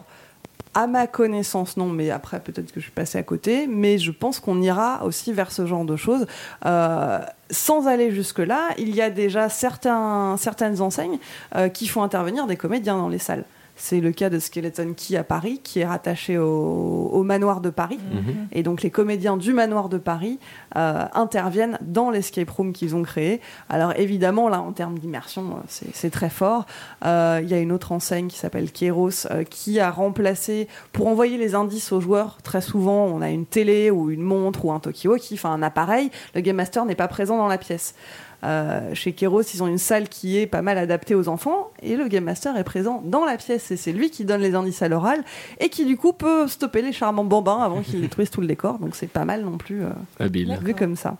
à 0.73 0.87
ma 0.87 1.07
connaissance, 1.07 1.77
non, 1.77 1.87
mais 1.87 2.09
après, 2.09 2.39
peut-être 2.39 2.71
que 2.71 2.79
je 2.79 2.85
suis 2.85 2.91
passée 2.91 3.17
à 3.17 3.23
côté, 3.23 3.67
mais 3.67 3.97
je 3.97 4.11
pense 4.11 4.39
qu'on 4.39 4.61
ira 4.61 5.03
aussi 5.05 5.31
vers 5.31 5.51
ce 5.51 5.65
genre 5.65 5.85
de 5.85 5.95
choses. 5.95 6.25
Euh, 6.65 7.19
sans 7.51 7.87
aller 7.87 8.11
jusque-là, 8.11 8.69
il 8.77 8.95
y 8.95 9.01
a 9.01 9.09
déjà 9.09 9.49
certaines 9.49 10.81
enseignes 10.81 11.19
euh, 11.55 11.69
qui 11.69 11.87
font 11.87 12.01
intervenir 12.01 12.47
des 12.47 12.57
comédiens 12.57 12.97
dans 12.97 13.09
les 13.09 13.19
salles. 13.19 13.45
C'est 13.75 13.99
le 13.99 14.11
cas 14.11 14.29
de 14.29 14.39
Skeleton 14.39 14.93
Key 14.95 15.17
à 15.17 15.23
Paris, 15.23 15.59
qui 15.63 15.79
est 15.79 15.85
rattaché 15.85 16.37
au, 16.37 17.09
au 17.11 17.23
manoir 17.23 17.59
de 17.59 17.69
Paris. 17.69 17.99
Mhm. 18.11 18.47
Et 18.51 18.63
donc 18.63 18.83
les 18.83 18.91
comédiens 18.91 19.35
du 19.35 19.51
manoir 19.51 19.89
de 19.89 19.97
Paris 19.97 20.39
euh, 20.75 21.05
interviennent 21.13 21.79
dans 21.81 22.11
l'escape 22.11 22.49
room 22.49 22.71
qu'ils 22.71 22.95
ont 22.95 23.03
créé. 23.03 23.41
Alors 23.69 23.93
évidemment, 23.97 24.47
là, 24.49 24.61
en 24.61 24.71
termes 24.73 24.99
d'immersion, 24.99 25.57
euh, 25.57 25.85
c'est 25.93 26.11
très 26.11 26.29
fort. 26.29 26.65
Euh, 27.05 27.39
Il 27.43 27.49
y 27.49 27.53
a 27.53 27.59
une 27.59 27.71
autre 27.71 27.91
enseigne 27.91 28.27
qui 28.27 28.37
s'appelle 28.37 28.71
Kairos 28.71 29.27
euh, 29.31 29.43
qui 29.43 29.79
a 29.79 29.89
remplacé, 29.91 30.67
pour 30.91 31.07
envoyer 31.07 31.37
les 31.37 31.55
indices 31.55 31.91
aux 31.91 31.99
joueurs, 31.99 32.37
très 32.43 32.61
souvent, 32.61 33.05
on 33.05 33.21
a 33.21 33.29
une 33.29 33.45
télé 33.45 33.89
ou 33.89 34.11
une 34.11 34.21
montre 34.21 34.65
ou 34.65 34.71
un 34.71 34.79
Tokyo 34.79 35.15
qui 35.15 35.35
fait 35.37 35.47
un 35.47 35.63
appareil. 35.63 36.11
Le 36.35 36.41
Game 36.41 36.55
Master 36.57 36.85
n'est 36.85 36.95
pas 36.95 37.07
présent 37.07 37.37
dans 37.37 37.47
la 37.47 37.57
pièce. 37.57 37.95
Euh, 38.43 38.93
chez 38.93 39.13
Kairos, 39.13 39.41
ils 39.53 39.63
ont 39.63 39.67
une 39.67 39.77
salle 39.77 40.09
qui 40.09 40.37
est 40.37 40.47
pas 40.47 40.61
mal 40.61 40.77
adaptée 40.77 41.15
aux 41.15 41.29
enfants 41.29 41.71
et 41.81 41.95
le 41.95 42.07
Game 42.09 42.25
Master 42.25 42.57
est 42.57 42.63
présent 42.65 43.01
dans 43.05 43.23
la 43.25 43.37
pièce 43.37 43.71
et 43.71 43.77
c'est 43.77 43.93
lui 43.93 44.09
qui 44.09 44.25
donne 44.25 44.41
les 44.41 44.53
indices 44.53 44.81
à 44.81 44.89
l'oral 44.89 45.23
et 45.59 45.69
qui 45.69 45.85
du 45.85 45.95
coup 45.95 46.11
peut 46.11 46.47
stopper 46.47 46.81
les 46.81 46.91
charmants 46.91 47.23
bambins 47.23 47.59
avant 47.61 47.81
qu'ils 47.81 48.01
détruisent 48.07 48.31
tout 48.31 48.41
le 48.41 48.47
décor. 48.47 48.79
Donc 48.79 48.95
c'est 48.95 49.07
pas 49.07 49.23
mal 49.25 49.43
non 49.43 49.57
plus 49.57 49.83
euh, 49.83 49.89
Habile. 50.19 50.57
vu 50.61 50.73
comme 50.75 50.95
ça. 50.97 51.15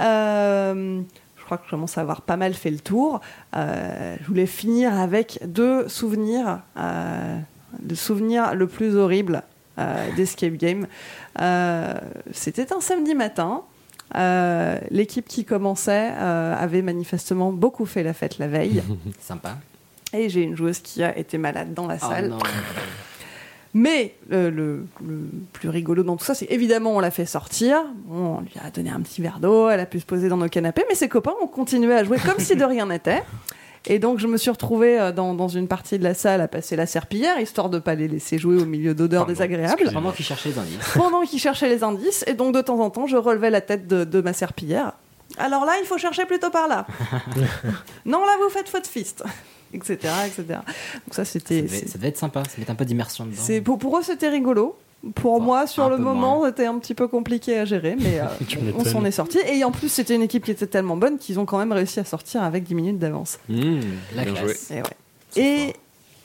Euh, 0.00 1.00
je 1.38 1.44
crois 1.44 1.56
que 1.58 1.64
je 1.64 1.70
commence 1.70 1.96
à 1.96 2.02
avoir 2.02 2.20
pas 2.22 2.36
mal 2.36 2.52
fait 2.54 2.70
le 2.70 2.78
tour. 2.78 3.20
Euh, 3.56 4.16
je 4.20 4.26
voulais 4.26 4.46
finir 4.46 4.92
avec 4.98 5.38
deux 5.46 5.88
souvenirs, 5.88 6.60
euh, 6.76 7.38
le 7.88 7.94
souvenir 7.94 8.54
le 8.54 8.66
plus 8.66 8.96
horrible 8.96 9.42
euh, 9.78 10.08
d'Escape 10.16 10.52
Game. 10.54 10.86
Euh, 11.40 11.94
C'était 12.32 12.72
un 12.72 12.80
samedi 12.80 13.14
matin. 13.14 13.62
Euh, 14.14 14.78
L'équipe 14.90 15.26
qui 15.26 15.44
commençait 15.44 16.10
euh, 16.16 16.54
avait 16.56 16.82
manifestement 16.82 17.52
beaucoup 17.52 17.86
fait 17.86 18.02
la 18.02 18.12
fête 18.14 18.38
la 18.38 18.48
veille. 18.48 18.82
Sympa. 19.20 19.58
Et 20.12 20.28
j'ai 20.28 20.42
une 20.42 20.56
joueuse 20.56 20.78
qui 20.80 21.02
a 21.02 21.16
été 21.16 21.36
malade 21.38 21.74
dans 21.74 21.86
la 21.86 21.96
Oh 22.02 22.06
salle. 22.08 22.34
Mais 23.74 24.14
euh, 24.32 24.50
le, 24.50 24.86
le 25.06 25.28
plus 25.52 25.68
rigolo 25.68 26.02
dans 26.02 26.16
tout 26.16 26.24
ça, 26.24 26.34
c'est 26.34 26.46
évidemment 26.50 26.96
on 26.96 27.00
l'a 27.00 27.10
fait 27.10 27.26
sortir, 27.26 27.76
on 28.10 28.40
lui 28.40 28.54
a 28.64 28.70
donné 28.70 28.88
un 28.90 29.00
petit 29.00 29.20
verre 29.20 29.40
d'eau, 29.40 29.68
elle 29.68 29.80
a 29.80 29.86
pu 29.86 30.00
se 30.00 30.06
poser 30.06 30.30
dans 30.30 30.38
nos 30.38 30.48
canapés, 30.48 30.84
mais 30.88 30.94
ses 30.94 31.08
copains 31.08 31.34
ont 31.42 31.46
continué 31.46 31.94
à 31.94 32.02
jouer 32.02 32.18
comme 32.18 32.38
si 32.38 32.56
de 32.56 32.64
rien 32.64 32.86
n'était. 32.86 33.22
Et 33.86 33.98
donc 33.98 34.18
je 34.18 34.26
me 34.26 34.36
suis 34.36 34.50
retrouvée 34.50 34.98
euh, 35.00 35.12
dans, 35.12 35.34
dans 35.34 35.48
une 35.48 35.68
partie 35.68 35.98
de 35.98 36.04
la 36.04 36.14
salle 36.14 36.40
à 36.40 36.48
passer 36.48 36.76
la 36.76 36.86
serpillière, 36.86 37.40
histoire 37.40 37.70
de 37.70 37.78
pas 37.78 37.94
les 37.94 38.08
laisser 38.08 38.38
jouer 38.38 38.56
au 38.60 38.64
milieu 38.66 38.94
d'odeurs 38.94 39.26
désagréables, 39.26 39.90
Pendant 39.92 40.12
qu'il 40.12 40.24
cherchait 40.24 40.50
les 40.50 40.58
indices. 40.58 40.90
pendant 40.94 41.22
qu'ils 41.22 41.38
cherchaient 41.40 41.68
les 41.68 41.82
indices. 41.84 42.24
Et 42.26 42.34
donc 42.34 42.54
de 42.54 42.60
temps 42.60 42.80
en 42.80 42.90
temps, 42.90 43.06
je 43.06 43.16
relevais 43.16 43.50
la 43.50 43.60
tête 43.60 43.86
de, 43.86 44.04
de 44.04 44.20
ma 44.20 44.32
serpillière. 44.32 44.92
Alors 45.36 45.64
là, 45.64 45.74
il 45.80 45.86
faut 45.86 45.98
chercher 45.98 46.24
plutôt 46.24 46.50
par 46.50 46.68
là. 46.68 46.86
non, 48.06 48.24
là, 48.24 48.32
vous 48.42 48.48
faites 48.50 48.68
faute 48.68 48.86
fist. 48.86 49.22
etc., 49.74 49.94
etc. 50.26 50.44
Donc 50.48 50.60
ça, 51.10 51.24
Ça 51.24 51.24
c'était... 51.26 51.62
devait, 51.62 51.86
ça 51.86 51.98
devait 51.98 52.08
être 52.08 52.16
sympa, 52.18 52.42
ça 52.44 52.50
met 52.58 52.70
un 52.70 52.74
peu 52.74 52.84
d'immersion 52.84 53.26
dedans. 53.26 53.36
C'est 53.38 53.60
pour, 53.60 53.78
pour 53.78 53.98
eux 53.98 54.02
c'était 54.02 54.28
rigolo. 54.30 54.76
Pour 55.14 55.34
Enfin, 55.34 55.44
moi, 55.44 55.66
sur 55.68 55.88
le 55.88 55.96
moment, 55.96 56.44
c'était 56.46 56.66
un 56.66 56.78
petit 56.78 56.94
peu 56.94 57.06
compliqué 57.06 57.56
à 57.58 57.64
gérer, 57.64 57.96
mais 57.98 58.18
euh, 58.20 58.24
on 58.78 58.84
s'en 58.84 59.04
est 59.04 59.12
sorti. 59.12 59.38
Et 59.52 59.62
en 59.64 59.70
plus, 59.70 59.88
c'était 59.88 60.14
une 60.16 60.22
équipe 60.22 60.44
qui 60.44 60.50
était 60.50 60.66
tellement 60.66 60.96
bonne 60.96 61.18
qu'ils 61.18 61.38
ont 61.38 61.44
quand 61.46 61.58
même 61.58 61.70
réussi 61.72 62.00
à 62.00 62.04
sortir 62.04 62.42
avec 62.42 62.64
10 62.64 62.74
minutes 62.74 62.98
d'avance. 62.98 63.38
Mmh, 63.48 63.80
La 64.16 64.24
bien 64.24 64.34
joué. 64.34 64.44
classe. 64.46 64.72
Et, 65.36 65.42
ouais. 65.42 65.72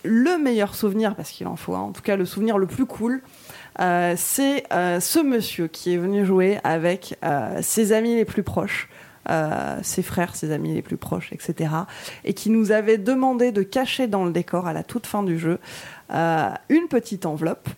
Le 0.05 0.37
meilleur 0.37 0.75
souvenir, 0.75 1.15
parce 1.15 1.29
qu'il 1.31 1.47
en 1.47 1.55
faut 1.55 1.73
en 1.75 1.91
tout 1.93 2.01
cas 2.01 2.17
le 2.17 2.25
souvenir 2.25 2.57
le 2.57 2.67
plus 2.67 2.85
cool, 2.85 3.21
euh, 3.79 4.15
c'est 4.17 4.65
euh, 4.73 4.99
ce 4.99 5.19
monsieur 5.19 5.67
qui 5.67 5.93
est 5.93 5.97
venu 5.97 6.25
jouer 6.25 6.57
avec 6.65 7.17
euh, 7.23 7.59
ses 7.61 7.93
amis 7.93 8.15
les 8.15 8.25
plus 8.25 8.43
proches. 8.43 8.89
euh, 9.29 9.77
ses 9.81 10.01
frères, 10.03 10.35
ses 10.35 10.51
amis 10.51 10.73
les 10.73 10.81
plus 10.81 10.97
proches, 10.97 11.31
etc. 11.31 11.69
Et 12.25 12.33
qui 12.33 12.49
nous 12.49 12.73
avait 12.73 12.97
demandé 12.97 13.53
de 13.53 13.63
cacher 13.63 14.07
dans 14.07 14.25
le 14.25 14.31
décor 14.33 14.67
à 14.67 14.73
la 14.73 14.83
toute 14.83 15.07
fin 15.07 15.23
du 15.23 15.39
jeu 15.39 15.59
euh, 16.13 16.49
une 16.67 16.87
petite 16.89 17.25
enveloppe 17.25 17.69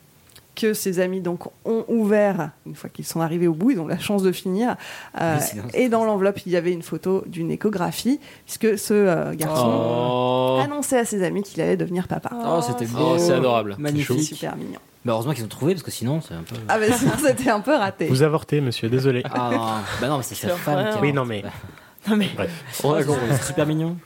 que 0.55 0.73
ses 0.73 0.99
amis 0.99 1.21
donc 1.21 1.47
ont 1.65 1.85
ouvert 1.87 2.51
une 2.65 2.75
fois 2.75 2.89
qu'ils 2.89 3.05
sont 3.05 3.21
arrivés 3.21 3.47
au 3.47 3.53
bout, 3.53 3.71
ils 3.71 3.79
ont 3.79 3.87
la 3.87 3.99
chance 3.99 4.23
de 4.23 4.31
finir. 4.31 4.75
Euh, 5.21 5.37
et 5.73 5.89
dans 5.89 6.05
l'enveloppe, 6.05 6.39
il 6.45 6.51
y 6.51 6.55
avait 6.57 6.71
une 6.71 6.81
photo 6.81 7.23
d'une 7.27 7.51
échographie, 7.51 8.19
puisque 8.45 8.77
ce 8.79 8.93
euh, 8.93 9.33
garçon 9.35 9.65
Oh, 9.69 10.59
annonçait 10.63 10.97
à 10.99 11.05
ses 11.05 11.23
amis 11.23 11.43
qu'il 11.43 11.61
allait 11.61 11.77
devenir 11.77 12.07
papa. 12.07 12.29
Oh, 12.45 12.61
c'était 12.61 12.87
Oh, 12.95 12.97
beau. 12.97 13.17
c'est 13.17 13.33
adorable. 13.33 13.75
Magnifique. 13.77 14.21
Super 14.21 14.55
mignon. 14.55 14.79
Bah, 15.03 15.13
heureusement 15.13 15.33
qu'ils 15.33 15.43
ont 15.45 15.47
trouvé 15.49 15.73
parce 15.73 15.83
que 15.83 15.91
sinon 15.91 16.19
c'est 16.21 16.33
un 16.33 16.41
peu. 16.41 16.55
Ah 16.67 16.77
mais 16.79 16.91
sinon 16.91 17.11
c'était 17.23 17.49
un 17.51 17.59
peu 17.59 17.75
raté. 17.75 18.07
Vous 18.07 18.23
avortez, 18.23 18.59
monsieur, 18.61 18.89
désolé. 18.89 19.21
Ah 19.31 19.49
non, 19.51 19.59
bah 20.01 20.07
non, 20.07 20.17
mais 20.17 20.23
c'est 20.23 20.33
sa 20.35 20.49
femme 20.55 20.89
qui 20.91 20.97
a- 20.97 21.01
Oui, 21.01 21.13
non, 21.13 21.25
mais- 21.25 21.43
Non 22.07 22.15
mais 22.15 22.29
Bref. 22.35 22.81
on 22.83 22.93
a 22.93 23.01
Oh, 23.01 23.05
compris. 23.05 23.37
super 23.45 23.65
mignon. 23.67 23.97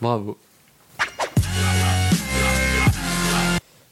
Bravo. 0.00 0.36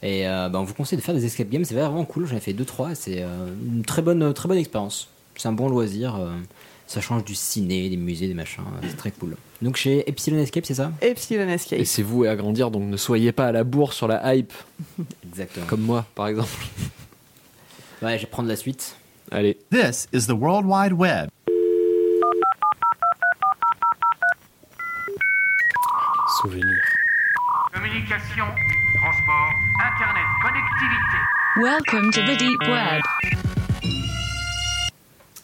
Et 0.05 0.27
euh, 0.27 0.49
bah, 0.49 0.59
on 0.59 0.63
vous 0.63 0.73
conseille 0.73 0.97
de 0.99 1.03
faire 1.03 1.15
des 1.15 1.25
escape 1.25 1.49
games, 1.49 1.63
c'est 1.63 1.73
vraiment 1.75 2.03
cool. 2.05 2.27
J'en 2.27 2.35
ai 2.35 2.39
fait 2.41 2.53
2-3 2.53 2.93
c'est 2.93 3.21
euh, 3.23 3.47
une 3.65 3.83
très 3.85 4.01
bonne, 4.01 4.33
très 4.33 4.47
bonne 4.49 4.57
expérience. 4.57 5.09
C'est 5.37 5.47
un 5.47 5.53
bon 5.53 5.69
loisir. 5.69 6.15
euh, 6.15 6.33
ça 6.85 6.99
change 6.99 7.23
du 7.23 7.33
ciné, 7.33 7.89
des 7.89 7.95
musées, 7.97 8.27
des 8.27 8.33
machins. 8.33 8.61
euh, 8.67 8.85
C'est 8.87 8.97
très 8.97 9.11
cool. 9.11 9.37
Donc 9.61 9.77
chez 9.77 10.07
Epsilon 10.09 10.37
Escape, 10.39 10.65
c'est 10.65 10.73
ça? 10.75 10.91
Epsilon 11.01 11.47
Escape. 11.47 11.79
Et 11.79 11.85
c'est 11.85 12.03
voué 12.03 12.27
à 12.27 12.35
grandir, 12.35 12.69
donc 12.69 12.83
ne 12.83 12.97
soyez 12.97 13.31
pas 13.31 13.47
à 13.47 13.51
la 13.53 13.63
bourre 13.63 13.93
sur 13.93 14.07
la 14.09 14.35
hype, 14.35 14.51
Exactement. 15.27 15.65
comme 15.67 15.81
moi, 15.81 16.05
par 16.15 16.27
exemple. 16.27 16.49
Ouais, 18.01 18.17
je 18.17 18.23
vais 18.23 18.29
prendre 18.29 18.49
la 18.49 18.57
suite. 18.57 18.97
Allez. 19.31 19.57
This 19.71 20.09
is 20.11 20.27
the 20.27 20.31
World 20.37 20.65
Wide 20.65 20.91
Web. 20.91 21.29
Souvenir. 26.41 26.75
Communication, 27.73 28.45
transport, 29.03 29.55
internet, 29.83 30.23
connectivité. 30.41 31.19
Welcome 31.57 32.11
to 32.13 32.21
the 32.21 32.37
deep 32.37 32.59
web. 32.69 33.52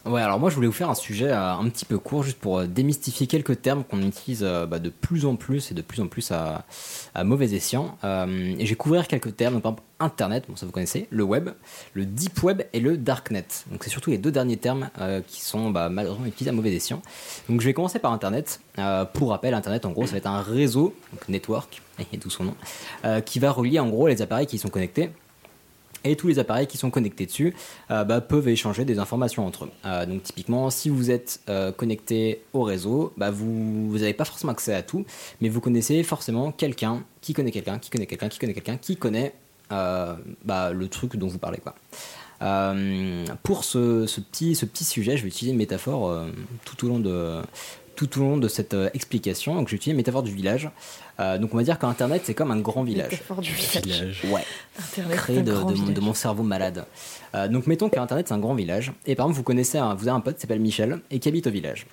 Ouais, 0.10 0.22
alors 0.22 0.39
moi 0.39 0.49
je 0.49 0.55
voulais 0.55 0.66
vous 0.66 0.74
faire 0.74 0.89
un 0.89 0.95
sujet 0.95 1.30
euh, 1.30 1.53
un 1.53 1.70
petit 1.70 1.86
peu 1.86 1.99
court, 1.99 2.24
juste 2.24 2.39
pour 2.39 2.57
euh, 2.57 2.66
démystifier 2.66 3.28
quelques 3.28 3.62
termes 3.62 3.84
qu'on 3.84 4.01
utilise 4.01 4.43
euh, 4.43 4.66
bah, 4.66 4.80
de 4.80 4.89
plus 4.89 5.28
en 5.28 5.36
plus 5.36 5.70
et 5.70 5.76
de 5.76 5.84
plus 5.84 6.01
en 6.01 6.07
plus 6.07 6.32
à, 6.32 6.66
mauvais 7.24 7.53
escient. 7.53 7.95
Et 8.03 8.66
je 8.66 8.70
vais 8.70 8.76
couvrir 8.76 9.07
quelques 9.07 9.36
termes, 9.36 9.62
par 9.62 9.74
exemple 9.74 9.84
Internet, 9.99 10.45
bon 10.49 10.55
ça 10.55 10.66
vous 10.66 10.72
connaissez, 10.72 11.07
le 11.12 11.24
web, 11.24 11.49
le 11.93 12.05
deep 12.05 12.41
web 12.41 12.64
et 12.74 12.80
le 12.80 12.97
darknet. 12.97 13.45
Donc 13.70 13.84
c'est 13.84 13.91
surtout 13.91 14.10
les 14.10 14.18
deux 14.18 14.32
derniers 14.32 14.57
termes 14.57 14.89
qui 15.28 15.41
sont 15.41 15.70
bah, 15.70 15.89
malheureusement 15.89 16.26
utilisés 16.26 16.49
à 16.49 16.53
mauvais 16.53 16.74
escient. 16.74 17.01
Donc 17.47 17.62
je 17.62 17.66
vais 17.66 17.74
commencer 17.74 17.99
par 17.99 18.12
Internet. 18.12 18.62
Pour 19.14 19.30
rappel, 19.30 19.53
Internet 19.53 19.86
en 19.86 19.91
gros 19.91 20.05
ça 20.05 20.14
va 20.14 20.18
être 20.18 20.28
un 20.28 20.41
réseau, 20.41 20.95
donc 21.12 21.28
network, 21.28 21.82
et 22.14 22.18
tout 22.18 22.30
son 22.30 22.45
nom, 22.45 22.55
qui 23.26 23.39
va 23.39 23.51
relier 23.51 23.80
en 23.80 23.89
gros 23.89 24.07
les 24.07 24.22
appareils 24.22 24.47
qui 24.47 24.55
y 24.55 24.60
sont 24.60 24.70
connectés 24.70 25.12
Et 26.04 26.16
tous 26.16 26.28
les 26.28 26.39
appareils 26.39 26.68
qui 26.68 26.78
sont 26.78 26.91
connectés 26.91 27.26
dessus 27.26 27.54
euh, 27.91 28.04
bah, 28.04 28.22
peuvent 28.22 28.47
échanger 28.47 28.86
des 28.86 29.00
informations 29.00 29.45
entre 29.45 29.66
eux. 29.66 29.72
Euh, 29.86 30.06
donc 30.06 30.24
typiquement, 30.24 30.70
si 30.70 30.89
vous 30.89 31.12
êtes 31.12 31.41
euh, 31.50 31.72
connecté 31.72 32.41
au 32.54 32.64
réseau, 32.64 33.14
bah, 33.18 33.32
vous 33.32 33.97
n'avez 33.97 34.14
pas 34.14 34.26
forcément 34.26 34.52
accès 34.52 34.74
à 34.74 34.82
tout, 34.82 35.06
mais 35.41 35.50
vous 35.50 35.62
connaissez 35.62 36.04
forcément 36.04 36.52
quelqu'un 36.52 37.04
qui 37.22 37.34
connaît 37.34 37.52
quelqu'un, 37.52 37.80
qui 37.80 37.89
connaît 37.89 38.06
quelqu'un, 38.06 38.30
qui 38.30 38.39
connaît 38.39 38.54
quelqu'un, 38.54 38.78
qui 38.78 38.95
connaît 38.95 39.34
bah, 39.70 40.72
le 40.74 40.88
truc 40.88 41.16
dont 41.18 41.28
vous 41.28 41.38
parlez. 41.38 41.60
Quoi. 41.60 41.76
Pour 43.43 43.64
ce, 43.64 44.20
petit, 44.20 44.56
sujet, 44.84 45.18
je 45.18 45.24
vais 45.24 45.28
utiliser 45.28 45.52
une 45.52 45.60
métaphore 45.60 46.26
tout, 46.66 46.86
au 46.86 46.89
long 46.89 47.00
de, 47.00 47.41
tout 48.08 48.22
au 48.22 48.24
long 48.24 48.38
de 48.38 48.47
cette 48.47 48.74
euh, 48.74 48.89
explication. 48.93 49.56
Donc, 49.56 49.74
utiliser 49.74 49.91
une 49.91 49.97
métaphore 49.97 50.24
du 50.24 50.32
village. 50.32 50.70
Euh, 51.20 51.38
donc, 51.38 51.54
on 51.54 51.58
va 51.58 51.64
dire 51.64 51.78
qu'Internet, 51.78 52.22
c'est 52.24 52.34
comme 52.34 52.50
un 52.50 52.60
grand 52.60 52.84
village. 52.84 53.12
Métaphore 53.12 53.41
du 53.41 53.52
village. 53.52 54.22
Ouais. 54.32 54.43
Internet, 54.80 55.18
Créé 55.18 55.41
de, 55.41 56.00
mon 56.00 56.14
cerveau 56.14 56.43
malade. 56.43 56.86
Euh, 57.36 57.50
donc, 57.50 57.68
mettons 57.68 57.89
qu'Internet, 57.89 58.30
c'est 58.30 58.34
un 58.34 58.39
grand 58.39 58.56
village. 58.56 58.93
Et 59.06 59.16
par 59.16 59.26
exemple, 59.26 59.38
vous 59.38 59.43
connaissez, 59.43 59.78
un, 59.78 59.95
vous 59.95 60.08
avez 60.08 60.16
un 60.16 60.22
pote 60.22 60.36
qui 60.36 60.41
s'appelle 60.41 60.62
Michel 60.62 61.00
et 61.12 61.20
qui 61.20 61.28
habite 61.28 61.47
au 61.47 61.52
village. 61.52 61.86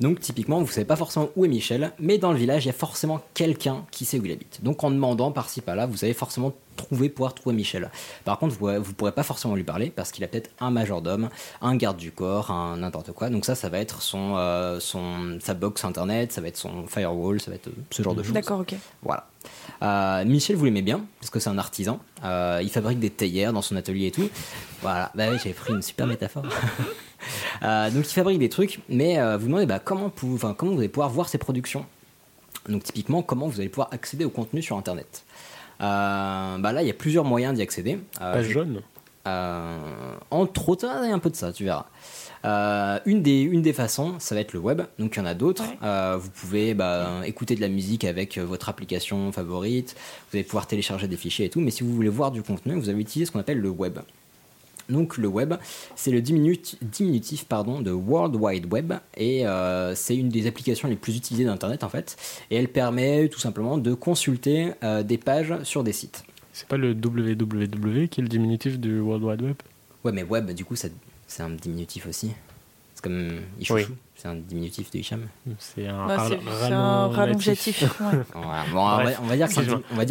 Donc 0.00 0.20
typiquement, 0.20 0.60
vous 0.60 0.70
savez 0.70 0.84
pas 0.84 0.96
forcément 0.96 1.28
où 1.36 1.44
est 1.44 1.48
Michel, 1.48 1.92
mais 1.98 2.18
dans 2.18 2.32
le 2.32 2.38
village, 2.38 2.64
il 2.64 2.68
y 2.68 2.70
a 2.70 2.74
forcément 2.74 3.20
quelqu'un 3.34 3.84
qui 3.90 4.04
sait 4.04 4.18
où 4.18 4.24
il 4.24 4.32
habite. 4.32 4.62
Donc 4.62 4.84
en 4.84 4.90
demandant 4.90 5.32
par-ci 5.32 5.60
par-là, 5.60 5.86
vous 5.86 6.04
allez 6.04 6.14
forcément 6.14 6.52
trouver, 6.76 7.08
pouvoir 7.08 7.34
trouver 7.34 7.56
Michel. 7.56 7.90
Par 8.24 8.38
contre, 8.38 8.54
vous, 8.56 8.68
vous 8.82 8.92
pourrez 8.92 9.12
pas 9.12 9.22
forcément 9.22 9.54
lui 9.54 9.64
parler 9.64 9.90
parce 9.90 10.12
qu'il 10.12 10.22
a 10.24 10.28
peut-être 10.28 10.50
un 10.60 10.70
majordome, 10.70 11.30
un 11.62 11.76
garde 11.76 11.96
du 11.96 12.12
corps, 12.12 12.50
un 12.50 12.76
n'importe 12.76 13.12
quoi. 13.12 13.30
Donc 13.30 13.44
ça, 13.44 13.54
ça 13.54 13.68
va 13.68 13.78
être 13.78 14.02
son, 14.02 14.34
euh, 14.36 14.78
son 14.78 15.38
sa 15.40 15.54
box 15.54 15.84
internet, 15.84 16.32
ça 16.32 16.40
va 16.40 16.48
être 16.48 16.56
son 16.56 16.86
firewall, 16.86 17.40
ça 17.40 17.50
va 17.50 17.56
être 17.56 17.68
euh, 17.68 17.82
ce 17.90 18.02
genre 18.02 18.14
de 18.14 18.22
choses. 18.22 18.32
D'accord, 18.32 18.60
ok. 18.60 18.74
Voilà. 19.02 19.26
Euh, 19.82 20.24
Michel, 20.24 20.56
vous 20.56 20.64
l'aimez 20.64 20.82
bien, 20.82 21.04
parce 21.20 21.30
que 21.30 21.38
c'est 21.38 21.50
un 21.50 21.58
artisan. 21.58 22.00
Euh, 22.24 22.60
il 22.62 22.70
fabrique 22.70 22.98
des 22.98 23.10
théières 23.10 23.52
dans 23.52 23.62
son 23.62 23.76
atelier 23.76 24.06
et 24.06 24.10
tout. 24.10 24.28
Voilà, 24.82 25.10
bah 25.14 25.26
oui, 25.30 25.38
j'avais 25.38 25.54
pris 25.54 25.72
une 25.72 25.82
super 25.82 26.06
métaphore. 26.06 26.44
Euh, 27.62 27.90
donc 27.90 28.08
il 28.08 28.12
fabrique 28.12 28.38
des 28.38 28.50
trucs, 28.50 28.80
mais 28.90 29.16
vous 29.16 29.40
vous 29.40 29.46
demandez 29.46 29.66
bah, 29.66 29.80
comment, 29.82 30.12
vous 30.14 30.78
allez 30.78 30.88
pouvoir 30.88 31.08
voir 31.08 31.28
ses 31.28 31.38
productions? 31.38 31.86
Donc 32.68 32.84
typiquement, 32.84 33.22
comment 33.22 33.48
vous 33.48 33.58
allez 33.58 33.70
pouvoir 33.70 33.88
accéder 33.90 34.24
au 34.24 34.30
contenu 34.30 34.62
sur 34.62 34.76
Internet? 34.76 35.24
Bah 35.80 36.58
là, 36.60 36.82
il 36.82 36.86
y 36.86 36.90
a 36.90 36.94
plusieurs 36.94 37.24
moyens 37.24 37.54
d'y 37.54 37.62
accéder. 37.62 37.98
Page 38.20 38.48
jaune 38.50 38.82
entre 40.30 40.68
autres, 40.68 40.86
il 41.02 41.08
y 41.08 41.12
a 41.12 41.14
un 41.14 41.18
peu 41.18 41.30
de 41.30 41.36
ça, 41.36 41.52
tu 41.52 41.64
verras. 41.64 41.86
Euh, 42.46 42.98
une, 43.06 43.22
des, 43.22 43.40
une 43.40 43.62
des 43.62 43.72
façons, 43.72 44.14
ça 44.18 44.34
va 44.34 44.40
être 44.40 44.52
le 44.52 44.60
web. 44.60 44.82
Donc 44.98 45.16
il 45.16 45.18
y 45.18 45.22
en 45.22 45.26
a 45.26 45.34
d'autres. 45.34 45.64
Euh, 45.82 46.16
vous 46.20 46.30
pouvez 46.30 46.74
bah, 46.74 47.22
écouter 47.24 47.56
de 47.56 47.60
la 47.60 47.68
musique 47.68 48.04
avec 48.04 48.38
euh, 48.38 48.44
votre 48.44 48.68
application 48.68 49.32
favorite. 49.32 49.96
Vous 50.30 50.36
allez 50.36 50.44
pouvoir 50.44 50.66
télécharger 50.66 51.08
des 51.08 51.16
fichiers 51.16 51.46
et 51.46 51.50
tout. 51.50 51.60
Mais 51.60 51.70
si 51.72 51.82
vous 51.82 51.92
voulez 51.92 52.08
voir 52.08 52.30
du 52.30 52.42
contenu, 52.42 52.74
vous 52.74 52.88
allez 52.88 53.00
utiliser 53.00 53.26
ce 53.26 53.32
qu'on 53.32 53.40
appelle 53.40 53.58
le 53.58 53.70
web. 53.70 53.98
Donc 54.88 55.16
le 55.16 55.26
web, 55.26 55.54
c'est 55.96 56.12
le 56.12 56.22
diminut- 56.22 56.76
diminutif 56.80 57.46
pardon, 57.46 57.80
de 57.80 57.90
World 57.90 58.36
Wide 58.36 58.72
Web 58.72 58.92
et 59.16 59.44
euh, 59.44 59.96
c'est 59.96 60.14
une 60.16 60.28
des 60.28 60.46
applications 60.46 60.86
les 60.88 60.94
plus 60.94 61.16
utilisées 61.16 61.44
d'Internet 61.44 61.82
en 61.82 61.88
fait. 61.88 62.16
Et 62.52 62.56
elle 62.56 62.68
permet 62.68 63.28
tout 63.28 63.40
simplement 63.40 63.78
de 63.78 63.94
consulter 63.94 64.70
euh, 64.84 65.02
des 65.02 65.18
pages 65.18 65.52
sur 65.64 65.82
des 65.82 65.92
sites. 65.92 66.22
C'est 66.52 66.68
pas 66.68 66.76
le 66.76 66.92
www 66.92 68.06
qui 68.08 68.20
est 68.20 68.22
le 68.22 68.28
diminutif 68.28 68.78
du 68.78 69.00
World 69.00 69.24
Wide 69.24 69.42
Web? 69.42 69.56
Ouais, 70.04 70.12
mais 70.12 70.22
web, 70.22 70.52
du 70.52 70.64
coup, 70.64 70.76
ça- 70.76 70.86
c'est 71.26 71.42
un 71.42 71.50
diminutif 71.50 72.06
aussi. 72.06 72.32
C'est 72.94 73.02
comme 73.02 73.28
Ichouchou, 73.60 73.90
Oui. 73.90 73.96
c'est 74.14 74.28
un 74.28 74.36
diminutif 74.36 74.90
de 74.90 74.98
Hicham. 74.98 75.28
C'est 75.58 75.86
un, 75.86 76.06
Bah, 76.06 76.28
un 76.70 77.08
rallongatif. 77.08 77.82
ouais. 77.82 77.86
Bon, 78.32 78.40
on, 78.40 78.86
va, 78.86 79.02
Bref. 79.02 79.18
on 79.22 79.26
va 79.26 79.36
dire 79.36 79.46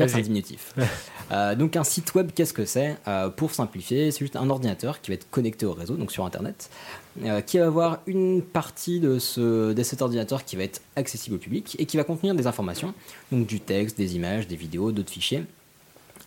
que 0.06 0.12
c'est 0.12 0.18
un, 0.20 0.22
diminutif. 0.22 0.74
Euh, 1.32 1.56
donc 1.56 1.76
un 1.76 1.84
site 1.84 2.14
web, 2.14 2.30
qu'est-ce 2.36 2.54
que 2.54 2.66
c'est? 2.66 2.98
Euh, 3.08 3.30
Pour 3.30 3.50
simplifier, 3.52 4.12
c'est 4.12 4.20
juste 4.20 4.36
un 4.36 4.48
ordinateur 4.52 5.02
qui 5.02 5.10
va 5.10 5.16
être 5.16 5.28
connecté 5.32 5.66
au 5.66 5.74
réseau, 5.74 5.96
donc 5.96 6.12
sur 6.12 6.24
Internet, 6.24 6.70
euh, 7.24 7.42
qui 7.42 7.58
va 7.58 7.66
avoir 7.66 7.98
une 8.06 8.44
partie 8.44 9.00
de, 9.00 9.18
ce, 9.18 9.74
de 9.74 9.82
cet 9.84 10.04
ordinateur 10.04 10.46
qui 10.46 10.56
va 10.56 10.62
être 10.66 10.82
accessible 10.96 11.38
au 11.38 11.40
public 11.40 11.76
et 11.80 11.88
qui 11.88 11.98
va 11.98 12.04
contenir 12.04 12.36
des 12.36 12.46
informations, 12.46 12.94
donc 13.32 13.48
du 13.48 13.60
texte, 13.60 13.98
des 13.98 14.16
images, 14.16 14.48
des 14.48 14.56
vidéos, 14.56 14.92
d'autres 14.92 15.10
fichiers. 15.12 15.44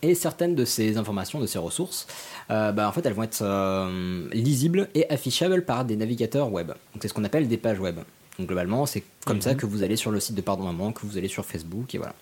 Et 0.03 0.15
certaines 0.15 0.55
de 0.55 0.65
ces 0.65 0.97
informations, 0.97 1.41
de 1.41 1.47
ces 1.47 1.59
ressources, 1.59 2.07
euh, 2.51 2.73
bah, 2.73 2.89
en 2.89 2.93
fait, 2.93 3.05
elles 3.05 3.15
vont 3.15 3.25
être 3.25 3.43
euh, 3.43 4.29
lisibles 4.33 4.89
et 4.95 5.11
affichables 5.11 5.65
par 5.65 5.85
des 5.85 5.97
navigateurs 5.97 6.53
web. 6.53 6.69
Donc 6.69 7.03
c'est 7.03 7.09
ce 7.09 7.15
qu'on 7.15 7.25
appelle 7.25 7.49
des 7.49 7.57
pages 7.57 7.81
web. 7.81 7.97
Donc 8.39 8.47
globalement, 8.47 8.87
c'est 8.87 9.03
comme 9.25 9.41
ça 9.41 9.55
que 9.55 9.67
vous 9.67 9.83
allez 9.83 9.97
sur 9.97 10.13
le 10.13 10.21
site 10.21 10.37
de 10.37 10.41
Pardon 10.41 10.63
Maman, 10.65 10.93
que 10.93 11.05
vous 11.05 11.19
allez 11.19 11.27
sur 11.27 11.45
Facebook, 11.45 11.93
et 11.95 11.99
voilà. 11.99 12.15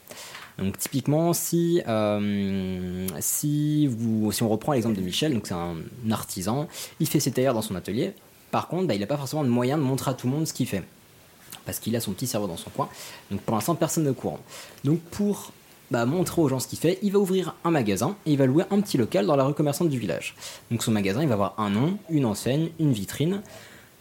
Donc 0.58 0.78
typiquement, 0.78 1.34
si, 1.34 1.82
euh, 1.86 3.06
si, 3.20 3.86
vous, 3.86 4.32
si 4.32 4.42
on 4.42 4.48
reprend 4.48 4.72
l'exemple 4.72 4.96
de 4.96 5.02
Michel, 5.02 5.34
donc 5.34 5.46
c'est 5.46 5.54
un 5.54 5.76
artisan, 6.10 6.68
il 7.00 7.06
fait 7.06 7.20
ses 7.20 7.32
tailleurs 7.32 7.52
dans 7.52 7.62
son 7.62 7.74
atelier. 7.74 8.14
Par 8.50 8.68
contre, 8.68 8.86
bah, 8.86 8.94
il 8.94 9.00
n'a 9.00 9.06
pas 9.06 9.18
forcément 9.18 9.44
de 9.44 9.50
moyen 9.50 9.76
de 9.76 9.82
montrer 9.82 10.12
à 10.12 10.14
tout 10.14 10.26
le 10.26 10.32
monde 10.32 10.46
ce 10.46 10.54
qu'il 10.54 10.66
fait. 10.66 10.82
Parce 11.66 11.78
qu'il 11.78 11.94
a 11.96 12.00
son 12.00 12.12
petit 12.12 12.26
cerveau 12.26 12.46
dans 12.46 12.56
son 12.56 12.70
coin. 12.70 12.88
Donc 13.30 13.40
pour 13.42 13.54
l'instant, 13.54 13.74
personne 13.74 14.04
n'est 14.04 14.10
au 14.10 14.14
courant. 14.14 14.40
Donc 14.84 15.00
pour 15.00 15.52
bah, 15.90 16.06
montrer 16.06 16.42
aux 16.42 16.48
gens 16.48 16.58
ce 16.58 16.68
qu'il 16.68 16.78
fait, 16.78 16.98
il 17.02 17.12
va 17.12 17.18
ouvrir 17.18 17.54
un 17.64 17.70
magasin 17.70 18.16
et 18.26 18.32
il 18.32 18.38
va 18.38 18.46
louer 18.46 18.64
un 18.70 18.80
petit 18.80 18.98
local 18.98 19.26
dans 19.26 19.36
la 19.36 19.44
rue 19.44 19.54
commerçante 19.54 19.88
du 19.88 19.98
village. 19.98 20.34
Donc 20.70 20.82
son 20.82 20.90
magasin, 20.90 21.22
il 21.22 21.28
va 21.28 21.34
avoir 21.34 21.54
un 21.58 21.70
nom, 21.70 21.98
une 22.10 22.24
enseigne, 22.24 22.70
une 22.78 22.92
vitrine, 22.92 23.42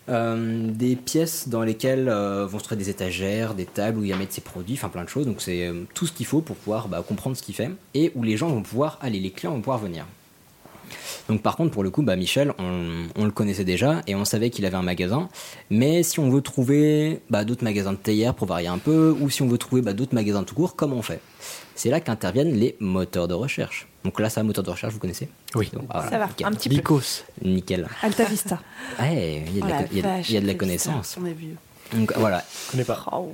euh, 0.07 0.69
des 0.71 0.95
pièces 0.95 1.47
dans 1.47 1.63
lesquelles 1.63 2.09
euh, 2.09 2.45
vont 2.45 2.59
se 2.59 2.63
trouver 2.63 2.77
des 2.77 2.89
étagères, 2.91 3.55
des 3.55 3.65
tables 3.65 3.97
où 3.97 4.03
il 4.03 4.11
va 4.11 4.17
mettre 4.17 4.33
ses 4.33 4.41
produits, 4.41 4.75
enfin 4.75 4.89
plein 4.89 5.03
de 5.03 5.09
choses. 5.09 5.25
Donc 5.25 5.41
c'est 5.41 5.65
euh, 5.65 5.83
tout 5.95 6.05
ce 6.05 6.11
qu'il 6.11 6.27
faut 6.27 6.41
pour 6.41 6.55
pouvoir 6.55 6.87
bah, 6.87 7.03
comprendre 7.07 7.35
ce 7.35 7.41
qu'il 7.41 7.55
fait 7.55 7.71
et 7.95 8.11
où 8.13 8.21
les 8.21 8.37
gens 8.37 8.49
vont 8.49 8.61
pouvoir 8.61 8.99
aller, 9.01 9.19
les 9.19 9.31
clients 9.31 9.53
vont 9.53 9.61
pouvoir 9.61 9.79
venir. 9.79 10.05
Donc 11.27 11.41
par 11.41 11.55
contre 11.55 11.71
pour 11.71 11.83
le 11.83 11.89
coup 11.89 12.03
bah, 12.03 12.15
Michel 12.15 12.53
on, 12.59 13.25
le 13.25 13.31
connaissait 13.31 13.63
déjà 13.63 14.01
et 14.05 14.13
on 14.13 14.25
savait 14.25 14.51
qu'il 14.51 14.63
avait 14.67 14.75
un 14.75 14.83
magasin 14.83 15.27
mais 15.71 16.03
si 16.03 16.19
on 16.19 16.29
veut 16.29 16.41
trouver 16.41 17.21
bah, 17.31 17.43
d'autres 17.43 17.63
magasins 17.63 17.93
de 17.93 17.97
théière 17.97 18.35
pour 18.35 18.45
varier 18.45 18.67
un 18.67 18.77
peu 18.77 19.15
ou 19.19 19.31
si 19.31 19.41
on 19.41 19.47
veut 19.47 19.57
trouver 19.57 19.81
bah, 19.81 19.93
d'autres 19.93 20.13
magasins 20.13 20.43
tout 20.43 20.53
court 20.53 20.75
comment 20.75 20.97
on 20.97 21.01
fait? 21.01 21.19
C'est 21.75 21.89
là 21.89 21.99
qu'interviennent 21.99 22.53
les 22.53 22.75
moteurs 22.79 23.27
de 23.27 23.33
recherche. 23.33 23.87
Donc 24.03 24.19
là 24.19 24.29
c'est 24.29 24.39
un 24.39 24.43
moteur 24.43 24.63
de 24.63 24.69
recherche 24.71 24.93
vous 24.93 24.99
connaissez 24.99 25.29
Oui. 25.55 25.69
Donc, 25.73 25.83
voilà, 25.91 26.09
Ça 26.09 26.17
va, 26.17 26.27
nickel. 26.27 26.47
un 26.47 26.51
petit 26.51 26.69
peu. 26.69 26.75
Bicos. 26.75 27.23
Nickel. 27.43 27.87
Alta 28.01 28.23
Vista. 28.25 28.59
Ouais, 28.99 29.43
il 29.47 29.57
y 29.57 29.61
a 29.61 29.65
de 29.65 29.71
Oh 29.91 29.95
y 29.95 29.99
a 29.99 30.01
de- 30.01 30.07
vache, 30.07 30.29
il 30.29 30.35
y 30.35 30.37
a 30.37 30.41
de 30.41 30.45
la 30.47 30.53
Vista, 30.53 30.57
connaissance. 30.65 31.17
On 31.21 31.25
est 31.25 31.33
vieux. 31.33 31.55
Donc 31.93 32.13
voilà. 32.17 32.43
Je 32.67 32.71
connais 32.71 32.83
pas. 32.83 33.05
Oh. 33.11 33.33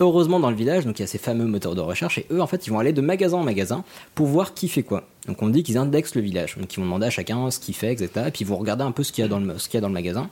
Heureusement, 0.00 0.40
dans 0.40 0.50
le 0.50 0.56
village, 0.56 0.84
donc 0.86 0.98
il 0.98 1.02
y 1.02 1.04
a 1.04 1.06
ces 1.06 1.18
fameux 1.18 1.44
moteurs 1.46 1.74
de 1.74 1.80
recherche 1.80 2.18
et 2.18 2.26
eux, 2.30 2.40
en 2.40 2.46
fait, 2.46 2.66
ils 2.66 2.70
vont 2.70 2.78
aller 2.78 2.92
de 2.92 3.00
magasin 3.00 3.36
en 3.38 3.44
magasin 3.44 3.84
pour 4.14 4.26
voir 4.26 4.54
qui 4.54 4.68
fait 4.68 4.82
quoi. 4.82 5.04
Donc 5.30 5.40
on 5.42 5.48
dit 5.48 5.62
qu'ils 5.62 5.78
indexent 5.78 6.16
le 6.16 6.22
village. 6.22 6.56
Donc 6.58 6.74
ils 6.74 6.76
vont 6.80 6.86
demander 6.86 7.06
à 7.06 7.10
chacun 7.10 7.52
ce 7.52 7.60
qu'il 7.60 7.74
fait, 7.74 7.92
etc. 7.92 8.10
Et 8.26 8.30
puis 8.32 8.40
ils 8.40 8.46
vont 8.46 8.66
un 8.66 8.90
peu 8.90 9.04
ce 9.04 9.12
qu'il 9.12 9.22
y 9.22 9.24
a 9.24 9.28
dans 9.28 9.38
le, 9.38 9.58
ce 9.58 9.68
y 9.72 9.76
a 9.76 9.80
dans 9.80 9.86
le 9.86 9.94
magasin. 9.94 10.28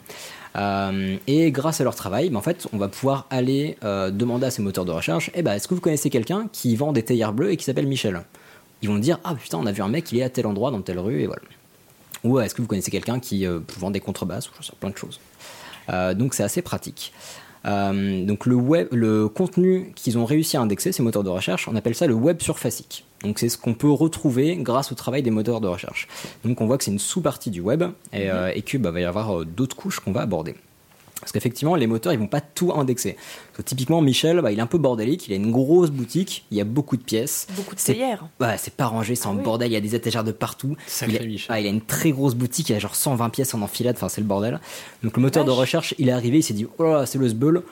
Euh, 0.56 1.16
et 1.28 1.52
grâce 1.52 1.80
à 1.80 1.84
leur 1.84 1.94
travail, 1.94 2.30
ben, 2.30 2.36
en 2.36 2.42
fait, 2.42 2.66
on 2.72 2.78
va 2.78 2.88
pouvoir 2.88 3.28
aller 3.30 3.76
euh, 3.84 4.10
demander 4.10 4.46
à 4.46 4.50
ces 4.50 4.60
moteurs 4.60 4.84
de 4.84 4.90
recherche 4.90 5.30
eh 5.34 5.42
ben, 5.42 5.52
est-ce 5.52 5.68
que 5.68 5.74
vous 5.74 5.80
connaissez 5.80 6.10
quelqu'un 6.10 6.48
qui 6.50 6.74
vend 6.74 6.90
des 6.92 7.04
théières 7.04 7.32
bleues 7.32 7.52
et 7.52 7.56
qui 7.56 7.64
s'appelle 7.64 7.86
Michel? 7.86 8.24
Ils 8.82 8.88
vont 8.88 8.98
dire 8.98 9.20
ah 9.22 9.36
putain, 9.36 9.58
on 9.58 9.66
a 9.66 9.72
vu 9.72 9.82
un 9.82 9.88
mec, 9.88 10.10
il 10.10 10.18
est 10.18 10.24
à 10.24 10.30
tel 10.30 10.48
endroit, 10.48 10.72
dans 10.72 10.82
telle 10.82 10.98
rue, 10.98 11.22
et 11.22 11.26
voilà. 11.26 11.42
Ou 12.24 12.40
est-ce 12.40 12.56
que 12.56 12.62
vous 12.62 12.66
connaissez 12.66 12.90
quelqu'un 12.90 13.20
qui 13.20 13.46
euh, 13.46 13.60
vend 13.78 13.92
des 13.92 14.00
contrebasses 14.00 14.48
ou 14.48 14.52
plein 14.80 14.90
de 14.90 14.96
choses. 14.96 15.20
Euh, 15.90 16.12
donc 16.12 16.34
c'est 16.34 16.42
assez 16.42 16.62
pratique. 16.62 17.12
Euh, 17.66 18.24
donc 18.24 18.46
le, 18.46 18.54
web, 18.54 18.88
le 18.92 19.28
contenu 19.28 19.92
qu'ils 19.94 20.18
ont 20.18 20.24
réussi 20.24 20.56
à 20.56 20.60
indexer, 20.60 20.92
ces 20.92 21.02
moteurs 21.02 21.24
de 21.24 21.30
recherche, 21.30 21.68
on 21.68 21.76
appelle 21.76 21.94
ça 21.94 22.06
le 22.06 22.14
web 22.14 22.40
surfacique. 22.40 23.04
Donc 23.22 23.38
c'est 23.38 23.48
ce 23.48 23.58
qu'on 23.58 23.74
peut 23.74 23.90
retrouver 23.90 24.56
grâce 24.56 24.92
au 24.92 24.94
travail 24.94 25.22
des 25.22 25.30
moteurs 25.30 25.60
de 25.60 25.68
recherche. 25.68 26.06
Donc 26.44 26.60
on 26.60 26.66
voit 26.66 26.78
que 26.78 26.84
c'est 26.84 26.92
une 26.92 26.98
sous-partie 26.98 27.50
du 27.50 27.60
web 27.60 27.82
et, 28.12 28.30
euh, 28.30 28.52
et 28.54 28.62
que 28.62 28.78
bah, 28.78 28.90
va 28.90 29.00
y 29.00 29.04
avoir 29.04 29.40
euh, 29.40 29.44
d'autres 29.44 29.76
couches 29.76 30.00
qu'on 30.00 30.12
va 30.12 30.20
aborder. 30.20 30.54
Parce 31.20 31.32
qu'effectivement, 31.32 31.74
les 31.74 31.86
moteurs, 31.88 32.12
ils 32.12 32.18
vont 32.18 32.28
pas 32.28 32.40
tout 32.40 32.72
indexer. 32.72 33.16
Typiquement, 33.64 34.00
Michel, 34.00 34.40
bah, 34.40 34.52
il 34.52 34.58
est 34.58 34.62
un 34.62 34.66
peu 34.68 34.78
bordélique, 34.78 35.26
il 35.26 35.32
a 35.32 35.36
une 35.36 35.50
grosse 35.50 35.90
boutique, 35.90 36.44
il 36.52 36.56
y 36.56 36.60
a 36.60 36.64
beaucoup 36.64 36.96
de 36.96 37.02
pièces. 37.02 37.48
Beaucoup 37.56 37.74
de 37.74 37.80
théières. 37.80 38.28
Ouais, 38.40 38.54
c'est 38.56 38.72
pas 38.74 38.86
rangé, 38.86 39.16
c'est 39.16 39.26
en 39.26 39.36
oui. 39.36 39.42
bordel, 39.42 39.68
il 39.68 39.74
y 39.74 39.76
a 39.76 39.80
des 39.80 39.94
étagères 39.96 40.22
de 40.22 40.30
partout. 40.32 40.76
Sacré 40.86 41.16
il, 41.20 41.22
a, 41.22 41.26
Michel. 41.26 41.46
ah, 41.50 41.60
il 41.60 41.66
a 41.66 41.70
une 41.70 41.80
très 41.80 42.12
grosse 42.12 42.34
boutique, 42.36 42.68
il 42.68 42.74
a 42.76 42.78
genre 42.78 42.94
120 42.94 43.30
pièces 43.30 43.52
en 43.54 43.62
enfilade, 43.62 43.96
enfin 43.96 44.08
c'est 44.08 44.20
le 44.20 44.26
bordel. 44.28 44.60
Donc 45.02 45.16
le 45.16 45.22
moteur 45.22 45.44
de 45.44 45.50
recherche, 45.50 45.92
il 45.98 46.08
est 46.08 46.12
arrivé, 46.12 46.38
il 46.38 46.42
s'est 46.42 46.54
dit, 46.54 46.66
oh 46.78 46.82
là 46.84 46.92
là, 47.00 47.06
c'est 47.06 47.18
le 47.18 47.28
sbeul. 47.28 47.62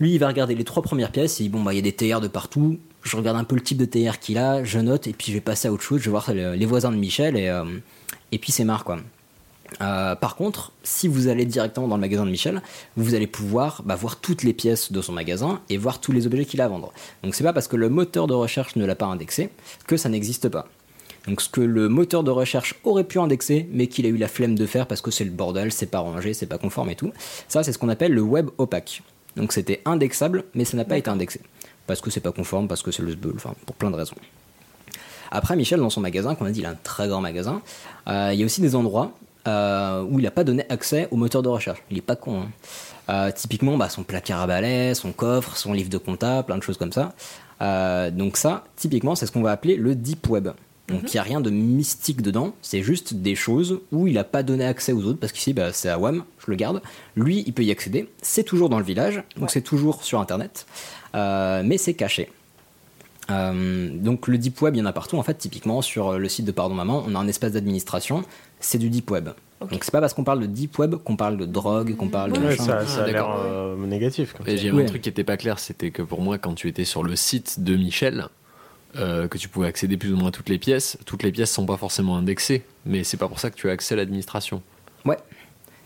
Lui, 0.00 0.12
il 0.14 0.18
va 0.18 0.28
regarder 0.28 0.54
les 0.54 0.62
trois 0.64 0.82
premières 0.84 1.10
pièces, 1.10 1.40
il 1.40 1.44
dit, 1.44 1.48
bon, 1.48 1.62
bah 1.64 1.72
il 1.72 1.76
y 1.76 1.80
a 1.80 1.82
des 1.82 1.92
TR 1.92 2.20
de 2.20 2.28
partout, 2.28 2.78
je 3.02 3.16
regarde 3.16 3.36
un 3.36 3.42
peu 3.44 3.56
le 3.56 3.62
type 3.62 3.78
de 3.78 3.84
TR 3.86 4.20
qu'il 4.20 4.38
a, 4.38 4.62
je 4.62 4.78
note, 4.78 5.08
et 5.08 5.12
puis 5.12 5.26
je 5.28 5.32
vais 5.32 5.40
passer 5.40 5.66
à 5.66 5.72
autre 5.72 5.82
chose, 5.82 5.98
je 5.98 6.04
vais 6.04 6.10
voir 6.12 6.32
le- 6.32 6.54
les 6.54 6.66
voisins 6.66 6.92
de 6.92 6.96
Michel, 6.96 7.36
et, 7.36 7.48
euh, 7.48 7.64
et 8.30 8.38
puis 8.38 8.52
c'est 8.52 8.62
marre, 8.64 8.84
quoi. 8.84 8.98
Euh, 9.80 10.14
par 10.14 10.36
contre, 10.36 10.72
si 10.82 11.08
vous 11.08 11.28
allez 11.28 11.44
directement 11.44 11.88
dans 11.88 11.96
le 11.96 12.00
magasin 12.00 12.24
de 12.24 12.30
Michel, 12.30 12.62
vous 12.96 13.14
allez 13.14 13.26
pouvoir 13.26 13.82
bah, 13.84 13.94
voir 13.94 14.16
toutes 14.16 14.42
les 14.42 14.52
pièces 14.52 14.92
de 14.92 15.02
son 15.02 15.12
magasin 15.12 15.60
et 15.68 15.76
voir 15.76 16.00
tous 16.00 16.12
les 16.12 16.26
objets 16.26 16.44
qu'il 16.44 16.60
a 16.60 16.64
à 16.64 16.68
vendre. 16.68 16.92
Donc 17.22 17.34
c'est 17.34 17.44
pas 17.44 17.52
parce 17.52 17.68
que 17.68 17.76
le 17.76 17.88
moteur 17.88 18.26
de 18.26 18.34
recherche 18.34 18.76
ne 18.76 18.84
l'a 18.84 18.94
pas 18.94 19.06
indexé 19.06 19.50
que 19.86 19.96
ça 19.96 20.08
n'existe 20.08 20.48
pas. 20.48 20.66
Donc 21.26 21.42
ce 21.42 21.48
que 21.48 21.60
le 21.60 21.88
moteur 21.88 22.24
de 22.24 22.30
recherche 22.30 22.74
aurait 22.84 23.04
pu 23.04 23.18
indexer, 23.18 23.68
mais 23.70 23.86
qu'il 23.86 24.06
a 24.06 24.08
eu 24.08 24.16
la 24.16 24.28
flemme 24.28 24.54
de 24.54 24.66
faire 24.66 24.86
parce 24.86 25.02
que 25.02 25.10
c'est 25.10 25.24
le 25.24 25.30
bordel, 25.30 25.72
c'est 25.72 25.86
pas 25.86 25.98
rangé, 25.98 26.32
c'est 26.32 26.46
pas 26.46 26.58
conforme 26.58 26.90
et 26.90 26.96
tout, 26.96 27.12
ça 27.48 27.62
c'est 27.62 27.72
ce 27.72 27.78
qu'on 27.78 27.90
appelle 27.90 28.12
le 28.12 28.22
web 28.22 28.48
opaque. 28.56 29.02
Donc 29.36 29.52
c'était 29.52 29.82
indexable, 29.84 30.44
mais 30.54 30.64
ça 30.64 30.76
n'a 30.76 30.84
pas 30.84 30.96
été 30.96 31.10
indexé. 31.10 31.40
Parce 31.86 32.00
que 32.00 32.10
c'est 32.10 32.20
pas 32.20 32.32
conforme, 32.32 32.68
parce 32.68 32.82
que 32.82 32.90
c'est 32.90 33.02
le 33.02 33.12
sbeul, 33.12 33.34
enfin 33.36 33.54
pour 33.66 33.76
plein 33.76 33.90
de 33.90 33.96
raisons. 33.96 34.16
Après, 35.30 35.56
Michel, 35.56 35.78
dans 35.80 35.90
son 35.90 36.00
magasin, 36.00 36.34
comme 36.34 36.46
on 36.46 36.50
a 36.50 36.52
dit, 36.52 36.60
il 36.60 36.66
a 36.66 36.70
un 36.70 36.78
très 36.82 37.08
grand 37.08 37.20
magasin. 37.20 37.60
euh, 38.08 38.30
il 38.32 38.40
y 38.40 38.42
a 38.42 38.46
aussi 38.46 38.62
des 38.62 38.74
endroits 38.74 39.12
euh, 39.48 40.02
où 40.02 40.18
il 40.18 40.22
n'a 40.22 40.30
pas 40.30 40.44
donné 40.44 40.64
accès 40.68 41.08
au 41.10 41.16
moteur 41.16 41.42
de 41.42 41.48
recherche. 41.48 41.82
Il 41.90 41.96
est 41.96 42.02
pas 42.02 42.16
con. 42.16 42.42
hein. 42.42 42.48
Euh, 43.10 43.30
typiquement, 43.34 43.78
bah, 43.78 43.88
son 43.88 44.02
placard 44.02 44.42
à 44.42 44.46
balai, 44.46 44.94
son 44.94 45.12
coffre, 45.12 45.56
son 45.56 45.72
livre 45.72 45.88
de 45.88 45.96
compta, 45.96 46.42
plein 46.42 46.58
de 46.58 46.62
choses 46.62 46.76
comme 46.76 46.92
ça. 46.92 47.14
Euh, 47.62 48.10
donc 48.10 48.36
ça, 48.36 48.64
typiquement, 48.76 49.14
c'est 49.14 49.24
ce 49.24 49.32
qu'on 49.32 49.42
va 49.42 49.50
appeler 49.50 49.76
le 49.76 49.94
deep 49.94 50.28
web. 50.28 50.48
Donc 50.88 51.02
il 51.02 51.16
n'y 51.16 51.18
a 51.18 51.22
rien 51.22 51.40
de 51.42 51.50
mystique 51.50 52.22
dedans, 52.22 52.54
c'est 52.62 52.82
juste 52.82 53.12
des 53.12 53.34
choses 53.34 53.80
où 53.92 54.06
il 54.06 54.14
n'a 54.14 54.24
pas 54.24 54.42
donné 54.42 54.64
accès 54.64 54.92
aux 54.92 55.04
autres, 55.04 55.18
parce 55.20 55.32
qu'ici 55.32 55.52
bah, 55.52 55.70
c'est 55.74 55.90
à 55.90 55.98
WAM, 55.98 56.24
je 56.38 56.50
le 56.50 56.56
garde. 56.56 56.80
Lui, 57.14 57.44
il 57.46 57.52
peut 57.52 57.62
y 57.62 57.70
accéder, 57.70 58.08
c'est 58.22 58.42
toujours 58.42 58.70
dans 58.70 58.78
le 58.78 58.86
village, 58.86 59.22
donc 59.36 59.50
c'est 59.50 59.60
toujours 59.60 60.02
sur 60.02 60.18
Internet, 60.18 60.66
mais 61.12 61.76
c'est 61.76 61.92
caché. 61.92 62.30
Euh, 63.30 63.90
donc 63.92 64.28
le 64.28 64.38
deep 64.38 64.60
web, 64.62 64.76
il 64.76 64.78
y 64.78 64.82
en 64.82 64.86
a 64.86 64.92
partout. 64.92 65.18
En 65.18 65.22
fait, 65.22 65.34
typiquement 65.34 65.82
sur 65.82 66.18
le 66.18 66.28
site 66.28 66.46
de 66.46 66.52
Pardon 66.52 66.74
Maman, 66.74 67.04
on 67.06 67.14
a 67.14 67.18
un 67.18 67.28
espace 67.28 67.52
d'administration, 67.52 68.24
c'est 68.60 68.78
du 68.78 68.90
deep 68.90 69.10
web. 69.10 69.30
Donc 69.60 69.82
c'est 69.82 69.90
pas 69.90 70.00
parce 70.00 70.14
qu'on 70.14 70.22
parle 70.24 70.40
de 70.40 70.46
deep 70.46 70.78
web 70.78 70.94
qu'on 70.96 71.16
parle 71.16 71.36
de 71.36 71.44
drogue, 71.44 71.96
qu'on 71.96 72.08
parle 72.08 72.32
de 72.32 72.38
Ouais, 72.38 72.44
machin. 72.46 72.62
ça, 72.64 72.86
ça 72.86 73.00
a 73.00 73.04
Ah, 73.04 73.10
l'air 73.10 73.28
euh, 73.28 73.76
négatif. 73.86 74.34
j'ai 74.46 74.70
Ouais. 74.70 74.84
un 74.84 74.86
truc 74.86 75.02
qui 75.02 75.08
était 75.08 75.24
pas 75.24 75.36
clair, 75.36 75.58
c'était 75.58 75.90
que 75.90 76.02
pour 76.02 76.20
moi, 76.22 76.38
quand 76.38 76.54
tu 76.54 76.68
étais 76.68 76.84
sur 76.84 77.02
le 77.02 77.16
site 77.16 77.60
de 77.64 77.74
Michel, 77.76 78.26
euh, 78.96 79.26
que 79.28 79.36
tu 79.36 79.48
pouvais 79.48 79.66
accéder 79.66 79.96
plus 79.96 80.12
ou 80.12 80.16
moins 80.16 80.28
à 80.28 80.30
toutes 80.32 80.48
les 80.48 80.58
pièces, 80.58 80.96
toutes 81.06 81.22
les 81.24 81.32
pièces 81.32 81.50
sont 81.52 81.66
pas 81.66 81.76
forcément 81.76 82.16
indexées, 82.16 82.62
mais 82.86 83.02
c'est 83.04 83.16
pas 83.16 83.28
pour 83.28 83.40
ça 83.40 83.50
que 83.50 83.56
tu 83.56 83.68
as 83.68 83.72
accès 83.72 83.94
à 83.94 83.96
l'administration. 83.96 84.62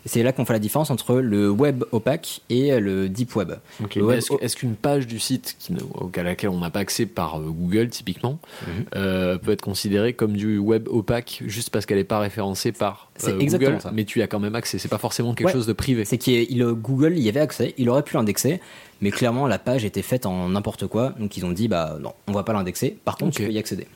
C'est 0.05 0.21
là 0.23 0.33
qu'on 0.33 0.43
fait 0.45 0.53
la 0.53 0.59
différence 0.59 0.89
entre 0.91 1.15
le 1.15 1.49
web 1.49 1.83
opaque 1.91 2.41
et 2.49 2.77
le 2.79 3.07
deep 3.09 3.35
web. 3.37 3.53
Le 3.95 4.11
Est-ce 4.13 4.33
est-ce 4.41 4.55
qu'une 4.57 4.75
page 4.75 5.07
du 5.07 5.17
site 5.19 5.55
qui, 5.59 5.71
ne- 5.73 5.79
à 6.19 6.23
laquelle 6.23 6.49
on 6.49 6.59
n'a 6.59 6.69
pas 6.69 6.79
accès 6.81 7.05
par 7.05 7.39
euh, 7.39 7.45
Google 7.49 7.89
typiquement 7.89 8.39
Mhm. 8.67 8.85
euh, 8.95 9.37
peut 9.37 9.51
être 9.51 9.61
considérée 9.61 10.13
comme 10.13 10.33
du 10.33 10.57
web 10.57 10.87
opaque 10.89 11.41
juste 11.45 11.69
parce 11.69 11.85
qu'elle 11.85 11.97
n'est 11.99 12.03
pas 12.03 12.19
référencée 12.19 12.71
par 12.73 13.09
C'est 13.15 13.31
euh, 13.31 13.39
exactement 13.39 13.71
Google, 13.71 13.81
ça. 13.81 13.91
mais 13.93 14.03
tu 14.03 14.19
y 14.19 14.21
as 14.21 14.27
quand 14.27 14.39
même 14.41 14.55
accès. 14.55 14.77
C'est 14.77 14.89
pas 14.89 14.97
forcément 14.97 15.33
quelque 15.33 15.47
Ouais. 15.47 15.53
chose 15.53 15.67
de 15.67 15.73
privé. 15.73 16.03
C'est 16.05 16.17
qu'il 16.17 16.63
Google 16.63 17.17
y 17.17 17.29
avait 17.29 17.39
accès, 17.39 17.73
il 17.77 17.89
aurait 17.89 18.03
pu 18.03 18.15
l'indexer, 18.15 18.59
mais 19.01 19.11
clairement 19.11 19.47
la 19.47 19.57
page 19.59 19.85
était 19.85 20.01
faite 20.01 20.25
en 20.25 20.49
n'importe 20.49 20.85
quoi, 20.87 21.13
donc 21.19 21.37
ils 21.37 21.45
ont 21.45 21.51
dit 21.51 21.67
bah 21.69 21.97
non, 22.01 22.11
on 22.27 22.33
va 22.33 22.43
pas 22.43 22.51
l'indexer. 22.53 22.97
Par 23.05 23.15
contre, 23.17 23.37
tu 23.37 23.43
peux 23.43 23.51
y 23.51 23.57
accéder. 23.57 23.87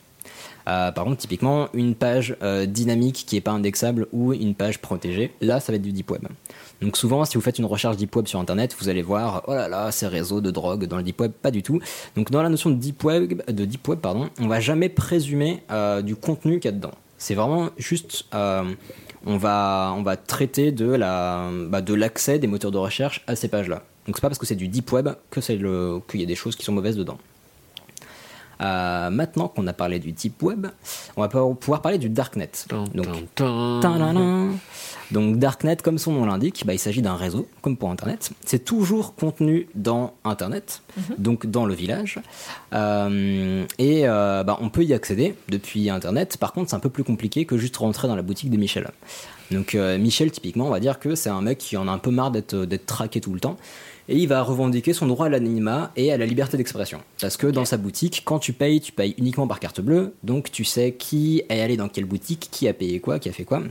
Euh, 0.67 0.91
par 0.91 1.05
contre, 1.05 1.17
typiquement, 1.17 1.69
une 1.73 1.95
page 1.95 2.35
euh, 2.41 2.65
dynamique 2.65 3.23
qui 3.25 3.37
est 3.37 3.41
pas 3.41 3.51
indexable 3.51 4.07
ou 4.11 4.33
une 4.33 4.53
page 4.53 4.79
protégée, 4.79 5.31
là, 5.39 5.59
ça 5.59 5.71
va 5.71 5.77
être 5.77 5.81
du 5.81 5.93
deep 5.93 6.11
web. 6.11 6.23
Donc 6.81 6.97
souvent, 6.97 7.23
si 7.25 7.35
vous 7.35 7.41
faites 7.41 7.57
une 7.57 7.65
recherche 7.65 7.95
deep 7.97 8.15
web 8.15 8.27
sur 8.27 8.39
Internet, 8.39 8.75
vous 8.79 8.89
allez 8.89 9.01
voir, 9.01 9.43
oh 9.47 9.53
là 9.53 9.67
là, 9.67 9.91
ces 9.91 10.07
réseaux 10.07 10.41
de 10.41 10.51
drogue 10.51 10.85
dans 10.85 10.97
le 10.97 11.03
deep 11.03 11.21
web, 11.21 11.31
pas 11.31 11.51
du 11.51 11.63
tout. 11.63 11.79
Donc 12.15 12.31
dans 12.31 12.41
la 12.41 12.49
notion 12.49 12.69
de 12.69 12.75
deep 12.75 13.03
web, 13.03 13.41
de 13.49 13.65
deep 13.65 13.87
web 13.87 13.99
pardon, 13.99 14.29
on 14.39 14.47
va 14.47 14.59
jamais 14.59 14.89
présumer 14.89 15.63
euh, 15.71 16.01
du 16.01 16.15
contenu 16.15 16.59
qu'il 16.59 16.69
y 16.69 16.73
a 16.73 16.77
dedans. 16.77 16.91
C'est 17.17 17.33
vraiment 17.33 17.69
juste, 17.77 18.25
on 18.31 19.37
va, 19.37 19.93
on 19.97 20.03
va 20.03 20.17
traiter 20.17 20.71
de 20.71 20.85
la, 20.85 21.49
bah, 21.67 21.81
de 21.81 21.95
l'accès 21.95 22.37
des 22.37 22.45
moteurs 22.45 22.69
de 22.69 22.77
recherche 22.77 23.23
à 23.25 23.35
ces 23.35 23.47
pages-là. 23.47 23.81
Donc 24.05 24.15
c'est 24.15 24.21
pas 24.21 24.29
parce 24.29 24.37
que 24.37 24.45
c'est 24.45 24.55
du 24.55 24.67
deep 24.67 24.91
web 24.91 25.09
que 25.31 25.41
c'est 25.41 25.55
le, 25.55 25.99
qu'il 26.07 26.19
y 26.19 26.23
a 26.23 26.27
des 26.27 26.35
choses 26.35 26.55
qui 26.55 26.63
sont 26.63 26.73
mauvaises 26.73 26.95
dedans. 26.95 27.17
Euh, 28.61 29.09
maintenant 29.09 29.47
qu'on 29.47 29.67
a 29.67 29.73
parlé 29.73 29.99
du 29.99 30.11
deep 30.11 30.41
web, 30.41 30.67
on 31.15 31.21
va 31.21 31.27
pouvoir 31.27 31.81
parler 31.81 31.97
du 31.97 32.09
darknet. 32.09 32.49
Donc. 32.93 33.41
Donc 35.11 35.37
Darknet, 35.37 35.77
comme 35.77 35.97
son 35.97 36.11
nom 36.11 36.25
l'indique, 36.25 36.63
bah, 36.65 36.73
il 36.73 36.79
s'agit 36.79 37.01
d'un 37.01 37.15
réseau, 37.15 37.47
comme 37.61 37.77
pour 37.77 37.89
Internet. 37.89 38.31
C'est 38.45 38.63
toujours 38.63 39.15
contenu 39.15 39.67
dans 39.75 40.13
Internet, 40.23 40.81
donc 41.17 41.45
dans 41.45 41.65
le 41.65 41.73
village. 41.73 42.19
Euh, 42.73 43.65
et 43.79 44.07
euh, 44.07 44.43
bah, 44.43 44.57
on 44.61 44.69
peut 44.69 44.83
y 44.83 44.93
accéder 44.93 45.35
depuis 45.49 45.89
Internet. 45.89 46.37
Par 46.37 46.53
contre, 46.53 46.69
c'est 46.69 46.75
un 46.75 46.79
peu 46.81 46.89
plus 46.89 47.03
compliqué 47.03 47.45
que 47.45 47.57
juste 47.57 47.77
rentrer 47.77 48.07
dans 48.07 48.15
la 48.15 48.21
boutique 48.21 48.49
de 48.49 48.57
Michel. 48.57 48.89
Donc 49.51 49.75
euh, 49.75 49.97
Michel, 49.97 50.31
typiquement, 50.31 50.67
on 50.67 50.71
va 50.71 50.79
dire 50.79 50.99
que 50.99 51.15
c'est 51.15 51.29
un 51.29 51.41
mec 51.41 51.57
qui 51.57 51.77
en 51.77 51.87
a 51.87 51.91
un 51.91 51.99
peu 51.99 52.11
marre 52.11 52.31
d'être 52.31 52.65
d'être 52.65 52.85
traqué 52.85 53.21
tout 53.21 53.33
le 53.33 53.39
temps. 53.39 53.57
Et 54.09 54.17
il 54.17 54.27
va 54.27 54.41
revendiquer 54.41 54.93
son 54.93 55.05
droit 55.07 55.25
à 55.25 55.29
l'anonymat 55.29 55.91
et 55.97 56.13
à 56.13 56.17
la 56.17 56.25
liberté 56.25 56.55
d'expression. 56.55 57.01
Parce 57.19 57.35
que 57.35 57.47
dans 57.47 57.65
sa 57.65 57.75
boutique, 57.75 58.21
quand 58.23 58.39
tu 58.39 58.53
payes, 58.53 58.79
tu 58.79 58.93
payes 58.93 59.13
uniquement 59.17 59.47
par 59.47 59.59
carte 59.59 59.81
bleue. 59.81 60.13
Donc 60.23 60.49
tu 60.51 60.63
sais 60.63 60.93
qui 60.93 61.43
est 61.49 61.61
allé 61.61 61.75
dans 61.75 61.89
quelle 61.89 62.05
boutique, 62.05 62.47
qui 62.51 62.67
a 62.67 62.73
payé 62.73 62.99
quoi, 62.99 63.19
qui 63.19 63.27
a 63.27 63.33
fait 63.33 63.43
quoi. 63.43 63.61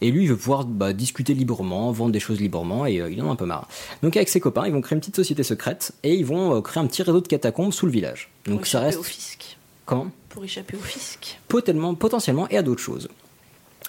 Et 0.00 0.10
lui, 0.10 0.24
il 0.24 0.28
veut 0.28 0.36
pouvoir 0.36 0.64
bah, 0.64 0.92
discuter 0.92 1.34
librement, 1.34 1.90
vendre 1.92 2.12
des 2.12 2.20
choses 2.20 2.40
librement, 2.40 2.86
et 2.86 3.00
euh, 3.00 3.10
il 3.10 3.22
en 3.22 3.28
a 3.28 3.32
un 3.32 3.36
peu 3.36 3.46
marre. 3.46 3.68
Donc 4.02 4.16
avec 4.16 4.28
ses 4.28 4.40
copains, 4.40 4.66
ils 4.66 4.72
vont 4.72 4.80
créer 4.80 4.96
une 4.96 5.00
petite 5.00 5.16
société 5.16 5.42
secrète, 5.42 5.92
et 6.02 6.14
ils 6.14 6.26
vont 6.26 6.56
euh, 6.56 6.60
créer 6.60 6.82
un 6.82 6.86
petit 6.86 7.02
réseau 7.02 7.20
de 7.20 7.28
catacombes 7.28 7.72
sous 7.72 7.86
le 7.86 7.92
village. 7.92 8.30
Donc 8.46 8.58
Pour 8.58 8.66
ça 8.66 8.80
reste... 8.80 8.98
au 8.98 9.02
fisc. 9.02 9.56
Comment? 9.84 10.10
Pour 10.28 10.44
échapper 10.44 10.76
au 10.76 10.80
fisc. 10.80 11.38
potentiellement, 11.48 11.94
potentiellement 11.94 12.48
et 12.48 12.56
à 12.56 12.62
d'autres 12.62 12.82
choses. 12.82 13.08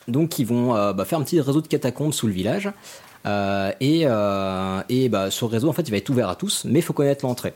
Donc 0.08 0.40
ils 0.40 0.46
vont 0.46 0.76
euh, 0.76 0.94
bah, 0.94 1.06
faire 1.06 1.20
un 1.20 1.24
petit 1.24 1.40
réseau 1.40 1.62
de 1.62 1.68
catacombes 1.68 2.14
sous 2.14 2.28
le 2.28 2.34
village. 2.34 2.70
Euh, 3.26 3.72
et 3.80 4.02
euh, 4.06 4.82
et 4.90 5.10
bah, 5.10 5.32
ce 5.32 5.46
réseau, 5.46 5.70
en 5.70 5.74
fait, 5.74 5.84
il 5.84 5.92
va 5.92 5.98
être 5.98 6.10
ouvert 6.10 6.30
à 6.30 6.36
tous, 6.36 6.66
mais 6.66 6.80
il 6.80 6.82
faut 6.82 6.94
connaître 6.94 7.26
l'entrée. 7.26 7.54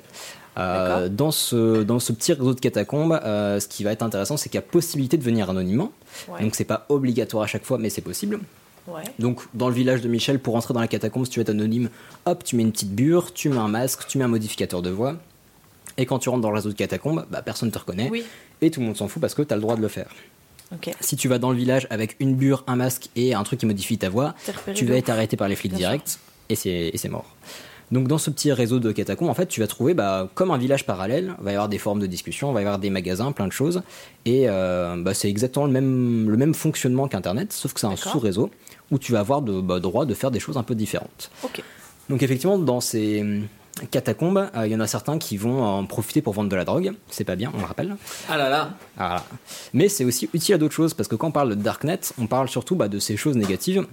Euh, 0.57 1.07
dans, 1.07 1.29
ce, 1.29 1.83
dans 1.83 1.99
ce 1.99 2.11
petit 2.13 2.33
réseau 2.33 2.55
de 2.55 2.59
catacombes, 2.59 3.19
euh, 3.23 3.59
ce 3.59 3.67
qui 3.67 3.83
va 3.83 3.91
être 3.91 4.01
intéressant, 4.01 4.37
c'est 4.37 4.49
qu'il 4.49 4.57
y 4.57 4.63
a 4.63 4.63
possibilité 4.63 5.15
de 5.15 5.23
venir 5.23 5.49
anonymement. 5.49 5.91
Ouais. 6.27 6.41
Donc 6.41 6.55
c'est 6.55 6.63
pas 6.63 6.85
obligatoire 6.89 7.43
à 7.43 7.47
chaque 7.47 7.63
fois, 7.63 7.77
mais 7.77 7.89
c'est 7.91 8.01
possible. 8.01 8.39
Ouais. 8.87 9.03
Donc, 9.19 9.41
dans 9.53 9.67
le 9.67 9.75
village 9.75 10.01
de 10.01 10.07
Michel, 10.07 10.39
pour 10.39 10.55
entrer 10.55 10.73
dans 10.73 10.79
la 10.79 10.87
catacombe, 10.87 11.25
si 11.25 11.31
tu 11.31 11.39
veux 11.39 11.41
être 11.41 11.49
anonyme, 11.49 11.89
hop, 12.25 12.43
tu 12.43 12.55
mets 12.55 12.63
une 12.63 12.71
petite 12.71 12.95
bure, 12.95 13.33
tu 13.33 13.49
mets 13.49 13.57
un 13.57 13.67
masque, 13.67 14.07
tu 14.07 14.17
mets 14.17 14.23
un 14.23 14.29
modificateur 14.29 14.81
de 14.81 14.89
voix. 14.89 15.15
Et 15.97 16.05
quand 16.05 16.19
tu 16.19 16.29
rentres 16.29 16.41
dans 16.41 16.49
le 16.49 16.55
réseau 16.55 16.69
de 16.69 16.75
catacombes, 16.75 17.25
bah, 17.29 17.41
personne 17.41 17.69
te 17.69 17.77
reconnaît. 17.77 18.09
Oui. 18.09 18.23
Et 18.61 18.71
tout 18.71 18.79
le 18.79 18.85
monde 18.85 18.97
s'en 18.97 19.07
fout 19.07 19.21
parce 19.21 19.35
que 19.35 19.41
tu 19.41 19.53
as 19.53 19.57
le 19.57 19.61
droit 19.61 19.75
de 19.75 19.81
le 19.81 19.89
faire. 19.89 20.09
Si 20.99 21.15
tu 21.15 21.27
vas 21.27 21.39
dans 21.39 21.51
le 21.51 21.57
village 21.57 21.87
avec 21.89 22.15
une 22.19 22.35
bure, 22.35 22.63
un 22.67 22.75
masque 22.75 23.09
et 23.15 23.33
un 23.33 23.43
truc 23.43 23.59
qui 23.59 23.65
modifie 23.65 23.97
ta 23.97 24.09
voix, 24.09 24.35
tu 24.73 24.85
vas 24.85 24.95
être 24.95 25.09
arrêté 25.09 25.37
par 25.37 25.47
les 25.47 25.55
flics 25.55 25.73
directs 25.73 26.17
et 26.49 26.55
c'est 26.55 27.09
mort. 27.09 27.35
Donc 27.91 28.09
dans 28.09 28.17
ce 28.17 28.29
petit 28.29 28.51
réseau 28.51 28.79
de 28.79 28.91
catacombes, 28.91 29.29
en 29.29 29.33
fait, 29.33 29.45
tu 29.45 29.61
vas 29.61 29.67
trouver 29.67 29.93
bah, 29.93 30.29
comme 30.35 30.51
un 30.51 30.57
village 30.57 30.85
parallèle. 30.85 31.35
Il 31.39 31.45
va 31.45 31.51
y 31.51 31.53
avoir 31.53 31.69
des 31.69 31.77
forums 31.77 31.99
de 32.01 32.05
discussion, 32.05 32.51
il 32.51 32.53
va 32.53 32.59
y 32.59 32.63
avoir 32.63 32.79
des 32.79 32.89
magasins, 32.89 33.31
plein 33.31 33.47
de 33.47 33.53
choses. 33.53 33.81
Et 34.25 34.49
euh, 34.49 34.97
bah, 34.97 35.13
c'est 35.13 35.29
exactement 35.29 35.65
le 35.65 35.71
même, 35.71 36.29
le 36.29 36.35
même 36.37 36.53
fonctionnement 36.53 37.07
qu'Internet, 37.07 37.53
sauf 37.53 37.73
que 37.73 37.79
c'est 37.79 37.87
un 37.87 37.95
sous-réseau 37.95 38.51
où 38.91 38.99
tu 38.99 39.13
vas 39.13 39.19
avoir 39.19 39.41
de, 39.41 39.61
bah, 39.61 39.79
droit 39.79 40.05
de 40.05 40.13
faire 40.13 40.31
des 40.31 40.39
choses 40.39 40.57
un 40.57 40.63
peu 40.63 40.75
différentes. 40.75 41.31
Donc 42.09 42.23
effectivement, 42.23 42.57
dans 42.57 42.81
ces 42.81 43.23
catacombes, 43.91 44.49
euh, 44.55 44.67
il 44.67 44.71
y 44.71 44.75
en 44.75 44.79
a 44.79 44.87
certains 44.87 45.17
qui 45.17 45.37
vont 45.37 45.63
en 45.63 45.85
profiter 45.85 46.21
pour 46.21 46.33
vendre 46.33 46.49
de 46.49 46.55
la 46.55 46.65
drogue. 46.65 46.93
C'est 47.09 47.23
pas 47.23 47.35
bien, 47.35 47.51
on 47.55 47.59
le 47.59 47.65
rappelle. 47.65 47.95
Ah 48.29 48.37
là 48.37 48.49
là 48.49 48.71
Voilà. 48.95 49.23
Mais 49.73 49.89
c'est 49.89 50.05
aussi 50.05 50.29
utile 50.33 50.55
à 50.55 50.57
d'autres 50.57 50.73
choses, 50.73 50.93
parce 50.93 51.07
que 51.07 51.15
quand 51.15 51.27
on 51.27 51.31
parle 51.31 51.49
de 51.49 51.55
Darknet, 51.55 51.99
on 52.19 52.27
parle 52.27 52.49
surtout 52.49 52.75
bah, 52.75 52.87
de 52.87 52.99
ces 52.99 53.17
choses 53.17 53.35
négatives, 53.35 53.85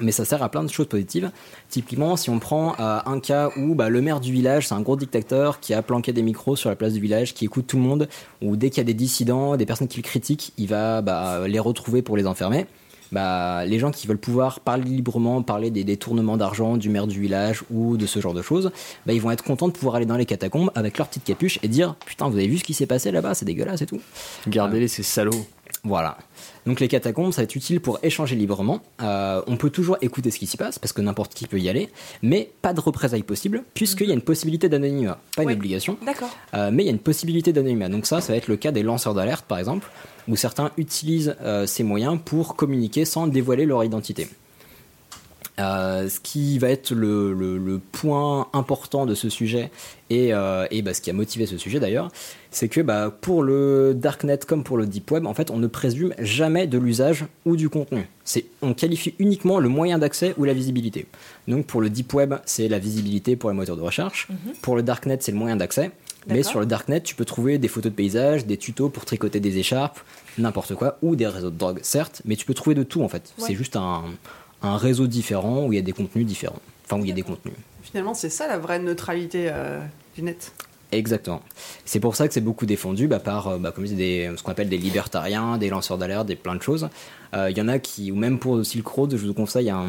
mais 0.00 0.12
ça 0.12 0.24
sert 0.24 0.42
à 0.42 0.48
plein 0.48 0.62
de 0.62 0.70
choses 0.70 0.88
positives. 0.88 1.30
Typiquement, 1.68 2.16
si 2.16 2.30
on 2.30 2.38
prend 2.38 2.74
euh, 2.78 2.98
un 3.04 3.20
cas 3.20 3.50
où 3.56 3.74
bah, 3.74 3.88
le 3.88 4.02
maire 4.02 4.20
du 4.20 4.32
village, 4.32 4.68
c'est 4.68 4.74
un 4.74 4.82
gros 4.82 4.96
dictateur 4.96 5.60
qui 5.60 5.74
a 5.74 5.82
planqué 5.82 6.12
des 6.12 6.22
micros 6.22 6.56
sur 6.56 6.68
la 6.68 6.76
place 6.76 6.92
du 6.92 7.00
village, 7.00 7.34
qui 7.34 7.44
écoute 7.44 7.66
tout 7.66 7.76
le 7.76 7.82
monde, 7.82 8.08
ou 8.42 8.56
dès 8.56 8.70
qu'il 8.70 8.78
y 8.78 8.80
a 8.82 8.84
des 8.84 8.94
dissidents, 8.94 9.56
des 9.56 9.66
personnes 9.66 9.88
qui 9.88 9.98
le 9.98 10.02
critiquent, 10.04 10.52
il 10.58 10.68
va 10.68 11.02
bah, 11.02 11.48
les 11.48 11.58
retrouver 11.58 12.02
pour 12.02 12.16
les 12.16 12.26
enfermer. 12.26 12.66
Bah, 13.12 13.64
les 13.64 13.78
gens 13.78 13.90
qui 13.90 14.06
veulent 14.06 14.18
pouvoir 14.18 14.60
parler 14.60 14.84
librement, 14.84 15.42
parler 15.42 15.70
des 15.70 15.84
détournements 15.84 16.36
d'argent 16.36 16.76
du 16.76 16.88
maire 16.88 17.06
du 17.06 17.20
village 17.20 17.62
ou 17.70 17.96
de 17.96 18.06
ce 18.06 18.20
genre 18.20 18.34
de 18.34 18.42
choses, 18.42 18.70
bah, 19.06 19.12
ils 19.12 19.20
vont 19.20 19.30
être 19.30 19.44
contents 19.44 19.68
de 19.68 19.72
pouvoir 19.72 19.96
aller 19.96 20.06
dans 20.06 20.16
les 20.16 20.26
catacombes 20.26 20.70
avec 20.74 20.98
leur 20.98 21.08
petite 21.08 21.24
capuche 21.24 21.58
et 21.62 21.68
dire 21.68 21.94
Putain, 22.06 22.28
vous 22.28 22.36
avez 22.36 22.48
vu 22.48 22.58
ce 22.58 22.64
qui 22.64 22.74
s'est 22.74 22.86
passé 22.86 23.10
là-bas, 23.10 23.34
c'est 23.34 23.44
dégueulasse 23.44 23.82
et 23.82 23.86
tout. 23.86 24.00
Gardez-les, 24.48 24.88
ces 24.88 25.02
salauds. 25.02 25.46
Voilà. 25.84 26.18
Donc 26.66 26.80
les 26.80 26.88
catacombes, 26.88 27.32
ça 27.32 27.42
va 27.42 27.44
être 27.44 27.54
utile 27.54 27.80
pour 27.80 28.00
échanger 28.02 28.34
librement. 28.34 28.80
Euh, 29.02 29.40
on 29.46 29.56
peut 29.56 29.70
toujours 29.70 29.96
écouter 30.00 30.32
ce 30.32 30.38
qui 30.38 30.46
s'y 30.48 30.56
passe, 30.56 30.80
parce 30.80 30.92
que 30.92 31.00
n'importe 31.00 31.32
qui 31.32 31.46
peut 31.46 31.60
y 31.60 31.68
aller, 31.68 31.90
mais 32.22 32.50
pas 32.60 32.72
de 32.72 32.80
représailles 32.80 33.22
possible, 33.22 33.62
puisqu'il 33.74 34.08
y 34.08 34.10
a 34.10 34.14
une 34.14 34.20
possibilité 34.20 34.68
d'anonymat. 34.68 35.18
Pas 35.36 35.44
une 35.44 35.52
obligation, 35.52 35.96
D'accord. 36.04 36.36
euh, 36.54 36.70
mais 36.72 36.82
il 36.82 36.86
y 36.86 36.88
a 36.88 36.92
une 36.92 36.98
possibilité 36.98 37.52
d'anonymat. 37.52 37.88
Donc 37.88 38.06
ça, 38.06 38.20
ça 38.20 38.32
va 38.32 38.36
être 38.36 38.48
le 38.48 38.56
cas 38.56 38.72
des 38.72 38.82
lanceurs 38.82 39.14
d'alerte, 39.14 39.44
par 39.46 39.58
exemple, 39.58 39.88
où 40.28 40.36
certains 40.36 40.70
utilisent 40.76 41.36
euh, 41.42 41.66
ces 41.66 41.82
moyens 41.82 42.18
pour 42.24 42.56
communiquer 42.56 43.04
sans 43.04 43.26
dévoiler 43.26 43.64
leur 43.66 43.84
identité. 43.84 44.28
Euh, 45.58 46.10
ce 46.10 46.20
qui 46.20 46.58
va 46.58 46.68
être 46.68 46.90
le, 46.90 47.32
le- 47.32 47.56
le 47.56 47.78
point 47.78 48.48
important 48.52 49.06
de 49.06 49.14
ce 49.14 49.30
sujet 49.30 49.70
et, 50.10 50.34
euh, 50.34 50.66
et 50.70 50.82
bah, 50.82 50.92
ce 50.92 51.00
qui 51.00 51.08
a 51.08 51.14
motivé 51.14 51.46
ce 51.46 51.56
sujet 51.56 51.80
d'ailleurs, 51.80 52.10
c'est 52.50 52.68
que 52.68 52.82
bah, 52.82 53.10
pour 53.22 53.42
le 53.42 53.94
darknet 53.94 54.38
comme 54.46 54.64
pour 54.64 54.76
le 54.76 54.84
deep 54.84 55.10
web, 55.10 55.24
en 55.24 55.32
fait, 55.32 55.50
on 55.50 55.56
ne 55.56 55.66
présume 55.66 56.12
jamais 56.18 56.66
de 56.66 56.76
l'usage 56.76 57.24
ou 57.46 57.56
du 57.56 57.70
contenu. 57.70 58.06
C'est, 58.22 58.44
on 58.60 58.74
qualifie 58.74 59.14
uniquement 59.18 59.58
le 59.58 59.70
moyen 59.70 59.98
d'accès 59.98 60.34
ou 60.36 60.44
la 60.44 60.52
visibilité. 60.52 61.06
Donc 61.48 61.64
pour 61.64 61.80
le 61.80 61.88
deep 61.88 62.12
web, 62.12 62.34
c'est 62.44 62.68
la 62.68 62.78
visibilité 62.78 63.34
pour 63.34 63.48
les 63.48 63.56
moteurs 63.56 63.78
de 63.78 63.82
recherche. 63.82 64.28
Pour 64.60 64.76
le 64.76 64.82
darknet, 64.82 65.16
c'est 65.22 65.32
le 65.32 65.38
moyen 65.38 65.56
d'accès. 65.56 65.90
Mais 66.28 66.42
sur 66.42 66.60
le 66.60 66.66
darknet, 66.66 67.00
tu 67.00 67.14
peux 67.14 67.24
trouver 67.24 67.58
des 67.58 67.68
photos 67.68 67.92
de 67.92 67.96
paysages, 67.96 68.46
des 68.46 68.56
tutos 68.56 68.88
pour 68.88 69.04
tricoter 69.04 69.40
des 69.40 69.58
écharpes, 69.58 70.00
n'importe 70.38 70.74
quoi, 70.74 70.98
ou 71.02 71.16
des 71.16 71.26
réseaux 71.26 71.50
de 71.50 71.56
drogue, 71.56 71.80
certes, 71.82 72.22
mais 72.24 72.36
tu 72.36 72.46
peux 72.46 72.54
trouver 72.54 72.74
de 72.74 72.82
tout 72.82 73.02
en 73.02 73.08
fait. 73.08 73.32
Ouais. 73.38 73.46
C'est 73.46 73.54
juste 73.54 73.76
un, 73.76 74.02
un 74.62 74.76
réseau 74.76 75.06
différent 75.06 75.66
où 75.66 75.72
il 75.72 75.76
y 75.76 75.78
a 75.78 75.82
des 75.82 75.92
contenus 75.92 76.26
différents. 76.26 76.60
Enfin, 76.84 77.00
où 77.00 77.04
il 77.04 77.08
y 77.08 77.12
a 77.12 77.14
des 77.14 77.22
contenus. 77.22 77.54
Finalement, 77.82 78.14
c'est 78.14 78.30
ça 78.30 78.46
la 78.46 78.58
vraie 78.58 78.78
neutralité 78.78 79.48
euh, 79.50 79.80
du 80.14 80.22
net. 80.22 80.52
Exactement. 80.92 81.42
C'est 81.84 81.98
pour 81.98 82.14
ça 82.14 82.28
que 82.28 82.34
c'est 82.34 82.40
beaucoup 82.40 82.66
défendu 82.66 83.08
bah, 83.08 83.18
par, 83.18 83.48
euh, 83.48 83.58
bah, 83.58 83.72
comme 83.72 83.86
des, 83.86 84.30
ce 84.36 84.42
qu'on 84.42 84.52
appelle 84.52 84.68
des 84.68 84.78
libertariens, 84.78 85.58
des 85.58 85.68
lanceurs 85.68 85.98
d'alerte, 85.98 86.26
des 86.26 86.36
plein 86.36 86.54
de 86.54 86.62
choses. 86.62 86.88
Euh, 87.34 87.50
Il 87.50 87.58
y 87.58 87.60
en 87.60 87.66
a 87.68 87.80
qui, 87.80 88.12
ou 88.12 88.16
même 88.16 88.38
pour 88.38 88.64
Silk 88.64 88.86
Road, 88.86 89.16
je 89.16 89.26
vous 89.26 89.34
conseille 89.34 89.70
un, 89.70 89.86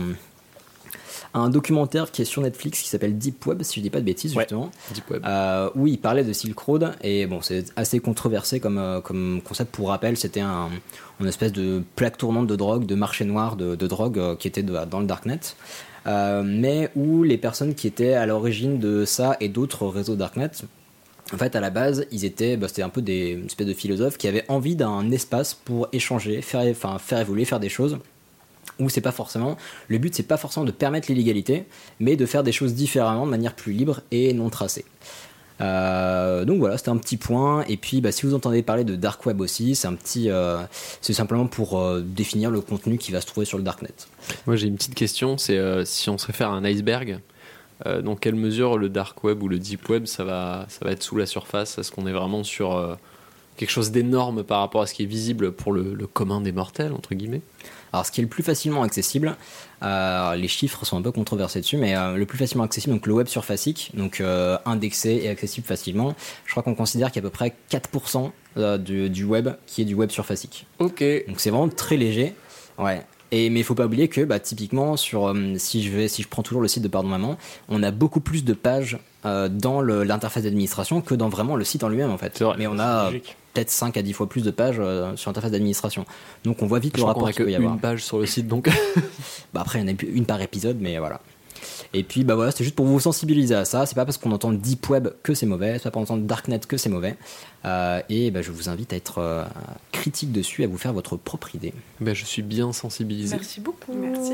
un 1.37 1.49
documentaire 1.49 2.11
qui 2.11 2.21
est 2.21 2.25
sur 2.25 2.41
Netflix 2.41 2.81
qui 2.81 2.89
s'appelle 2.89 3.17
Deep 3.17 3.45
Web, 3.45 3.63
si 3.63 3.75
je 3.79 3.81
dis 3.81 3.89
pas 3.89 3.99
de 3.99 4.05
bêtises, 4.05 4.33
justement. 4.33 4.71
Deep 4.93 5.09
Web. 5.09 5.23
Euh, 5.25 5.69
où 5.75 5.87
il 5.87 5.99
parlait 5.99 6.23
de 6.23 6.33
Silk 6.33 6.57
Road 6.59 6.91
et 7.03 7.25
bon, 7.27 7.41
c'est 7.41 7.65
assez 7.75 7.99
controversé 7.99 8.59
comme, 8.59 8.77
euh, 8.77 9.01
comme 9.01 9.41
concept. 9.43 9.71
Pour 9.71 9.89
rappel, 9.89 10.17
c'était 10.17 10.39
un, 10.41 10.69
une 11.19 11.27
espèce 11.27 11.51
de 11.53 11.81
plaque 11.95 12.17
tournante 12.17 12.47
de 12.47 12.55
drogue, 12.55 12.85
de 12.85 12.95
marché 12.95 13.25
noir 13.25 13.55
de, 13.55 13.75
de 13.75 13.87
drogue 13.87 14.19
euh, 14.19 14.35
qui 14.35 14.47
était 14.47 14.63
de- 14.63 14.77
dans 14.89 14.99
le 14.99 15.05
darknet. 15.05 15.39
Mais 16.43 16.89
où 16.95 17.23
les 17.23 17.37
personnes 17.37 17.75
qui 17.75 17.85
étaient 17.87 18.13
à 18.13 18.25
l'origine 18.25 18.79
de 18.79 19.03
ça 19.05 19.35
et 19.41 19.49
d'autres 19.49 19.87
réseaux 19.87 20.15
darknet, 20.15 20.51
en 21.33 21.37
fait, 21.37 21.53
à 21.57 21.59
la 21.59 21.69
base, 21.69 22.05
ils 22.11 22.23
étaient, 22.23 22.55
bah, 22.55 22.69
c'était 22.69 22.83
un 22.83 22.87
peu 22.89 23.01
des 23.01 23.31
une 23.31 23.47
espèce 23.47 23.67
de 23.67 23.73
philosophes 23.73 24.17
qui 24.17 24.29
avaient 24.29 24.45
envie 24.47 24.77
d'un 24.77 25.11
espace 25.11 25.53
pour 25.53 25.89
échanger, 25.91 26.41
faire, 26.41 26.61
enfin, 26.71 26.97
faire 26.99 27.19
évoluer, 27.19 27.43
faire 27.43 27.59
des 27.59 27.67
choses. 27.67 27.97
Où 28.79 28.89
c'est 28.89 29.01
pas 29.01 29.11
forcément, 29.11 29.57
le 29.87 29.97
but 29.97 30.13
c'est 30.13 30.23
pas 30.23 30.37
forcément 30.37 30.65
de 30.65 30.71
permettre 30.71 31.11
l'illégalité, 31.11 31.65
mais 31.99 32.15
de 32.15 32.25
faire 32.25 32.43
des 32.43 32.51
choses 32.51 32.73
différemment, 32.75 33.25
de 33.25 33.31
manière 33.31 33.55
plus 33.55 33.73
libre 33.73 34.01
et 34.11 34.33
non 34.33 34.49
tracée. 34.49 34.85
Euh, 35.59 36.45
donc 36.45 36.59
voilà, 36.59 36.77
c'était 36.77 36.89
un 36.89 36.97
petit 36.97 37.17
point. 37.17 37.63
Et 37.67 37.77
puis, 37.77 38.01
bah, 38.01 38.11
si 38.11 38.25
vous 38.25 38.33
entendez 38.33 38.61
parler 38.61 38.83
de 38.83 38.95
dark 38.95 39.25
web 39.25 39.41
aussi, 39.41 39.75
c'est 39.75 39.87
un 39.87 39.95
petit, 39.95 40.29
euh, 40.29 40.57
c'est 41.01 41.13
simplement 41.13 41.47
pour 41.47 41.79
euh, 41.79 42.01
définir 42.01 42.51
le 42.51 42.61
contenu 42.61 42.97
qui 42.97 43.11
va 43.11 43.21
se 43.21 43.25
trouver 43.25 43.45
sur 43.45 43.57
le 43.57 43.63
darknet. 43.63 43.89
Moi, 44.45 44.55
j'ai 44.55 44.67
une 44.67 44.75
petite 44.75 44.95
question. 44.95 45.37
C'est 45.37 45.59
si 45.85 46.09
on 46.09 46.17
se 46.17 46.27
réfère 46.27 46.51
à 46.51 46.53
un 46.53 46.63
iceberg, 46.63 47.19
dans 47.85 48.15
quelle 48.15 48.35
mesure 48.35 48.77
le 48.77 48.89
dark 48.89 49.23
web 49.23 49.43
ou 49.43 49.47
le 49.47 49.59
deep 49.59 49.87
web, 49.87 50.07
ça 50.07 50.23
va, 50.23 50.65
ça 50.67 50.83
va 50.83 50.91
être 50.91 51.03
sous 51.03 51.15
la 51.15 51.27
surface? 51.27 51.77
Est-ce 51.77 51.91
qu'on 51.91 52.07
est 52.07 52.11
vraiment 52.11 52.43
sur 52.43 52.97
quelque 53.55 53.69
chose 53.69 53.91
d'énorme 53.91 54.43
par 54.43 54.61
rapport 54.61 54.81
à 54.81 54.87
ce 54.87 54.95
qui 54.95 55.03
est 55.03 55.07
visible 55.07 55.51
pour 55.51 55.71
le, 55.71 55.93
le 55.93 56.07
commun 56.07 56.41
des 56.41 56.51
mortels, 56.51 56.91
entre 56.91 57.13
guillemets? 57.13 57.41
Alors, 57.93 58.05
ce 58.05 58.11
qui 58.11 58.21
est 58.21 58.23
le 58.23 58.29
plus 58.29 58.43
facilement 58.43 58.83
accessible, 58.83 59.35
euh, 59.83 60.35
les 60.35 60.47
chiffres 60.47 60.85
sont 60.85 60.97
un 60.97 61.01
peu 61.01 61.11
controversés 61.11 61.61
dessus, 61.61 61.77
mais 61.77 61.95
euh, 61.95 62.15
le 62.15 62.25
plus 62.25 62.37
facilement 62.37 62.63
accessible, 62.63 62.93
donc 62.93 63.07
le 63.07 63.13
web 63.13 63.27
surfacique, 63.27 63.91
donc 63.93 64.21
euh, 64.21 64.57
indexé 64.65 65.21
et 65.23 65.29
accessible 65.29 65.65
facilement, 65.65 66.15
je 66.45 66.51
crois 66.51 66.63
qu'on 66.63 66.75
considère 66.75 67.11
qu'il 67.11 67.21
y 67.21 67.25
a 67.25 67.27
à 67.27 67.29
peu 67.29 67.33
près 67.33 67.55
4% 67.71 68.31
euh, 68.57 68.77
du, 68.77 69.09
du 69.09 69.23
web 69.23 69.49
qui 69.65 69.81
est 69.81 69.85
du 69.85 69.93
web 69.93 70.09
surfacique. 70.09 70.65
Ok. 70.79 71.03
Donc 71.27 71.39
c'est 71.39 71.49
vraiment 71.49 71.69
très 71.69 71.97
léger. 71.97 72.33
Ouais. 72.77 73.03
Et, 73.31 73.49
mais 73.49 73.59
il 73.59 73.63
faut 73.63 73.75
pas 73.75 73.85
oublier 73.85 74.07
que 74.07 74.21
bah, 74.21 74.39
typiquement 74.39 74.95
sur 74.95 75.35
si 75.57 75.83
je 75.83 75.91
vais 75.91 76.07
si 76.07 76.23
je 76.23 76.29
prends 76.29 76.43
toujours 76.43 76.61
le 76.61 76.69
site 76.69 76.81
de 76.81 76.87
Pardon 76.87 77.09
Maman, 77.09 77.37
on 77.67 77.83
a 77.83 77.91
beaucoup 77.91 78.21
plus 78.21 78.45
de 78.45 78.53
pages 78.53 78.97
dans 79.25 79.81
l'interface 79.81 80.43
d'administration 80.43 81.01
que 81.01 81.13
dans 81.13 81.27
vraiment 81.27 81.57
le 81.57 81.65
site 81.65 81.83
en 81.83 81.89
lui-même 81.89 82.11
en 82.11 82.17
fait. 82.17 82.41
Mais 82.57 82.67
on 82.67 82.79
a 82.79 83.07
logique. 83.07 83.35
Peut-être 83.57 83.71
5 83.71 83.97
à 83.97 84.01
10 84.01 84.13
fois 84.13 84.29
plus 84.29 84.43
de 84.43 84.51
pages 84.51 84.77
euh, 84.79 85.15
sur 85.15 85.29
l'interface 85.29 85.51
d'administration. 85.51 86.05
Donc 86.43 86.61
on 86.61 86.67
voit 86.67 86.79
vite 86.79 86.93
Je 86.95 87.01
le 87.01 87.07
rapport 87.07 87.31
qu'il 87.31 87.43
peut 87.43 87.51
y 87.51 87.55
avoir. 87.55 87.73
une 87.73 87.79
page 87.79 88.03
sur 88.03 88.19
le 88.19 88.25
site, 88.25 88.47
donc. 88.47 88.69
Bah 89.53 89.61
après, 89.61 89.79
il 89.79 89.87
y 89.87 89.91
en 89.91 89.93
a 89.93 89.97
une 90.13 90.25
par 90.25 90.41
épisode, 90.41 90.77
mais 90.81 90.97
voilà. 90.99 91.21
Et 91.93 92.03
puis, 92.03 92.25
bah 92.25 92.35
voilà, 92.35 92.51
c'était 92.51 92.65
juste 92.65 92.75
pour 92.75 92.85
vous 92.85 92.99
sensibiliser 92.99 93.55
à 93.55 93.63
ça. 93.63 93.85
C'est 93.85 93.95
pas 93.95 94.03
parce 94.03 94.17
qu'on 94.17 94.31
entend 94.31 94.51
Deep 94.51 94.89
Web 94.89 95.07
que 95.23 95.33
c'est 95.33 95.45
mauvais, 95.45 95.73
c'est 95.75 95.83
pas 95.85 95.91
parce 95.91 96.07
qu'on 96.07 96.15
entend 96.15 96.17
Darknet 96.23 96.59
que 96.59 96.75
c'est 96.75 96.89
mauvais. 96.89 97.15
Euh, 97.65 98.01
et 98.09 98.29
bah, 98.29 98.41
je 98.41 98.51
vous 98.51 98.67
invite 98.67 98.91
à 98.91 98.97
être 98.97 99.19
euh, 99.19 99.45
critique 99.93 100.31
dessus, 100.33 100.63
à 100.63 100.67
vous 100.67 100.77
faire 100.77 100.93
votre 100.93 101.15
propre 101.15 101.55
idée. 101.55 101.73
ben, 102.01 102.13
je 102.13 102.25
suis 102.25 102.41
bien 102.41 102.73
sensibilisé. 102.73 103.35
Merci 103.35 103.61
beaucoup. 103.61 103.93
Merci. 103.93 104.33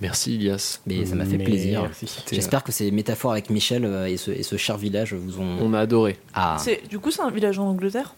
Merci, 0.00 0.34
Ilias. 0.34 0.80
Mais 0.86 1.06
ça 1.06 1.14
m'a 1.14 1.24
fait 1.24 1.38
plaisir. 1.38 1.88
J'espère 2.32 2.64
que 2.64 2.72
ces 2.72 2.90
métaphores 2.90 3.32
avec 3.32 3.48
Michel 3.50 3.84
euh, 3.84 4.06
et, 4.06 4.16
ce, 4.16 4.30
et 4.30 4.42
ce 4.42 4.56
cher 4.56 4.76
village 4.76 5.14
vous 5.14 5.40
ont. 5.40 5.56
On 5.60 5.72
a 5.72 5.80
adoré. 5.80 6.18
Ah. 6.34 6.56
C'est- 6.58 6.88
Du 6.88 6.98
coup, 6.98 7.10
c'est 7.10 7.22
un 7.22 7.30
village 7.30 7.58
en 7.58 7.68
Angleterre? 7.68 8.14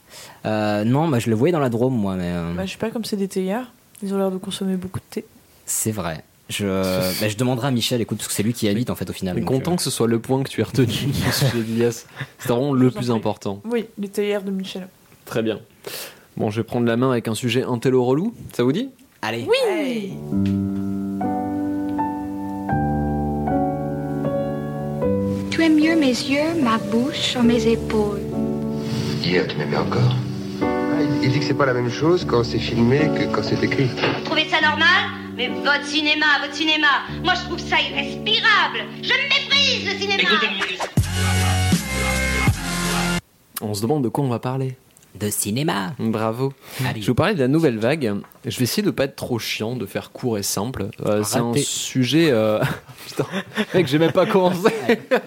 Euh, 0.46 0.84
non, 0.84 1.08
bah, 1.08 1.18
je 1.18 1.28
le 1.30 1.36
voyais 1.36 1.52
dans 1.52 1.60
la 1.60 1.68
Drôme, 1.68 1.94
moi, 1.96 2.14
mais 2.16 2.24
euh, 2.32 2.54
bah, 2.54 2.64
Je 2.66 2.72
sais 2.72 2.78
pas, 2.78 2.90
comme 2.90 3.04
c'est 3.04 3.16
des 3.16 3.28
théières, 3.28 3.70
ils 4.02 4.12
ont 4.14 4.18
l'air 4.18 4.30
de 4.30 4.38
consommer 4.38 4.76
beaucoup 4.76 4.98
de 5.00 5.04
thé. 5.10 5.24
c'est 5.66 5.92
vrai. 5.92 6.24
Je, 6.48 6.64
bah, 7.20 7.28
je 7.28 7.36
demanderai 7.36 7.66
à 7.68 7.70
Michel, 7.72 8.00
écoute, 8.00 8.18
parce 8.18 8.28
que 8.28 8.34
c'est 8.34 8.44
lui 8.44 8.52
qui 8.52 8.66
y 8.66 8.68
habite 8.68 8.88
en 8.88 8.94
fait 8.94 9.10
au 9.10 9.12
final. 9.12 9.34
Mais 9.34 9.40
donc, 9.40 9.48
content 9.48 9.74
que 9.74 9.82
ce 9.82 9.90
soit 9.90 10.06
le 10.06 10.20
point 10.20 10.42
que 10.44 10.48
tu 10.48 10.60
aies 10.60 10.64
retenu 10.64 10.86
d'Ilias. 11.54 12.06
C'est 12.38 12.48
vraiment 12.48 12.72
le 12.72 12.90
plus 12.92 13.10
important. 13.10 13.60
Oui, 13.64 13.86
les 13.98 14.08
théières 14.08 14.42
de 14.44 14.52
Michel. 14.52 14.86
Très 15.24 15.42
bien. 15.42 15.58
Bon, 16.36 16.50
je 16.50 16.60
vais 16.60 16.64
prendre 16.64 16.86
la 16.86 16.96
main 16.96 17.10
avec 17.10 17.26
un 17.26 17.34
sujet 17.34 17.64
intello 17.64 18.04
relou. 18.04 18.32
Ça 18.52 18.62
vous 18.62 18.70
dit? 18.72 18.90
Euh, 18.92 19.28
Allez. 19.28 19.44
Oui 19.48 20.12
Tu 25.56 25.64
aimes 25.64 25.76
mieux 25.76 25.96
mes 25.96 26.08
yeux, 26.08 26.52
ma 26.62 26.76
bouche 26.76 27.34
ou 27.34 27.42
mes 27.42 27.66
épaules? 27.66 28.20
Hier, 29.22 29.46
tu 29.48 29.56
m'aimais 29.56 29.78
encore. 29.78 30.14
Ah, 30.60 30.66
il, 31.00 31.24
il 31.24 31.32
dit 31.32 31.38
que 31.38 31.46
c'est 31.46 31.54
pas 31.54 31.64
la 31.64 31.72
même 31.72 31.88
chose 31.88 32.26
quand 32.28 32.44
c'est 32.44 32.58
filmé 32.58 32.98
que 33.16 33.24
quand 33.34 33.42
c'est 33.42 33.64
écrit. 33.64 33.86
Vous 33.86 34.24
trouvez 34.26 34.46
ça 34.50 34.60
normal? 34.60 34.86
Mais 35.34 35.48
votre 35.48 35.86
cinéma, 35.86 36.26
votre 36.42 36.54
cinéma, 36.54 36.88
moi 37.24 37.32
je 37.36 37.46
trouve 37.46 37.58
ça 37.58 37.76
irrespirable. 37.80 38.84
Je 39.02 39.08
méprise 39.08 39.94
le 39.94 39.98
cinéma. 39.98 40.28
On 43.62 43.72
se 43.72 43.80
demande 43.80 44.04
de 44.04 44.10
quoi 44.10 44.24
on 44.24 44.28
va 44.28 44.38
parler. 44.38 44.76
De 45.18 45.30
cinéma. 45.30 45.92
Bravo. 45.98 46.52
Allez. 46.80 47.00
Je 47.00 47.06
vais 47.06 47.10
vous 47.10 47.14
parler 47.14 47.34
de 47.34 47.40
la 47.40 47.48
nouvelle 47.48 47.78
vague. 47.78 48.14
Je 48.44 48.56
vais 48.58 48.64
essayer 48.64 48.82
de 48.82 48.90
pas 48.90 49.04
être 49.04 49.16
trop 49.16 49.38
chiant, 49.38 49.74
de 49.76 49.86
faire 49.86 50.12
court 50.12 50.36
et 50.38 50.42
simple. 50.42 50.88
Euh, 51.04 51.22
c'est 51.24 51.38
un 51.38 51.52
sujet. 51.54 52.28
euh, 52.30 52.60
Putain, 53.08 53.26
mec, 53.74 53.86
j'ai 53.86 53.98
même 53.98 54.12
pas 54.12 54.26
commencé. 54.26 54.70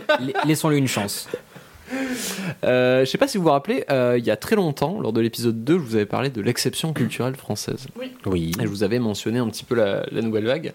La- 0.09 0.43
Laissons-lui 0.45 0.77
une 0.77 0.87
chance. 0.87 1.27
Euh, 2.63 3.05
je 3.05 3.05
sais 3.05 3.17
pas 3.17 3.27
si 3.27 3.37
vous 3.37 3.43
vous 3.43 3.49
rappelez, 3.49 3.85
euh, 3.89 4.17
il 4.17 4.25
y 4.25 4.31
a 4.31 4.35
très 4.35 4.55
longtemps, 4.55 4.99
lors 4.99 5.13
de 5.13 5.21
l'épisode 5.21 5.63
2, 5.63 5.73
je 5.73 5.79
vous 5.79 5.95
avais 5.95 6.05
parlé 6.05 6.29
de 6.29 6.41
l'exception 6.41 6.93
culturelle 6.93 7.35
française. 7.35 7.87
Oui. 7.97 8.11
Oui. 8.25 8.51
Et 8.59 8.63
je 8.63 8.67
vous 8.67 8.83
avais 8.83 8.99
mentionné 8.99 9.39
un 9.39 9.47
petit 9.47 9.63
peu 9.63 9.75
la, 9.75 10.05
la 10.11 10.21
nouvelle 10.21 10.45
vague. 10.45 10.73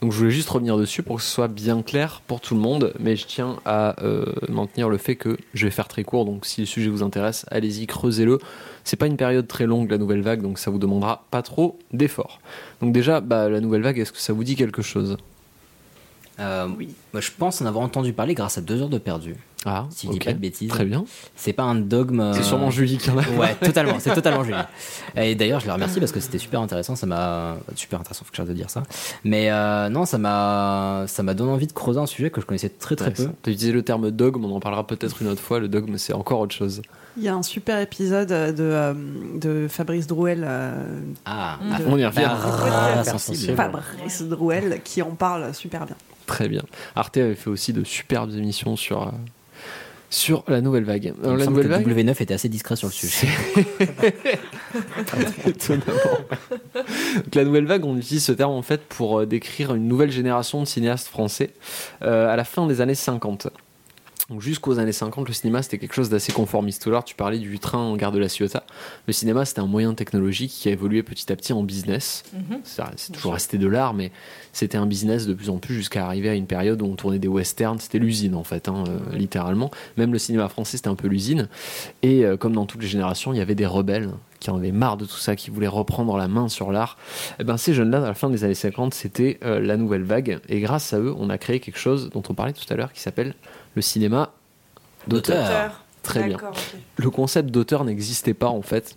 Donc 0.00 0.12
je 0.12 0.18
voulais 0.18 0.30
juste 0.30 0.48
revenir 0.48 0.76
dessus 0.76 1.02
pour 1.02 1.16
que 1.16 1.22
ce 1.22 1.30
soit 1.30 1.48
bien 1.48 1.82
clair 1.82 2.22
pour 2.26 2.40
tout 2.40 2.54
le 2.54 2.60
monde. 2.60 2.92
Mais 2.98 3.16
je 3.16 3.26
tiens 3.26 3.56
à 3.64 4.02
euh, 4.02 4.24
maintenir 4.48 4.88
le 4.88 4.96
fait 4.96 5.16
que 5.16 5.36
je 5.54 5.66
vais 5.66 5.70
faire 5.70 5.88
très 5.88 6.04
court. 6.04 6.24
Donc 6.24 6.46
si 6.46 6.60
le 6.60 6.66
sujet 6.66 6.88
vous 6.88 7.02
intéresse, 7.02 7.44
allez-y, 7.50 7.86
creusez-le. 7.86 8.38
C'est 8.84 8.96
pas 8.96 9.06
une 9.06 9.16
période 9.16 9.48
très 9.48 9.66
longue 9.66 9.90
la 9.90 9.98
nouvelle 9.98 10.22
vague, 10.22 10.42
donc 10.42 10.58
ça 10.58 10.70
vous 10.70 10.78
demandera 10.78 11.24
pas 11.30 11.42
trop 11.42 11.78
d'efforts. 11.92 12.40
Donc 12.80 12.92
déjà, 12.92 13.20
bah, 13.20 13.48
la 13.48 13.60
nouvelle 13.60 13.82
vague, 13.82 13.98
est-ce 13.98 14.12
que 14.12 14.20
ça 14.20 14.32
vous 14.32 14.44
dit 14.44 14.54
quelque 14.54 14.82
chose? 14.82 15.16
Euh, 16.38 16.68
oui. 16.76 16.94
Moi, 17.12 17.20
je 17.20 17.30
pense 17.36 17.60
en 17.62 17.66
avoir 17.66 17.84
entendu 17.84 18.12
parler 18.12 18.34
grâce 18.34 18.58
à 18.58 18.60
deux 18.60 18.80
heures 18.82 18.88
de 18.88 18.98
perdu. 18.98 19.34
Ah, 19.68 19.86
Si 19.90 20.06
je 20.06 20.12
dis 20.12 20.18
ok. 20.18 20.24
pas 20.26 20.32
de 20.32 20.38
bêtises. 20.38 20.68
Très 20.70 20.84
bien. 20.84 21.04
C'est 21.34 21.52
pas 21.52 21.64
un 21.64 21.74
dogme. 21.74 22.20
euh, 22.20 22.32
C'est 22.32 22.44
sûrement 22.44 22.70
Julie 22.70 22.98
qui 22.98 23.10
en 23.10 23.18
a. 23.18 23.22
Ouais, 23.36 23.54
totalement, 23.60 23.96
c'est 23.98 24.14
totalement 24.14 24.44
Julie. 24.44 24.56
Et 25.16 25.34
d'ailleurs, 25.34 25.58
je 25.60 25.66
la 25.66 25.74
remercie 25.74 25.98
parce 25.98 26.12
que 26.12 26.20
c'était 26.20 26.38
super 26.38 26.60
intéressant, 26.60 26.94
ça 26.94 27.06
m'a 27.06 27.56
super 27.74 27.98
intéressant, 28.00 28.24
faut 28.24 28.30
que 28.30 28.36
j'arrête 28.36 28.50
de 28.50 28.54
dire 28.56 28.70
ça. 28.70 28.84
Mais 29.24 29.50
euh, 29.50 29.88
non, 29.88 30.04
ça 30.06 30.18
m'a 30.18 31.04
ça 31.08 31.22
m'a 31.24 31.34
donné 31.34 31.50
envie 31.50 31.66
de 31.66 31.72
creuser 31.72 31.98
un 31.98 32.06
sujet 32.06 32.30
que 32.30 32.40
je 32.40 32.46
connaissais 32.46 32.68
très 32.68 32.94
très 32.96 33.10
peu. 33.12 33.24
Tu 33.42 33.50
utilisé 33.50 33.72
le 33.72 33.82
terme 33.82 34.10
dogme, 34.12 34.44
on 34.44 34.54
en 34.54 34.60
parlera 34.60 34.86
peut-être 34.86 35.20
une 35.20 35.28
autre 35.28 35.42
fois. 35.42 35.58
Le 35.58 35.68
dogme, 35.68 35.96
c'est 35.98 36.12
encore 36.12 36.40
autre 36.40 36.54
chose. 36.54 36.80
Il 37.18 37.22
y 37.22 37.28
a 37.28 37.34
un 37.34 37.42
super 37.42 37.80
épisode 37.80 38.28
de, 38.28 38.54
euh, 38.60 38.92
de 39.40 39.66
Fabrice 39.68 40.06
Drouel. 40.06 40.44
euh, 40.46 41.00
Ah, 41.24 41.58
de- 41.78 41.84
on 41.86 41.96
y 41.96 42.04
revient. 42.04 42.28
Ah. 42.28 43.02
Fabrice 43.56 44.22
Drouel 44.22 44.80
qui 44.84 45.02
en 45.02 45.10
parle 45.12 45.54
super 45.54 45.86
bien. 45.86 45.96
Très 46.26 46.48
bien. 46.48 46.62
Arte 46.94 47.16
avait 47.16 47.34
fait 47.34 47.48
aussi 47.50 47.72
de 47.72 47.84
superbes 47.84 48.32
émissions 48.34 48.76
sur, 48.76 49.02
euh, 49.04 49.10
sur 50.10 50.44
la 50.48 50.60
nouvelle 50.60 50.84
vague. 50.84 51.12
Alors, 51.22 51.34
me 51.34 51.38
la 51.38 51.44
semble 51.44 51.56
nouvelle 51.62 51.84
que 51.84 51.88
vague, 51.90 52.06
W9 52.06 52.22
était 52.22 52.34
assez 52.34 52.48
discret 52.48 52.76
sur 52.76 52.88
le 52.88 52.92
sujet. 52.92 53.28
étonnamment. 55.46 55.84
Donc, 56.74 57.34
la 57.34 57.44
nouvelle 57.44 57.66
vague, 57.66 57.84
on 57.84 57.96
utilise 57.96 58.24
ce 58.24 58.32
terme 58.32 58.52
en 58.52 58.62
fait 58.62 58.82
pour 58.82 59.20
euh, 59.20 59.26
décrire 59.26 59.74
une 59.74 59.88
nouvelle 59.88 60.10
génération 60.10 60.60
de 60.60 60.66
cinéastes 60.66 61.08
français 61.08 61.50
euh, 62.02 62.32
à 62.32 62.36
la 62.36 62.44
fin 62.44 62.66
des 62.66 62.80
années 62.80 62.94
50. 62.94 63.48
Jusqu'aux 64.40 64.80
années 64.80 64.90
50, 64.90 65.28
le 65.28 65.32
cinéma 65.32 65.62
c'était 65.62 65.78
quelque 65.78 65.94
chose 65.94 66.08
d'assez 66.08 66.32
conformiste. 66.32 66.82
Tout 66.82 66.88
à 66.88 66.92
l'heure, 66.92 67.04
tu 67.04 67.14
parlais 67.14 67.38
du 67.38 67.60
train 67.60 67.78
en 67.78 67.94
gare 67.94 68.10
de 68.10 68.18
la 68.18 68.28
Ciotat. 68.28 68.64
Le 69.06 69.12
cinéma 69.12 69.44
c'était 69.44 69.60
un 69.60 69.68
moyen 69.68 69.94
technologique 69.94 70.50
qui 70.50 70.68
a 70.68 70.72
évolué 70.72 71.04
petit 71.04 71.32
à 71.32 71.36
petit 71.36 71.52
en 71.52 71.62
business. 71.62 72.24
Mhm. 72.32 72.58
C'est 72.64 72.82
c'est 72.96 73.12
toujours 73.12 73.34
resté 73.34 73.56
de 73.56 73.68
l'art, 73.68 73.94
mais 73.94 74.10
c'était 74.52 74.78
un 74.78 74.86
business 74.86 75.26
de 75.26 75.34
plus 75.34 75.48
en 75.48 75.58
plus 75.58 75.76
jusqu'à 75.76 76.06
arriver 76.06 76.28
à 76.28 76.34
une 76.34 76.46
période 76.46 76.82
où 76.82 76.86
on 76.86 76.96
tournait 76.96 77.20
des 77.20 77.28
westerns. 77.28 77.78
C'était 77.78 78.00
l'usine 78.00 78.34
en 78.34 78.42
fait, 78.42 78.68
hein, 78.68 78.82
euh, 78.88 79.16
littéralement. 79.16 79.70
Même 79.96 80.12
le 80.12 80.18
cinéma 80.18 80.48
français 80.48 80.76
c'était 80.76 80.88
un 80.88 80.96
peu 80.96 81.06
l'usine. 81.06 81.48
Et 82.02 82.24
euh, 82.24 82.36
comme 82.36 82.52
dans 82.52 82.66
toutes 82.66 82.82
les 82.82 82.88
générations, 82.88 83.32
il 83.32 83.38
y 83.38 83.42
avait 83.42 83.54
des 83.54 83.66
rebelles 83.66 84.10
qui 84.40 84.50
en 84.50 84.56
avaient 84.56 84.72
marre 84.72 84.96
de 84.96 85.04
tout 85.04 85.16
ça, 85.16 85.36
qui 85.36 85.50
voulaient 85.50 85.66
reprendre 85.68 86.16
la 86.16 86.26
main 86.26 86.48
sur 86.48 86.72
l'art. 86.72 86.98
Et 87.38 87.44
ben 87.44 87.56
ces 87.56 87.74
jeunes-là, 87.74 87.98
à 87.98 88.08
la 88.08 88.14
fin 88.14 88.28
des 88.28 88.42
années 88.42 88.54
50, 88.54 88.92
c'était 88.92 89.38
euh, 89.44 89.60
la 89.60 89.76
nouvelle 89.76 90.02
vague. 90.02 90.40
Et 90.48 90.60
grâce 90.60 90.92
à 90.92 90.98
eux, 90.98 91.14
on 91.16 91.30
a 91.30 91.38
créé 91.38 91.60
quelque 91.60 91.78
chose 91.78 92.10
dont 92.10 92.22
on 92.28 92.34
parlait 92.34 92.52
tout 92.52 92.66
à 92.70 92.76
l'heure 92.76 92.92
qui 92.92 93.00
s'appelle 93.00 93.34
le 93.76 93.82
cinéma 93.82 94.32
d'auteur. 95.06 95.44
Auteur. 95.44 95.82
Très 96.02 96.24
bien. 96.24 96.38
Le 96.96 97.10
concept 97.10 97.50
d'auteur 97.50 97.84
n'existait 97.84 98.34
pas 98.34 98.48
en 98.48 98.62
fait 98.62 98.96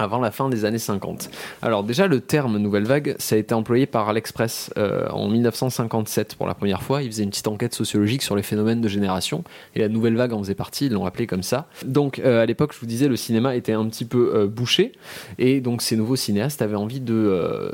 avant 0.00 0.20
la 0.20 0.30
fin 0.30 0.48
des 0.48 0.64
années 0.64 0.78
50. 0.78 1.28
Alors 1.60 1.82
déjà, 1.82 2.06
le 2.06 2.20
terme 2.20 2.58
nouvelle 2.58 2.84
vague, 2.84 3.16
ça 3.18 3.34
a 3.34 3.38
été 3.38 3.52
employé 3.52 3.86
par 3.86 4.12
l'Express 4.12 4.70
euh, 4.78 5.08
en 5.08 5.28
1957 5.28 6.36
pour 6.36 6.46
la 6.46 6.54
première 6.54 6.82
fois. 6.82 7.02
Il 7.02 7.10
faisait 7.10 7.24
une 7.24 7.30
petite 7.30 7.48
enquête 7.48 7.74
sociologique 7.74 8.22
sur 8.22 8.36
les 8.36 8.44
phénomènes 8.44 8.80
de 8.80 8.88
génération 8.88 9.42
et 9.74 9.80
la 9.80 9.88
nouvelle 9.88 10.14
vague 10.14 10.32
en 10.32 10.38
faisait 10.38 10.54
partie, 10.54 10.86
ils 10.86 10.92
l'ont 10.92 11.04
appelé 11.04 11.26
comme 11.26 11.42
ça. 11.42 11.66
Donc 11.84 12.20
euh, 12.20 12.42
à 12.42 12.46
l'époque, 12.46 12.72
je 12.74 12.80
vous 12.80 12.86
disais, 12.86 13.08
le 13.08 13.16
cinéma 13.16 13.56
était 13.56 13.72
un 13.72 13.86
petit 13.88 14.04
peu 14.04 14.32
euh, 14.34 14.46
bouché 14.46 14.92
et 15.38 15.60
donc 15.60 15.82
ces 15.82 15.96
nouveaux 15.96 16.16
cinéastes 16.16 16.62
avaient 16.62 16.76
envie 16.76 17.00
de... 17.00 17.72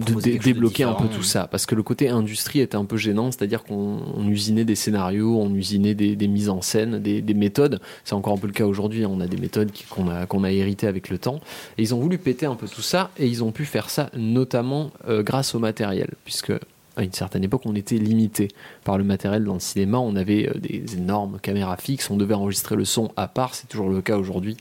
euh, 0.00 0.04
de 0.04 0.20
dé- 0.20 0.38
débloquer 0.38 0.84
un 0.84 0.94
peu 0.94 1.06
tout 1.08 1.22
ça. 1.22 1.46
Parce 1.46 1.66
que 1.66 1.74
le 1.74 1.82
côté 1.82 2.08
industrie 2.08 2.60
était 2.60 2.76
un 2.76 2.84
peu 2.84 2.96
gênant 2.96 3.30
c'est-à-dire 3.30 3.64
qu'on 3.64 4.00
on 4.16 4.28
usinait 4.28 4.64
des 4.64 4.74
scénarios 4.74 5.38
on 5.40 5.54
usinait 5.54 5.94
des, 5.94 6.16
des 6.16 6.28
mises 6.28 6.48
en 6.48 6.62
scène 6.62 6.98
des, 7.00 7.20
des 7.22 7.34
méthodes. 7.34 7.80
C'est 8.04 8.14
encore 8.14 8.34
un 8.34 8.38
peu 8.38 8.46
le 8.46 8.52
cas 8.52 8.66
aujourd'hui 8.66 9.06
on 9.06 9.20
a 9.20 9.26
des 9.26 9.36
méthodes 9.36 9.70
qu'on 9.90 10.08
a, 10.08 10.26
qu'on 10.26 10.44
a 10.44 10.50
héritées 10.50 10.86
avec 10.86 11.08
le 11.08 11.18
temps. 11.18 11.40
Et 11.78 11.82
ils 11.82 11.94
ont 11.94 12.00
voulu 12.00 12.18
péter 12.18 12.46
un 12.46 12.54
peu 12.54 12.66
tout 12.68 12.82
ça 12.82 13.10
et 13.18 13.26
ils 13.26 13.44
ont 13.44 13.52
pu 13.52 13.64
faire 13.64 13.90
ça 13.90 14.10
notamment 14.16 14.90
euh, 15.08 15.22
grâce 15.22 15.54
au 15.54 15.58
matériel. 15.58 16.10
Puisque 16.24 16.52
à 16.96 17.02
une 17.02 17.12
certaine 17.12 17.42
époque, 17.42 17.62
on 17.64 17.74
était 17.74 17.96
limité 17.96 18.48
par 18.84 18.98
le 18.98 19.04
matériel 19.04 19.42
dans 19.42 19.54
le 19.54 19.60
cinéma. 19.60 19.98
On 19.98 20.14
avait 20.14 20.48
euh, 20.48 20.58
des 20.60 20.96
énormes 20.96 21.38
caméras 21.42 21.76
fixes, 21.76 22.08
on 22.08 22.16
devait 22.16 22.34
enregistrer 22.34 22.76
le 22.76 22.84
son 22.84 23.10
à 23.16 23.26
part. 23.26 23.56
C'est 23.56 23.68
toujours 23.68 23.88
le 23.88 24.00
cas 24.00 24.16
aujourd'hui 24.16 24.56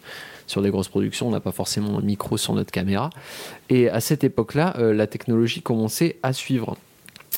sur 0.53 0.61
des 0.61 0.69
grosses 0.69 0.87
productions. 0.87 1.27
On 1.27 1.31
n'a 1.31 1.39
pas 1.39 1.51
forcément 1.51 1.97
un 1.97 2.01
micro 2.01 2.37
sur 2.37 2.53
notre 2.53 2.71
caméra. 2.71 3.09
Et 3.69 3.89
à 3.89 3.99
cette 3.99 4.23
époque-là, 4.23 4.75
euh, 4.77 4.93
la 4.93 5.07
technologie 5.07 5.61
commençait 5.61 6.17
à 6.23 6.31
suivre. 6.31 6.77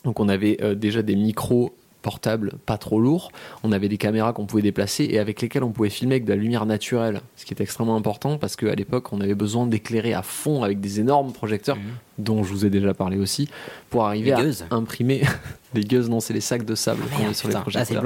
Donc 0.03 0.19
on 0.19 0.29
avait 0.29 0.57
euh, 0.61 0.75
déjà 0.75 1.01
des 1.01 1.15
micros 1.15 1.73
portables 2.01 2.51
pas 2.67 2.77
trop 2.77 2.99
lourds, 2.99 3.31
on 3.63 3.71
avait 3.71 3.89
des 3.89 3.97
caméras 3.97 4.31
qu'on 4.31 4.45
pouvait 4.45 4.61
déplacer 4.61 5.07
et 5.09 5.17
avec 5.17 5.41
lesquelles 5.41 5.63
on 5.63 5.71
pouvait 5.71 5.89
filmer 5.89 6.15
avec 6.15 6.25
de 6.25 6.29
la 6.29 6.35
lumière 6.35 6.67
naturelle, 6.67 7.21
ce 7.35 7.45
qui 7.45 7.53
est 7.55 7.61
extrêmement 7.61 7.95
important 7.95 8.37
parce 8.37 8.55
qu'à 8.55 8.75
l'époque 8.75 9.11
on 9.11 9.21
avait 9.21 9.33
besoin 9.33 9.65
d'éclairer 9.65 10.13
à 10.13 10.21
fond 10.21 10.61
avec 10.61 10.79
des 10.79 10.99
énormes 10.99 11.33
projecteurs, 11.33 11.77
dont 12.19 12.43
je 12.43 12.51
vous 12.53 12.63
ai 12.63 12.69
déjà 12.69 12.93
parlé 12.93 13.17
aussi, 13.17 13.49
pour 13.89 14.05
arriver 14.05 14.33
à 14.33 14.43
imprimer... 14.69 15.23
les 15.73 15.83
gueuses, 15.83 16.07
non, 16.07 16.19
c'est 16.19 16.33
les 16.33 16.41
sacs 16.41 16.63
de 16.63 16.75
sable 16.75 17.01
qu'on 17.17 17.27
met 17.27 17.33
sur 17.33 17.49
les. 17.49 17.55
Ah, 17.55 17.61
projecteurs. 17.61 18.03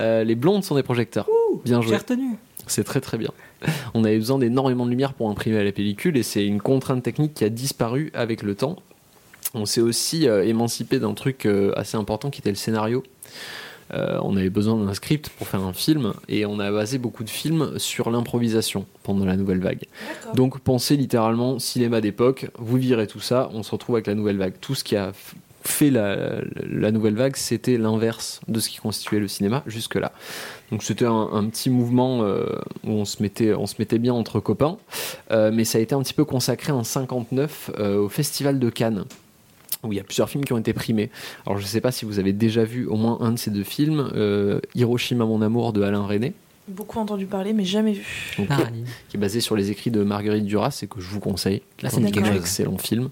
Euh, 0.00 0.24
les 0.24 0.34
blondes 0.34 0.64
sont 0.64 0.74
des 0.74 0.82
projecteurs. 0.82 1.28
Bien 1.64 1.80
joué. 1.80 1.96
C'est 2.66 2.84
très 2.84 3.00
très 3.00 3.18
bien. 3.18 3.30
On 3.94 4.04
avait 4.04 4.18
besoin 4.18 4.38
d'énormément 4.38 4.84
de 4.84 4.90
lumière 4.90 5.14
pour 5.14 5.30
imprimer 5.30 5.62
la 5.62 5.72
pellicule 5.72 6.16
et 6.16 6.22
c'est 6.22 6.46
une 6.46 6.60
contrainte 6.60 7.02
technique 7.02 7.34
qui 7.34 7.44
a 7.44 7.48
disparu 7.48 8.10
avec 8.14 8.42
le 8.42 8.54
temps. 8.54 8.76
On 9.54 9.66
s'est 9.66 9.80
aussi 9.80 10.28
euh, 10.28 10.44
émancipé 10.44 10.98
d'un 10.98 11.14
truc 11.14 11.46
euh, 11.46 11.72
assez 11.76 11.96
important 11.96 12.30
qui 12.30 12.40
était 12.40 12.50
le 12.50 12.56
scénario. 12.56 13.04
Euh, 13.92 14.18
on 14.22 14.36
avait 14.36 14.50
besoin 14.50 14.82
d'un 14.82 14.94
script 14.94 15.28
pour 15.28 15.46
faire 15.46 15.62
un 15.62 15.72
film 15.72 16.14
et 16.28 16.46
on 16.46 16.58
a 16.58 16.72
basé 16.72 16.98
beaucoup 16.98 17.22
de 17.22 17.30
films 17.30 17.78
sur 17.78 18.10
l'improvisation 18.10 18.86
pendant 19.02 19.24
la 19.24 19.36
nouvelle 19.36 19.60
vague. 19.60 19.84
Donc 20.34 20.58
pensez 20.60 20.96
littéralement 20.96 21.58
cinéma 21.58 22.00
d'époque, 22.00 22.48
vous 22.58 22.78
virez 22.78 23.06
tout 23.06 23.20
ça, 23.20 23.50
on 23.52 23.62
se 23.62 23.70
retrouve 23.70 23.96
avec 23.96 24.06
la 24.06 24.14
nouvelle 24.14 24.38
vague. 24.38 24.54
Tout 24.60 24.74
ce 24.74 24.82
qui 24.84 24.96
a 24.96 25.12
fait 25.62 25.90
la, 25.90 26.40
la 26.66 26.90
nouvelle 26.90 27.14
vague, 27.14 27.36
c'était 27.36 27.76
l'inverse 27.76 28.40
de 28.48 28.58
ce 28.58 28.68
qui 28.68 28.78
constituait 28.78 29.20
le 29.20 29.28
cinéma 29.28 29.62
jusque-là. 29.66 30.12
Donc 30.74 30.82
c'était 30.82 31.04
un, 31.04 31.44
petit 31.50 31.70
mouvement 31.70 32.24
euh, 32.24 32.46
où 32.82 32.90
on 32.90 33.04
se, 33.04 33.22
mettait, 33.22 33.98
bien 34.00 34.12
entre 34.12 34.40
copains, 34.40 34.76
Euh, 35.30 35.52
mais 35.54 35.62
ça 35.62 35.78
a 35.78 35.80
été 35.80 35.94
un 35.94 36.02
petit 36.02 36.14
peu 36.14 36.24
consacré 36.24 36.72
en 36.72 36.82
59 36.82 37.70
euh, 37.78 37.98
au 37.98 38.08
Festival 38.08 38.58
de 38.58 38.70
Cannes 38.70 39.04
où 39.84 39.92
il 39.92 39.96
y 39.96 40.00
a 40.00 40.02
plusieurs 40.02 40.28
films 40.28 40.44
qui 40.44 40.52
ont 40.52 40.58
été 40.58 40.72
primés. 40.72 41.10
Alors 41.46 41.58
je 41.58 41.62
ne 41.62 41.68
sais 41.68 41.80
pas 41.80 41.92
si 41.92 42.04
vous 42.04 42.18
avez 42.18 42.32
déjà 42.32 42.64
vu 42.64 42.86
au 42.86 42.96
moins 42.96 43.18
un 43.20 43.30
de 43.30 43.38
ces 43.38 43.52
deux 43.52 43.62
films, 43.62 44.10
Hiroshima 44.74 45.26
mon 45.26 45.42
amour 45.42 45.72
de 45.72 45.82
Alain 45.82 46.04
René, 46.04 46.32
Beaucoup 46.66 46.98
entendu 46.98 47.26
parler, 47.26 47.52
mais 47.52 47.64
jamais 47.64 47.92
vu. 47.92 48.34
donc, 48.38 48.48
Pareil. 48.48 48.84
qui 49.08 49.18
est 49.18 49.20
basé 49.20 49.40
sur 49.40 49.54
les 49.54 49.70
écrits 49.70 49.90
de 49.90 50.02
Marguerite 50.02 50.46
Duras 50.46 50.80
et 50.82 50.86
que 50.86 50.98
je 50.98 51.08
vous 51.08 51.20
conseille. 51.20 51.60
Dit 51.82 52.10
quelque 52.10 52.26
un 52.26 52.34
excellent 52.34 52.78
film. 52.78 53.10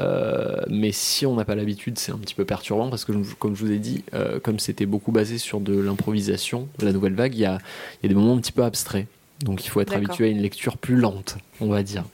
Euh, 0.00 0.62
mais 0.68 0.90
si 0.90 1.24
on 1.24 1.36
n'a 1.36 1.44
pas 1.44 1.54
l'habitude, 1.54 1.98
c'est 1.98 2.10
un 2.10 2.18
petit 2.18 2.34
peu 2.34 2.44
perturbant 2.44 2.90
parce 2.90 3.04
que, 3.04 3.12
comme 3.38 3.54
je 3.54 3.64
vous 3.64 3.70
ai 3.70 3.78
dit, 3.78 4.02
euh, 4.14 4.40
comme 4.40 4.58
c'était 4.58 4.86
beaucoup 4.86 5.12
basé 5.12 5.38
sur 5.38 5.60
de 5.60 5.78
l'improvisation, 5.78 6.68
la 6.80 6.92
nouvelle 6.92 7.14
vague, 7.14 7.34
il 7.34 7.40
y 7.40 7.46
a, 7.46 7.58
il 8.02 8.06
y 8.06 8.06
a 8.06 8.08
des 8.08 8.14
moments 8.14 8.34
un 8.34 8.40
petit 8.40 8.52
peu 8.52 8.64
abstraits. 8.64 9.06
Donc 9.44 9.64
il 9.64 9.68
faut 9.68 9.80
être 9.80 9.94
habitué 9.94 10.26
à 10.26 10.28
une 10.28 10.42
lecture 10.42 10.76
plus 10.76 10.96
lente, 10.96 11.38
on 11.60 11.68
va 11.68 11.84
dire. 11.84 12.04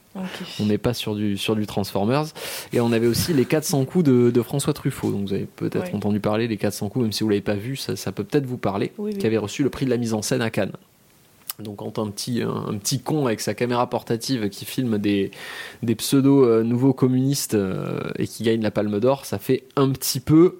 On 0.61 0.67
n'est 0.67 0.79
pas 0.79 0.95
sur 0.95 1.15
du, 1.15 1.37
sur 1.37 1.57
du 1.57 1.67
Transformers. 1.67 2.27
Et 2.73 2.81
on 2.81 2.93
avait 2.93 3.07
aussi 3.07 3.33
les 3.33 3.45
400 3.45 3.85
coups 3.85 4.05
de, 4.05 4.31
de 4.31 4.43
François 4.43 4.73
Truffaut. 4.73 5.11
Donc 5.11 5.27
vous 5.29 5.33
avez 5.35 5.47
peut-être 5.47 5.85
Ouais. 5.91 5.95
entendu 5.95 6.21
parler, 6.21 6.47
les 6.49 6.57
400 6.57 6.89
coups, 6.89 7.03
même 7.03 7.13
si 7.13 7.23
vous 7.25 7.29
ne 7.29 7.33
l'avez 7.35 7.43
pas 7.43 7.55
vu, 7.55 7.77
ça, 7.77 7.97
ça 7.97 8.13
peut 8.13 8.25
peut-être 8.25 8.47
vous 8.47 8.59
parler, 8.59 8.93
Oui, 8.99 9.13
oui. 9.13 9.19
qui 9.19 9.27
avait 9.27 9.39
reçu 9.39 9.63
le 9.65 9.71
prix 9.71 9.85
de 9.87 9.91
la 9.91 9.97
mise 9.97 10.15
en 10.15 10.23
scène 10.23 10.43
à 10.43 10.51
Cannes. 10.51 10.73
Donc 11.61 11.77
quand 11.77 11.99
un 12.01 12.09
petit, 12.11 12.43
un, 12.43 12.51
un 12.69 12.79
petit 12.79 12.99
con 13.01 13.27
avec 13.27 13.41
sa 13.41 13.55
caméra 13.55 13.89
portative 13.89 14.49
qui 14.49 14.65
filme 14.65 14.99
des, 14.99 15.31
des 15.85 15.95
pseudo 15.95 16.45
euh, 16.45 16.63
nouveaux 16.65 16.93
communistes 16.93 17.55
euh, 17.55 18.01
et 18.19 18.27
qui 18.27 18.43
gagne 18.43 18.61
la 18.61 18.73
Palme 18.73 18.99
d'Or, 18.99 19.25
ça 19.25 19.39
fait 19.39 19.63
un 19.77 19.89
petit 19.91 20.19
peu 20.19 20.59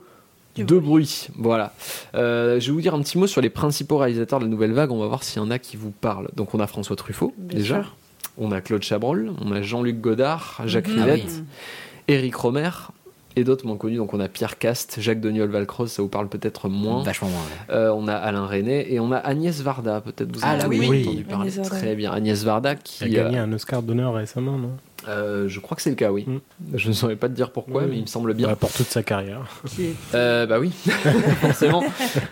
de 0.57 0.79
bruit. 0.79 1.27
Voilà. 1.37 1.75
Euh, 2.15 2.61
je 2.61 2.67
vais 2.69 2.73
vous 2.73 2.81
dire 2.81 2.95
un 2.95 3.03
petit 3.03 3.19
mot 3.19 3.27
sur 3.27 3.41
les 3.41 3.51
principaux 3.51 3.97
réalisateurs 3.99 4.39
de 4.39 4.45
la 4.45 4.51
nouvelle 4.51 4.73
vague. 4.73 4.93
On 4.93 5.01
va 5.01 5.09
voir 5.09 5.25
s'il 5.25 5.43
y 5.43 5.45
en 5.45 5.51
a 5.51 5.59
qui 5.59 5.77
vous 5.77 5.91
parlent. 5.91 6.29
Donc 6.37 6.55
on 6.55 6.61
a 6.61 6.69
François 6.69 6.95
Truffaut 6.95 7.35
Bien 7.39 7.59
déjà. 7.59 7.83
sûr. 7.83 7.97
On 8.39 8.51
a 8.53 8.61
Claude 8.61 8.83
Chabrol, 8.83 9.33
on 9.45 9.53
a 9.53 9.63
Jean-Luc 9.63 10.01
Godard, 10.01 10.61
Jacques 10.67 10.89
Mhm. 10.89 11.01
Rivette, 11.03 11.23
Ah 11.27 11.31
oui. 11.39 12.15
Éric 12.15 12.35
Romer 12.35 12.71
et 13.37 13.45
d'autres 13.45 13.67
moins 13.67 13.77
connus. 13.77 13.97
Donc 13.97 14.13
on 14.15 14.21
a 14.21 14.29
Pierre 14.29 14.59
Cast, 14.59 15.01
Jacques 15.01 15.21
Deniol 15.21 15.49
Valcroze, 15.51 15.91
ça 15.93 16.03
vous 16.03 16.09
parle 16.09 16.29
peut-être 16.29 16.69
moins. 16.69 17.03
Vachement 17.03 17.29
moins. 17.29 17.41
ouais. 17.41 17.75
Euh, 17.75 17.93
on 17.95 18.07
a 18.09 18.15
Alain 18.15 18.47
René 18.47 18.93
et 18.93 19.01
on 19.01 19.13
a 19.13 19.17
Agnès 19.19 19.61
Varda, 19.61 20.01
peut-être 20.01 20.33
vous 20.35 20.41
Ah, 20.43 20.51
avez 20.51 20.59
là, 20.59 20.67
entendu 20.67 20.79
oui. 20.91 21.25
parler. 21.29 21.43
Agnès 21.51 21.57
Varda. 21.59 21.77
Très 21.77 21.95
bien, 21.95 22.13
Agnès 22.13 22.43
Varda 22.45 22.75
Qui 22.77 23.05
a 23.05 23.09
gagné 23.09 23.39
euh, 23.39 23.45
un 23.45 23.53
Oscar 23.53 23.83
d'honneur 23.83 24.15
récemment, 24.15 24.59
non? 24.59 24.71
Euh, 25.09 25.49
je 25.49 25.61
crois 25.61 25.77
que 25.77 25.83
c'est 25.83 25.91
le 25.91 25.97
cas, 25.97 26.11
oui. 26.13 26.25
Mm. 26.27 26.39
Je 26.75 26.89
ne 26.89 26.93
saurais 26.95 27.17
pas 27.17 27.29
te 27.29 27.35
dire 27.35 27.51
pourquoi, 27.51 27.83
Oui. 27.83 27.89
mais 27.91 27.97
il 27.97 28.03
me 28.03 28.07
semble 28.07 28.35
bien. 28.35 28.49
Bah, 28.49 28.57
Pour 28.57 28.73
toute 28.73 28.87
sa 28.89 29.03
carrière. 29.03 29.41
Euh, 30.15 30.47
bah 30.47 30.59
oui, 30.59 30.71
forcément. 31.41 31.85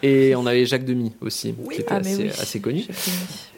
Et 0.03 0.35
on 0.37 0.47
avait 0.47 0.65
Jacques 0.67 0.85
Demy 0.85 1.13
aussi, 1.21 1.55
qui 1.73 1.81
était 1.81 1.87
Ah, 1.93 1.97
assez, 1.97 2.17
oui. 2.25 2.29
assez 2.31 2.61
connu. 2.61 2.85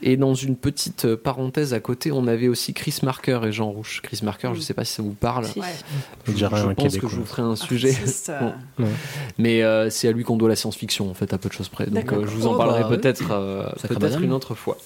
Et 0.02 0.16
dans 0.16 0.34
une 0.34 0.56
petite 0.56 1.04
euh, 1.06 1.16
parenthèse 1.16 1.72
à 1.74 1.80
côté, 1.80 2.12
on 2.12 2.26
avait 2.26 2.48
aussi 2.48 2.74
Chris 2.74 2.98
Marker 3.02 3.40
et 3.44 3.52
Jean 3.52 3.70
Rouge. 3.70 4.00
Chris 4.02 4.20
Marker, 4.22 4.50
je 4.52 4.58
ne 4.58 4.62
sais 4.64 4.74
pas 4.74 4.84
si 4.84 4.92
ça 4.92 5.02
vous 5.02 5.12
parle. 5.14 5.46
Si. 5.46 5.60
Je, 6.26 6.32
Je 6.32 6.36
je 6.36 6.72
pense 6.74 6.98
que 6.98 7.08
je 7.08 7.16
vous 7.16 7.24
ferai 7.24 7.42
un 7.42 7.56
sujet. 7.56 7.90
Artiste, 7.90 8.32
Bon. 8.40 8.52
Ouais. 8.84 8.90
Mais 9.38 9.62
euh, 9.62 9.88
c'est 9.90 10.08
à 10.08 10.12
lui 10.12 10.24
qu'on 10.24 10.36
doit 10.36 10.48
la 10.48 10.56
science-fiction, 10.56 11.08
en 11.10 11.14
fait, 11.14 11.32
à 11.32 11.38
peu 11.38 11.48
de 11.48 11.54
choses 11.54 11.68
près. 11.68 11.86
Donc 11.86 12.12
euh, 12.12 12.22
je 12.26 12.30
vous 12.30 12.46
en 12.46 12.54
Oh, 12.54 12.56
parlerai 12.58 12.80
bah, 12.82 12.88
oui. 12.90 12.96
peut-être 12.98 13.30
euh, 13.30 13.64
peut-être 13.88 14.20
une 14.20 14.32
autre 14.32 14.54
fois. 14.54 14.76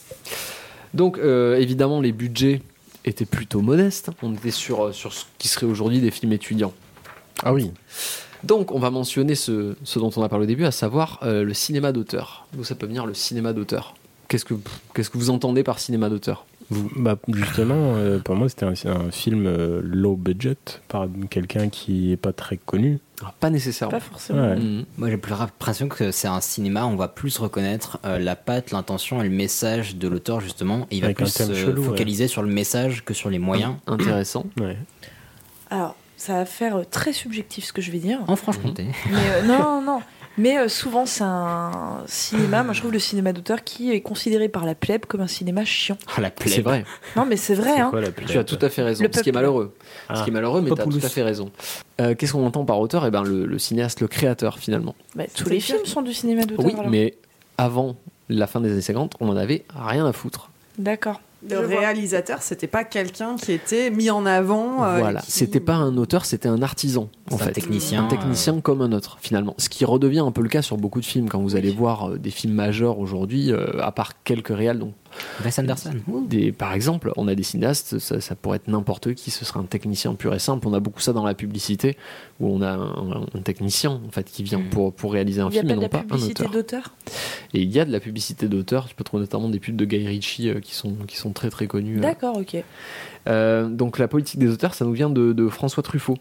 Donc 0.94 1.18
euh, 1.18 1.56
évidemment, 1.58 2.00
les 2.00 2.12
budgets 2.12 2.62
étaient 3.08 3.26
plutôt 3.26 3.60
modestes. 3.60 4.10
On 4.22 4.34
était 4.34 4.50
sur, 4.50 4.86
euh, 4.86 4.92
sur 4.92 5.12
ce 5.12 5.24
qui 5.38 5.48
serait 5.48 5.66
aujourd'hui 5.66 6.00
des 6.00 6.10
films 6.10 6.32
étudiants. 6.32 6.72
Ah 7.42 7.52
oui. 7.52 7.72
Donc 8.44 8.72
on 8.72 8.78
va 8.78 8.90
mentionner 8.90 9.34
ce, 9.34 9.76
ce 9.84 9.98
dont 9.98 10.10
on 10.16 10.22
a 10.22 10.28
parlé 10.28 10.44
au 10.44 10.46
début, 10.46 10.64
à 10.64 10.70
savoir 10.70 11.18
euh, 11.22 11.42
le 11.42 11.54
cinéma 11.54 11.92
d'auteur. 11.92 12.46
D'où 12.52 12.64
ça 12.64 12.74
peut 12.74 12.86
venir 12.86 13.06
le 13.06 13.14
cinéma 13.14 13.52
d'auteur? 13.52 13.94
Qu'est-ce 14.28 14.44
que, 14.44 14.54
qu'est-ce 14.94 15.10
que 15.10 15.18
vous 15.18 15.30
entendez 15.30 15.62
par 15.62 15.78
cinéma 15.78 16.08
d'auteur? 16.08 16.44
Vous- 16.70 16.90
bah, 16.96 17.16
justement, 17.32 17.94
euh, 17.96 18.18
pour 18.18 18.34
moi, 18.36 18.48
c'était 18.48 18.66
un, 18.66 18.74
un 18.90 19.10
film 19.10 19.46
euh, 19.46 19.80
low 19.82 20.16
budget 20.16 20.56
par 20.88 21.06
quelqu'un 21.30 21.68
qui 21.70 22.12
est 22.12 22.16
pas 22.18 22.32
très 22.34 22.56
connu. 22.58 22.98
Ah, 23.24 23.32
Pas 23.40 23.48
nécessairement. 23.50 23.90
Pas 23.92 24.00
forcément. 24.00 24.40
Ouais. 24.50 24.56
Mhm. 24.56 24.84
Moi, 24.98 25.08
j'ai 25.10 25.16
plus 25.16 25.30
l'impression 25.32 25.88
que 25.88 26.10
c'est 26.10 26.28
un 26.28 26.40
cinéma, 26.40 26.84
on 26.86 26.94
va 26.96 27.08
plus 27.08 27.38
reconnaître 27.38 27.98
euh, 28.04 28.18
la 28.18 28.36
patte, 28.36 28.70
l'intention 28.70 29.20
et 29.22 29.24
le 29.24 29.34
message 29.34 29.96
de 29.96 30.08
l'auteur, 30.08 30.40
justement. 30.40 30.86
Et 30.90 30.96
il 30.96 31.00
va 31.00 31.06
Avec 31.06 31.16
plus 31.16 31.28
se 31.32 31.54
chelou, 31.54 31.80
ouais. 31.82 31.88
focaliser 31.88 32.28
sur 32.28 32.42
le 32.42 32.48
message 32.52 33.04
que 33.04 33.14
sur 33.14 33.30
les 33.30 33.38
moyens. 33.38 33.74
Intéressant. 33.86 34.44
Ouais. 34.60 34.76
Alors, 35.70 35.96
ça 36.16 36.34
va 36.34 36.44
faire 36.44 36.80
très 36.90 37.12
subjectif 37.12 37.64
ce 37.64 37.72
que 37.72 37.80
je 37.82 37.90
vais 37.90 37.98
dire. 37.98 38.18
En 38.26 38.36
Franche-Comté. 38.36 38.86
Mais 39.10 39.16
euh, 39.16 39.42
non, 39.46 39.80
non. 39.82 40.00
Mais 40.38 40.56
euh, 40.58 40.68
souvent, 40.68 41.04
c'est 41.04 41.24
un 41.24 42.02
cinéma, 42.06 42.62
moi 42.62 42.72
je 42.72 42.80
trouve 42.80 42.92
le 42.92 42.98
cinéma 42.98 43.32
d'auteur 43.32 43.64
qui 43.64 43.92
est 43.92 44.00
considéré 44.00 44.48
par 44.48 44.64
la 44.64 44.74
plèbe 44.74 45.04
comme 45.06 45.20
un 45.20 45.26
cinéma 45.26 45.64
chiant. 45.64 45.98
Ah, 46.16 46.20
la 46.20 46.30
plèbe. 46.30 46.54
C'est 46.54 46.62
vrai. 46.62 46.84
Non, 47.16 47.26
mais 47.26 47.36
c'est 47.36 47.54
vrai, 47.54 47.72
C'est 47.74 47.80
hein. 47.80 47.90
quoi 47.90 48.00
Tu 48.26 48.38
as 48.38 48.44
tout 48.44 48.58
à 48.62 48.68
fait 48.68 48.82
raison. 48.82 49.02
Le 49.04 49.10
Ce 49.12 49.20
qui 49.20 49.28
est 49.28 49.32
malheureux. 49.32 49.74
Ce 50.08 50.12
Ah. 50.14 50.22
qui 50.22 50.30
est 50.30 50.32
malheureux, 50.32 50.60
mais 50.62 50.70
tu 50.70 50.80
as 50.80 50.84
tout 50.84 51.00
à 51.02 51.08
fait 51.08 51.22
raison. 51.22 51.50
Euh, 52.00 52.14
Qu'est-ce 52.14 52.32
qu'on 52.32 52.46
entend 52.46 52.64
par 52.64 52.78
auteur? 52.78 53.04
Eh 53.06 53.10
ben, 53.10 53.24
le, 53.24 53.46
le 53.46 53.58
cinéaste, 53.58 54.00
le 54.00 54.06
créateur, 54.08 54.58
finalement. 54.58 54.94
Bah, 55.16 55.24
tous 55.34 55.48
les 55.48 55.60
films 55.60 55.84
sont 55.84 56.02
du 56.02 56.14
cinéma 56.14 56.44
d'auteur. 56.44 56.64
Oui, 56.64 56.72
alors. 56.78 56.88
mais 56.88 57.16
avant 57.58 57.96
la 58.28 58.46
fin 58.46 58.60
des 58.60 58.70
années 58.70 58.80
50, 58.80 59.14
on 59.20 59.28
en 59.28 59.36
avait 59.36 59.64
rien 59.74 60.06
à 60.06 60.12
foutre. 60.12 60.50
D'accord. 60.78 61.20
Le 61.48 61.58
réalisateur, 61.60 62.42
c'était 62.42 62.66
pas 62.66 62.82
quelqu'un 62.84 63.36
qui 63.36 63.52
était 63.52 63.90
mis 63.90 64.10
en 64.10 64.26
avant. 64.26 64.84
euh, 64.84 64.98
voilà. 64.98 65.20
qui- 65.20 65.30
C'était 65.30 65.60
pas 65.60 65.74
un 65.76 65.96
auteur, 65.96 66.24
c'était 66.24 66.48
un 66.48 66.62
artisan, 66.62 67.08
en 67.30 67.36
C'est 67.36 67.42
un 67.42 67.46
fait. 67.46 67.52
technicien, 67.52 68.04
Un 68.04 68.08
technicien 68.08 68.60
comme 68.60 68.82
un 68.82 68.90
autre, 68.92 69.18
finalement. 69.20 69.54
Ce 69.58 69.68
qui 69.68 69.84
redevient 69.84 70.18
un 70.20 70.32
peu 70.32 70.42
le 70.42 70.48
cas 70.48 70.62
sur 70.62 70.76
beaucoup 70.76 71.00
de 71.00 71.04
films. 71.06 71.28
Quand 71.28 71.40
vous 71.40 71.54
allez 71.54 71.70
voir 71.70 72.10
euh, 72.10 72.18
des 72.18 72.30
films 72.30 72.54
majeurs 72.54 72.98
aujourd'hui, 72.98 73.52
euh, 73.52 73.80
à 73.80 73.92
part 73.92 74.22
quelques 74.24 74.48
réals, 74.48 74.78
donc 74.80 74.94
Wes 75.44 75.58
Anderson. 75.58 75.94
Des, 76.28 76.52
par 76.52 76.72
exemple, 76.72 77.12
on 77.16 77.28
a 77.28 77.34
des 77.34 77.42
cinéastes, 77.42 77.98
ça, 77.98 78.20
ça 78.20 78.34
pourrait 78.34 78.56
être 78.56 78.68
n'importe 78.68 79.14
qui, 79.14 79.30
ce 79.30 79.44
serait 79.44 79.60
un 79.60 79.64
technicien 79.64 80.14
pur 80.14 80.34
et 80.34 80.38
simple. 80.38 80.66
On 80.68 80.74
a 80.74 80.80
beaucoup 80.80 81.00
ça 81.00 81.12
dans 81.12 81.24
la 81.24 81.34
publicité, 81.34 81.96
où 82.40 82.48
on 82.48 82.62
a 82.62 82.70
un, 82.70 83.22
un 83.34 83.40
technicien 83.42 84.00
en 84.06 84.10
fait 84.10 84.24
qui 84.24 84.42
vient 84.42 84.60
pour, 84.70 84.92
pour 84.92 85.12
réaliser 85.12 85.40
un 85.40 85.48
Il 85.50 85.54
y 85.56 85.58
a 85.58 85.62
film 85.62 85.68
pas 85.68 85.74
et 85.74 85.80
non 85.82 85.88
pas 85.88 85.98
un 85.98 86.02
publicité 86.02 86.42
auteur. 86.42 86.52
d'auteur? 86.52 86.94
Et 87.54 87.60
il 87.62 87.70
y 87.70 87.80
a 87.80 87.84
de 87.84 87.92
la 87.92 88.00
publicité 88.00 88.48
d'auteur. 88.48 88.86
Tu 88.88 88.94
peux 88.94 89.04
trouver 89.04 89.22
notamment 89.22 89.48
des 89.48 89.58
pubs 89.60 89.76
de 89.76 89.84
Guy 89.84 90.06
Ritchie 90.06 90.48
euh, 90.50 90.60
qui 90.60 90.74
sont 90.74 90.94
qui 91.06 91.16
sont 91.16 91.32
très 91.32 91.50
très 91.50 91.66
connues. 91.66 91.98
euh. 91.98 92.00
D'accord, 92.02 92.36
ok. 92.36 92.56
Euh, 93.28 93.68
donc 93.68 93.98
la 93.98 94.08
politique 94.08 94.40
des 94.40 94.50
auteurs, 94.50 94.74
ça 94.74 94.84
nous 94.84 94.92
vient 94.92 95.10
de, 95.10 95.32
de 95.32 95.48
François 95.48 95.82
Truffaut, 95.82 96.18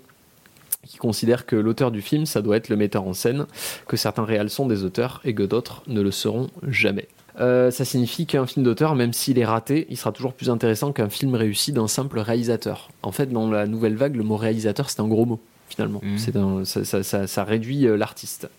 qui 0.85 0.97
considère 0.97 1.45
que 1.45 1.55
l'auteur 1.55 1.91
du 1.91 2.01
film, 2.01 2.25
ça 2.25 2.41
doit 2.41 2.55
être 2.57 2.69
le 2.69 2.75
metteur 2.77 3.03
en 3.07 3.13
scène, 3.13 3.45
que 3.87 3.97
certains 3.97 4.23
réals 4.25 4.49
sont 4.49 4.67
des 4.67 4.83
auteurs 4.83 5.19
et 5.25 5.33
que 5.33 5.43
d'autres 5.43 5.83
ne 5.87 6.01
le 6.01 6.11
seront 6.11 6.49
jamais. 6.67 7.07
Euh, 7.39 7.69
ça 7.69 7.85
signifie 7.85 8.25
qu'un 8.25 8.45
film 8.47 8.65
d'auteur, 8.65 8.95
même 8.95 9.13
s'il 9.13 9.37
est 9.37 9.45
raté, 9.45 9.85
il 9.89 9.97
sera 9.97 10.11
toujours 10.11 10.33
plus 10.33 10.49
intéressant 10.49 10.91
qu'un 10.91 11.09
film 11.09 11.35
réussi 11.35 11.71
d'un 11.71 11.87
simple 11.87 12.19
réalisateur. 12.19 12.89
En 13.03 13.11
fait, 13.11 13.27
dans 13.31 13.49
la 13.49 13.67
nouvelle 13.67 13.95
vague, 13.95 14.15
le 14.15 14.23
mot 14.23 14.37
réalisateur, 14.37 14.89
c'est 14.89 15.01
un 15.01 15.07
gros 15.07 15.25
mot, 15.25 15.39
finalement. 15.69 16.01
C'est 16.17 16.35
un- 16.35 16.65
ça, 16.65 16.83
ça- 16.83 17.03
ça- 17.03 17.27
ça 17.27 17.43
réduit 17.43 17.85
euh, 17.87 17.95
l'artiste. 17.95 18.49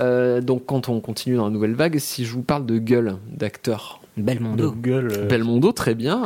Euh, 0.00 0.40
donc 0.40 0.62
quand 0.66 0.88
on 0.88 1.00
continue 1.00 1.34
dans 1.36 1.44
la 1.46 1.50
nouvelle 1.50 1.74
vague, 1.74 1.98
si 1.98 2.24
je 2.24 2.32
vous 2.32 2.42
parle 2.42 2.64
de 2.66 2.78
gueule 2.78 3.16
d'acteur, 3.32 4.00
Belmondo. 4.16 4.70
De 4.70 4.76
gueule. 4.80 5.12
euh, 5.16 5.26
Belmondo, 5.26 5.72
très 5.72 5.94
bien. 5.96 6.22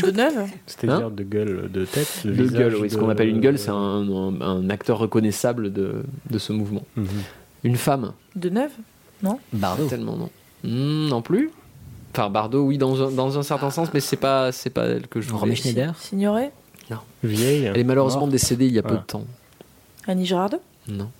De 0.00 0.10
neuf 0.12 0.34
C'est-à-dire 0.66 1.06
Hein 1.06 1.10
de 1.10 1.24
gueule 1.24 1.68
de 1.72 1.84
tête. 1.84 2.20
De 2.24 2.30
visage 2.30 2.52
gueule, 2.58 2.76
oui. 2.76 2.88
Ce 2.90 2.96
qu'on 2.96 3.08
appelle 3.08 3.28
une 3.28 3.40
gueule, 3.40 3.58
c'est 3.58 3.70
un, 3.70 3.74
un- 3.74 4.40
un 4.40 4.70
acteur 4.70 4.98
reconnaissable 4.98 5.72
de, 5.72 6.04
de 6.30 6.38
ce 6.38 6.52
mouvement. 6.52 6.82
Mhm. 6.96 7.06
Une 7.64 7.74
femme 7.76 8.12
De 8.36 8.48
neuf 8.48 8.70
Non? 9.24 9.38
Bardot. 9.52 9.88
Tellement 9.88 10.16
non. 10.16 10.30
Hmm, 10.64 11.08
non 11.08 11.22
plus. 11.22 11.50
Enfin, 12.12 12.28
Bardot, 12.28 12.62
oui, 12.64 12.76
dans 12.78 13.02
un, 13.06 13.10
dans 13.10 13.38
un 13.38 13.42
certain 13.42 13.70
sens, 13.70 13.88
mais 13.94 14.00
c'est 14.00 14.16
pas, 14.16 14.50
c'est 14.52 14.70
pas 14.70 14.86
elle 14.86 15.06
que 15.08 15.20
je 15.20 15.28
voulais. 15.28 15.40
Romy 15.40 15.56
Schneider. 15.56 15.94
Signoret 15.96 16.50
Non. 16.90 16.98
Vieille. 17.22 17.64
Elle 17.66 17.78
est 17.78 17.84
malheureusement 17.84 18.20
Morte. 18.22 18.32
décédée 18.32 18.66
il 18.66 18.72
y 18.72 18.78
a 18.78 18.82
peu 18.82 18.96
de 18.96 19.02
temps. 19.02 19.24
Annie 20.08 20.26
Girardot 20.26 20.60
Non. 20.88 21.10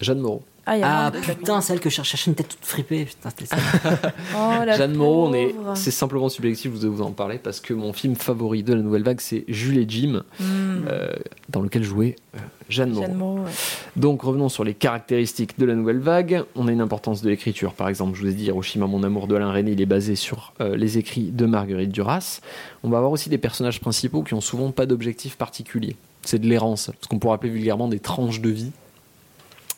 Jeanne 0.00 0.20
Moreau. 0.20 0.42
Ah, 0.68 0.76
il 0.76 0.80
y 0.80 0.82
a 0.82 1.06
Ah 1.06 1.10
putain, 1.12 1.60
celle 1.60 1.78
que 1.80 1.88
je 1.90 1.94
cherchais 2.02 2.28
une 2.30 2.34
tête 2.34 2.48
toute 2.48 2.64
fripée. 2.64 3.04
Putain, 3.04 3.30
c'était 3.30 3.46
ça. 3.46 3.56
Oh, 4.36 4.64
la 4.64 4.76
Jeanne 4.76 4.94
Moreau, 4.94 5.32
est, 5.34 5.54
c'est 5.74 5.90
simplement 5.92 6.28
subjectif, 6.28 6.72
je 6.74 6.78
vais 6.78 6.88
vous 6.88 7.02
en 7.02 7.12
parler, 7.12 7.38
parce 7.38 7.60
que 7.60 7.72
mon 7.72 7.92
film 7.92 8.14
favori 8.16 8.62
de 8.64 8.74
la 8.74 8.82
nouvelle 8.82 9.04
vague, 9.04 9.20
c'est 9.20 9.44
Jules 9.48 9.78
et 9.78 9.86
Jim, 9.88 10.22
Hmm. 10.40 10.84
euh, 10.88 11.08
dans 11.56 11.62
lequel 11.62 11.82
jouait 11.82 12.16
euh, 12.34 12.38
Jeanne 12.68 12.90
Moreau. 12.90 13.06
Jeanne 13.06 13.16
Moreau, 13.16 13.38
ouais. 13.38 13.50
Donc 13.96 14.22
revenons 14.22 14.48
sur 14.48 14.62
les 14.62 14.74
caractéristiques 14.74 15.58
de 15.58 15.64
la 15.64 15.74
nouvelle 15.74 16.00
vague. 16.00 16.44
On 16.54 16.68
a 16.68 16.72
une 16.72 16.80
importance 16.80 17.22
de 17.22 17.30
l'écriture. 17.30 17.72
Par 17.72 17.88
exemple, 17.88 18.16
je 18.16 18.22
vous 18.22 18.28
ai 18.28 18.34
dit 18.34 18.44
Hiroshima, 18.44 18.86
mon 18.86 19.02
amour 19.02 19.26
de 19.26 19.34
Alain 19.34 19.50
René, 19.52 19.72
il 19.72 19.80
est 19.80 19.86
basé 19.86 20.16
sur 20.16 20.52
euh, 20.60 20.76
les 20.76 20.98
écrits 20.98 21.30
de 21.30 21.46
Marguerite 21.46 21.90
Duras. 21.90 22.40
On 22.82 22.90
va 22.90 22.98
avoir 22.98 23.12
aussi 23.12 23.30
des 23.30 23.38
personnages 23.38 23.80
principaux 23.80 24.22
qui 24.22 24.34
ont 24.34 24.40
souvent 24.40 24.70
pas 24.70 24.86
d'objectif 24.86 25.36
particulier. 25.36 25.96
C'est 26.22 26.38
de 26.38 26.46
l'errance, 26.46 26.90
ce 27.00 27.08
qu'on 27.08 27.18
pourrait 27.18 27.36
appeler 27.36 27.52
vulgairement 27.52 27.88
des 27.88 28.00
tranches 28.00 28.40
de 28.40 28.50
vie. 28.50 28.72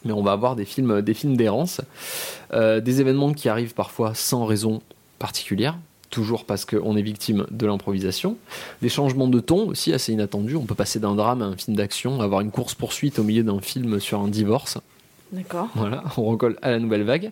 Mais 0.05 0.13
on 0.13 0.23
va 0.23 0.33
avoir 0.33 0.57
des 0.57 0.65
films, 0.65 1.03
des 1.03 1.15
films 1.15 1.37
d'errance, 1.37 1.81
Euh, 2.55 2.81
des 2.81 3.03
événements 3.03 3.35
qui 3.35 3.51
arrivent 3.51 3.75
parfois 3.75 4.15
sans 4.15 4.47
raison 4.47 4.81
particulière, 5.19 5.77
toujours 6.11 6.45
parce 6.45 6.65
qu'on 6.65 6.97
est 6.97 7.03
victime 7.03 7.47
de 7.51 7.67
l'improvisation. 7.67 8.37
Des 8.83 8.89
changements 8.89 9.29
de 9.29 9.41
ton 9.41 9.69
aussi 9.69 9.93
assez 9.93 10.13
inattendus. 10.13 10.57
On 10.57 10.65
peut 10.65 10.75
passer 10.75 10.99
d'un 11.01 11.15
drame 11.15 11.43
à 11.43 11.47
un 11.47 11.57
film 11.57 11.77
d'action, 11.77 12.21
avoir 12.21 12.41
une 12.41 12.51
course-poursuite 12.51 13.19
au 13.19 13.25
milieu 13.25 13.43
d'un 13.43 13.61
film 13.61 14.01
sur 14.01 14.21
un 14.21 14.29
divorce. 14.29 14.79
D'accord. 15.33 15.69
Voilà, 15.75 16.05
on 16.17 16.25
recolle 16.25 16.57
à 16.63 16.71
la 16.71 16.79
nouvelle 16.79 17.03
vague. 17.03 17.31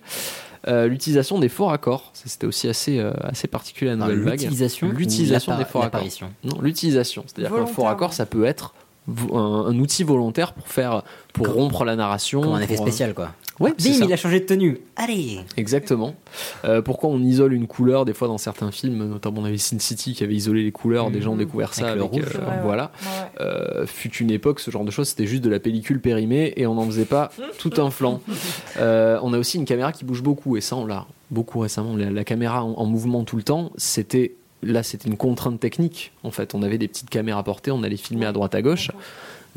Euh, 0.69 0.87
l'utilisation 0.89 1.39
des 1.39 1.49
faux 1.49 1.67
raccords, 1.67 2.11
c'était 2.13 2.47
aussi 2.47 2.69
assez, 2.69 2.99
euh, 2.99 3.13
assez 3.23 3.47
particulier 3.49 3.93
à 3.93 3.97
la 3.97 4.05
Ah, 4.05 4.09
nouvelle 4.09 4.25
vague. 4.25 4.41
l'utilisation 4.41 5.57
des 5.57 5.65
faux 5.65 5.79
raccords. 5.79 5.83
l'apparition 5.83 6.31
Non, 6.45 6.61
l'utilisation. 6.61 7.25
C'est-à-dire 7.27 7.55
qu'un 7.57 7.67
faux 7.67 7.85
raccord, 7.85 8.13
ça 8.13 8.27
peut 8.27 8.45
être 8.45 8.75
un, 9.33 9.37
un 9.69 9.79
outil 9.79 10.03
volontaire 10.05 10.53
pour 10.53 10.69
faire, 10.69 11.03
pour 11.33 11.49
rompre 11.49 11.85
la 11.85 11.97
narration. 11.97 12.41
Comme 12.43 12.53
un 12.55 12.61
effet 12.61 12.75
pour, 12.77 12.85
euh, 12.85 12.89
spécial, 12.89 13.15
quoi. 13.15 13.31
Ouais, 13.59 13.73
Bim, 13.79 13.93
ça. 13.95 14.05
il 14.05 14.13
a 14.13 14.17
changé 14.17 14.41
de 14.41 14.45
tenue. 14.45 14.79
Allez 14.97 15.41
Exactement. 15.57 16.15
Euh, 16.67 16.83
pourquoi 16.83 17.09
on 17.09 17.19
isole 17.21 17.55
une 17.55 17.67
couleur 17.67 18.05
des 18.05 18.13
fois 18.13 18.29
dans 18.29 18.37
certains 18.37 18.71
films, 18.71 19.09
notamment 19.09 19.41
on 19.41 19.45
avait 19.47 19.57
Sin 19.57 19.79
City 19.79 20.13
qui 20.13 20.23
avait 20.25 20.35
isolé 20.35 20.63
les 20.63 20.73
couleurs, 20.73 21.11
des 21.11 21.23
gens 21.23 21.33
ont 21.33 21.37
découvert 21.37 21.73
ça 21.73 21.87
Avec 21.89 21.97
le 21.97 22.03
avec, 22.05 22.13
rouge. 22.27 22.35
euh, 22.37 22.51
Ouais, 22.51 22.63
voilà. 22.63 22.91
Ouais. 23.03 23.41
Euh, 23.41 23.87
fut 23.87 24.15
une 24.17 24.31
époque, 24.31 24.61
ce 24.61 24.71
genre 24.71 24.85
de 24.85 24.91
choses, 24.91 25.09
c'était 25.09 25.27
juste 25.27 25.43
de 25.43 25.49
la 25.49 25.59
pellicule 25.59 26.01
périmée 26.03 26.53
et 26.57 26.67
on 26.67 26.75
n'en 26.75 26.85
faisait 26.85 27.07
pas 27.07 27.31
tout 27.59 27.73
un 27.79 27.91
flanc. 27.91 28.21
Euh, 28.79 29.19
on 29.23 29.33
a 29.33 29.39
aussi 29.39 29.57
une 29.57 29.65
caméra 29.65 29.91
qui 29.91 30.05
bouge 30.05 30.23
beaucoup 30.23 30.59
et 30.59 30.61
ça 30.61 30.77
on 30.77 30.85
l'a 30.85 31.07
beaucoup 31.31 31.61
récemment. 31.61 31.97
La, 31.97 32.11
la 32.11 32.25
caméra 32.25 32.63
en, 32.63 32.73
en 32.75 32.85
mouvement 32.85 33.25
tout 33.25 33.37
le 33.37 33.43
temps, 33.43 33.73
c'était 33.79 34.35
là 34.63 34.83
c'était 34.83 35.09
une 35.09 35.17
contrainte 35.17 35.61
technique 35.61 36.13
en 36.23 36.31
fait. 36.31 36.55
On 36.55 36.63
avait 36.63 36.79
des 36.79 36.89
petites 36.89 37.11
caméras 37.11 37.43
portées, 37.43 37.71
on 37.71 37.83
allait 37.83 37.97
filmer 37.97 38.27
à 38.27 38.33
droite 38.33 38.55
à 38.55 38.63
gauche. 38.63 38.91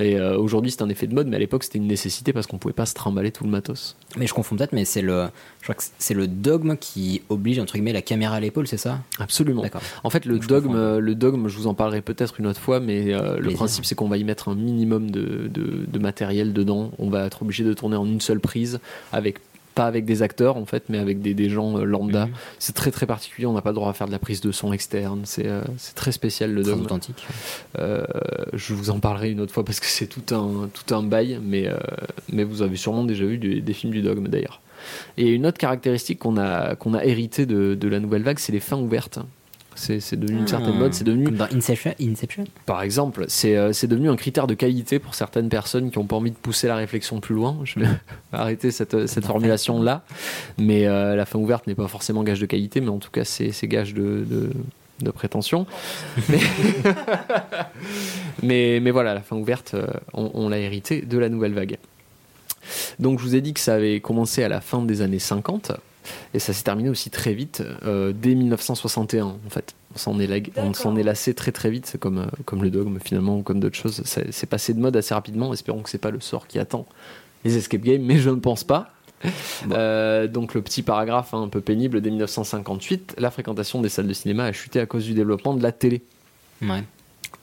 Et 0.01 0.15
euh, 0.17 0.37
aujourd'hui 0.37 0.71
c'est 0.71 0.81
un 0.81 0.87
effet 0.87 1.07
de 1.07 1.13
mode, 1.13 1.27
mais 1.27 1.35
à 1.35 1.39
l'époque 1.39 1.65
c'était 1.65 1.77
une 1.77 1.87
nécessité 1.87 2.31
parce 2.31 2.47
qu'on 2.47 2.57
pouvait 2.57 2.73
pas 2.73 2.85
se 2.85 2.93
trimballer 2.93 3.31
tout 3.31 3.43
le 3.43 3.49
matos. 3.49 3.97
Mais 4.17 4.27
je 4.27 4.33
confonds 4.33 4.55
peut-être, 4.55 4.71
mais 4.71 4.85
c'est 4.85 5.01
le, 5.01 5.25
je 5.59 5.63
crois 5.65 5.75
que 5.75 5.83
c'est 5.97 6.13
le 6.13 6.25
dogme 6.25 6.77
qui 6.77 7.21
oblige 7.27 7.59
entre 7.59 7.73
guillemets 7.73 7.91
la 7.91 8.01
caméra 8.01 8.35
à 8.37 8.39
l'épaule, 8.39 8.65
c'est 8.65 8.77
ça? 8.77 8.99
Absolument. 9.19 9.61
D'accord. 9.61 9.81
En 10.05 10.09
fait, 10.09 10.23
le 10.23 10.41
je 10.41 10.47
dogme, 10.47 10.67
comprends. 10.67 10.99
le 10.99 11.15
dogme, 11.15 11.49
je 11.49 11.57
vous 11.57 11.67
en 11.67 11.73
parlerai 11.73 12.01
peut-être 12.01 12.39
une 12.39 12.47
autre 12.47 12.61
fois, 12.61 12.79
mais 12.79 13.13
euh, 13.13 13.39
le 13.39 13.51
principe 13.51 13.83
c'est 13.83 13.95
qu'on 13.95 14.07
va 14.07 14.15
y 14.15 14.23
mettre 14.23 14.47
un 14.47 14.55
minimum 14.55 15.11
de, 15.11 15.49
de- 15.53 15.85
de 15.85 15.99
matériel 15.99 16.53
dedans. 16.53 16.91
On 16.97 17.09
va 17.09 17.25
être 17.25 17.41
obligé 17.41 17.65
de 17.65 17.73
tourner 17.73 17.97
en 17.97 18.05
une 18.05 18.21
seule 18.21 18.39
prise, 18.39 18.79
avec 19.11 19.39
pas 19.79 19.85
avec 19.93 20.03
des 20.05 20.21
acteurs 20.21 20.55
en 20.57 20.65
fait, 20.65 20.83
mais 20.89 20.97
avec 20.99 21.21
des, 21.21 21.33
des 21.33 21.49
gens 21.49 21.77
euh, 21.77 21.83
lambda. 21.85 22.27
C'est 22.59 22.75
très 22.81 22.91
très 22.91 23.05
particulier. 23.05 23.45
On 23.47 23.53
n'a 23.53 23.61
pas 23.61 23.71
le 23.71 23.75
droit 23.75 23.89
à 23.89 23.93
faire 23.93 24.07
de 24.07 24.11
la 24.11 24.19
prise 24.19 24.41
de 24.41 24.51
son 24.51 24.73
externe. 24.73 25.21
C'est 25.23 25.47
euh, 25.47 25.61
très 25.95 26.11
spécial 26.11 26.53
le 26.53 26.63
dogme. 26.63 26.81
authentique. 26.83 27.21
Euh, 27.77 28.03
je 28.53 28.73
vous 28.73 28.89
en 28.89 28.99
parlerai 28.99 29.31
une 29.31 29.39
autre 29.41 29.53
fois 29.53 29.63
parce 29.63 29.79
que 29.79 29.85
c'est 29.85 30.07
tout 30.07 30.35
un, 30.35 30.69
tout 30.73 30.93
un 30.93 31.03
bail, 31.03 31.39
mais, 31.43 31.67
euh, 31.67 31.77
mais 32.31 32.43
vous 32.43 32.61
avez 32.61 32.75
sûrement 32.75 33.03
déjà 33.05 33.25
vu 33.25 33.37
du- 33.37 33.61
des 33.61 33.73
films 33.73 33.93
du 33.93 34.01
dogme 34.01 34.27
d'ailleurs. 34.27 34.61
Et 35.17 35.27
une 35.29 35.45
autre 35.45 35.57
caractéristique 35.57 36.19
qu'on 36.19 36.37
a, 36.37 36.75
qu'on 36.75 36.93
a 36.93 37.03
hérité 37.03 37.45
de, 37.45 37.75
de 37.75 37.87
la 37.87 37.99
nouvelle 37.99 38.23
vague, 38.23 38.39
c'est 38.39 38.51
les 38.53 38.59
fins 38.61 38.77
ouvertes. 38.77 39.19
C'est 39.79 40.01
c'est 40.01 40.17
devenu 40.17 40.39
une 40.39 40.47
certaine 40.47 40.77
mode, 40.77 40.93
c'est 40.93 41.05
devenu 41.05 41.23
Comme 41.23 41.37
dans 41.37 41.47
Inception. 41.55 41.95
Inception 42.01 42.43
par 42.65 42.81
exemple, 42.81 43.25
c'est 43.29 43.55
euh, 43.55 43.71
c'est 43.71 43.87
devenu 43.87 44.09
un 44.09 44.17
critère 44.17 44.45
de 44.45 44.53
qualité 44.53 44.99
pour 44.99 45.15
certaines 45.15 45.47
personnes 45.47 45.89
qui 45.89 45.97
n'ont 45.97 46.05
pas 46.05 46.17
envie 46.17 46.31
de 46.31 46.35
pousser 46.35 46.67
la 46.67 46.75
réflexion 46.75 47.21
plus 47.21 47.33
loin. 47.33 47.57
Je 47.63 47.79
vais 47.79 47.87
arrêter 48.33 48.71
cette, 48.71 49.07
cette 49.07 49.25
formulation-là. 49.25 50.03
Mais 50.57 50.85
euh, 50.85 51.15
la 51.15 51.25
fin 51.25 51.39
ouverte 51.39 51.65
n'est 51.65 51.75
pas 51.75 51.87
forcément 51.87 52.23
gage 52.23 52.41
de 52.41 52.45
qualité, 52.45 52.81
mais 52.81 52.89
en 52.89 52.97
tout 52.97 53.09
cas, 53.09 53.23
c'est 53.23 53.53
c'est 53.53 53.69
gage 53.69 53.93
de, 53.93 54.25
de, 54.29 54.49
de 54.99 55.11
prétention. 55.11 55.65
Mais, 56.27 56.39
mais, 58.43 58.79
mais 58.81 58.91
voilà, 58.91 59.13
la 59.13 59.21
fin 59.21 59.37
ouverte, 59.37 59.75
euh, 59.75 59.87
on, 60.13 60.29
on 60.33 60.49
l'a 60.49 60.57
hérité 60.57 61.01
de 61.01 61.17
la 61.17 61.29
nouvelle 61.29 61.53
vague. 61.53 61.77
Donc 62.99 63.19
je 63.19 63.23
vous 63.23 63.35
ai 63.35 63.41
dit 63.41 63.53
que 63.53 63.61
ça 63.61 63.75
avait 63.75 64.01
commencé 64.01 64.43
à 64.43 64.49
la 64.49 64.59
fin 64.59 64.81
des 64.81 65.01
années 65.01 65.19
50 65.19 65.71
et 66.33 66.39
ça 66.39 66.53
s'est 66.53 66.63
terminé 66.63 66.89
aussi 66.89 67.09
très 67.09 67.33
vite 67.33 67.63
euh, 67.83 68.13
dès 68.15 68.35
1961 68.35 69.25
en 69.25 69.39
fait. 69.49 69.75
On 69.95 69.97
s'en 69.97 70.19
est, 70.19 70.27
lag- 70.27 70.51
on 70.55 70.73
s'en 70.73 70.95
est 70.95 71.03
lassé 71.03 71.33
très 71.33 71.51
très 71.51 71.69
vite, 71.71 71.85
c'est 71.87 71.97
comme, 71.99 72.19
euh, 72.19 72.25
comme 72.45 72.61
le 72.63 72.69
dogme 72.69 72.99
finalement 73.03 73.37
ou 73.39 73.41
comme 73.43 73.59
d'autres 73.59 73.75
choses. 73.77 74.01
C'est 74.05 74.31
c'est 74.31 74.47
passé 74.47 74.73
de 74.73 74.79
mode 74.79 74.95
assez 74.95 75.13
rapidement. 75.13 75.51
Espérons 75.53 75.81
que 75.81 75.89
c'est 75.89 75.97
pas 75.97 76.11
le 76.11 76.19
sort 76.19 76.47
qui 76.47 76.59
attend 76.59 76.85
les 77.43 77.57
escape 77.57 77.81
games, 77.81 78.01
mais 78.03 78.17
je 78.17 78.29
ne 78.29 78.35
pense 78.35 78.63
pas. 78.63 78.91
Euh, 79.71 80.27
donc 80.27 80.53
le 80.53 80.61
petit 80.61 80.81
paragraphe 80.81 81.33
hein, 81.33 81.41
un 81.41 81.47
peu 81.49 81.59
pénible 81.61 81.99
dès 82.01 82.09
1958, 82.09 83.15
la 83.17 83.31
fréquentation 83.31 83.81
des 83.81 83.89
salles 83.89 84.07
de 84.07 84.13
cinéma 84.13 84.45
a 84.45 84.51
chuté 84.53 84.79
à 84.79 84.85
cause 84.85 85.03
du 85.05 85.13
développement 85.13 85.53
de 85.53 85.61
la 85.63 85.71
télé. 85.71 86.01
Ouais. 86.61 86.83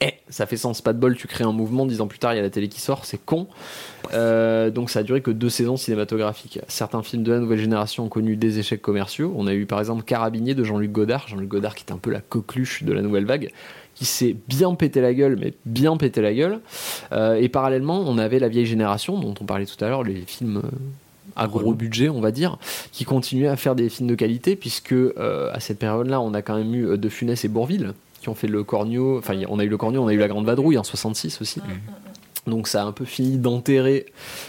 Eh, 0.02 0.12
ça 0.28 0.44
fait 0.44 0.58
sens, 0.58 0.82
pas 0.82 0.92
de 0.92 0.98
bol, 0.98 1.16
tu 1.16 1.26
crées 1.26 1.44
un 1.44 1.52
mouvement, 1.52 1.86
dix 1.86 2.02
ans 2.02 2.06
plus 2.06 2.18
tard, 2.18 2.34
il 2.34 2.36
y 2.36 2.40
a 2.40 2.42
la 2.42 2.50
télé 2.50 2.68
qui 2.68 2.80
sort, 2.80 3.06
c'est 3.06 3.24
con. 3.24 3.46
Euh, 4.12 4.70
donc 4.70 4.90
ça 4.90 4.98
a 4.98 5.02
duré 5.02 5.22
que 5.22 5.30
deux 5.30 5.48
saisons 5.48 5.78
cinématographiques. 5.78 6.60
Certains 6.68 7.02
films 7.02 7.22
de 7.22 7.32
la 7.32 7.38
nouvelle 7.38 7.58
génération 7.58 8.04
ont 8.04 8.08
connu 8.08 8.36
des 8.36 8.58
échecs 8.58 8.82
commerciaux. 8.82 9.32
On 9.36 9.46
a 9.46 9.54
eu 9.54 9.64
par 9.64 9.78
exemple 9.78 10.02
Carabinier 10.04 10.54
de 10.54 10.64
Jean-Luc 10.64 10.92
Godard, 10.92 11.28
Jean-Luc 11.28 11.48
Godard 11.48 11.74
qui 11.74 11.84
est 11.88 11.92
un 11.92 11.98
peu 11.98 12.10
la 12.10 12.20
coqueluche 12.20 12.82
de 12.82 12.92
la 12.92 13.00
nouvelle 13.00 13.24
vague, 13.24 13.50
qui 13.94 14.04
s'est 14.04 14.36
bien 14.48 14.74
pété 14.74 15.00
la 15.00 15.14
gueule, 15.14 15.38
mais 15.40 15.54
bien 15.64 15.96
pété 15.96 16.20
la 16.20 16.34
gueule. 16.34 16.60
Euh, 17.12 17.36
et 17.36 17.48
parallèlement, 17.48 18.00
on 18.00 18.18
avait 18.18 18.38
la 18.38 18.48
vieille 18.48 18.66
génération, 18.66 19.18
dont 19.18 19.34
on 19.40 19.44
parlait 19.44 19.66
tout 19.66 19.82
à 19.82 19.88
l'heure, 19.88 20.04
les 20.04 20.20
films... 20.20 20.58
euh, 20.58 20.68
à 21.38 21.48
gros 21.48 21.74
budget, 21.74 22.08
on 22.08 22.20
va 22.20 22.30
dire, 22.30 22.56
qui 22.92 23.04
continuaient 23.04 23.48
à 23.48 23.56
faire 23.56 23.74
des 23.74 23.90
films 23.90 24.08
de 24.08 24.14
qualité, 24.14 24.56
puisque 24.56 24.92
euh, 24.92 25.50
à 25.52 25.60
cette 25.60 25.78
période-là, 25.78 26.18
on 26.18 26.32
a 26.32 26.40
quand 26.40 26.56
même 26.56 26.74
eu 26.74 26.96
De 26.96 27.08
Funès 27.10 27.44
et 27.44 27.48
Bourville, 27.48 27.92
qui 28.26 28.30
ont 28.30 28.34
fait 28.34 28.48
le 28.48 28.64
Cornio, 28.64 29.18
enfin, 29.18 29.40
on 29.48 29.60
a 29.60 29.64
eu 29.64 29.68
le 29.68 29.76
Cornio, 29.76 30.02
on 30.02 30.08
a 30.08 30.12
eu 30.12 30.18
la 30.18 30.26
Grande 30.26 30.46
Vadrouille 30.46 30.78
en 30.78 30.82
66 30.84 31.40
aussi. 31.40 31.60
Donc 32.48 32.66
ça 32.68 32.82
a 32.82 32.84
un 32.84 32.90
peu 32.92 33.04
fini 33.04 33.38
d'enterrer 33.38 34.06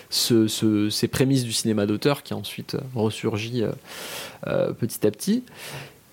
ce- 0.09 0.47
ce- 0.47 0.89
ces 0.89 1.07
prémices 1.07 1.43
du 1.43 1.51
cinéma 1.51 1.85
d'auteur 1.85 2.23
qui 2.23 2.33
a 2.33 2.37
ensuite 2.37 2.73
euh, 2.75 2.79
ressurgi 2.95 3.61
euh, 3.63 3.71
euh, 4.47 4.71
petit 4.73 5.05
à 5.05 5.11
petit. 5.11 5.43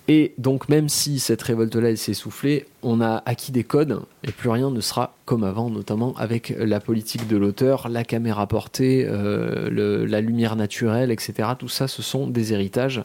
Et 0.07 0.33
donc 0.37 0.69
même 0.69 0.89
si 0.89 1.17
cette 1.19 1.41
révolte-là 1.41 1.89
elle 1.89 1.97
s'est 1.97 2.11
essoufflée, 2.11 2.67
on 2.83 3.01
a 3.01 3.23
acquis 3.25 3.51
des 3.51 3.63
codes 3.63 3.99
et 4.23 4.31
plus 4.31 4.49
rien 4.49 4.69
ne 4.69 4.79
sera 4.81 5.15
comme 5.25 5.43
avant, 5.43 5.71
notamment 5.71 6.13
avec 6.17 6.53
la 6.59 6.79
politique 6.79 7.27
de 7.27 7.37
l'auteur, 7.37 7.89
la 7.89 8.03
caméra 8.03 8.45
portée, 8.45 9.05
euh, 9.09 9.69
le- 9.71 10.05
la 10.05 10.21
lumière 10.21 10.55
naturelle, 10.55 11.09
etc. 11.11 11.49
Tout 11.57 11.69
ça, 11.69 11.87
ce 11.87 12.03
sont 12.03 12.27
des 12.27 12.53
héritages 12.53 13.03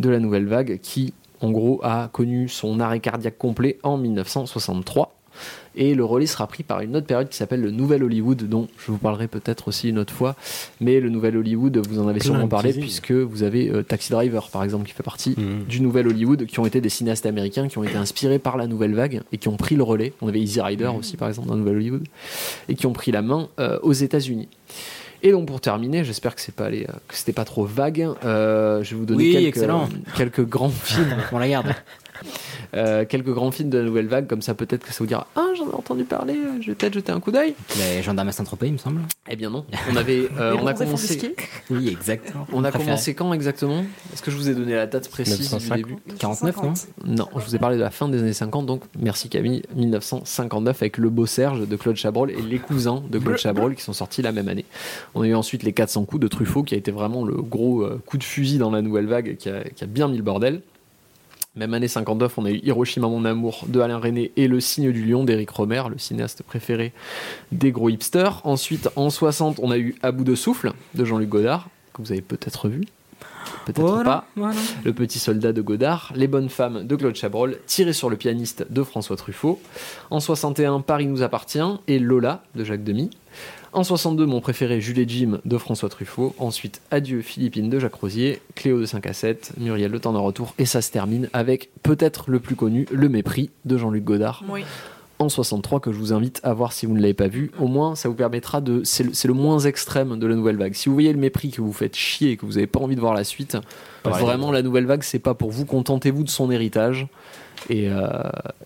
de 0.00 0.10
la 0.10 0.18
nouvelle 0.18 0.46
vague 0.46 0.80
qui 0.82 1.14
en 1.44 1.50
gros, 1.50 1.80
a 1.82 2.08
connu 2.12 2.48
son 2.48 2.80
arrêt 2.80 3.00
cardiaque 3.00 3.36
complet 3.38 3.78
en 3.82 3.96
1963. 3.98 5.14
Et 5.76 5.96
le 5.96 6.04
relais 6.04 6.26
sera 6.26 6.46
pris 6.46 6.62
par 6.62 6.80
une 6.82 6.94
autre 6.94 7.08
période 7.08 7.28
qui 7.28 7.36
s'appelle 7.36 7.60
le 7.60 7.72
Nouvel 7.72 8.04
Hollywood, 8.04 8.44
dont 8.48 8.68
je 8.78 8.92
vous 8.92 8.98
parlerai 8.98 9.26
peut-être 9.26 9.66
aussi 9.66 9.88
une 9.88 9.98
autre 9.98 10.12
fois. 10.14 10.36
Mais 10.80 11.00
le 11.00 11.10
Nouvel 11.10 11.36
Hollywood, 11.36 11.76
vous 11.88 11.98
en 11.98 12.06
avez 12.06 12.20
Plein 12.20 12.30
sûrement 12.30 12.46
parlé, 12.46 12.72
puisque 12.72 13.10
vous 13.10 13.42
avez 13.42 13.68
euh, 13.68 13.82
Taxi 13.82 14.12
Driver, 14.12 14.48
par 14.50 14.62
exemple, 14.62 14.86
qui 14.86 14.92
fait 14.92 15.02
partie 15.02 15.34
Mhm. 15.36 15.64
du 15.68 15.80
Nouvel 15.80 16.06
Hollywood, 16.06 16.46
qui 16.46 16.60
ont 16.60 16.66
été 16.66 16.80
des 16.80 16.88
cinéastes 16.88 17.26
américains, 17.26 17.66
qui 17.66 17.76
ont 17.78 17.82
été 17.84 17.96
inspirés 17.96 18.38
par 18.38 18.56
la 18.56 18.68
nouvelle 18.68 18.94
vague 18.94 19.22
et 19.32 19.38
qui 19.38 19.48
ont 19.48 19.56
pris 19.56 19.74
le 19.74 19.82
relais. 19.82 20.12
On 20.22 20.28
avait 20.28 20.40
Easy 20.40 20.60
Rider 20.60 20.90
aussi, 20.96 21.16
par 21.16 21.26
exemple, 21.26 21.48
dans 21.48 21.54
le 21.54 21.60
Nouvel 21.60 21.76
Hollywood, 21.78 22.04
et 22.68 22.76
qui 22.76 22.86
ont 22.86 22.92
pris 22.92 23.10
la 23.10 23.22
main 23.22 23.48
euh, 23.58 23.80
aux 23.82 23.92
États-Unis. 23.92 24.48
Et 25.26 25.32
donc 25.32 25.46
pour 25.46 25.60
terminer, 25.60 26.04
j'espère 26.04 26.34
que 26.34 26.40
c'est 26.42 26.54
pas 26.54 26.64
euh, 26.64 26.84
que 27.08 27.14
c'était 27.16 27.32
pas 27.32 27.46
trop 27.46 27.64
vague. 27.64 28.06
euh, 28.24 28.84
je 28.84 28.90
vais 28.90 28.96
vous 29.00 29.06
donner 29.06 29.24
Oui, 29.24 29.32
quelques, 29.52 29.66
quelques 30.14 30.46
grands 30.46 30.68
films. 30.84 31.16
On 31.32 31.38
la 31.38 31.48
garde. 31.48 31.74
Euh, 32.74 33.04
quelques 33.04 33.30
grands 33.32 33.50
films 33.52 33.70
de 33.70 33.78
la 33.78 33.84
nouvelle 33.84 34.08
vague, 34.08 34.26
comme 34.26 34.42
ça 34.42 34.54
peut-être 34.54 34.84
que 34.84 34.92
ça 34.92 34.98
vous 34.98 35.06
dira 35.06 35.26
Ah, 35.36 35.46
j'en 35.56 35.70
ai 35.70 35.74
entendu 35.74 36.04
parler, 36.04 36.34
euh, 36.34 36.60
je 36.60 36.68
vais 36.68 36.74
peut-être 36.74 36.94
jeter 36.94 37.12
un 37.12 37.20
coup 37.20 37.30
d'œil. 37.30 37.54
Les 37.78 38.02
gendarmes 38.02 38.28
à 38.28 38.32
Saint-Tropez, 38.32 38.66
il 38.66 38.72
me 38.72 38.78
semble. 38.78 39.02
Eh 39.30 39.36
bien 39.36 39.50
non. 39.50 39.64
On 39.92 39.96
avait, 39.96 40.28
euh, 40.38 40.56
on 40.60 40.66
a 40.66 40.74
commencé. 40.74 41.34
Oui, 41.70 41.88
exactement. 41.88 42.46
On 42.52 42.64
a 42.64 42.70
Préféré. 42.70 42.84
commencé 42.90 43.14
quand 43.14 43.32
exactement? 43.32 43.84
Est-ce 44.12 44.22
que 44.22 44.30
je 44.30 44.36
vous 44.36 44.48
ai 44.48 44.54
donné 44.54 44.74
la 44.74 44.86
date 44.86 45.08
précise 45.08 45.38
1950. 45.40 45.76
du 45.76 45.82
début? 45.84 46.16
49, 46.18 46.56
non? 46.62 46.72
Non, 47.06 47.28
je 47.36 47.44
vous 47.44 47.54
ai 47.54 47.58
parlé 47.58 47.76
de 47.76 47.82
la 47.82 47.90
fin 47.90 48.08
des 48.08 48.18
années 48.18 48.32
50, 48.32 48.66
donc 48.66 48.82
merci 48.98 49.28
Camille, 49.28 49.62
1959 49.76 50.82
avec 50.82 50.98
Le 50.98 51.10
Beau 51.10 51.26
Serge 51.26 51.68
de 51.68 51.76
Claude 51.76 51.96
Chabrol 51.96 52.30
et 52.30 52.42
Les 52.42 52.58
Cousins 52.58 53.02
de 53.08 53.18
Claude 53.18 53.36
Chabrol 53.38 53.74
qui 53.76 53.82
sont 53.82 53.92
sortis 53.92 54.22
la 54.22 54.32
même 54.32 54.48
année. 54.48 54.64
On 55.14 55.22
a 55.22 55.26
eu 55.28 55.34
ensuite 55.34 55.62
Les 55.62 55.72
400 55.72 56.04
coups 56.06 56.20
de 56.20 56.28
Truffaut 56.28 56.62
qui 56.64 56.74
a 56.74 56.78
été 56.78 56.90
vraiment 56.90 57.24
le 57.24 57.34
gros 57.36 57.86
coup 58.06 58.18
de 58.18 58.24
fusil 58.24 58.58
dans 58.58 58.70
la 58.70 58.82
nouvelle 58.82 59.06
vague 59.06 59.36
qui 59.36 59.48
a, 59.48 59.62
qui 59.62 59.84
a 59.84 59.86
bien 59.86 60.08
mis 60.08 60.16
le 60.16 60.22
bordel. 60.22 60.60
Même 61.56 61.72
année 61.72 61.86
59, 61.86 62.36
on 62.38 62.44
a 62.46 62.50
eu 62.50 62.60
Hiroshima 62.64 63.06
mon 63.06 63.24
amour 63.24 63.64
de 63.68 63.78
Alain 63.78 63.98
René 63.98 64.32
et 64.36 64.48
Le 64.48 64.58
signe 64.58 64.90
du 64.90 65.04
lion 65.04 65.22
d'Éric 65.22 65.50
Romer, 65.50 65.84
le 65.88 65.98
cinéaste 65.98 66.42
préféré 66.42 66.92
des 67.52 67.70
gros 67.70 67.88
hipsters. 67.88 68.40
Ensuite, 68.44 68.88
en 68.96 69.08
60, 69.08 69.60
on 69.62 69.70
a 69.70 69.78
eu 69.78 69.94
À 70.02 70.10
bout 70.10 70.24
de 70.24 70.34
souffle 70.34 70.72
de 70.94 71.04
Jean-Luc 71.04 71.28
Godard, 71.28 71.68
que 71.92 72.02
vous 72.02 72.10
avez 72.10 72.22
peut-être 72.22 72.68
vu. 72.68 72.82
Peut-être 73.66 73.80
Voilà, 73.82 74.04
pas. 74.04 74.26
voilà. 74.34 74.58
Le 74.84 74.92
petit 74.92 75.20
soldat 75.20 75.52
de 75.52 75.60
Godard, 75.62 76.12
Les 76.16 76.26
bonnes 76.26 76.48
femmes 76.48 76.84
de 76.86 76.96
Claude 76.96 77.14
Chabrol, 77.14 77.58
Tiré 77.66 77.92
sur 77.92 78.10
le 78.10 78.16
pianiste 78.16 78.66
de 78.70 78.82
François 78.82 79.16
Truffaut. 79.16 79.60
En 80.10 80.18
61, 80.18 80.80
Paris 80.80 81.06
nous 81.06 81.22
appartient 81.22 81.58
et 81.86 82.00
Lola 82.00 82.42
de 82.56 82.64
Jacques 82.64 82.82
Demy. 82.82 83.10
En 83.74 83.82
62, 83.82 84.24
mon 84.26 84.40
préféré 84.40 84.80
Jules 84.80 85.00
et 85.00 85.08
Jim 85.08 85.40
de 85.44 85.58
François 85.58 85.88
Truffaut. 85.88 86.32
Ensuite, 86.38 86.80
Adieu 86.92 87.22
Philippine 87.22 87.68
de 87.68 87.80
Jacques 87.80 87.96
Rosier, 87.96 88.40
Cléo 88.54 88.78
de 88.78 88.86
5 88.86 89.04
à 89.04 89.12
7, 89.12 89.54
Muriel 89.58 89.90
Le 89.90 89.98
Temps 89.98 90.12
d'un 90.12 90.20
retour. 90.20 90.54
Et 90.58 90.64
ça 90.64 90.80
se 90.80 90.92
termine 90.92 91.28
avec 91.32 91.70
peut-être 91.82 92.30
le 92.30 92.38
plus 92.38 92.54
connu, 92.54 92.86
Le 92.92 93.08
mépris 93.08 93.50
de 93.64 93.76
Jean-Luc 93.76 94.04
Godard 94.04 94.44
Oui. 94.48 94.64
en 95.18 95.28
63 95.28 95.80
que 95.80 95.90
je 95.90 95.98
vous 95.98 96.12
invite 96.12 96.40
à 96.44 96.54
voir 96.54 96.72
si 96.72 96.86
vous 96.86 96.94
ne 96.94 97.00
l'avez 97.00 97.14
pas 97.14 97.26
vu. 97.26 97.50
Au 97.58 97.66
moins, 97.66 97.96
ça 97.96 98.08
vous 98.08 98.14
permettra 98.14 98.60
de. 98.60 98.82
C'est 98.84 99.24
le, 99.24 99.34
moins 99.34 99.58
extrême 99.58 100.20
de 100.20 100.26
la 100.28 100.36
nouvelle 100.36 100.56
vague. 100.56 100.74
Si 100.74 100.88
vous 100.88 100.94
voyez 100.94 101.12
le 101.12 101.18
mépris 101.18 101.50
que 101.50 101.60
vous 101.60 101.72
faites 101.72 101.96
chier 101.96 102.30
et 102.30 102.36
que 102.36 102.46
vous 102.46 102.52
n'avez 102.52 102.68
pas 102.68 102.78
envie 102.78 102.94
de 102.94 103.00
voir 103.00 103.14
la 103.14 103.24
suite, 103.24 103.58
vraiment 104.04 104.52
la 104.52 104.62
nouvelle 104.62 104.86
vague, 104.86 105.02
c'est 105.02 105.18
pas 105.18 105.34
pour 105.34 105.50
vous. 105.50 105.64
Contentez-vous 105.64 106.22
de 106.22 106.30
son 106.30 106.52
héritage 106.52 107.08
et, 107.68 107.88
euh, 107.88 108.06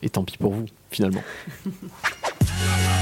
et 0.03 0.11
tant 0.11 0.25
pis 0.25 0.37
pour 0.37 0.53
vous 0.53 0.67
finalement. 0.91 1.23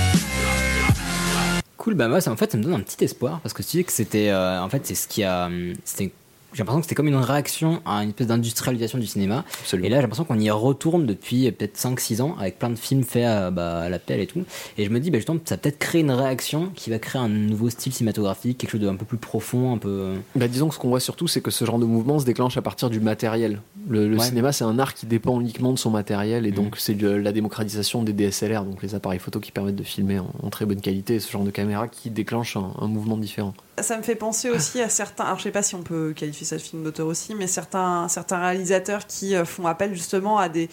Cool, 1.86 1.94
bah 1.94 2.08
moi, 2.08 2.20
ça, 2.20 2.32
en 2.32 2.36
fait, 2.36 2.50
ça 2.50 2.58
me 2.58 2.64
donne 2.64 2.74
un 2.74 2.80
petit 2.80 3.04
espoir 3.04 3.40
parce 3.42 3.52
que 3.54 3.62
tu 3.62 3.76
dis 3.76 3.84
que 3.84 3.92
c'était, 3.92 4.30
euh, 4.30 4.60
en 4.60 4.68
fait, 4.68 4.84
c'est 4.84 4.96
ce 4.96 5.06
qui 5.06 5.22
a, 5.22 5.46
hum, 5.46 5.74
c'était, 5.84 6.12
j'ai 6.56 6.62
l'impression 6.62 6.80
que 6.80 6.86
c'était 6.86 6.94
comme 6.94 7.08
une 7.08 7.16
réaction 7.16 7.82
à 7.84 8.02
une 8.02 8.08
espèce 8.08 8.28
d'industrialisation 8.28 8.98
du 8.98 9.06
cinéma. 9.06 9.44
Et 9.74 9.90
là, 9.90 9.96
j'ai 9.96 10.02
l'impression 10.02 10.24
qu'on 10.24 10.38
y 10.38 10.50
retourne 10.50 11.04
depuis 11.04 11.46
euh, 11.46 11.50
peut-être 11.50 11.76
5-6 11.76 12.22
ans 12.22 12.34
avec 12.40 12.58
plein 12.58 12.70
de 12.70 12.76
films 12.76 13.02
faits 13.04 13.26
à, 13.26 13.50
bah, 13.50 13.80
à 13.80 13.88
la 13.90 13.98
pelle 13.98 14.20
et 14.20 14.26
tout. 14.26 14.42
Et 14.78 14.86
je 14.86 14.90
me 14.90 14.98
dis, 14.98 15.10
bah, 15.10 15.18
justement, 15.18 15.38
ça 15.44 15.58
peut-être 15.58 15.78
créer 15.78 16.00
une 16.00 16.10
réaction 16.10 16.70
qui 16.74 16.88
va 16.88 16.98
créer 16.98 17.20
un 17.20 17.28
nouveau 17.28 17.68
style 17.68 17.92
cinématographique, 17.92 18.56
quelque 18.56 18.70
chose 18.70 18.80
d'un 18.80 18.96
peu 18.96 19.04
plus 19.04 19.18
profond, 19.18 19.74
un 19.74 19.78
peu. 19.78 19.88
euh, 19.90 20.16
Bah, 20.34 20.48
disons 20.48 20.68
que 20.68 20.74
ce 20.74 20.78
qu'on 20.78 20.88
voit 20.88 21.00
surtout, 21.00 21.28
c'est 21.28 21.42
que 21.42 21.50
ce 21.50 21.64
genre 21.66 21.78
de 21.78 21.84
mouvement 21.84 22.18
se 22.18 22.24
déclenche 22.24 22.56
à 22.56 22.62
partir 22.62 22.88
du 22.88 23.00
matériel. 23.00 23.60
Le, 23.88 24.08
le 24.08 24.16
Ouais. 24.16 24.24
cinéma, 24.24 24.52
c'est 24.52 24.64
un 24.64 24.78
art 24.78 24.94
qui 24.94 25.04
dépend 25.04 25.38
uniquement 25.40 25.72
de 25.72 25.78
son 25.78 25.90
matériel, 25.90 26.46
et 26.46 26.52
donc 26.52 26.76
c'est 26.78 26.94
la 27.00 27.32
démocratisation 27.32 28.02
des 28.02 28.12
DSLR, 28.14 28.64
donc 28.64 28.82
les 28.82 28.94
appareils 28.94 29.18
photo 29.20 29.40
qui 29.40 29.52
permettent 29.52 29.76
de 29.76 29.82
filmer 29.82 30.18
en, 30.20 30.30
en 30.42 30.48
très 30.50 30.64
bonne 30.64 30.80
qualité, 30.80 31.20
ce 31.20 31.30
genre 31.30 31.44
de 31.44 31.50
caméra 31.50 31.86
qui 31.86 32.08
déclenche 32.10 32.56
un, 32.56 32.72
un 32.80 32.86
mouvement 32.88 33.16
différent. 33.18 33.52
Ça 33.80 33.96
me 33.98 34.02
fait 34.02 34.14
penser 34.14 34.48
aussi 34.50 34.80
à 34.80 34.88
certains. 34.88 35.24
Alors, 35.24 35.38
je 35.38 35.42
sais 35.44 35.50
pas 35.50 35.62
si 35.62 35.74
on 35.74 35.82
peut 35.82 36.12
qualifier 36.16 36.46
ça 36.46 36.56
de 36.56 36.62
film 36.62 36.82
d'auteur 36.82 37.06
aussi, 37.06 37.34
mais 37.34 37.46
certains, 37.46 38.08
certains 38.08 38.38
réalisateurs 38.40 39.06
qui 39.06 39.34
euh, 39.36 39.44
font 39.44 39.66
appel 39.66 39.92
justement 39.94 40.38
à 40.38 40.48
des, 40.48 40.68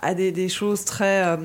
à 0.00 0.14
des, 0.14 0.32
des 0.32 0.48
choses 0.48 0.84
très. 0.84 1.26
euh, 1.26 1.36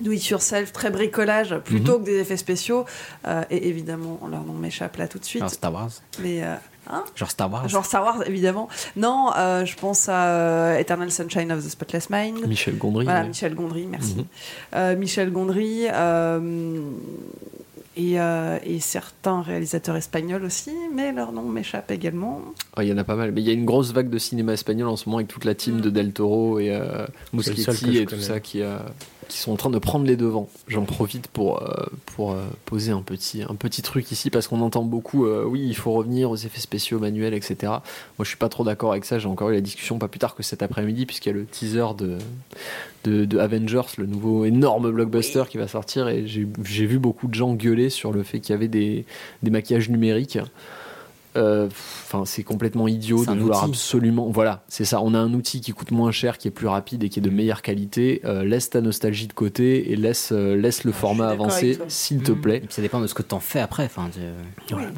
Do 0.00 0.12
it 0.12 0.24
yourself, 0.28 0.72
très 0.72 0.90
bricolage, 0.90 1.56
plutôt 1.64 1.98
Mhm. 1.98 2.04
que 2.04 2.10
des 2.10 2.18
effets 2.20 2.36
spéciaux. 2.36 2.84
Euh, 3.26 3.42
et 3.50 3.68
évidemment, 3.68 4.20
leur 4.30 4.44
nom 4.44 4.52
m'échappe 4.52 4.96
là 4.96 5.08
tout 5.08 5.18
de 5.18 5.24
suite. 5.24 5.40
genre 5.40 5.50
Star 5.50 5.72
Wars. 5.72 5.90
Mais. 6.20 6.44
euh, 6.44 6.54
hein 6.88 7.02
Genre 7.16 7.30
Star 7.30 7.50
Wars. 7.52 7.68
Genre 7.68 7.84
Star 7.84 8.04
Wars, 8.04 8.22
évidemment. 8.26 8.68
Non, 8.94 9.30
euh, 9.36 9.64
je 9.64 9.74
pense 9.76 10.08
à 10.08 10.78
Eternal 10.78 11.10
Sunshine 11.10 11.50
of 11.50 11.64
the 11.64 11.68
Spotless 11.70 12.10
Mind. 12.10 12.46
Michel 12.46 12.78
Gondry. 12.78 13.06
Voilà. 13.06 13.24
Michel 13.24 13.54
Gondry, 13.56 13.86
merci. 13.86 14.24
Mhm. 14.72 14.94
Michel 14.98 15.32
Gondry. 15.32 15.86
Euh, 17.98 18.02
et, 18.02 18.20
euh, 18.20 18.58
et 18.64 18.80
certains 18.80 19.42
réalisateurs 19.42 19.96
espagnols 19.96 20.44
aussi, 20.44 20.72
mais 20.94 21.12
leur 21.12 21.32
nom 21.32 21.42
m'échappe 21.42 21.90
également. 21.90 22.40
Ouais, 22.76 22.86
Il 22.86 22.90
y 22.90 22.92
en 22.92 22.98
a 22.98 23.04
pas 23.04 23.16
mal, 23.16 23.32
mais 23.32 23.40
il 23.40 23.46
y 23.46 23.50
a 23.50 23.52
une 23.52 23.64
grosse 23.64 23.92
vague 23.92 24.10
de 24.10 24.18
cinéma 24.18 24.52
espagnol 24.52 24.88
en 24.88 24.96
ce 24.96 25.08
moment 25.08 25.18
avec 25.18 25.28
toute 25.28 25.44
la 25.44 25.54
team 25.54 25.80
de 25.80 25.90
Del 25.90 26.12
Toro 26.12 26.58
et 26.58 26.70
euh, 26.70 27.06
et 28.02 28.04
tout 28.04 28.10
connais. 28.10 28.22
ça 28.22 28.40
qui, 28.40 28.62
euh, 28.62 28.78
qui 29.28 29.38
sont 29.38 29.52
en 29.52 29.56
train 29.56 29.70
de 29.70 29.78
prendre 29.78 30.06
les 30.06 30.16
devants. 30.16 30.48
J'en 30.66 30.84
profite 30.84 31.28
pour, 31.28 31.62
euh, 31.62 31.86
pour 32.06 32.32
euh, 32.32 32.42
poser 32.64 32.92
un 32.92 33.02
petit, 33.02 33.42
un 33.42 33.54
petit 33.54 33.82
truc 33.82 34.10
ici 34.10 34.30
parce 34.30 34.48
qu'on 34.48 34.60
entend 34.60 34.82
beaucoup, 34.82 35.26
euh, 35.26 35.44
oui, 35.44 35.62
il 35.66 35.76
faut 35.76 35.92
revenir 35.92 36.30
aux 36.30 36.36
effets 36.36 36.60
spéciaux 36.60 36.98
manuels, 36.98 37.34
etc. 37.34 37.56
Moi, 37.62 37.80
je 38.20 38.28
suis 38.28 38.36
pas 38.36 38.48
trop 38.48 38.64
d'accord 38.64 38.92
avec 38.92 39.04
ça. 39.04 39.18
J'ai 39.18 39.28
encore 39.28 39.50
eu 39.50 39.54
la 39.54 39.60
discussion 39.60 39.98
pas 39.98 40.08
plus 40.08 40.18
tard 40.18 40.34
que 40.34 40.42
cet 40.42 40.62
après-midi, 40.62 41.06
puisqu'il 41.06 41.28
y 41.28 41.32
a 41.32 41.34
le 41.34 41.44
teaser 41.44 41.94
de, 41.96 42.18
de, 43.04 43.24
de 43.24 43.38
Avengers, 43.38 43.82
le 43.98 44.06
nouveau 44.06 44.44
énorme 44.44 44.90
blockbuster 44.90 45.44
qui 45.48 45.58
va 45.58 45.68
sortir, 45.68 46.08
et 46.08 46.26
j'ai 46.26 46.46
j'ai 46.64 46.86
vu 46.86 46.98
beaucoup 46.98 47.28
de 47.28 47.34
gens 47.34 47.54
gueuler 47.54 47.90
sur 47.90 48.12
le 48.12 48.22
fait 48.22 48.40
qu'il 48.40 48.52
y 48.52 48.56
avait 48.56 48.68
des, 48.68 49.04
des 49.42 49.50
maquillages 49.50 49.90
numériques. 49.90 50.38
Euh, 51.38 51.68
Enfin, 52.10 52.24
c'est 52.24 52.42
complètement 52.42 52.88
idiot 52.88 53.22
de 53.26 53.30
vouloir 53.38 53.64
outil. 53.64 53.70
absolument. 53.72 54.30
Voilà, 54.30 54.64
c'est 54.68 54.86
ça. 54.86 55.02
On 55.02 55.12
a 55.12 55.18
un 55.18 55.34
outil 55.34 55.60
qui 55.60 55.72
coûte 55.72 55.90
moins 55.90 56.10
cher, 56.10 56.38
qui 56.38 56.48
est 56.48 56.50
plus 56.50 56.66
rapide 56.66 57.04
et 57.04 57.10
qui 57.10 57.18
est 57.18 57.22
de 57.22 57.28
meilleure 57.28 57.60
qualité. 57.60 58.22
Euh, 58.24 58.44
laisse 58.44 58.70
ta 58.70 58.80
nostalgie 58.80 59.26
de 59.26 59.34
côté 59.34 59.92
et 59.92 59.96
laisse, 59.96 60.30
euh, 60.32 60.56
laisse 60.56 60.84
le 60.84 60.92
format 60.92 61.28
avancer, 61.28 61.78
s'il 61.88 62.22
te 62.22 62.32
Mhm. 62.32 62.40
plaît. 62.40 62.62
Ça 62.70 62.80
dépend 62.80 63.00
de 63.00 63.06
ce 63.06 63.12
que 63.12 63.20
t'en 63.22 63.40
fais 63.40 63.60
après. 63.60 63.84
Enfin, 63.84 64.08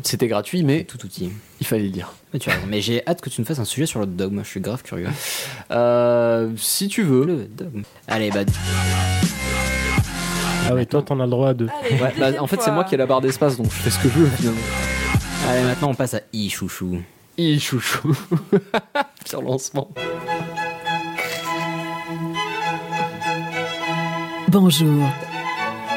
C'était 0.04 0.28
gratuit, 0.28 0.62
mais 0.62 0.84
tout 0.84 1.04
outil. 1.04 1.30
il 1.60 1.66
fallait 1.66 1.82
le 1.82 1.88
dire. 1.90 2.12
Mais 2.32 2.38
tu 2.38 2.48
as 2.48 2.54
raison. 2.54 2.66
Mais 2.68 2.80
j'ai 2.80 3.04
hâte 3.08 3.20
que 3.20 3.28
tu 3.28 3.40
nous 3.40 3.46
fasses 3.46 3.58
un 3.58 3.64
sujet 3.64 3.86
sur 3.86 3.98
le 3.98 4.06
dogme. 4.06 4.42
Je 4.44 4.48
suis 4.48 4.60
grave 4.60 4.82
curieux. 4.84 5.08
Euh, 5.72 6.48
si 6.56 6.86
tu 6.86 7.02
veux. 7.02 7.24
Le 7.26 7.44
dogme. 7.46 7.82
Allez, 8.06 8.30
bah. 8.30 8.40
Ah 10.68 10.74
ouais, 10.74 10.86
toi, 10.86 11.02
t'en 11.02 11.18
as 11.18 11.24
le 11.24 11.30
droit 11.30 11.54
de. 11.54 11.66
Ouais, 11.66 12.14
bah, 12.18 12.30
en 12.40 12.46
fait, 12.46 12.62
c'est 12.62 12.70
moi 12.70 12.84
qui 12.84 12.94
ai 12.94 12.98
la 12.98 13.06
barre 13.06 13.20
d'espace, 13.20 13.56
donc 13.56 13.66
je 13.66 13.76
fais 13.82 13.90
ce 13.90 13.98
que 13.98 14.08
je 14.08 14.18
veux 14.20 14.26
finalement. 14.26 14.60
Allez, 15.48 15.62
maintenant 15.64 15.90
on 15.90 15.94
passe 15.94 16.14
à 16.14 16.20
I 16.32 16.48
chouchou. 16.48 17.02
I 17.38 17.58
chouchou. 17.58 18.16
Sur 19.24 19.42
lancement. 19.42 19.88
Bonjour. 24.48 25.08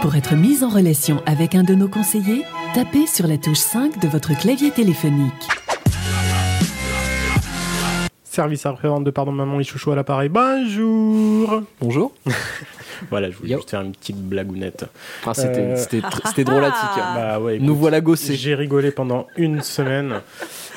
Pour 0.01 0.15
être 0.15 0.35
mis 0.35 0.63
en 0.63 0.69
relation 0.69 1.21
avec 1.25 1.55
un 1.55 1.63
de 1.63 1.75
nos 1.75 1.87
conseillers, 1.87 2.43
tapez 2.73 3.07
sur 3.07 3.25
la 3.27 3.37
touche 3.37 3.57
5 3.57 3.99
de 3.99 4.07
votre 4.07 4.37
clavier 4.37 4.69
téléphonique. 4.71 5.31
Service 8.33 8.65
après-vente 8.65 9.03
de 9.03 9.11
Pardon 9.11 9.31
Maman 9.31 9.59
et 9.59 9.63
Chouchou 9.63 9.91
à 9.91 9.95
l'appareil. 9.95 10.27
Bonjour 10.27 11.61
Bonjour. 11.79 12.11
Voilà, 13.11 13.29
je 13.29 13.37
voulais 13.37 13.55
juste 13.55 13.69
faire 13.69 13.81
une 13.81 13.91
petite 13.91 14.17
blagounette. 14.17 14.85
Ah, 15.25 15.33
c'était- 15.35 15.59
Euh, 15.59 15.75
c'était 15.75 15.99
tr- 15.99 16.21
c'était 16.27 16.43
drôlatique, 16.45 16.79
hein. 16.97 17.13
Bah 17.15 17.39
ouais, 17.39 17.59
Nous 17.59 17.75
voilà 17.75 18.01
gossés. 18.01 18.35
J'ai 18.35 18.55
rigolé 18.55 18.89
pendant 18.91 19.27
une 19.35 19.61
semaine 19.61 20.21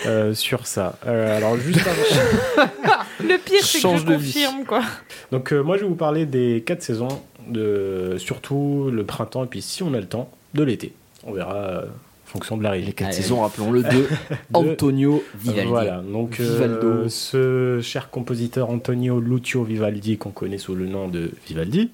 euh, 0.05 0.35
sur 0.35 0.66
ça. 0.66 0.99
Euh, 1.07 1.37
alors 1.37 1.57
juste 1.57 1.87
avant... 1.87 2.69
Le 3.20 3.39
pire, 3.39 3.61
c'est 3.62 3.78
que 3.78 3.83
Change 3.83 4.01
je 4.07 4.12
vie. 4.15 4.33
confirme, 4.33 4.65
quoi. 4.66 4.83
Donc 5.33 5.53
euh, 5.53 5.61
moi 5.62 5.77
je 5.78 5.83
vais 5.85 5.89
vous 5.89 5.95
parler 5.95 6.27
des 6.27 6.62
quatre 6.66 6.83
saisons, 6.83 7.09
de 7.49 8.16
surtout 8.19 8.91
le 8.93 9.05
printemps 9.07 9.45
et 9.45 9.49
puis 9.49 9.62
si 9.62 9.83
on 9.83 9.95
a 9.95 9.99
le 10.01 10.07
temps, 10.07 10.28
de 10.53 10.62
l'été. 10.62 10.93
On 11.24 11.33
verra 11.33 11.55
euh, 11.55 11.83
fonction 12.37 12.57
de. 12.57 12.67
Les 12.67 12.93
quatre 12.93 13.15
saisons, 13.15 13.41
rappelons-le, 13.41 13.83
de 13.83 14.07
Antonio 14.53 15.23
Vivaldi. 15.39 15.69
Voilà, 15.69 16.03
donc 16.03 16.41
euh, 16.41 16.45
Vivaldo. 16.45 17.09
ce 17.09 17.81
cher 17.83 18.11
compositeur 18.11 18.71
Antonio 18.71 19.21
Lucio 19.21 19.65
Vivaldi 19.65 20.19
qu'on 20.19 20.31
connaît 20.31 20.59
sous 20.59 20.75
le 20.75 20.87
nom 20.87 21.09
de 21.09 21.31
Vivaldi, 21.47 21.91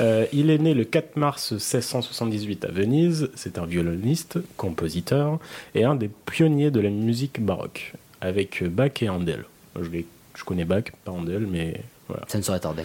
euh, 0.00 0.26
il 0.32 0.50
est 0.50 0.58
né 0.58 0.74
le 0.74 0.84
4 0.84 1.16
mars 1.16 1.52
1678 1.52 2.64
à 2.64 2.68
Venise. 2.68 3.30
C'est 3.34 3.58
un 3.58 3.66
violoniste, 3.66 4.38
compositeur 4.56 5.38
et 5.74 5.84
un 5.84 5.94
des 5.94 6.10
pionniers 6.26 6.70
de 6.70 6.80
la 6.80 6.90
musique 6.90 7.42
baroque 7.44 7.94
avec 8.20 8.62
Bach 8.64 8.92
et 9.00 9.08
Handel. 9.08 9.44
Je 9.80 9.88
les 9.88 10.06
Je 10.36 10.44
connais 10.44 10.64
Bach, 10.64 10.84
pas 11.04 11.12
Handel, 11.12 11.46
mais 11.50 11.80
voilà. 12.08 12.24
Ça 12.28 12.38
ne 12.38 12.42
saurait 12.42 12.60
tarder. 12.60 12.84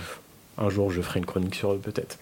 Un 0.57 0.69
jour, 0.69 0.89
je 0.89 1.01
ferai 1.01 1.19
une 1.19 1.25
chronique 1.25 1.53
sur 1.53 1.73
eux, 1.73 1.79
peut-être. 1.81 2.17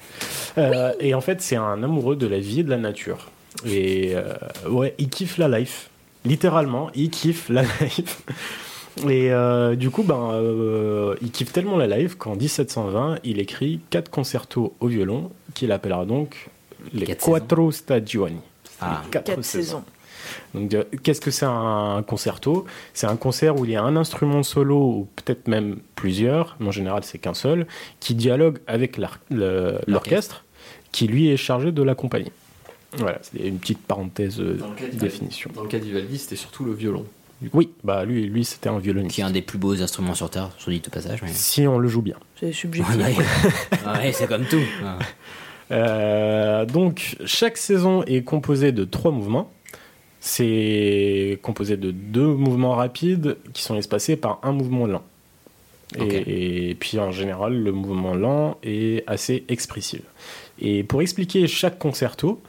Euh, 0.58 0.94
et 1.00 1.14
en 1.14 1.22
fait, 1.22 1.42
c'est 1.42 1.56
un 1.56 1.82
amoureux 1.84 2.18
de 2.18 2.28
la 2.28 2.40
vie 2.40 2.60
et 2.60 2.64
de 2.64 2.70
la 2.70 2.78
nature. 2.78 3.30
Et 3.66 4.14
euh, 4.16 4.34
ouais, 4.70 4.96
il 4.98 5.10
kiffe 5.10 5.38
la 5.38 5.48
life. 5.48 5.90
Littéralement, 6.26 6.90
il 6.96 7.10
kiffe 7.10 7.50
la 7.50 7.62
life. 7.82 8.22
Et 9.08 9.32
euh, 9.32 9.76
du 9.76 9.90
coup, 9.90 10.04
ben, 10.04 10.32
euh, 10.34 11.16
il 11.22 11.32
kiffe 11.32 11.52
tellement 11.52 11.78
la 11.78 11.88
life 11.98 12.16
qu'en 12.16 12.36
1720, 12.36 13.20
il 13.24 13.40
écrit 13.40 13.80
quatre 13.90 14.10
concertos 14.10 14.74
au 14.80 14.88
violon 14.88 15.32
qu'il 15.54 15.72
appellera 15.72 16.06
donc 16.06 16.50
les 16.94 17.06
Quatre 17.06 17.26
Quattro 17.26 17.72
Stagioni. 17.72 18.38
Ah. 18.82 19.02
Les 19.06 19.10
quatre 19.12 19.26
Quatre 19.26 19.44
saisons. 19.44 19.78
saisons. 19.78 19.84
Donc, 20.54 20.70
de- 20.70 20.88
qu'est-ce 21.04 21.22
que 21.22 21.30
c'est 21.32 21.46
un 21.46 22.04
concerto? 22.08 22.66
C'est 22.94 23.08
un 23.08 23.16
concert 23.16 23.58
où 23.60 23.66
il 23.66 23.72
y 23.72 23.76
a 23.76 23.84
un 23.84 23.96
instrument 23.96 24.44
solo, 24.44 24.78
ou 24.78 25.08
peut-être 25.18 25.48
même 25.48 25.78
plusieurs, 25.96 26.56
mais 26.60 26.68
en 26.70 26.72
général 26.72 27.04
c'est 27.04 27.18
qu'un 27.20 27.34
seul, 27.36 27.68
qui 28.00 28.16
dialogue 28.16 28.60
avec 28.66 28.98
l'orchestre, 29.30 30.44
qui 30.92 31.08
lui 31.08 31.30
est 31.30 31.38
chargé 31.38 31.72
de 31.72 31.84
l'accompagner. 31.84 32.32
Voilà, 32.98 33.20
c'est 33.22 33.40
une 33.40 33.58
petite 33.60 33.80
parenthèse 33.80 34.40
euh, 34.40 34.56
Dans 34.56 34.70
le 34.70 34.76
cas 34.76 34.88
de 34.88 34.92
de 34.94 34.98
définition. 35.00 35.52
Dans 35.54 35.64
le 35.64 35.68
cas 35.70 35.80
de 35.80 35.84
Vivaldi, 35.86 36.18
c'était 36.18 36.36
surtout 36.36 36.64
le 36.66 36.74
violon. 36.74 37.06
Oui, 37.54 37.70
bah 37.84 38.06
lui, 38.06 38.26
lui 38.28 38.46
c'était 38.46 38.70
un 38.70 38.80
violoniste. 38.80 39.16
Qui 39.16 39.22
est 39.22 39.26
un 39.26 39.30
des 39.32 39.42
plus 39.42 39.58
beaux 39.58 39.82
instruments 39.82 40.16
sur 40.16 40.30
Terre, 40.30 40.52
sur 40.58 40.72
dit 40.72 40.82
au 40.86 40.90
passage. 40.90 41.22
mais- 41.22 41.28
Si 41.34 41.68
on 41.68 41.78
le 41.78 41.88
joue 41.90 42.02
bien. 42.02 42.16
C'est 42.40 42.52
subjectif. 42.54 42.96
Ouais, 42.96 43.14
ouais, 44.00 44.12
c'est 44.14 44.28
comme 44.28 44.46
tout. 44.46 44.62
Euh, 45.72 46.66
donc, 46.66 47.18
chaque 47.26 47.58
saison 47.58 48.04
est 48.04 48.24
composée 48.24 48.72
de 48.72 48.84
trois 48.86 49.12
mouvements. 49.12 49.52
C'est 50.22 51.40
composé 51.44 51.78
de 51.78 51.92
deux 51.92 52.26
mouvements 52.34 52.72
rapides 52.76 53.38
qui 53.54 53.62
sont 53.62 53.76
espacés 53.76 54.16
par 54.16 54.40
un 54.44 54.52
mouvement 54.54 54.88
lent. 54.88 55.04
Et 56.00 56.76
puis, 56.80 57.00
en 57.00 57.12
général, 57.12 57.54
le 57.62 57.72
mouvement 57.72 58.16
lent 58.16 58.58
est 58.64 59.04
assez 59.08 59.44
expressif. 59.50 60.02
Et 60.60 60.84
pour 60.84 61.02
expliquer 61.02 61.48
chaque 61.48 61.78
concerto, 61.78 62.42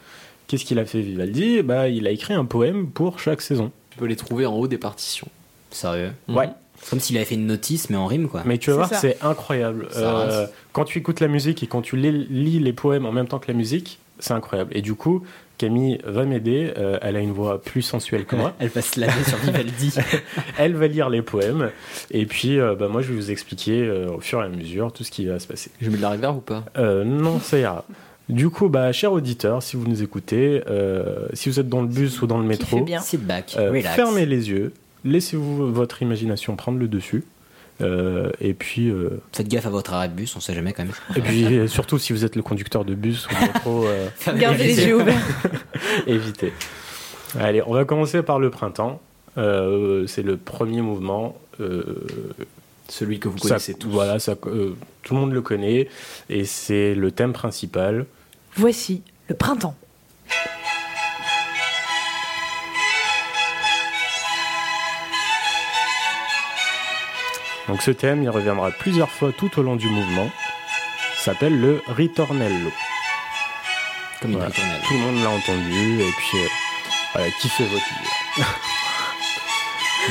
qu'est-ce 0.47 0.65
qu'il 0.65 0.79
a 0.79 0.85
fait 0.85 1.01
Vivaldi? 1.01 1.63
Bah, 1.63 1.89
Il 1.89 2.07
a 2.07 2.11
écrit 2.11 2.35
un 2.35 2.45
poème 2.45 2.89
pour 2.89 3.19
chaque 3.21 3.41
saison. 3.41 3.71
Tu 3.91 3.99
peux 3.99 4.07
les 4.07 4.17
trouver 4.17 4.47
en 4.47 4.55
haut 4.55 4.69
des 4.69 4.79
partitions. 4.79 5.29
Sérieux? 5.71 6.13
Ouais. 6.29 6.49
Comme 6.91 7.01
s'il 7.01 7.17
avait 7.17 7.25
fait 7.27 7.35
une 7.37 7.47
notice, 7.47 7.89
mais 7.91 7.97
en 7.97 8.07
rime, 8.07 8.29
quoi. 8.29 8.43
Mais 8.45 8.59
tu 8.59 8.71
vas 8.71 8.77
voir, 8.77 8.95
c'est 8.95 9.17
incroyable. 9.23 9.89
Euh, 9.97 10.47
quand 10.73 10.85
tu 10.85 10.99
écoutes 10.99 11.21
la 11.21 11.29
musique 11.29 11.63
et 11.63 11.67
quand 11.67 11.81
tu 11.83 11.97
lis, 11.97 12.27
lis 12.31 12.59
les 12.59 12.73
poèmes 12.75 13.07
en 13.07 13.13
même 13.13 13.27
temps 13.27 13.39
que 13.39 13.51
la 13.51 13.57
musique, 13.57 13.99
c'est 14.19 14.35
incroyable. 14.35 14.77
Et 14.77 14.83
du 14.83 14.95
coup, 14.95 15.23
Camille 15.59 15.99
va 16.05 16.25
m'aider. 16.27 16.73
euh, 16.77 16.99
elle 17.01 17.17
a 17.17 17.21
une 17.21 17.33
voix 17.33 17.63
plus 17.63 17.81
sensuelle 17.81 18.27
que 18.27 18.37
moi. 18.37 18.55
Elle 18.61 18.69
va 18.69 18.83
se 18.83 19.01
laver 19.01 19.25
sur 19.25 19.39
Vivaldi. 19.39 19.95
elle 20.59 20.75
va 20.75 20.87
lire 20.87 21.09
les 21.09 21.23
poèmes. 21.23 21.71
Et 22.11 22.27
puis, 22.27 22.61
euh, 22.61 22.75
bah, 22.75 22.89
moi, 22.89 23.01
je 23.01 23.09
vais 23.09 23.15
vous 23.15 23.31
expliquer 23.31 23.83
euh, 23.83 24.11
au 24.11 24.21
fur 24.21 24.43
et 24.43 24.45
à 24.45 24.49
mesure 24.51 24.93
tout 24.93 25.03
ce 25.03 25.11
qui 25.11 25.25
va 25.25 25.39
se 25.39 25.47
passer. 25.47 25.71
Je 25.81 25.89
mets 25.91 25.97
de 25.97 26.03
la 26.03 26.11
reverb 26.11 26.37
ou 26.37 26.41
pas? 26.41 26.65
Euh, 26.77 27.05
non, 27.05 27.41
ça 27.41 27.59
ira. 27.59 27.85
Du 28.29 28.51
coup, 28.51 28.69
bah, 28.69 28.91
cher 28.93 29.13
auditeur, 29.13 29.63
si 29.63 29.77
vous 29.77 29.87
nous 29.87 30.03
écoutez, 30.03 30.63
euh, 30.67 31.27
si 31.33 31.49
vous 31.49 31.61
êtes 31.61 31.69
dans 31.69 31.81
le 31.83 31.87
bus 31.87 32.21
ou 32.23 32.27
dans 32.27 32.39
le 32.39 32.45
métro, 32.45 32.81
bien. 32.81 33.01
Sit 33.01 33.21
back, 33.25 33.55
euh, 33.57 33.71
relax. 33.71 33.95
fermez 33.95 34.27
les 34.27 34.51
yeux, 34.51 34.73
laissez-vous 35.05 35.73
votre 35.73 36.03
imagination 36.03 36.57
prendre 36.57 36.79
le 36.79 36.89
dessus. 36.89 37.25
Euh, 37.83 38.31
et 38.41 38.55
puis, 38.55 38.89
euh, 38.91 39.21
Faites 39.33 39.47
gaffe 39.49 39.67
à 39.67 39.71
votre 39.71 39.93
arrêt 39.93 40.09
de 40.09 40.15
bus, 40.15 40.35
on 40.35 40.41
sait 40.41 40.55
jamais 40.55 40.73
quand 40.73 40.83
même. 40.85 40.93
et 41.15 41.21
puis 41.21 41.45
euh, 41.45 41.69
surtout 41.69 41.99
si 41.99 42.13
vous 42.15 42.25
êtes 42.25 42.35
le 42.35 42.43
conducteur 42.43 42.85
de 42.85 42.95
bus 42.95 43.27
ou 43.27 43.35
de 43.35 43.41
métro, 43.41 43.85
euh, 43.87 44.09
Gardez 44.37 44.65
les 44.65 44.87
yeux 44.87 44.97
ouverts. 44.97 45.23
évitez. 46.07 46.53
Allez, 47.39 47.63
on 47.67 47.75
va 47.75 47.85
commencer 47.85 48.23
par 48.23 48.39
le 48.41 48.51
printemps. 48.51 49.01
Euh, 49.39 50.07
c'est 50.07 50.23
le 50.23 50.37
premier 50.39 50.81
mouvement. 50.81 51.37
euh, 51.61 51.83
Celui 52.89 53.19
que 53.21 53.29
vous 53.29 53.39
ça- 53.39 53.49
connaissez 53.49 53.75
tous. 53.75 53.91
Voilà, 53.91 54.19
ça, 54.19 54.35
euh, 54.47 54.75
tout 55.03 55.15
le 55.15 55.21
monde 55.21 55.33
le 55.33 55.43
connaît 55.43 55.89
et 56.31 56.45
c'est 56.47 56.95
le 56.95 57.11
thème 57.11 57.33
principal. 57.35 58.07
Voici 58.57 59.03
le 59.29 59.35
printemps. 59.37 59.77
Donc 67.69 67.83
ce 67.83 67.91
thème, 67.91 68.23
il 68.23 68.31
reviendra 68.31 68.71
plusieurs 68.71 69.11
fois 69.11 69.33
tout 69.37 69.51
au 69.59 69.63
long 69.63 69.77
du 69.77 69.89
mouvement. 69.89 70.31
S'appelle 71.17 71.61
le 71.61 71.83
ritornello. 71.89 72.71
Comme 74.23 74.33
Voilà. 74.33 74.47
ritournelle. 74.47 74.81
Tout 74.87 74.95
le 74.95 75.01
monde 75.01 75.23
l'a 75.23 75.31
entendu 75.31 76.01
et 76.01 76.11
puis 76.17 76.39
euh, 76.39 76.47
voilà, 77.13 77.31
kiffez 77.41 77.65
votre 77.65 77.85
vie. 77.85 78.45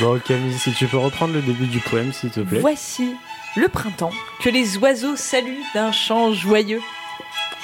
bon 0.00 0.20
Camille, 0.20 0.58
si 0.58 0.72
tu 0.74 0.86
peux 0.86 0.98
reprendre 0.98 1.32
le 1.34 1.40
début 1.40 1.66
du 1.66 1.80
poème 1.80 2.12
s'il 2.12 2.30
te 2.30 2.40
plaît. 2.40 2.60
Voici 2.60 3.16
le 3.56 3.68
printemps 3.68 4.12
que 4.40 4.50
les 4.50 4.76
oiseaux 4.76 5.16
saluent 5.16 5.64
d'un 5.74 5.92
chant 5.92 6.34
joyeux. 6.34 6.82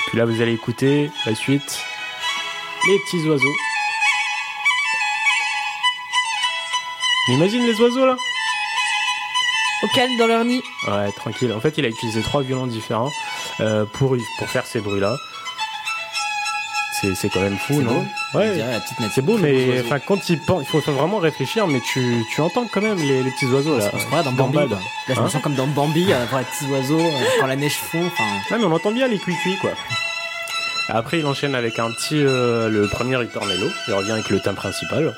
Puis 0.08 0.18
là 0.18 0.24
vous 0.24 0.40
allez 0.40 0.52
écouter 0.52 1.10
la 1.26 1.34
suite. 1.34 1.80
Les 2.88 2.98
petits 2.98 3.28
oiseaux. 3.28 3.54
Imagine 7.28 7.64
les 7.64 7.80
oiseaux 7.80 8.04
là 8.06 8.16
Au 9.82 9.88
calme 9.94 10.16
dans 10.18 10.26
leur 10.26 10.44
nid. 10.44 10.62
Ouais, 10.88 11.12
tranquille. 11.12 11.52
En 11.52 11.60
fait, 11.60 11.78
il 11.78 11.84
a 11.84 11.88
utilisé 11.88 12.20
trois 12.22 12.42
violons 12.42 12.66
différents 12.66 13.12
euh, 13.60 13.84
pour, 13.84 14.16
pour 14.38 14.48
faire 14.48 14.66
ces 14.66 14.80
bruits-là. 14.80 15.16
C'est, 15.16 15.31
c'est 17.14 17.28
quand 17.28 17.40
même 17.40 17.58
fou, 17.58 17.74
C'est 17.78 17.82
non 17.82 17.92
beau. 18.00 18.38
Ouais, 18.38 18.54
c'est 19.12 19.22
beau, 19.22 19.36
mais 19.38 19.80
enfin, 19.84 19.98
quand 19.98 20.28
il 20.28 20.38
pense, 20.40 20.62
il 20.62 20.66
faut 20.66 20.92
vraiment 20.92 21.18
réfléchir, 21.18 21.66
mais 21.66 21.80
tu, 21.80 22.24
tu 22.30 22.40
entends 22.40 22.66
quand 22.72 22.80
même 22.80 22.98
les, 22.98 23.22
les 23.22 23.30
petits 23.30 23.46
oiseaux 23.46 23.76
là. 23.76 23.90
On 23.92 23.98
se 23.98 24.06
croirait 24.06 24.24
dans 24.24 24.32
Bambi. 24.32 24.56
Là, 24.56 24.66
je 25.08 25.12
me 25.12 25.26
Hein 25.26 25.28
sens 25.28 25.42
comme 25.42 25.54
dans 25.54 25.66
Bambi, 25.66 26.12
à 26.12 26.24
voir 26.26 26.40
les 26.40 26.46
petits 26.46 26.70
oiseaux, 26.72 27.00
euh, 27.00 27.24
quand 27.40 27.46
la 27.46 27.56
neige 27.56 27.76
fond. 27.76 28.02
Ouais, 28.50 28.58
mais 28.58 28.64
on 28.64 28.72
entend 28.72 28.92
bien 28.92 29.08
les 29.08 29.18
cuicuis, 29.18 29.56
quoi. 29.60 29.72
Après, 30.88 31.18
il 31.18 31.26
enchaîne 31.26 31.54
avec 31.54 31.78
un 31.78 31.90
petit, 31.90 32.22
euh, 32.22 32.68
le 32.68 32.88
premier 32.88 33.16
ritornello. 33.16 33.68
Il 33.88 33.94
revient 33.94 34.12
avec 34.12 34.30
le 34.30 34.40
thème 34.40 34.56
principal. 34.56 35.14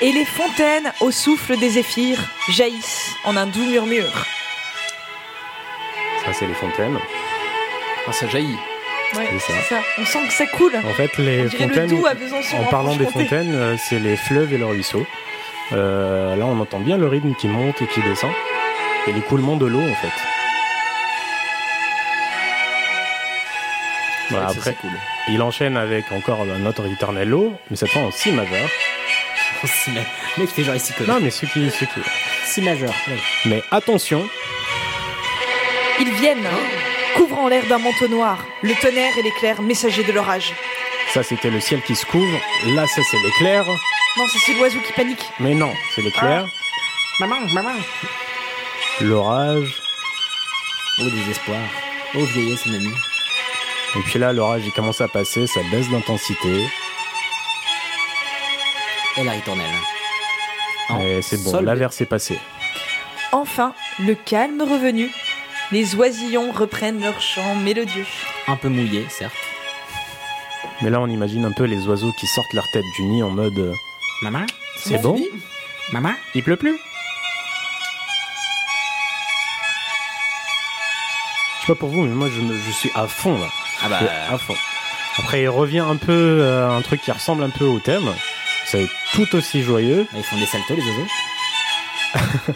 Et 0.00 0.12
les 0.12 0.24
fontaines, 0.24 0.92
au 1.00 1.10
souffle 1.10 1.56
des 1.58 1.70
zéphyrs, 1.70 2.18
jaillissent 2.50 3.14
en 3.24 3.36
un 3.36 3.46
doux 3.46 3.64
murmure. 3.64 4.26
Ça, 6.24 6.32
c'est 6.32 6.46
les 6.46 6.54
fontaines. 6.54 6.98
Ah, 8.06 8.12
ça 8.12 8.28
jaillit. 8.28 8.58
Ouais, 9.16 9.28
C'est 9.38 9.52
ça. 9.74 9.80
On 9.98 10.04
sent 10.04 10.26
que 10.26 10.32
ça 10.32 10.46
coule. 10.46 10.72
En 10.76 10.92
fait, 10.94 11.16
les 11.18 11.42
On 11.42 11.44
dirait 11.46 11.66
le 11.66 11.88
fontaines, 11.88 12.04
en 12.54 12.60
en 12.62 12.64
parlant 12.64 12.94
des 12.96 13.06
fontaines, 13.06 13.54
euh, 13.54 13.76
c'est 13.78 13.98
les 13.98 14.16
fleuves 14.16 14.52
et 14.52 14.58
le 14.58 14.66
ruisseau. 14.66 15.06
Euh, 15.72 16.36
là, 16.36 16.44
on 16.46 16.58
entend 16.60 16.80
bien 16.80 16.96
le 16.98 17.06
rythme 17.08 17.34
qui 17.34 17.48
monte 17.48 17.80
et 17.82 17.86
qui 17.86 18.00
descend. 18.02 18.30
Et 19.06 19.12
l'écoulement 19.12 19.56
de 19.56 19.66
l'eau, 19.66 19.80
en 19.82 19.94
fait. 19.94 20.08
C'est 24.28 24.34
Voilà, 24.34 24.48
ça, 24.48 24.54
après, 24.58 24.74
cool. 24.80 24.90
il 25.28 25.42
enchaîne 25.42 25.76
avec 25.76 26.10
encore 26.12 26.42
un 26.42 26.66
autre 26.66 26.82
ritornello, 26.82 27.52
mais 27.70 27.76
cette 27.76 27.90
fois 27.90 28.02
en 28.02 28.10
si 28.10 28.32
majeur. 28.32 28.68
si 29.64 29.90
ma- 29.90 30.00
le 30.00 30.42
mec 30.42 30.50
fait 30.50 30.64
genre 30.64 30.74
ici 30.74 30.92
Non, 31.06 31.18
mais 31.20 31.30
ceux 31.30 31.46
qui, 31.46 31.70
ceux 31.70 31.86
qui. 31.86 32.00
Si 32.44 32.62
majeur. 32.62 32.90
ouais. 33.08 33.18
Mais 33.46 33.62
attention, 33.70 34.26
Ils 36.00 36.10
viennent, 36.14 36.46
couvrant 37.16 37.48
l'air 37.48 37.66
d'un 37.66 37.78
manteau 37.78 38.08
noir, 38.08 38.44
le 38.62 38.74
tonnerre 38.80 39.16
et 39.18 39.22
l'éclair 39.22 39.62
messagers 39.62 40.04
de 40.04 40.12
l'orage. 40.12 40.54
ça 41.12 41.22
c'était 41.22 41.50
le 41.50 41.60
ciel 41.60 41.82
qui 41.82 41.94
se 41.94 42.06
couvre. 42.06 42.38
Là, 42.74 42.86
ça 42.86 43.02
c'est 43.10 43.18
l'éclair. 43.18 43.64
Non, 44.16 44.28
ça, 44.28 44.38
c'est 44.46 44.54
l'oiseau 44.54 44.78
qui 44.86 44.92
panique. 44.92 45.28
Mais 45.40 45.54
non, 45.54 45.72
c'est 45.94 46.02
l'éclair. 46.02 46.46
Maman, 47.18 47.40
maman. 47.52 47.74
L'orage. 49.00 49.82
Oh, 51.00 51.10
désespoir. 51.10 51.58
Oh, 52.14 52.24
vieillesse, 52.24 52.64
mon 52.66 52.74
ami. 52.74 52.92
Et 53.96 54.00
puis 54.00 54.18
là, 54.18 54.32
l'orage 54.32 54.62
il 54.64 54.72
commence 54.72 55.00
à 55.00 55.08
passer, 55.08 55.46
ça 55.46 55.60
baisse 55.70 55.88
d'intensité. 55.88 56.66
Et 59.16 59.24
la 59.24 59.32
ritournelle. 59.32 59.66
Et 61.00 61.22
c'est 61.22 61.42
bon, 61.42 61.60
l'averse 61.60 62.00
est 62.00 62.06
passée. 62.06 62.38
Enfin, 63.32 63.74
le 63.98 64.14
calme 64.14 64.62
revenu, 64.62 65.10
les 65.72 65.94
oisillons 65.96 66.52
reprennent 66.52 67.00
leur 67.00 67.20
chant 67.20 67.54
mélodieux. 67.56 68.06
Un 68.46 68.56
peu 68.56 68.68
mouillé, 68.68 69.06
certes. 69.08 69.34
Mais 70.82 70.90
là, 70.90 71.00
on 71.00 71.06
imagine 71.08 71.44
un 71.44 71.52
peu 71.52 71.64
les 71.64 71.86
oiseaux 71.86 72.12
qui 72.18 72.26
sortent 72.26 72.52
leur 72.52 72.68
tête 72.72 72.84
du 72.96 73.02
nid 73.04 73.22
en 73.22 73.30
mode. 73.30 73.58
euh, 73.58 73.72
Maman 74.22 74.44
C'est 74.78 75.00
bon 75.00 75.18
Maman 75.92 76.12
Il 76.34 76.42
pleut 76.42 76.56
plus 76.56 76.78
Je 81.60 81.66
sais 81.66 81.72
pas 81.72 81.78
pour 81.78 81.88
vous, 81.90 82.02
mais 82.02 82.14
moi 82.14 82.28
je, 82.34 82.40
me- 82.40 82.58
je 82.58 82.70
suis 82.72 82.90
à 82.94 83.06
fond 83.06 83.38
là. 83.38 83.46
Ah 83.82 83.88
bah. 83.88 84.00
À 84.30 84.38
fond. 84.38 84.54
Après, 85.18 85.42
il 85.42 85.48
revient 85.48 85.78
un 85.80 85.96
peu 85.96 86.12
euh, 86.42 86.68
un 86.68 86.82
truc 86.82 87.00
qui 87.00 87.10
ressemble 87.12 87.42
un 87.44 87.50
peu 87.50 87.64
au 87.64 87.78
thème. 87.78 88.12
C'est 88.66 88.86
tout 89.12 89.34
aussi 89.36 89.62
joyeux. 89.62 90.06
Ils 90.14 90.22
font 90.24 90.36
des 90.36 90.46
saltos, 90.46 90.74
les 90.74 90.82
oiseaux 90.82 91.06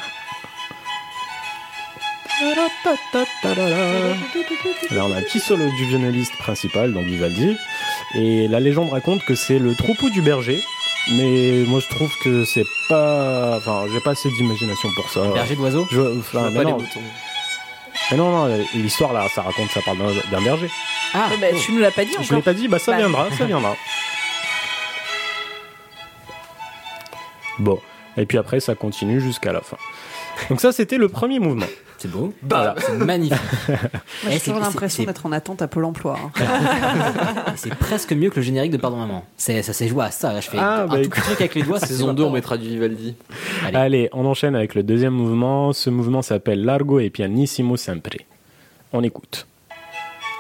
Là, 4.90 5.04
on 5.04 5.12
a 5.12 5.16
un 5.16 5.22
petit 5.22 5.40
solo 5.40 5.70
du 5.76 5.84
violoniste 5.86 6.36
principal, 6.38 6.92
donc 6.92 7.04
Vivaldi. 7.06 7.56
Et 8.14 8.46
la 8.48 8.60
légende 8.60 8.90
raconte 8.90 9.24
que 9.24 9.34
c'est 9.34 9.58
le 9.58 9.74
troupeau 9.74 10.08
du 10.10 10.22
berger 10.22 10.62
Mais 11.16 11.64
moi, 11.66 11.80
je 11.80 11.88
trouve 11.88 12.12
que 12.22 12.44
c'est 12.44 12.64
pas. 12.88 13.56
Enfin, 13.56 13.86
j'ai 13.92 14.00
pas 14.00 14.10
assez 14.12 14.30
d'imagination 14.30 14.88
pour 14.94 15.10
ça. 15.10 15.22
Berger 15.34 15.56
d'oiseaux 15.56 15.86
Je, 15.90 16.00
enfin, 16.00 16.20
Je 16.32 16.38
vois 16.38 16.50
mais 16.50 16.56
pas 16.58 16.64
les 16.64 16.70
non, 16.72 16.78
mais 18.10 18.16
non, 18.16 18.30
non, 18.48 18.64
l'histoire 18.74 19.12
là, 19.12 19.26
ça 19.34 19.42
raconte, 19.42 19.70
ça 19.70 19.80
parle 19.82 19.98
d'un 20.30 20.40
berger. 20.40 20.70
Ah, 21.14 21.28
ben, 21.40 21.54
tu 21.56 21.72
nous 21.72 21.80
l'as 21.80 21.90
pas 21.90 22.04
dit 22.04 22.12
Je 22.12 22.18
encore. 22.24 22.36
l'ai 22.36 22.42
pas 22.42 22.54
dit, 22.54 22.68
bah 22.68 22.78
ça 22.78 22.92
Bah. 22.92 22.98
viendra, 22.98 23.28
ça 23.36 23.44
viendra. 23.46 23.76
Bon, 27.58 27.80
et 28.16 28.24
puis 28.24 28.38
après, 28.38 28.60
ça 28.60 28.74
continue 28.76 29.20
jusqu'à 29.20 29.52
la 29.52 29.60
fin. 29.60 29.76
Donc 30.48 30.60
ça, 30.60 30.70
c'était 30.72 30.96
le 30.98 31.08
premier 31.08 31.40
mouvement. 31.40 31.66
C'est 31.98 32.10
beau. 32.10 32.32
Voilà. 32.42 32.74
C'est 32.78 32.92
magnifique. 32.92 33.38
Moi, 33.68 33.76
Eh, 34.26 34.30
j'ai 34.30 34.38
c'est- 34.38 34.44
toujours 34.50 34.60
l'impression 34.60 35.04
d'être 35.04 35.26
en 35.26 35.32
attente 35.32 35.60
à 35.62 35.68
Pôle 35.68 35.84
emploi. 35.84 36.16
hein. 36.38 36.42
C'est 37.56 37.74
presque 37.74 38.12
mieux 38.12 38.30
que 38.30 38.36
le 38.36 38.42
générique 38.42 38.70
de 38.70 38.76
Pardon 38.76 38.96
Maman. 38.98 39.24
C'est, 39.36 39.62
ça 39.62 39.72
s'est 39.72 39.88
joué 39.88 40.04
à 40.04 40.10
ça. 40.12 40.40
Je 40.40 40.48
fais 40.48 40.58
Ah, 40.60 40.82
un 40.82 40.86
bah, 40.86 41.02
tout 41.02 41.10
petit 41.10 41.20
truc 41.20 41.40
avec 41.40 41.54
les 41.56 41.62
doigts. 41.64 41.78
c'est 41.80 41.86
Saison 41.88 42.06
pas 42.08 42.12
2, 42.14 42.22
on 42.22 42.30
mettra 42.30 42.56
du 42.56 42.68
Vivaldi. 42.68 43.16
Allez. 43.66 43.76
Allez, 43.76 44.08
on 44.12 44.24
enchaîne 44.26 44.54
avec 44.54 44.74
le 44.76 44.82
deuxième 44.84 45.12
mouvement. 45.14 45.72
Ce 45.72 45.90
mouvement 45.90 46.22
s'appelle 46.22 46.64
Largo 46.64 47.00
e 47.00 47.08
pianissimo 47.10 47.76
sempre. 47.76 48.16
On 48.92 49.02
écoute. 49.02 49.46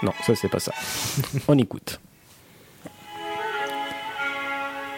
Non, 0.04 0.12
ça 0.24 0.34
c'est 0.36 0.48
pas 0.48 0.60
ça. 0.60 0.72
on 1.48 1.58
écoute. 1.58 1.98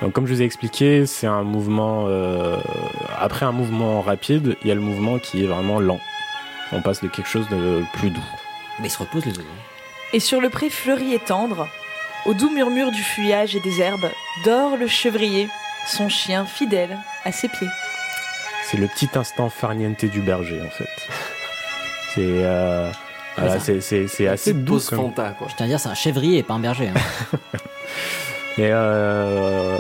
Donc, 0.03 0.13
comme 0.15 0.27
je 0.27 0.33
vous 0.35 0.41
ai 0.43 0.45
expliqué, 0.47 1.05
c'est 1.07 1.27
un 1.27 1.43
mouvement. 1.43 2.05
euh, 2.09 2.57
après 3.19 3.45
un 3.45 3.53
mouvement 3.53 4.01
rapide, 4.01 4.57
il 4.63 4.69
y 4.69 4.71
a 4.71 4.75
le 4.75 4.81
mouvement 4.81 5.19
qui 5.19 5.45
est 5.45 5.47
vraiment 5.47 5.79
lent. 5.79 6.01
On 6.73 6.83
passe 6.83 7.01
de 7.03 7.09
quelque 7.09 7.29
chose 7.29 7.49
de 7.49 7.83
plus 7.95 8.11
doux. 8.11 8.21
Mais 8.79 8.87
ils 8.89 8.91
se 8.91 8.99
reposent 8.99 9.27
les 9.27 9.33
oiseaux. 9.33 9.49
Et 10.13 10.21
sur 10.21 10.41
le 10.41 10.51
pré 10.51 10.71
fleuri 10.71 11.15
et 11.15 11.19
tendre, 11.19 11.69
au 12.27 12.35
doux 12.35 12.51
murmure 12.51 12.91
du 12.93 13.03
feuillage 13.03 13.55
et 13.57 13.61
des 13.61 13.81
herbes, 13.81 14.11
dort 14.45 14.77
le 14.77 14.87
chevrier, 14.87 15.49
son 15.87 16.09
chien 16.09 16.45
fidèle 16.47 16.99
à 17.25 17.33
ses 17.33 17.49
pieds. 17.49 17.69
C'est 18.65 18.77
le 18.77 18.87
petit 18.87 19.09
instant 19.17 19.51
farniente 19.51 20.05
du 20.05 20.21
berger, 20.21 20.61
en 20.65 20.71
fait. 20.71 20.89
C'est. 22.15 22.21
euh, 22.27 22.91
voilà, 23.37 23.55
ça. 23.55 23.61
c'est- 23.61 23.81
c'est 23.81 24.09
c'est 24.09 24.27
assez 24.27 24.53
doux. 24.53 24.81
comme- 24.89 24.99
Fanta, 24.99 25.31
quoi. 25.31 25.47
Je 25.49 25.55
tiens 25.57 25.67
à 25.67 25.69
dire, 25.69 25.79
c'est 25.81 25.89
un 25.89 25.95
chèvrier 25.95 26.39
et 26.39 26.43
pas 26.43 26.55
un 26.55 26.59
berger. 26.59 26.89
hein. 26.89 27.39
Et 28.59 28.69
euh, 28.73 29.79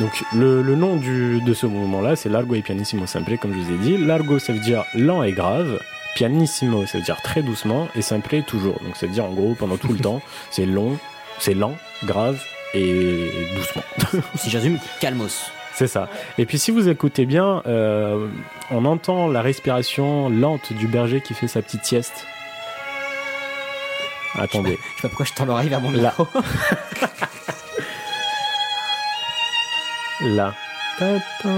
donc 0.00 0.10
le, 0.32 0.62
le 0.62 0.74
nom 0.76 0.96
du, 0.96 1.40
de 1.42 1.52
ce 1.52 1.66
mouvement-là, 1.66 2.14
c'est 2.16 2.28
Largo 2.28 2.54
et 2.54 2.62
Pianissimo 2.62 3.04
Simple, 3.06 3.36
comme 3.36 3.52
je 3.52 3.58
vous 3.58 3.72
ai 3.74 3.78
dit. 3.78 3.98
Largo, 3.98 4.38
ça 4.38 4.52
veut 4.52 4.60
dire 4.60 4.84
lent 4.94 5.22
et 5.24 5.32
grave. 5.32 5.80
Pianissimo, 6.14 6.84
ça 6.86 6.98
veut 6.98 7.04
dire 7.04 7.20
très 7.22 7.42
doucement. 7.42 7.88
Et 7.96 8.02
Simple, 8.02 8.42
toujours. 8.42 8.78
Donc 8.84 8.96
ça 8.96 9.06
veut 9.06 9.12
dire 9.12 9.24
en 9.24 9.32
gros, 9.32 9.54
pendant 9.54 9.76
tout 9.76 9.92
le 9.92 9.98
temps, 10.00 10.20
c'est 10.50 10.66
long, 10.66 10.98
c'est 11.38 11.54
lent, 11.54 11.74
grave 12.04 12.40
et 12.74 13.30
doucement. 13.56 13.82
si 14.36 14.50
j'assume, 14.50 14.78
calmos. 15.00 15.50
C'est 15.74 15.86
ça. 15.86 16.08
Et 16.36 16.44
puis 16.44 16.58
si 16.58 16.70
vous 16.70 16.88
écoutez 16.90 17.24
bien, 17.24 17.62
euh, 17.66 18.28
on 18.70 18.84
entend 18.84 19.26
la 19.28 19.40
respiration 19.40 20.28
lente 20.28 20.72
du 20.74 20.86
berger 20.86 21.22
qui 21.22 21.32
fait 21.32 21.48
sa 21.48 21.62
petite 21.62 21.84
sieste. 21.86 22.26
Attendez. 24.34 24.78
Je 24.96 24.96
sais 24.96 25.02
pas 25.02 25.08
pourquoi 25.08 25.26
je 25.26 25.32
tends 25.32 25.44
l'oreille 25.46 25.68
vers 25.70 25.80
mon 25.80 25.90
Là. 25.90 26.14
micro. 26.18 26.26
Là. 30.22 30.54
Ta-ta. 30.98 31.48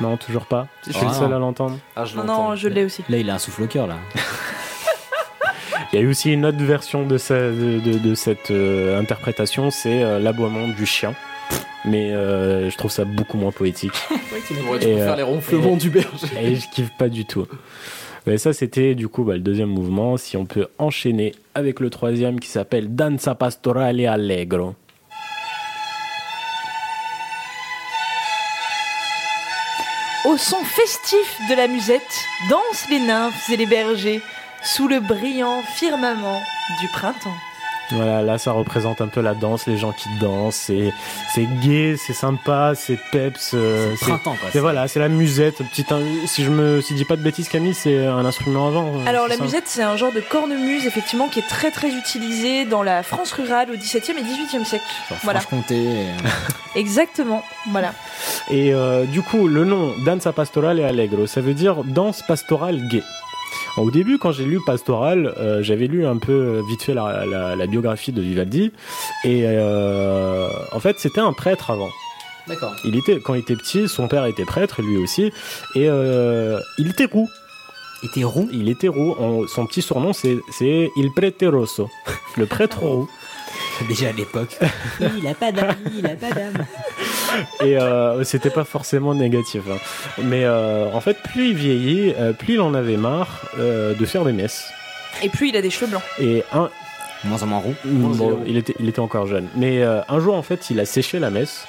Non, 0.00 0.16
toujours 0.16 0.46
pas. 0.46 0.68
Je 0.86 0.92
suis 0.92 1.00
Ah 1.04 1.08
le 1.08 1.14
seul 1.14 1.28
non. 1.30 1.36
à 1.36 1.38
l'entendre. 1.40 1.78
Ah, 1.96 2.04
je 2.04 2.16
Non, 2.16 2.22
l'entends. 2.24 2.48
non, 2.50 2.56
je 2.56 2.68
l'ai 2.68 2.84
aussi. 2.84 3.02
Là, 3.08 3.18
il 3.18 3.28
a 3.30 3.34
un 3.34 3.38
souffle 3.38 3.62
au 3.62 3.66
cœur, 3.66 3.86
là. 3.86 3.96
Il 5.92 5.96
y 5.96 5.98
a 6.02 6.02
eu 6.04 6.08
aussi 6.10 6.32
une 6.32 6.44
autre 6.44 6.58
version 6.62 7.06
de, 7.06 7.16
ce- 7.18 7.32
de, 7.32 7.80
de- 7.80 7.98
de 7.98 8.14
cette 8.14 8.50
euh, 8.50 8.98
interprétation, 9.00 9.70
c'est 9.70 10.02
euh, 10.02 10.18
l'aboiement 10.18 10.68
du 10.68 10.84
chien. 10.84 11.14
Mais 11.86 12.10
euh, 12.12 12.68
je 12.68 12.76
trouve 12.76 12.90
ça 12.90 13.04
beaucoup 13.04 13.38
moins 13.38 13.52
poétique. 13.52 13.92
Ouais, 14.10 14.42
tu 14.46 14.54
pourrais 14.54 14.80
faire 14.80 15.16
les 15.16 15.22
ronflements 15.22 15.74
et- 15.74 15.76
du 15.78 15.88
berger. 15.90 16.26
Et 16.42 16.56
je 16.56 16.68
kiffe 16.68 16.90
pas 16.98 17.08
du 17.08 17.24
tout. 17.24 17.46
Mais 18.26 18.36
ça, 18.36 18.52
c'était 18.52 18.94
du 18.94 19.08
coup 19.08 19.24
bah, 19.24 19.34
le 19.34 19.40
deuxième 19.40 19.70
mouvement. 19.70 20.16
Si 20.18 20.36
on 20.36 20.44
peut 20.44 20.66
enchaîner 20.78 21.34
avec 21.54 21.80
le 21.80 21.88
troisième 21.88 22.38
qui 22.40 22.48
s'appelle 22.48 22.94
Danza 22.94 23.34
Pastorale 23.34 24.04
Allegro. 24.06 24.74
Au 30.28 30.36
son 30.36 30.62
festif 30.62 31.40
de 31.48 31.54
la 31.54 31.68
musette, 31.68 32.02
dansent 32.50 32.86
les 32.90 33.00
nymphes 33.00 33.48
et 33.48 33.56
les 33.56 33.64
bergers 33.64 34.20
sous 34.62 34.86
le 34.86 35.00
brillant 35.00 35.62
firmament 35.62 36.42
du 36.82 36.88
printemps. 36.88 37.38
Voilà, 37.92 38.22
là, 38.22 38.38
ça 38.38 38.52
représente 38.52 39.00
un 39.00 39.08
peu 39.08 39.20
la 39.20 39.34
danse, 39.34 39.66
les 39.66 39.78
gens 39.78 39.92
qui 39.92 40.08
dansent. 40.20 40.54
C'est, 40.56 40.92
c'est 41.34 41.46
gay, 41.60 41.96
c'est 41.96 42.12
sympa, 42.12 42.72
c'est 42.74 42.98
peps. 43.10 43.52
euh, 43.54 43.94
C'est 43.96 44.04
le 44.06 44.10
printemps, 44.12 44.36
quoi. 44.40 44.50
C'est 44.52 44.60
voilà, 44.60 44.86
c'est 44.88 45.00
la 45.00 45.08
musette. 45.08 45.56
Petite, 45.68 45.92
si 46.26 46.44
je 46.44 46.50
me, 46.50 46.80
si 46.80 46.92
je 46.94 46.98
dis 46.98 47.04
pas 47.04 47.16
de 47.16 47.22
bêtises, 47.22 47.48
Camille, 47.48 47.74
c'est 47.74 48.06
un 48.06 48.24
instrument 48.24 48.68
avant. 48.68 49.00
euh, 49.00 49.06
Alors 49.06 49.26
la 49.28 49.36
ça 49.36 49.42
musette, 49.44 49.64
c'est 49.66 49.82
un 49.82 49.96
genre 49.96 50.12
de 50.12 50.20
cornemuse 50.20 50.86
effectivement 50.86 51.28
qui 51.28 51.38
est 51.40 51.48
très 51.48 51.70
très 51.70 51.90
utilisé 51.90 52.64
dans 52.64 52.82
la 52.82 53.02
France 53.02 53.32
rurale 53.32 53.70
au 53.70 53.76
XVIIe 53.76 54.16
et 54.18 54.22
XVIIIe 54.22 54.64
siècle. 54.64 54.84
Voilà, 55.24 55.40
Franche-Comté. 55.40 55.76
euh, 55.86 56.12
exactement. 56.76 57.42
Voilà. 57.70 57.92
Et 58.50 58.72
euh, 58.74 59.04
du 59.04 59.22
coup, 59.22 59.48
le 59.48 59.64
nom 59.64 59.94
Danza 60.04 60.32
Pastorale 60.32 60.80
Allegro, 60.80 61.26
ça 61.26 61.40
veut 61.40 61.54
dire 61.54 61.84
danse 61.84 62.22
pastorale 62.26 62.86
gay. 62.88 63.02
Au 63.78 63.90
début, 63.90 64.18
quand 64.18 64.32
j'ai 64.32 64.44
lu 64.44 64.58
Pastoral, 64.66 65.32
euh, 65.38 65.62
j'avais 65.62 65.86
lu 65.86 66.04
un 66.06 66.16
peu 66.18 66.32
euh, 66.32 66.62
vite 66.68 66.82
fait 66.82 66.94
la, 66.94 67.24
la- 67.26 67.56
la 67.56 67.66
biographie 67.66 68.12
de 68.12 68.20
Vivaldi. 68.20 68.72
Et 69.24 69.42
euh, 69.44 70.48
en 70.72 70.80
fait, 70.80 70.96
c'était 70.98 71.20
un 71.20 71.32
prêtre 71.32 71.70
avant. 71.70 71.88
D'accord. 72.48 72.74
Il 72.84 72.96
était, 72.96 73.20
quand 73.20 73.34
il 73.34 73.40
était 73.40 73.56
petit, 73.56 73.88
son 73.88 74.08
père 74.08 74.24
était 74.26 74.44
prêtre, 74.44 74.82
lui 74.82 74.96
aussi. 74.96 75.32
Et 75.74 75.88
euh, 75.88 76.58
il 76.78 76.88
était 76.90 77.04
roux. 77.04 77.28
Il 78.02 78.08
était 78.10 78.24
roux? 78.24 78.48
Il 78.52 78.68
était 78.68 78.88
roux. 78.88 79.14
On- 79.18 79.46
son 79.46 79.66
petit 79.66 79.82
surnom, 79.82 80.12
c'est 80.12 80.38
c'est 80.52 80.90
Il 80.96 81.12
Prete 81.12 81.44
Rosso, 81.48 81.88
le 82.36 82.46
prêtre 82.46 82.78
roux. 82.80 83.08
Déjà 83.88 84.08
à 84.08 84.12
l'époque. 84.12 84.56
il 85.18 85.26
a 85.26 85.34
pas 85.34 85.52
d'âme, 85.52 85.76
il 85.96 86.06
a 86.06 86.16
pas 86.16 86.30
d'âme. 86.30 86.64
Et 87.64 87.78
euh, 87.78 88.24
c'était 88.24 88.50
pas 88.50 88.64
forcément 88.64 89.14
négatif. 89.14 89.62
hein. 89.70 89.76
Mais 90.24 90.44
euh, 90.44 90.90
en 90.92 91.00
fait, 91.00 91.18
plus 91.22 91.50
il 91.50 91.54
vieillit, 91.54 92.14
euh, 92.18 92.32
plus 92.32 92.54
il 92.54 92.60
en 92.60 92.74
avait 92.74 92.96
marre 92.96 93.42
euh, 93.58 93.94
de 93.94 94.06
faire 94.06 94.24
des 94.24 94.32
messes. 94.32 94.64
Et 95.22 95.28
puis 95.28 95.50
il 95.50 95.56
a 95.56 95.62
des 95.62 95.70
cheveux 95.70 95.90
blancs. 95.90 96.02
Et 96.20 96.42
un, 96.52 96.70
Moins 97.24 97.42
en 97.42 97.46
moins 97.46 97.58
roux. 97.58 97.74
bon, 97.84 98.40
il, 98.46 98.56
était, 98.56 98.74
il 98.78 98.88
était 98.88 99.00
encore 99.00 99.26
jeune. 99.26 99.48
Mais 99.56 99.82
euh, 99.82 100.00
un 100.08 100.20
jour, 100.20 100.34
en 100.36 100.42
fait, 100.42 100.70
il 100.70 100.78
a 100.78 100.84
séché 100.86 101.18
la 101.18 101.30
messe. 101.30 101.66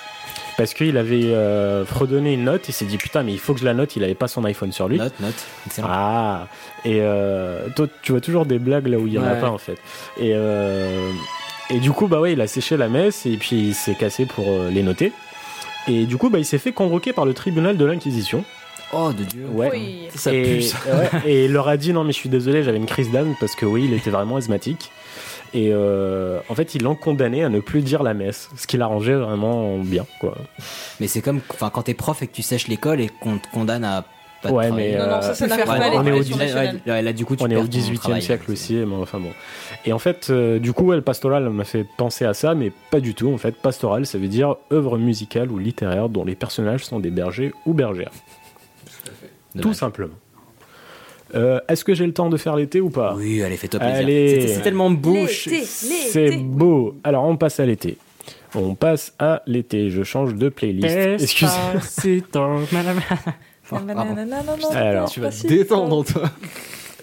Parce 0.58 0.74
qu'il 0.74 0.98
avait 0.98 1.34
euh, 1.34 1.86
fredonné 1.86 2.34
une 2.34 2.44
note, 2.44 2.68
il 2.68 2.74
s'est 2.74 2.86
dit 2.86 2.98
putain, 2.98 3.24
mais 3.24 3.32
il 3.32 3.40
faut 3.40 3.54
que 3.54 3.62
je 3.62 3.66
la 3.66 3.74
note. 3.74 3.96
Il 3.96 4.04
avait 4.04 4.14
pas 4.14 4.28
son 4.28 4.44
iPhone 4.44 4.72
sur 4.74 4.90
lui. 4.90 4.98
Note, 4.98 5.18
note. 5.22 5.34
Excellent. 5.66 5.88
Ah, 5.90 6.48
et 6.84 7.00
euh, 7.02 7.70
toi, 7.76 7.88
tu 8.02 8.12
vois 8.12 8.20
toujours 8.22 8.46
des 8.46 8.60
blagues 8.60 8.88
là 8.88 8.98
où 8.98 9.08
il 9.08 9.14
y 9.14 9.18
en 9.18 9.24
a 9.24 9.36
pas 9.36 9.50
en 9.50 9.58
fait. 9.58 9.78
Et, 10.20 10.34
euh, 10.36 11.10
et 11.70 11.80
du 11.80 11.92
coup, 11.92 12.08
bah 12.08 12.20
ouais, 12.20 12.34
il 12.34 12.42
a 12.42 12.48
séché 12.48 12.78
la 12.78 12.90
messe 12.90 13.26
et 13.26 13.38
puis 13.38 13.58
il 13.58 13.76
s'est 13.76 13.96
cassé 13.96 14.26
pour 14.26 14.50
euh, 14.50 14.70
les 14.70 14.84
noter. 14.84 15.12
Et 15.88 16.06
du 16.06 16.18
coup, 16.18 16.30
bah, 16.30 16.40
il 16.40 16.46
s'est 16.46 16.58
fait 16.58 16.72
convoquer 16.72 17.14
par 17.14 17.26
le 17.26 17.34
tribunal 17.34 17.78
de 17.78 17.86
l'Inquisition. 17.86 18.44
Oh, 18.92 19.12
de 19.14 19.24
Dieu. 19.24 19.46
Ouais. 19.52 19.70
Oui. 19.72 20.08
Ça 20.16 20.34
et, 20.34 20.44
pue, 20.44 20.62
ça. 20.64 20.78
ouais, 20.88 21.10
et 21.26 21.46
il 21.46 21.52
leur 21.52 21.68
a 21.68 21.78
dit 21.78 21.94
non, 21.94 22.04
mais 22.04 22.12
je 22.12 22.18
suis 22.18 22.30
désolé, 22.30 22.64
j'avais 22.64 22.78
une 22.78 22.88
crise 22.88 23.12
d'âme 23.12 23.36
parce 23.40 23.56
que 23.56 23.66
oui, 23.66 23.86
il 23.86 23.94
était 23.94 24.10
vraiment 24.10 24.38
asthmatique. 24.38 24.92
Et 25.54 25.70
euh, 25.72 26.40
en 26.50 26.56
fait, 26.56 26.76
ils 26.76 26.84
l'ont 26.84 26.96
condamné 26.96 27.44
à 27.44 27.50
ne 27.50 27.60
plus 27.60 27.82
dire 27.82 28.04
la 28.04 28.14
messe, 28.14 28.50
ce 28.56 28.68
qui 28.68 28.78
l'arrangeait 28.78 29.16
vraiment 29.16 29.80
bien, 29.80 30.06
quoi. 30.20 30.38
Mais 31.00 31.08
c'est 31.08 31.22
comme 31.22 31.42
enfin, 31.50 31.72
quand 31.72 31.84
t'es 31.84 31.96
prof 31.96 32.22
et 32.22 32.28
que 32.28 32.34
tu 32.34 32.44
sèches 32.44 32.68
l'école 32.68 33.02
et 33.02 33.10
qu'on 33.10 33.40
te 33.40 33.48
condamne 33.52 33.84
à 33.84 34.06
pas 34.42 34.52
Ouais, 34.52 34.72
mais, 34.72 34.98
Non, 34.98 35.06
non, 35.08 35.14
euh, 35.16 35.22
ça, 35.22 35.34
ça 35.34 35.48
faire 35.50 35.66
pas 35.66 35.78
on 35.80 36.06
est 36.06 36.12
au 36.12 36.16
l'éducation 36.16 36.36
dix- 36.36 36.40
nationale. 36.54 36.80
Ouais, 36.88 37.02
là, 37.02 37.14
du 37.14 37.26
coup, 37.26 37.36
tu 37.36 37.44
On 37.44 37.48
est 37.50 37.56
au 37.56 37.62
ton 37.62 37.68
18e 37.68 37.98
travail, 37.98 38.22
siècle 38.22 38.52
aussi, 38.52 38.76
mais 38.76 38.96
enfin 38.96 39.20
bon. 39.20 39.32
Et 39.86 39.94
en 39.94 40.00
fait, 40.00 40.28
euh, 40.30 40.60
du 40.60 40.74
coup, 40.74 40.86
ouais, 40.86 40.96
le 40.96 41.02
pastoral 41.02 41.50
m'a 41.50 41.64
fait 41.66 41.86
penser 41.98 42.26
à 42.26 42.34
ça, 42.34 42.56
mais 42.56 42.72
pas 42.92 43.00
du 43.00 43.14
tout. 43.14 43.32
En 43.34 43.38
fait, 43.38 43.56
pastoral, 43.56 44.06
ça 44.06 44.18
veut 44.18 44.28
dire 44.28 44.56
œuvre 44.72 44.98
musicale 44.98 45.52
ou 45.52 45.58
littéraire 45.58 46.10
dont 46.10 46.24
les 46.26 46.36
personnages 46.36 46.86
sont 46.86 47.00
des 47.00 47.10
bergers 47.12 47.54
ou 47.66 47.74
bergères. 47.74 48.12
Tout 49.54 49.62
Dommage. 49.62 49.76
simplement. 49.76 50.14
Euh, 51.36 51.60
Est-ce 51.68 51.84
que 51.86 51.94
j'ai 51.94 52.06
le 52.08 52.14
temps 52.14 52.30
de 52.30 52.38
faire 52.38 52.56
l'été 52.56 52.82
ou 52.82 52.90
pas? 52.90 53.14
Oui, 53.18 53.44
allez, 53.44 53.58
fais-toi 53.58 53.80
plaisir. 53.80 54.50
C'est 54.56 54.62
tellement 54.62 54.90
beau. 54.90 55.28
C'est 55.28 56.38
beau. 56.38 56.96
Alors, 57.04 57.24
on 57.26 57.38
passe 57.38 57.60
à 57.60 57.66
l'été. 57.66 57.98
On 58.56 58.74
passe 58.74 59.14
à 59.20 59.44
l'été. 59.46 59.92
Je 59.92 60.02
change 60.02 60.34
de 60.34 60.50
playlist. 60.50 61.28
Excusez. 63.78 63.92
Oh, 63.92 63.96
pardon. 63.96 64.72
Alors, 64.76 65.10
Tu 65.12 65.20
vas 65.20 65.32
te 65.32 65.48
détendre, 65.48 66.06
toi. 66.06 66.24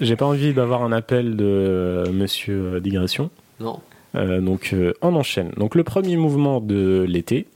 J'ai 0.01 0.17
pas 0.17 0.27
envie 0.27 0.53
d'avoir 0.53 0.83
un 0.83 0.93
appel 0.93 1.37
de 1.37 1.45
euh, 1.45 2.13
Monsieur 2.13 2.75
euh, 2.75 2.81
Digression. 2.81 3.31
Non. 3.61 3.81
Euh, 4.15 4.41
donc 4.41 4.71
euh, 4.73 4.93
on 5.03 5.15
enchaîne. 5.15 5.51
Donc 5.57 5.75
le 5.75 5.85
premier 5.85 6.17
mouvement 6.17 6.61
de 6.61 7.05
l'été, 7.09 7.47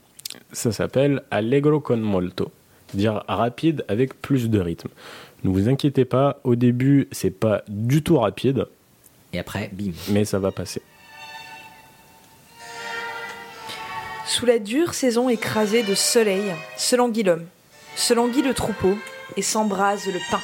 ça 0.51 0.71
s'appelle 0.71 1.21
Allegro 1.31 1.79
con 1.79 1.97
molto, 1.97 2.51
c'est-à-dire 2.87 3.23
rapide 3.27 3.83
avec 3.87 4.19
plus 4.21 4.49
de 4.49 4.59
rythme. 4.59 4.89
Ne 5.43 5.49
vous 5.49 5.69
inquiétez 5.69 6.05
pas, 6.05 6.39
au 6.43 6.55
début 6.55 7.07
c'est 7.11 7.31
pas 7.31 7.63
du 7.67 8.03
tout 8.03 8.17
rapide, 8.17 8.65
Et 9.33 9.39
après, 9.39 9.69
bim. 9.73 9.91
mais 10.09 10.25
ça 10.25 10.39
va 10.39 10.51
passer. 10.51 10.81
Sous 14.25 14.45
la 14.45 14.59
dure 14.59 14.93
saison 14.93 15.29
écrasée 15.29 15.83
de 15.83 15.93
soleil, 15.95 16.53
se 16.77 16.95
languit 16.95 17.23
l'homme, 17.23 17.45
se 17.95 18.13
languit 18.13 18.41
le 18.41 18.53
troupeau 18.53 18.97
et 19.37 19.41
s'embrase 19.41 20.05
le 20.07 20.19
pain. 20.29 20.39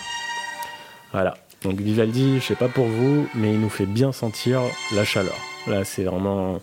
Voilà. 1.11 1.35
Donc 1.63 1.79
Vivaldi, 1.79 2.39
je 2.39 2.45
sais 2.45 2.55
pas 2.55 2.67
pour 2.67 2.85
vous, 2.85 3.27
mais 3.33 3.53
il 3.53 3.59
nous 3.59 3.69
fait 3.69 3.85
bien 3.87 4.11
sentir 4.11 4.61
la 4.93 5.03
chaleur. 5.03 5.35
Là, 5.65 5.83
c'est 5.83 6.03
vraiment. 6.03 6.59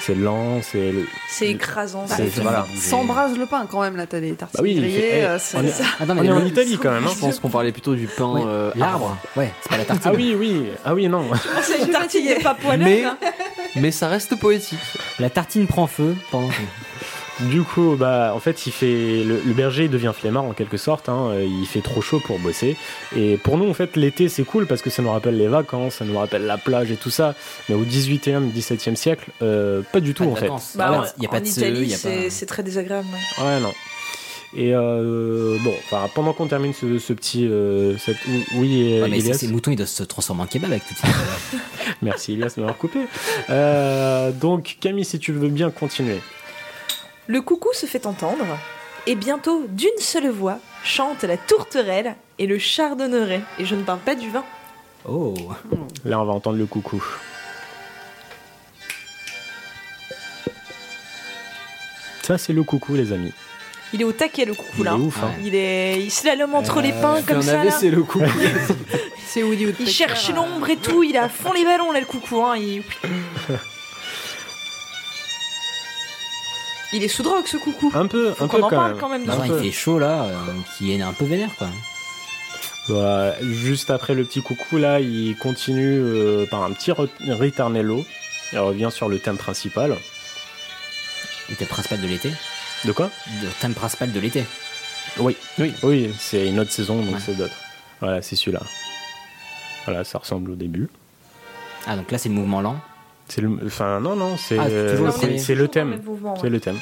C'est 0.00 0.14
lent, 0.14 0.60
c'est. 0.62 0.92
C'est 1.30 1.48
écrasant. 1.48 2.04
C'est- 2.06 2.28
c'est- 2.28 2.42
voilà. 2.42 2.66
S'embrase 2.76 3.38
le 3.38 3.46
pain 3.46 3.66
quand 3.70 3.80
même, 3.80 3.96
là, 3.96 4.06
t'as 4.06 4.20
des 4.20 4.34
tartines 4.34 4.58
Bah 4.58 4.62
oui, 4.62 4.74
grillées, 4.74 5.00
fait- 5.00 5.18
eh, 5.20 5.24
euh, 5.24 5.38
c'est- 5.38 5.56
on 5.56 5.62
est- 5.62 5.68
ça- 5.70 5.84
on 6.06 6.22
est 6.24 6.30
en 6.30 6.44
Italie 6.44 6.78
quand 6.80 6.90
même. 6.92 7.04
hein. 7.06 7.10
Je 7.14 7.18
pense 7.18 7.40
qu'on 7.40 7.48
parlait 7.48 7.72
plutôt 7.72 7.94
du 7.94 8.06
pain 8.06 8.32
Ouais, 8.34 8.42
euh, 8.44 8.70
l'arbre. 8.76 9.06
arbre. 9.06 9.16
Ouais, 9.36 9.50
c'est 9.62 9.68
pas 9.70 9.78
la 9.78 9.84
tartine. 9.86 10.10
Ah 10.12 10.14
oui, 10.14 10.36
oui. 10.38 10.66
Ah 10.84 10.94
oui, 10.94 11.08
non. 11.08 11.24
C'est 11.62 11.80
une 11.82 11.90
tartine 11.90 12.34
pas 12.42 12.54
poêlée. 12.54 12.84
Mais, 12.84 13.04
hein. 13.04 13.16
mais 13.76 13.90
ça 13.90 14.08
reste 14.08 14.38
poétique. 14.38 14.78
La 15.18 15.30
tartine 15.30 15.66
prend 15.66 15.86
feu 15.86 16.14
pendant 16.30 16.48
que- 16.50 16.54
Du 17.40 17.62
coup, 17.62 17.96
bah, 17.98 18.32
en 18.34 18.38
fait, 18.38 18.66
il 18.66 18.72
fait 18.72 19.24
le, 19.24 19.40
le 19.44 19.52
berger 19.54 19.84
il 19.84 19.90
devient 19.90 20.12
flemmard 20.14 20.44
en 20.44 20.52
quelque 20.52 20.76
sorte. 20.76 21.08
hein. 21.08 21.32
Il 21.40 21.66
fait 21.66 21.80
trop 21.80 22.00
chaud 22.00 22.20
pour 22.24 22.38
bosser. 22.38 22.76
Et 23.16 23.36
pour 23.38 23.58
nous, 23.58 23.68
en 23.68 23.74
fait, 23.74 23.96
l'été 23.96 24.28
c'est 24.28 24.44
cool 24.44 24.66
parce 24.66 24.82
que 24.82 24.90
ça 24.90 25.02
nous 25.02 25.10
rappelle 25.10 25.36
les 25.36 25.48
vacances, 25.48 25.94
ça 25.96 26.04
nous 26.04 26.16
rappelle 26.18 26.46
la 26.46 26.58
plage 26.58 26.90
et 26.92 26.96
tout 26.96 27.10
ça. 27.10 27.34
Mais 27.68 27.74
au 27.74 27.84
18e, 27.84 28.50
17e 28.52 28.94
siècle, 28.94 29.30
euh, 29.42 29.82
pas 29.92 30.00
du 30.00 30.14
tout 30.14 30.24
Pas 30.24 30.30
en 30.30 30.36
fait. 30.36 30.48
Bah, 30.76 30.92
en- 31.18 31.22
y 31.22 31.26
a 31.26 31.28
pas 31.28 31.38
en 31.38 31.40
de 31.40 31.46
Italie, 31.46 31.76
ceux, 31.76 31.84
y 31.86 31.94
a 31.94 31.96
c'est 31.96 32.24
pas- 32.24 32.30
c'est 32.30 32.46
très 32.46 32.62
désagréable. 32.62 33.08
ouais. 33.38 33.44
Ouais, 33.44 33.60
non. 33.60 33.72
Et 34.56 34.72
euh, 34.72 35.56
bon, 35.64 35.74
enfin, 35.86 36.08
pendant 36.14 36.32
qu'on 36.32 36.46
termine 36.46 36.72
ce, 36.72 37.00
ce 37.00 37.12
petit, 37.12 37.48
euh, 37.48 37.98
cette- 37.98 38.16
oui, 38.54 39.00
Ouais, 39.02 39.08
mais 39.08 39.18
Elias. 39.18 39.34
ces 39.34 39.48
moutons, 39.48 39.72
ils 39.72 39.76
doivent 39.76 39.88
se 39.88 40.04
transformer 40.04 40.42
en 40.42 40.46
kebab 40.46 40.70
avec 40.70 40.86
tout 40.86 40.94
ça. 40.94 41.08
Merci 42.02 42.34
Elias 42.34 42.52
de 42.56 42.60
m'avoir 42.60 42.78
coupé. 42.78 43.00
Euh, 43.50 44.30
donc 44.30 44.76
Camille, 44.80 45.04
si 45.04 45.18
tu 45.18 45.32
veux 45.32 45.48
bien 45.48 45.70
continuer. 45.70 46.20
Le 47.26 47.40
coucou 47.40 47.68
se 47.72 47.86
fait 47.86 48.06
entendre, 48.06 48.44
et 49.06 49.14
bientôt, 49.14 49.64
d'une 49.68 49.98
seule 49.98 50.28
voix, 50.28 50.58
chante 50.82 51.22
la 51.24 51.36
tourterelle 51.36 52.16
et 52.38 52.46
le 52.46 52.58
chardonneret. 52.58 53.40
Et 53.58 53.64
je 53.64 53.74
ne 53.74 53.82
parle 53.82 54.00
pas 54.00 54.14
du 54.14 54.30
vin. 54.30 54.44
Oh. 55.08 55.34
Là, 56.04 56.20
on 56.20 56.24
va 56.24 56.32
entendre 56.32 56.58
le 56.58 56.66
coucou. 56.66 57.02
Ça, 62.22 62.38
c'est 62.38 62.52
le 62.52 62.62
coucou, 62.62 62.94
les 62.94 63.12
amis. 63.12 63.32
Il 63.92 64.00
est 64.00 64.04
au 64.04 64.12
taquet, 64.12 64.44
le 64.44 64.54
coucou, 64.54 64.72
Il 64.78 64.84
là. 64.84 64.92
est 64.92 64.94
ouf, 64.94 65.22
hein. 65.22 65.30
Il 65.44 65.54
est, 65.54 66.00
il 66.02 66.10
slalome 66.10 66.54
entre 66.54 66.80
les 66.80 66.90
Euh, 66.92 67.00
pins 67.00 67.18
il 67.18 67.24
comme 67.24 67.36
un 67.38 67.42
ça. 67.42 67.64
là. 67.64 67.74
AVC, 67.76 67.90
le 67.90 68.02
coucou. 68.02 68.24
C'est 69.28 69.42
Woody 69.44 69.66
Il 69.78 69.88
cherche 69.88 70.30
l'ombre 70.34 70.68
et 70.70 70.76
tout. 70.76 71.02
Il 71.02 71.14
est 71.14 71.18
à 71.18 71.28
fond 71.28 71.52
les 71.52 71.64
ballons, 71.64 71.92
là, 71.92 72.00
le 72.00 72.06
coucou. 72.06 72.42
Hein. 72.42 72.56
Il... 72.56 72.82
il 76.92 77.02
est 77.02 77.08
sous 77.08 77.22
drogue, 77.22 77.46
ce 77.46 77.56
coucou. 77.56 77.90
Un 77.94 78.06
peu, 78.06 78.32
Faut 78.32 78.44
un 78.44 78.48
peu 78.48 78.56
en 78.58 78.60
quand 78.68 78.70
parle 78.70 78.90
même. 78.92 79.00
quand 79.00 79.08
même. 79.08 79.24
de 79.24 79.28
Non, 79.30 79.44
il 79.44 79.64
fait 79.64 79.72
chaud 79.72 79.98
là, 79.98 80.24
euh, 80.24 80.36
qui 80.76 80.92
est 80.92 81.00
un 81.02 81.12
peu 81.12 81.24
vénère 81.24 81.54
quoi. 81.56 81.68
Voilà, 82.88 83.34
juste 83.42 83.90
après 83.90 84.14
le 84.14 84.24
petit 84.24 84.42
coucou, 84.42 84.76
là, 84.76 85.00
il 85.00 85.36
continue 85.36 85.98
euh, 85.98 86.44
par 86.46 86.62
un 86.64 86.70
petit 86.72 86.90
re- 86.92 87.08
ritornello. 87.20 88.04
Il 88.52 88.58
revient 88.58 88.90
sur 88.92 89.08
le 89.08 89.18
thème 89.18 89.38
principal. 89.38 89.96
Le 91.48 91.56
thème 91.56 91.68
principal 91.68 92.00
de 92.00 92.06
l'été. 92.06 92.30
De 92.84 92.92
quoi? 92.92 93.10
Le 93.42 93.48
thème 93.60 93.72
principal 93.74 94.12
de 94.12 94.20
l'été. 94.20 94.44
Oui, 95.18 95.36
oui, 95.58 95.72
oui, 95.82 96.14
c'est 96.18 96.46
une 96.48 96.60
autre 96.60 96.72
saison, 96.72 97.00
donc 97.02 97.14
Ouais. 97.14 97.20
c'est 97.24 97.34
d'autres. 97.36 97.56
Voilà, 98.00 98.20
c'est 98.20 98.36
celui-là. 98.36 98.60
Voilà, 99.86 100.04
ça 100.04 100.18
ressemble 100.18 100.50
au 100.50 100.54
début. 100.54 100.88
Ah 101.86 101.96
donc 101.96 102.10
là 102.10 102.18
c'est 102.18 102.28
le 102.28 102.34
mouvement 102.34 102.60
lent. 102.60 102.76
C'est 103.28 103.40
le, 103.40 103.58
enfin 103.66 104.00
non 104.00 104.16
non, 104.16 104.36
c'est 104.36 104.58
Ah, 104.58 104.64
toujours 104.90 105.06
le 105.06 105.12
c'est- 105.12 105.18
thème, 105.20 105.38
c'est 105.38 105.52
ouais. 105.54 106.48
le 106.50 106.60
thème. 106.60 106.78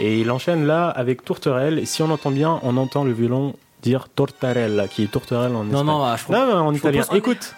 Et 0.00 0.18
il 0.20 0.30
enchaîne 0.30 0.66
là 0.66 0.88
avec 0.88 1.24
tourterelle. 1.24 1.78
Et 1.78 1.86
si 1.86 2.02
on 2.02 2.10
entend 2.10 2.30
bien, 2.30 2.58
on 2.62 2.76
entend 2.76 3.04
le 3.04 3.12
violon 3.12 3.54
dire 3.82 4.08
tortarella, 4.08 4.88
qui 4.88 5.04
est 5.04 5.06
tourterelle 5.10 5.52
en 5.54 5.62
Non 5.64 5.70
espagnol. 5.80 5.86
non, 5.86 6.04
ah, 6.04 6.16
je 6.16 6.32
Non, 6.32 6.46
non, 6.46 6.54
en 6.68 6.72
je 6.72 6.78
italien. 6.78 7.04
Écoute, 7.14 7.54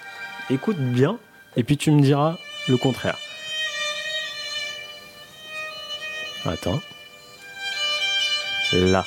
écoute 0.50 0.76
bien, 0.78 1.18
et 1.56 1.64
puis 1.64 1.76
tu 1.78 1.90
me 1.90 2.00
diras 2.02 2.36
le 2.68 2.76
contraire. 2.76 3.16
Attends. 6.46 6.80
Là. 8.74 9.04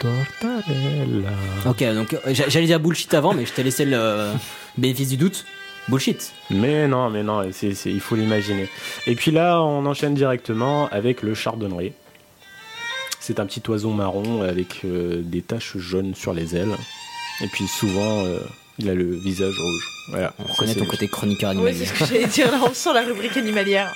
Tortarella. 0.00 1.30
Ok 1.66 1.82
donc 1.94 2.12
euh, 2.14 2.18
j'a- 2.34 2.48
j'allais 2.48 2.66
dire 2.66 2.80
bullshit 2.80 3.12
avant 3.14 3.34
mais 3.34 3.46
je 3.46 3.52
t'ai 3.52 3.62
laissé 3.62 3.84
le 3.84 3.96
euh, 3.96 4.32
bénéfice 4.78 5.08
du 5.08 5.16
doute. 5.16 5.44
Bullshit. 5.88 6.32
Mais 6.50 6.86
non, 6.86 7.10
mais 7.10 7.22
non, 7.22 7.50
c'est- 7.52 7.74
c'est- 7.74 7.90
il 7.90 8.00
faut 8.00 8.14
l'imaginer. 8.16 8.68
Et 9.06 9.14
puis 9.16 9.30
là, 9.30 9.60
on 9.62 9.84
enchaîne 9.86 10.14
directement 10.14 10.88
avec 10.90 11.22
le 11.22 11.34
chardonneret. 11.34 11.92
C'est 13.20 13.40
un 13.40 13.46
petit 13.46 13.62
oiseau 13.68 13.90
marron 13.90 14.42
avec 14.42 14.84
euh, 14.84 15.20
des 15.22 15.42
taches 15.42 15.76
jaunes 15.76 16.14
sur 16.14 16.32
les 16.34 16.56
ailes. 16.56 16.76
Et 17.40 17.46
puis 17.48 17.66
souvent, 17.66 18.24
euh, 18.24 18.38
il 18.78 18.88
a 18.90 18.94
le 18.94 19.14
visage 19.16 19.54
rouge. 19.58 19.88
Voilà. 20.08 20.34
On 20.38 20.44
reconnaît 20.44 20.74
ton 20.74 20.86
côté 20.86 21.08
chroniqueur 21.08 21.50
Ouais, 21.50 21.56
animalier. 21.70 21.78
c'est 21.86 21.94
ce 21.94 21.98
que 21.98 22.04
j'allais 22.06 22.26
dire. 22.26 22.50
Là, 22.50 22.58
on 22.64 22.74
sent 22.74 22.92
la 22.92 23.02
rubrique 23.02 23.36
animalière. 23.36 23.94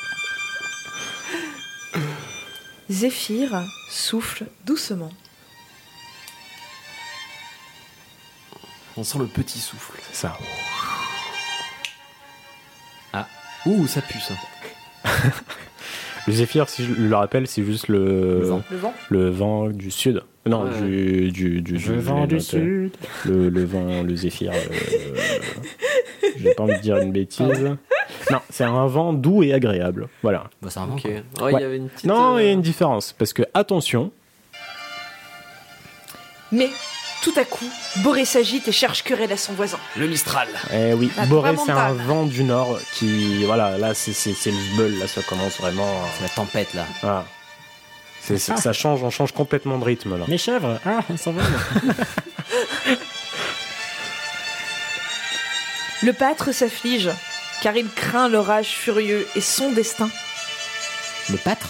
Zéphyr 2.90 3.64
souffle 3.90 4.44
doucement. 4.64 5.10
On 8.96 9.04
sent 9.04 9.18
le 9.18 9.26
petit 9.26 9.58
souffle. 9.58 9.92
C'est 10.12 10.22
ça. 10.22 10.38
Ah, 13.66 13.68
ouh, 13.68 13.86
ça 13.86 14.00
pue 14.00 14.20
ça. 14.20 14.34
Le 16.26 16.32
zéphyr, 16.32 16.68
si 16.68 16.84
je 16.84 16.92
le 16.94 17.14
rappelle, 17.14 17.46
c'est 17.46 17.62
juste 17.64 17.88
le, 17.88 18.40
Le 18.40 18.46
vent. 18.46 18.62
Le 18.70 18.76
vent 18.78 18.94
le 19.10 19.30
vent 19.30 19.68
du 19.68 19.90
sud. 19.90 20.22
Non, 20.44 20.62
Ouais. 20.64 20.80
du, 20.80 21.30
du, 21.32 21.60
du, 21.62 21.74
Le 21.76 21.98
vent 22.00 22.26
du 22.26 22.40
sud. 22.40 22.92
Le, 23.24 23.48
le 23.48 23.64
vent, 23.64 24.02
le 24.02 24.14
zéphyr. 24.16 24.52
euh, 24.52 25.16
J'ai 26.38 26.54
pas 26.54 26.62
envie 26.64 26.76
de 26.76 26.80
dire 26.82 26.96
une 26.98 27.12
bêtise. 27.12 27.76
Non, 28.30 28.40
c'est 28.50 28.64
un 28.64 28.86
vent 28.86 29.12
doux 29.12 29.42
et 29.44 29.52
agréable. 29.52 30.08
Voilà. 30.22 30.44
Bah, 30.62 30.68
c'est 30.70 30.80
un 30.80 30.86
vent. 30.86 30.94
Ok. 30.96 31.02
quoi. 31.02 31.10
Ouais, 31.46 31.52
il 31.52 31.54
Ouais. 31.56 31.60
y 31.62 31.64
avait 31.64 31.76
une 31.76 31.88
petite. 31.88 32.06
Non, 32.06 32.36
euh, 32.36 32.42
il 32.42 32.46
y 32.46 32.48
a 32.48 32.52
une 32.52 32.62
différence. 32.62 33.12
Parce 33.12 33.32
que, 33.32 33.42
attention, 33.54 34.10
Mais 36.52 36.68
tout 37.26 37.40
à 37.40 37.44
coup, 37.44 37.68
Boré 37.96 38.24
s'agite 38.24 38.68
et 38.68 38.72
cherche 38.72 39.02
querelle 39.02 39.32
à 39.32 39.36
son 39.36 39.52
voisin. 39.54 39.78
Le 39.96 40.06
Mistral. 40.06 40.46
eh 40.72 40.92
oui, 40.92 41.10
La 41.16 41.26
Boré, 41.26 41.56
c'est 41.56 41.72
un 41.72 41.92
vent 41.92 42.24
du 42.24 42.44
nord 42.44 42.78
qui. 42.92 43.44
Voilà, 43.44 43.76
là, 43.78 43.94
c'est 43.94 44.12
le 44.46 44.56
zbeul. 44.76 44.98
Là, 45.00 45.08
ça 45.08 45.22
commence 45.22 45.58
vraiment. 45.58 45.90
C'est 46.16 46.22
la 46.22 46.28
tempête 46.28 46.72
là. 46.72 46.86
Voilà. 47.02 47.26
C'est- 48.20 48.38
ça 48.38 48.72
change, 48.72 49.02
on 49.02 49.10
change 49.10 49.32
complètement 49.32 49.76
de 49.78 49.84
rythme 49.84 50.16
là. 50.18 50.24
Les 50.28 50.38
chèvres, 50.38 50.78
ah 50.86 51.00
ça 51.16 51.32
va. 51.32 51.42
Le 56.02 56.12
pâtre 56.12 56.52
s'afflige, 56.54 57.10
car 57.62 57.76
il 57.76 57.88
craint 57.88 58.28
l'orage 58.28 58.68
furieux 58.68 59.26
et 59.34 59.40
son 59.40 59.72
destin. 59.72 60.10
Le 61.30 61.38
pâtre? 61.38 61.68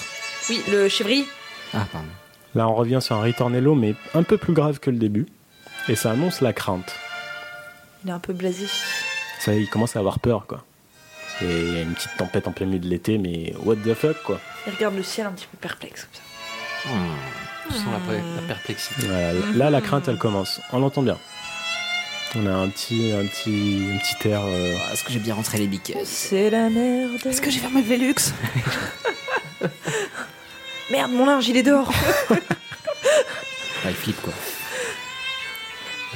Oui, 0.50 0.60
le 0.70 0.88
chevrier. 0.90 1.26
Ah 1.72 1.86
pardon. 1.90 2.08
Là, 2.54 2.68
on 2.68 2.74
revient 2.74 2.98
sur 3.00 3.16
un 3.16 3.22
ritornello, 3.22 3.74
mais 3.74 3.94
un 4.14 4.22
peu 4.22 4.36
plus 4.36 4.52
grave 4.52 4.80
que 4.80 4.90
le 4.90 4.96
début. 4.98 5.26
Et 5.88 5.94
ça 5.96 6.10
annonce 6.12 6.40
la 6.40 6.52
crainte. 6.52 6.92
Il 8.04 8.10
est 8.10 8.12
un 8.12 8.18
peu 8.18 8.32
blasé. 8.32 8.66
Ça, 9.40 9.54
il 9.54 9.68
commence 9.68 9.96
à 9.96 10.00
avoir 10.00 10.18
peur, 10.18 10.46
quoi. 10.46 10.64
Et 11.42 11.44
il 11.44 11.74
y 11.74 11.78
a 11.78 11.82
une 11.82 11.94
petite 11.94 12.16
tempête 12.16 12.48
en 12.48 12.52
plein 12.52 12.66
milieu 12.66 12.78
de 12.78 12.88
l'été, 12.88 13.18
mais 13.18 13.52
what 13.64 13.76
the 13.76 13.94
fuck, 13.94 14.22
quoi. 14.22 14.40
Il 14.66 14.72
regarde 14.74 14.96
le 14.96 15.02
ciel 15.02 15.26
un 15.26 15.32
petit 15.32 15.46
peu 15.46 15.56
perplexe 15.58 16.02
comme 16.04 16.14
ça. 16.14 16.22
Je 17.68 17.74
sens 17.74 17.84
la, 17.92 17.98
pré- 17.98 18.22
la 18.36 18.42
perplexité. 18.42 19.06
Voilà, 19.06 19.32
là, 19.54 19.70
la 19.70 19.80
crainte, 19.80 20.08
elle 20.08 20.18
commence. 20.18 20.60
On 20.72 20.78
l'entend 20.78 21.02
bien. 21.02 21.18
On 22.36 22.46
a 22.46 22.52
un 22.52 22.68
petit, 22.68 23.12
un 23.12 23.26
petit, 23.26 23.88
un 23.94 23.98
petit 23.98 24.28
air. 24.28 24.40
euh, 24.44 24.76
Ah, 24.88 24.92
Est-ce 24.92 25.04
que 25.04 25.12
j'ai 25.12 25.18
bien 25.18 25.34
rentré 25.34 25.58
les 25.58 25.66
biquets 25.66 25.96
C'est 26.04 26.50
la 26.50 26.68
merde. 26.70 27.12
Est-ce 27.24 27.40
que 27.40 27.50
j'ai 27.50 27.60
fermé 27.60 27.82
le 27.82 27.88
Velux 27.88 28.14
Merde, 30.90 31.10
mon 31.12 31.26
linge, 31.26 31.48
il 31.48 31.56
est 31.56 31.62
dehors. 31.62 31.90
Ouais, 32.30 32.38
il 33.86 33.94
flippe 33.94 34.20
quoi. 34.22 34.32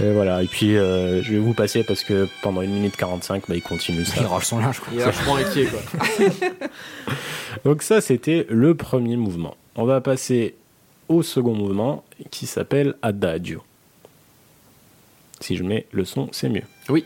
Et 0.02 0.12
voilà. 0.12 0.42
Et 0.42 0.46
puis, 0.46 0.76
euh, 0.76 1.22
je 1.22 1.32
vais 1.32 1.38
vous 1.38 1.54
passer 1.54 1.84
parce 1.84 2.04
que 2.04 2.28
pendant 2.42 2.60
1 2.60 2.66
minute 2.66 2.96
45, 2.96 3.44
bah, 3.48 3.54
il 3.54 3.62
continue 3.62 4.04
ça. 4.04 4.20
Il 4.20 4.26
range 4.26 4.46
son 4.46 4.58
linge 4.58 4.80
quoi. 4.80 4.88
Il 4.92 5.00
est 5.00 5.04
vachement 5.04 5.36
inquiet 5.36 5.66
quoi. 5.66 6.26
Donc 7.64 7.82
ça, 7.82 8.00
c'était 8.00 8.46
le 8.48 8.74
premier 8.74 9.16
mouvement. 9.16 9.56
On 9.76 9.84
va 9.84 10.00
passer 10.00 10.54
au 11.08 11.22
second 11.22 11.54
mouvement 11.54 12.04
qui 12.30 12.46
s'appelle 12.46 12.94
Adagio. 13.02 13.62
Si 15.40 15.56
je 15.56 15.64
mets 15.64 15.86
le 15.92 16.04
son, 16.04 16.28
c'est 16.32 16.48
mieux. 16.48 16.62
Oui. 16.88 17.04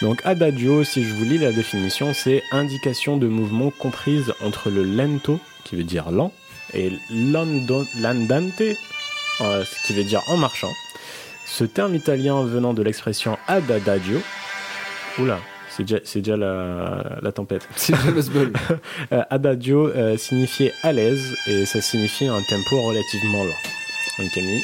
Donc 0.00 0.20
Adagio, 0.24 0.82
si 0.82 1.04
je 1.04 1.14
vous 1.14 1.24
lis 1.24 1.38
la 1.38 1.52
définition, 1.52 2.12
c'est 2.12 2.42
indication 2.50 3.16
de 3.16 3.28
mouvement 3.28 3.70
comprise 3.70 4.32
entre 4.42 4.68
le 4.68 4.82
lento, 4.82 5.38
qui 5.64 5.76
veut 5.76 5.84
dire 5.84 6.10
lent, 6.10 6.32
et 6.74 6.90
l'andante, 7.10 8.62
ce 9.38 9.86
qui 9.86 9.92
veut 9.92 10.04
dire 10.04 10.22
en 10.28 10.36
marchant. 10.36 10.72
Ce 11.46 11.64
terme 11.64 11.94
italien 11.94 12.42
venant 12.44 12.72
de 12.72 12.82
l'expression 12.82 13.36
ad 13.46 13.70
adagio, 13.70 14.20
oula, 15.18 15.38
C'est 15.68 15.82
déjà, 15.84 16.00
c'est 16.04 16.20
déjà 16.20 16.36
la, 16.36 17.18
la 17.20 17.32
tempête. 17.32 17.68
C'est 17.76 17.92
déjà 17.92 18.32
le. 18.32 18.52
Euh, 19.12 19.22
adagio 19.28 19.88
euh, 19.88 20.16
signifiait 20.16 20.72
à 20.82 20.92
l'aise 20.92 21.36
et 21.46 21.66
ça 21.66 21.82
signifiait 21.82 22.28
un 22.28 22.40
tempo 22.42 22.80
relativement 22.80 23.44
lent. 23.44 23.50
Donc 24.18 24.30
Camille. 24.32 24.62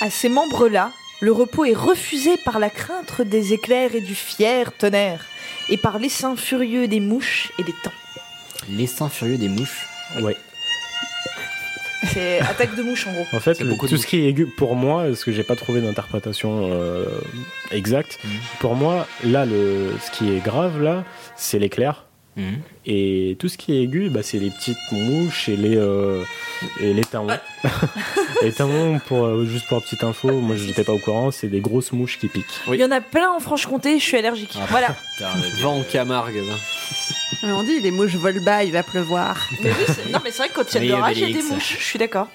À 0.00 0.10
ces 0.10 0.28
membres-là, 0.28 0.90
le 1.20 1.32
repos 1.32 1.64
est 1.64 1.74
refusé 1.74 2.36
par 2.44 2.58
la 2.58 2.70
crainte 2.70 3.22
des 3.22 3.52
éclairs 3.52 3.94
et 3.94 4.00
du 4.00 4.14
fier 4.14 4.72
tonnerre, 4.72 5.24
et 5.68 5.76
par 5.76 5.98
l'essaim 5.98 6.36
furieux 6.36 6.88
des 6.88 7.00
mouches 7.00 7.52
et 7.58 7.62
des 7.62 7.72
temps. 7.72 7.92
L'essaim 8.68 9.08
furieux 9.08 9.38
des 9.38 9.48
mouches. 9.48 9.86
Ouais. 10.20 10.36
C'est 12.04 12.40
attaque 12.40 12.74
de 12.76 12.82
mouches 12.82 13.06
en 13.06 13.12
gros. 13.12 13.26
En 13.32 13.40
fait, 13.40 13.58
le- 13.60 13.68
beaucoup 13.70 13.86
de 13.86 13.90
tout 13.90 13.96
ce 13.96 14.06
qui 14.06 14.18
est 14.18 14.28
aigu, 14.28 14.46
pour 14.46 14.74
moi, 14.76 15.04
parce 15.04 15.24
que 15.24 15.32
j'ai 15.32 15.42
pas 15.42 15.56
trouvé 15.56 15.80
d'interprétation 15.80 16.68
euh, 16.72 17.06
exacte, 17.70 18.18
Mhm. 18.24 18.30
pour 18.60 18.74
moi, 18.74 19.06
là, 19.24 19.46
le, 19.46 19.92
ce 20.04 20.10
qui 20.10 20.32
est 20.34 20.40
grave, 20.40 20.80
là, 20.82 21.04
c'est 21.36 21.58
l'éclair. 21.58 22.04
Mhm. 22.36 22.58
Et 22.88 23.36
tout 23.40 23.48
ce 23.48 23.58
qui 23.58 23.76
est 23.76 23.82
aigu, 23.82 24.10
bah, 24.10 24.20
c'est 24.22 24.38
les 24.38 24.50
petites 24.50 24.78
mouches 24.92 25.48
et 25.48 25.56
les, 25.56 25.76
euh, 25.76 26.22
et 26.80 26.94
les 26.94 27.02
taons. 27.02 27.26
les 28.42 28.52
taons, 28.52 29.00
pour, 29.06 29.24
euh, 29.24 29.44
juste 29.44 29.66
pour 29.66 29.82
petite 29.82 30.04
info, 30.04 30.30
moi 30.40 30.54
je 30.54 30.64
n'étais 30.64 30.84
pas 30.84 30.92
au 30.92 30.98
courant, 30.98 31.32
c'est 31.32 31.48
des 31.48 31.58
grosses 31.60 31.90
mouches 31.90 32.18
qui 32.18 32.28
piquent. 32.28 32.44
Il 32.72 32.76
y 32.78 32.84
en 32.84 32.90
a 32.92 33.00
plein 33.00 33.30
en 33.32 33.40
Franche-Comté, 33.40 33.98
je 33.98 34.04
suis 34.04 34.16
allergique. 34.16 34.54
Ah, 34.56 34.66
Voilà. 34.70 34.94
Va 35.60 35.68
en 35.68 35.82
Camargue. 35.82 36.42
Mais 37.42 37.52
on 37.52 37.64
dit 37.64 37.80
les 37.80 37.90
mouches 37.90 38.14
volent 38.14 38.42
bas, 38.44 38.62
il 38.62 38.70
va 38.72 38.82
pleuvoir. 38.84 39.48
Mais 39.62 39.70
oui, 39.70 39.84
c'est- 39.88 40.10
non, 40.12 40.20
mais 40.22 40.30
c'est 40.30 40.38
vrai 40.38 40.48
que 40.50 40.54
quand 40.54 40.74
il 40.74 40.74
y 40.74 40.78
a 40.78 40.80
de 40.80 40.88
l'orage, 40.96 41.18
il 41.18 41.28
y 41.28 41.32
a 41.36 41.42
des 41.42 41.42
mouches. 41.42 41.76
Je 41.80 41.84
suis 41.84 41.98
d'accord. 41.98 42.28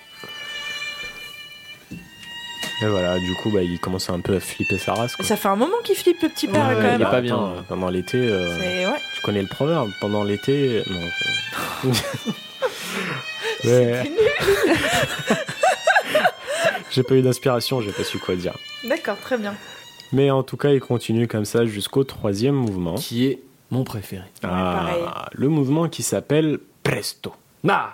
Et 2.84 2.88
voilà, 2.88 3.20
du 3.20 3.34
coup, 3.36 3.52
bah, 3.52 3.62
il 3.62 3.80
commence 3.80 4.10
un 4.10 4.20
peu 4.20 4.36
à 4.36 4.40
flipper 4.40 4.78
sa 4.80 4.94
race. 4.96 5.16
quoi. 5.16 5.24
Ça 5.24 5.36
fait 5.38 5.48
un 5.50 5.56
moment 5.56 5.78
qu'il 5.84 5.96
flippe 5.96 6.22
le 6.24 6.30
petit 6.30 6.48
père 6.48 6.68
Ouais, 6.68 6.74
quand 6.76 6.82
même. 6.82 7.00
il 7.00 7.04
est 7.04 7.10
pas 7.10 7.22
bien. 7.22 7.36
attends, 7.36 7.52
euh, 7.58 7.62
Pendant 7.68 7.90
l'été, 7.90 8.18
euh, 8.18 8.58
C'est- 8.60 8.86
ouais. 8.88 9.00
tu 9.16 9.22
connais 9.22 9.42
le 9.44 9.48
proverbe, 9.48 9.92
pendant 10.02 10.24
l'été. 10.24 10.82
Non. 10.90 11.92
je- 13.64 13.70
Ouais. 13.70 14.12
J'ai 16.90 17.04
pas 17.04 17.16
eu 17.16 17.22
d'inspiration, 17.22 17.80
j'ai 17.82 17.92
pas 17.92 18.04
su 18.04 18.18
quoi 18.20 18.36
dire. 18.36 18.54
D'accord, 18.84 19.18
très 19.22 19.38
bien. 19.38 19.56
Mais 20.12 20.30
en 20.30 20.44
tout 20.44 20.58
cas, 20.58 20.70
il 20.72 20.82
continue 20.82 21.26
comme 21.28 21.46
ça 21.46 21.66
jusqu'au 21.66 22.04
troisième 22.04 22.56
mouvement. 22.56 22.96
Qui 22.96 23.28
est 23.28 23.40
mon 23.70 23.84
préféré. 23.86 24.26
Ah, 24.44 25.30
le 25.32 25.48
mouvement 25.48 25.88
qui 25.88 26.04
s'appelle 26.04 26.60
Presto. 26.84 27.34
Ah 27.70 27.92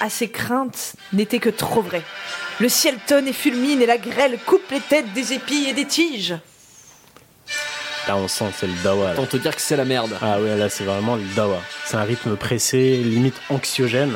À 0.00 0.08
ses 0.08 0.30
craintes 0.30 0.94
n'étaient 1.12 1.40
que 1.40 1.50
trop 1.50 1.82
vraies. 1.82 2.04
Le 2.60 2.68
ciel 2.68 2.96
tonne 3.06 3.28
et 3.28 3.32
fulmine 3.32 3.80
et 3.82 3.86
la 3.86 3.98
grêle 3.98 4.38
coupe 4.44 4.70
les 4.70 4.80
têtes 4.80 5.12
des 5.14 5.32
épis 5.32 5.66
et 5.68 5.72
des 5.72 5.84
tiges. 5.86 6.34
Là, 8.08 8.16
on 8.16 8.26
sent, 8.26 8.46
c'est 8.58 8.66
le 8.66 8.72
dawa. 8.82 9.08
là. 9.08 9.12
Autant 9.12 9.26
te 9.26 9.36
dire 9.36 9.54
que 9.54 9.60
c'est 9.60 9.76
la 9.76 9.84
merde. 9.84 10.16
Ah 10.22 10.40
ouais, 10.40 10.56
là, 10.56 10.68
c'est 10.68 10.84
vraiment 10.84 11.14
le 11.16 11.22
dawa. 11.36 11.60
C'est 11.84 11.96
un 11.96 12.02
rythme 12.04 12.36
pressé, 12.36 12.96
limite 12.96 13.36
anxiogène. 13.50 14.14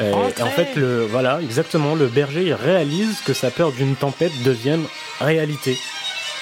Et, 0.00 0.12
en 0.12 0.50
fait, 0.50 0.76
le, 0.76 1.04
voilà, 1.06 1.40
exactement, 1.42 1.94
le 1.94 2.06
berger, 2.06 2.42
il 2.44 2.52
réalise 2.54 3.20
que 3.24 3.32
sa 3.32 3.50
peur 3.50 3.72
d'une 3.72 3.96
tempête 3.96 4.32
devienne 4.44 4.84
réalité. 5.20 5.76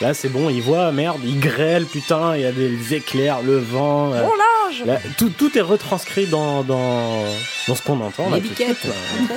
Là, 0.02 0.12
c'est 0.12 0.28
bon, 0.28 0.50
il 0.50 0.60
voit, 0.60 0.90
merde, 0.92 1.20
il 1.24 1.38
grêle, 1.40 1.86
putain, 1.86 2.36
il 2.36 2.42
y 2.42 2.44
a 2.44 2.52
des 2.52 2.92
éclairs, 2.94 3.40
le 3.42 3.56
vent. 3.58 4.12
euh, 4.12 4.22
Bon 4.22 4.32
linge 4.34 4.84
là, 4.84 4.98
tout, 5.16 5.30
tout 5.30 5.56
est 5.56 5.62
retranscrit 5.62 6.26
dans, 6.26 6.62
dans, 6.64 7.24
dans 7.68 7.74
ce 7.74 7.80
qu'on 7.80 8.00
entend. 8.00 8.28
là, 8.28 8.36
Les 8.36 8.42
tout 8.42 8.54
suite, 8.54 8.84
là. 8.84 8.94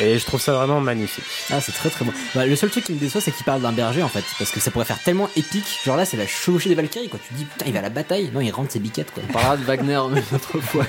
Et 0.00 0.18
je 0.18 0.24
trouve 0.26 0.40
ça 0.40 0.52
vraiment 0.52 0.80
magnifique. 0.80 1.24
Ah, 1.50 1.60
c'est 1.60 1.72
très 1.72 1.90
très 1.90 2.04
bon. 2.04 2.12
Bah, 2.34 2.44
le 2.46 2.56
seul 2.56 2.70
truc 2.70 2.84
qui 2.84 2.92
me 2.92 2.98
déçoit, 2.98 3.20
c'est 3.20 3.30
qu'il 3.32 3.44
parle 3.44 3.62
d'un 3.62 3.72
berger 3.72 4.02
en 4.02 4.08
fait. 4.08 4.24
Parce 4.38 4.50
que 4.50 4.60
ça 4.60 4.70
pourrait 4.70 4.84
faire 4.84 5.02
tellement 5.02 5.28
épique. 5.36 5.80
Genre 5.84 5.96
là, 5.96 6.04
c'est 6.04 6.16
la 6.16 6.26
chevauchée 6.26 6.68
des 6.68 6.74
Valkyries 6.74 7.08
quoi. 7.08 7.18
Tu 7.22 7.28
te 7.32 7.38
dis, 7.38 7.44
putain, 7.44 7.64
il 7.66 7.72
va 7.72 7.78
à 7.78 7.82
la 7.82 7.88
bataille. 7.90 8.30
Non, 8.34 8.40
il 8.40 8.50
rentre 8.50 8.72
ses 8.72 8.78
biquettes 8.80 9.12
quoi. 9.12 9.22
On 9.28 9.32
parlera 9.32 9.56
de 9.56 9.64
Wagner 9.64 9.94
une 9.94 10.22
autre 10.36 10.60
fois. 10.60 10.84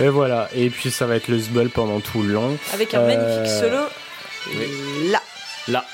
Et 0.00 0.08
voilà, 0.08 0.48
et 0.54 0.70
puis 0.70 0.90
ça 0.90 1.06
va 1.06 1.14
être 1.14 1.28
le 1.28 1.38
sbul 1.38 1.70
pendant 1.70 2.00
tout 2.00 2.22
le 2.22 2.32
long. 2.32 2.58
Avec 2.72 2.94
un 2.94 3.00
Euh, 3.00 3.06
magnifique 3.06 3.60
solo. 3.60 3.84
Là. 5.10 5.22
Là. 5.68 5.84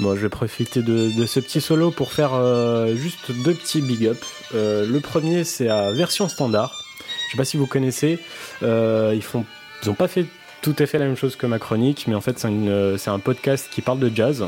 Bon, 0.00 0.16
je 0.16 0.22
vais 0.22 0.30
profiter 0.30 0.80
de, 0.80 1.10
de 1.14 1.26
ce 1.26 1.40
petit 1.40 1.60
solo 1.60 1.90
pour 1.90 2.12
faire 2.12 2.32
euh, 2.32 2.94
juste 2.94 3.32
deux 3.44 3.52
petits 3.52 3.82
big 3.82 4.06
up. 4.06 4.16
Euh, 4.54 4.86
le 4.86 4.98
premier, 5.00 5.44
c'est 5.44 5.68
à 5.68 5.92
version 5.92 6.26
standard. 6.26 6.82
Je 7.26 7.32
sais 7.32 7.36
pas 7.36 7.44
si 7.44 7.58
vous 7.58 7.66
connaissez. 7.66 8.18
Euh, 8.62 9.12
ils 9.14 9.22
font, 9.22 9.44
ils 9.82 9.90
ont 9.90 9.94
pas 9.94 10.08
fait 10.08 10.24
tout 10.62 10.74
à 10.78 10.86
fait 10.86 10.98
la 10.98 11.04
même 11.04 11.16
chose 11.16 11.36
que 11.36 11.44
ma 11.44 11.58
chronique, 11.58 12.06
mais 12.08 12.14
en 12.14 12.22
fait, 12.22 12.38
c'est 12.38 13.10
un 13.10 13.18
podcast 13.18 13.68
qui 13.70 13.82
parle 13.82 13.98
de 13.98 14.10
jazz 14.14 14.46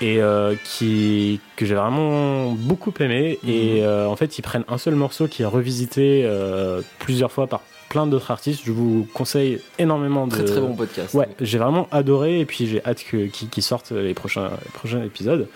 et 0.00 0.20
euh, 0.20 0.54
qui 0.64 1.40
que 1.56 1.66
j'ai 1.66 1.74
vraiment 1.74 2.52
beaucoup 2.52 2.92
aimé. 3.00 3.38
Et 3.46 3.82
euh, 3.82 4.06
en 4.06 4.16
fait, 4.16 4.38
ils 4.38 4.42
prennent 4.42 4.64
un 4.68 4.78
seul 4.78 4.94
morceau 4.94 5.28
qui 5.28 5.42
est 5.42 5.46
revisité 5.46 6.22
euh, 6.24 6.80
plusieurs 6.98 7.32
fois 7.32 7.46
par 7.46 7.62
plein 7.90 8.06
d'autres 8.06 8.30
artistes. 8.30 8.62
Je 8.64 8.72
vous 8.72 9.06
conseille 9.12 9.60
énormément 9.78 10.26
de 10.26 10.32
Très 10.32 10.44
très 10.44 10.60
bon 10.60 10.74
podcast. 10.74 11.12
Ouais, 11.12 11.28
j'ai 11.40 11.58
vraiment 11.58 11.88
adoré 11.90 12.40
et 12.40 12.46
puis 12.46 12.66
j'ai 12.66 12.82
hâte 12.86 13.04
qu'ils 13.04 13.30
qu'ils 13.30 13.62
sortent 13.62 13.90
les 13.90 14.14
prochains, 14.14 14.50
les 14.64 14.70
prochains 14.72 15.02
épisodes. 15.02 15.48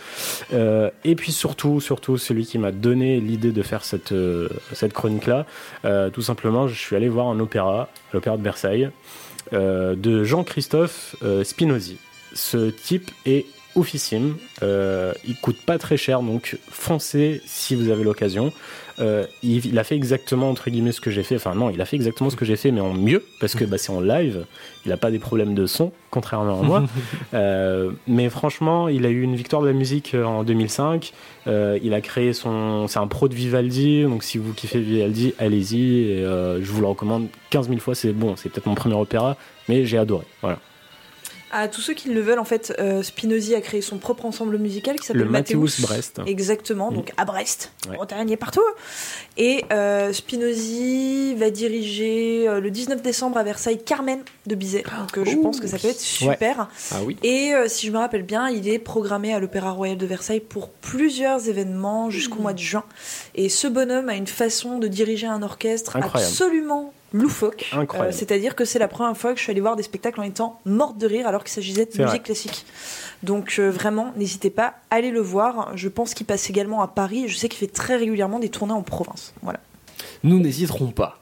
Euh, 0.53 0.91
et 1.05 1.15
puis 1.15 1.33
surtout, 1.33 1.81
surtout 1.81 2.19
celui 2.19 2.45
qui 2.45 2.59
m'a 2.59 2.73
donné 2.73 3.21
l'idée 3.21 3.53
de 3.53 3.63
faire 3.63 3.85
cette, 3.85 4.13
euh, 4.13 4.49
cette 4.73 4.93
chronique-là, 4.93 5.47
euh, 5.85 6.11
tout 6.11 6.23
simplement, 6.23 6.67
je 6.69 6.75
suis 6.75 6.97
allé 6.97 7.09
voir 7.09 7.29
un 7.29 7.39
opéra, 7.39 7.89
l'opéra 8.13 8.37
de 8.37 8.43
Versailles, 8.43 8.91
de 9.53 10.25
Jean-Christophe 10.25 11.15
Spinozzi. 11.45 11.99
Ce 12.33 12.71
type 12.71 13.13
est 13.25 13.47
oufissime, 13.75 14.37
euh, 14.63 15.13
il 15.27 15.37
coûte 15.37 15.59
pas 15.65 15.79
très 15.79 15.97
cher, 15.97 16.23
donc 16.23 16.59
foncez 16.71 17.41
si 17.47 17.75
vous 17.75 17.91
avez 17.91 18.05
l'occasion. 18.05 18.53
Euh, 19.01 19.27
il, 19.43 19.67
il 19.67 19.79
a 19.79 19.85
fait 19.85 19.97
exactement 19.97 20.49
entre 20.49 20.71
guillemets 20.71 20.93
ce 20.93 21.01
que 21.01 21.11
j'ai 21.11 21.23
fait. 21.23 21.37
Enfin 21.37 21.55
non, 21.55 21.71
il 21.71 21.81
a 21.81 21.85
fait 21.85 21.97
exactement 21.97 22.31
ce 22.31 22.37
que 22.37 22.45
j'ai 22.45 22.57
fait, 22.57 22.71
mais 22.71 22.81
en 22.81 22.93
mieux 22.93 23.25
parce 23.41 23.55
que 23.55 23.65
bah, 23.65 23.79
c'est 23.79 23.91
en 23.91 24.01
live. 24.01 24.47
Il 24.85 24.91
n'a 24.91 24.97
pas 24.97 25.11
des 25.11 25.19
problèmes 25.19 25.55
de 25.55 25.67
son, 25.67 25.93
contrairement 26.11 26.61
à 26.61 26.63
moi. 26.63 26.85
Euh, 27.33 27.91
mais 28.07 28.29
franchement, 28.29 28.89
il 28.89 29.05
a 29.07 29.09
eu 29.09 29.23
une 29.23 29.35
victoire 29.35 29.61
de 29.63 29.67
la 29.67 29.73
musique 29.73 30.15
en 30.15 30.45
2005. 30.45 31.13
Euh, 31.47 31.79
il 31.83 31.93
a 31.93 32.01
créé 32.01 32.33
son, 32.33 32.87
c'est 32.87 32.99
un 32.99 33.07
pro 33.09 33.29
de 33.29 33.35
Vivaldi. 33.35 34.05
Donc 34.05 34.23
si 34.23 34.39
vous 34.39 34.53
kiffez 34.53 34.81
Vivaldi, 34.81 35.35
allez-y. 35.39 36.11
Et, 36.11 36.23
je 36.23 36.71
vous 36.71 36.81
le 36.81 36.87
recommande 36.87 37.27
15 37.51 37.69
000 37.69 37.81
fois. 37.81 37.95
C'est 37.95 38.13
bon, 38.13 38.37
c'est 38.37 38.51
peut-être 38.51 38.67
mon 38.67 38.75
premier 38.75 38.95
opéra, 38.95 39.37
mais 39.69 39.85
j'ai 39.85 39.99
adoré. 39.99 40.25
Voilà. 40.43 40.59
À 41.57 41.69
tous 41.69 41.81
ceux 41.81 41.95
qui 41.95 42.09
le 42.09 42.21
veulent, 42.21 42.41
en 42.41 42.45
fait, 42.45 42.75
euh, 42.81 43.05
Spinozzi 43.05 43.55
a 43.55 43.61
créé 43.61 43.81
son 43.81 43.99
propre 43.99 44.25
ensemble 44.27 44.59
musical 44.59 44.99
qui 44.99 45.07
s'appelle 45.07 45.23
Le 45.23 45.29
Mathéus 45.31 45.81
Brest. 45.83 46.21
Exactement, 46.27 46.91
Mm. 46.91 46.95
donc 46.97 47.13
à 47.17 47.25
Brest, 47.25 47.71
Ouais. 47.89 47.95
Bretagne 47.97 48.29
et 48.31 48.37
partout. 48.37 48.61
Et 49.37 49.65
euh, 49.73 50.13
Spinozzi 50.13 51.35
va 51.37 51.51
diriger 51.51 52.49
euh, 52.49 52.61
le 52.61 52.71
19 52.71 53.03
décembre 53.03 53.39
à 53.39 53.45
Versailles 53.45 53.83
Carmen 53.83 54.21
de 54.47 54.55
Bizet. 54.57 54.83
Donc 54.99 55.17
euh, 55.19 55.25
je 55.25 55.37
Ouh. 55.37 55.43
pense 55.43 55.61
que 55.61 55.69
ça 55.69 55.79
peut 55.79 55.89
être 55.89 56.01
super. 56.01 56.69
Ah 56.93 56.97
oui. 57.05 57.17
Et 57.23 57.53
si 57.69 57.87
je 57.87 57.93
me 57.93 57.99
rappelle 57.99 58.23
bien, 58.25 58.49
il 58.49 58.69
est 58.69 58.79
programmé 58.81 59.33
à 59.33 59.39
l'Opéra 59.39 59.71
Royal 59.71 59.97
de 59.97 60.07
Versailles 60.07 60.41
pour 60.41 60.71
plusieurs 60.71 61.49
événements 61.49 62.11
jusqu'au 62.11 62.41
mois 62.41 62.53
de 62.53 62.59
juin. 62.59 62.85
Et 63.37 63.49
ce 63.49 63.69
bonhomme 63.69 64.09
a 64.09 64.15
une 64.17 64.27
façon 64.27 64.79
de 64.79 64.89
diriger 64.89 65.27
un 65.29 65.43
orchestre 65.43 65.97
Incroyable. 65.97 66.31
absolument 66.33 66.93
loufoque. 67.15 67.71
Incroyable. 67.73 68.13
Euh, 68.13 68.17
C'est-à-dire 68.17 68.55
que 68.55 68.65
c'est 68.65 68.79
la 68.79 68.89
première 68.89 69.17
fois 69.17 69.33
que 69.33 69.39
je 69.39 69.45
suis 69.45 69.51
allée 69.51 69.61
voir 69.61 69.77
des 69.77 69.83
spectacles 69.83 70.21
en 70.21 70.25
étant 70.25 70.61
morte 70.67 70.99
de 70.99 71.07
rire 71.07 71.27
alors 71.27 71.45
qu'il 71.45 71.53
s'agissait 71.53 71.87
de 71.87 71.91
musique 71.91 72.07
vrai. 72.07 72.19
classique. 72.21 72.67
Donc 73.23 73.57
euh, 73.59 73.71
vraiment, 73.71 74.13
n'hésitez 74.17 74.51
pas, 74.51 74.75
allez 74.91 75.11
le 75.11 75.21
voir. 75.21 75.77
Je 75.77 75.89
pense 75.89 76.13
qu'il 76.13 76.27
passe 76.27 76.51
également 76.51 76.83
à 76.83 76.89
Paris. 76.89 77.29
Je 77.29 77.37
sais 77.37 77.49
qu'il 77.49 77.59
fait 77.59 77.73
très 77.73 77.97
régulièrement 77.97 78.39
des 78.39 78.51
tournées 78.51 78.75
en 78.75 78.83
province. 78.83 79.33
Voilà. 79.43 79.61
Nous 80.25 80.41
n'hésiterons 80.41 80.91
pas. 80.91 81.21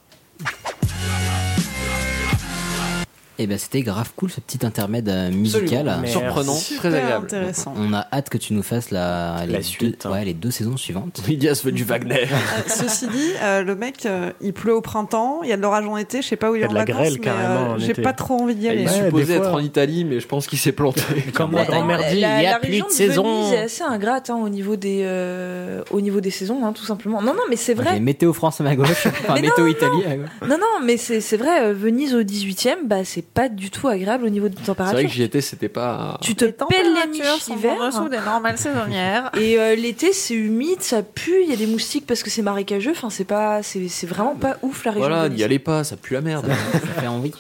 Et 3.38 3.46
ben 3.46 3.56
c'était 3.59 3.80
grave 3.82 4.10
cool 4.14 4.30
ce 4.30 4.40
petit 4.40 4.64
intermède 4.64 5.09
euh, 5.09 5.30
musical. 5.30 5.90
Surprenant, 6.06 6.54
très 6.76 6.94
agréable. 6.94 7.24
intéressant. 7.26 7.72
On 7.76 7.92
a 7.94 8.06
hâte 8.12 8.28
que 8.28 8.36
tu 8.38 8.52
nous 8.52 8.62
fasses 8.62 8.90
la, 8.90 9.44
les, 9.46 9.52
La 9.52 9.59
deux, 9.59 9.64
suite, 9.64 10.04
hein. 10.06 10.12
ouais, 10.12 10.24
les 10.24 10.34
deux 10.34 10.50
saisons 10.50 10.76
suivantes. 10.76 11.22
Ilias 11.26 11.62
veut 11.64 11.72
du 11.72 11.82
Wagner. 11.84 12.24
Euh, 12.30 12.62
ceci 12.66 13.06
dit, 13.09 13.30
euh, 13.42 13.62
le 13.62 13.74
mec, 13.74 14.04
euh, 14.06 14.30
il 14.42 14.52
pleut 14.52 14.74
au 14.74 14.80
printemps, 14.82 15.40
il 15.42 15.48
y 15.48 15.52
a 15.52 15.56
de 15.56 15.62
l'orage 15.62 15.86
en 15.86 15.96
été, 15.96 16.20
je 16.22 16.28
sais 16.28 16.36
pas 16.36 16.50
où 16.50 16.56
il 16.56 16.59
Il 16.59 16.60
y 16.60 16.64
est 16.64 16.66
a 16.66 16.68
en 16.68 16.72
de 16.72 16.78
la 16.78 16.84
vacances, 16.84 16.96
grêle 17.00 17.12
mais, 17.14 17.18
carrément 17.20 17.70
euh, 17.72 17.74
en 17.74 17.78
j'ai 17.78 17.94
pas 17.94 18.12
trop 18.12 18.34
envie 18.40 18.54
d'y 18.54 18.68
aller. 18.68 18.82
Il 18.82 18.88
Ouais, 18.88 19.04
supposait 19.04 19.36
fois- 19.38 19.46
être 19.46 19.54
en 19.54 19.60
Italie, 19.60 20.04
mais 20.04 20.20
je 20.20 20.26
pense 20.26 20.46
qu'il 20.46 20.59
s'est 20.59 20.72
planté. 20.72 21.00
Comme 21.34 21.52
dans 21.52 21.84
Merdi, 21.86 22.04
il 22.12 22.18
y 22.18 22.20
la, 22.20 22.36
a 22.36 22.42
la 22.42 22.59
plus 22.59 22.70
région 22.70 22.86
de 22.86 22.92
saison. 22.92 23.22
Venise 23.24 23.52
est 23.54 23.62
assez 23.62 23.82
ingrate 23.82 24.28
hein, 24.30 24.36
au 24.42 24.48
niveau 24.50 24.76
des 24.76 25.00
euh, 25.04 25.82
au 25.90 26.00
niveau 26.02 26.20
des 26.20 26.30
saisons, 26.30 26.64
hein, 26.66 26.72
tout 26.72 26.84
simplement. 26.84 27.22
Non, 27.22 27.32
non, 27.32 27.42
mais 27.48 27.56
c'est 27.56 27.74
vrai. 27.74 27.98
Météo 27.98 28.32
France 28.34 28.60
à 28.60 28.64
ma 28.64 28.76
gauche, 28.76 29.06
enfin 29.06 29.40
Météo 29.40 29.66
Italie. 29.66 30.02
Non, 30.42 30.59
non, 30.59 30.84
mais 30.84 30.96
c'est 30.98 31.20
c'est 31.22 31.38
vrai. 31.38 31.72
Venise 31.72 32.14
au 32.14 32.22
18e, 32.22 32.86
bah 32.86 33.04
c'est 33.04 33.21
pas 33.22 33.48
du 33.48 33.70
tout 33.70 33.88
agréable 33.88 34.24
au 34.24 34.28
niveau 34.28 34.48
de 34.48 34.54
C'est 34.58 34.66
température. 34.66 34.98
vrai 34.98 35.06
que 35.06 35.12
j'y 35.12 35.22
étais, 35.22 35.40
c'était 35.40 35.68
pas. 35.68 36.18
tu 36.20 36.34
te 36.34 36.44
Les 36.44 36.52
pelles 36.52 36.92
les 36.94 37.06
miches 37.10 37.26
sont 37.40 37.54
l'hiver. 37.56 37.76
en 37.80 37.86
dessous 37.88 38.08
des 38.08 38.18
normales 38.20 38.58
saisonnières. 38.58 39.30
Et 39.40 39.58
euh, 39.58 39.74
l'été, 39.74 40.12
c'est 40.12 40.34
humide, 40.34 40.82
ça 40.82 41.02
pue, 41.02 41.42
il 41.44 41.50
y 41.50 41.52
a 41.52 41.56
des 41.56 41.66
moustiques 41.66 42.06
parce 42.06 42.22
que 42.22 42.30
c'est 42.30 42.42
marécageux. 42.42 42.90
Enfin, 42.92 43.10
c'est 43.10 43.24
pas, 43.24 43.62
c'est 43.62 43.88
c'est 43.88 44.06
vraiment 44.06 44.34
pas 44.34 44.56
ouf 44.62 44.84
la 44.84 44.92
région. 44.92 45.08
Voilà, 45.08 45.28
n'y 45.28 45.42
allez 45.42 45.58
pas, 45.58 45.84
ça 45.84 45.96
pue 45.96 46.14
la 46.14 46.20
merde. 46.20 46.46
Ça 46.72 46.78
fait 47.00 47.06
envie. 47.06 47.32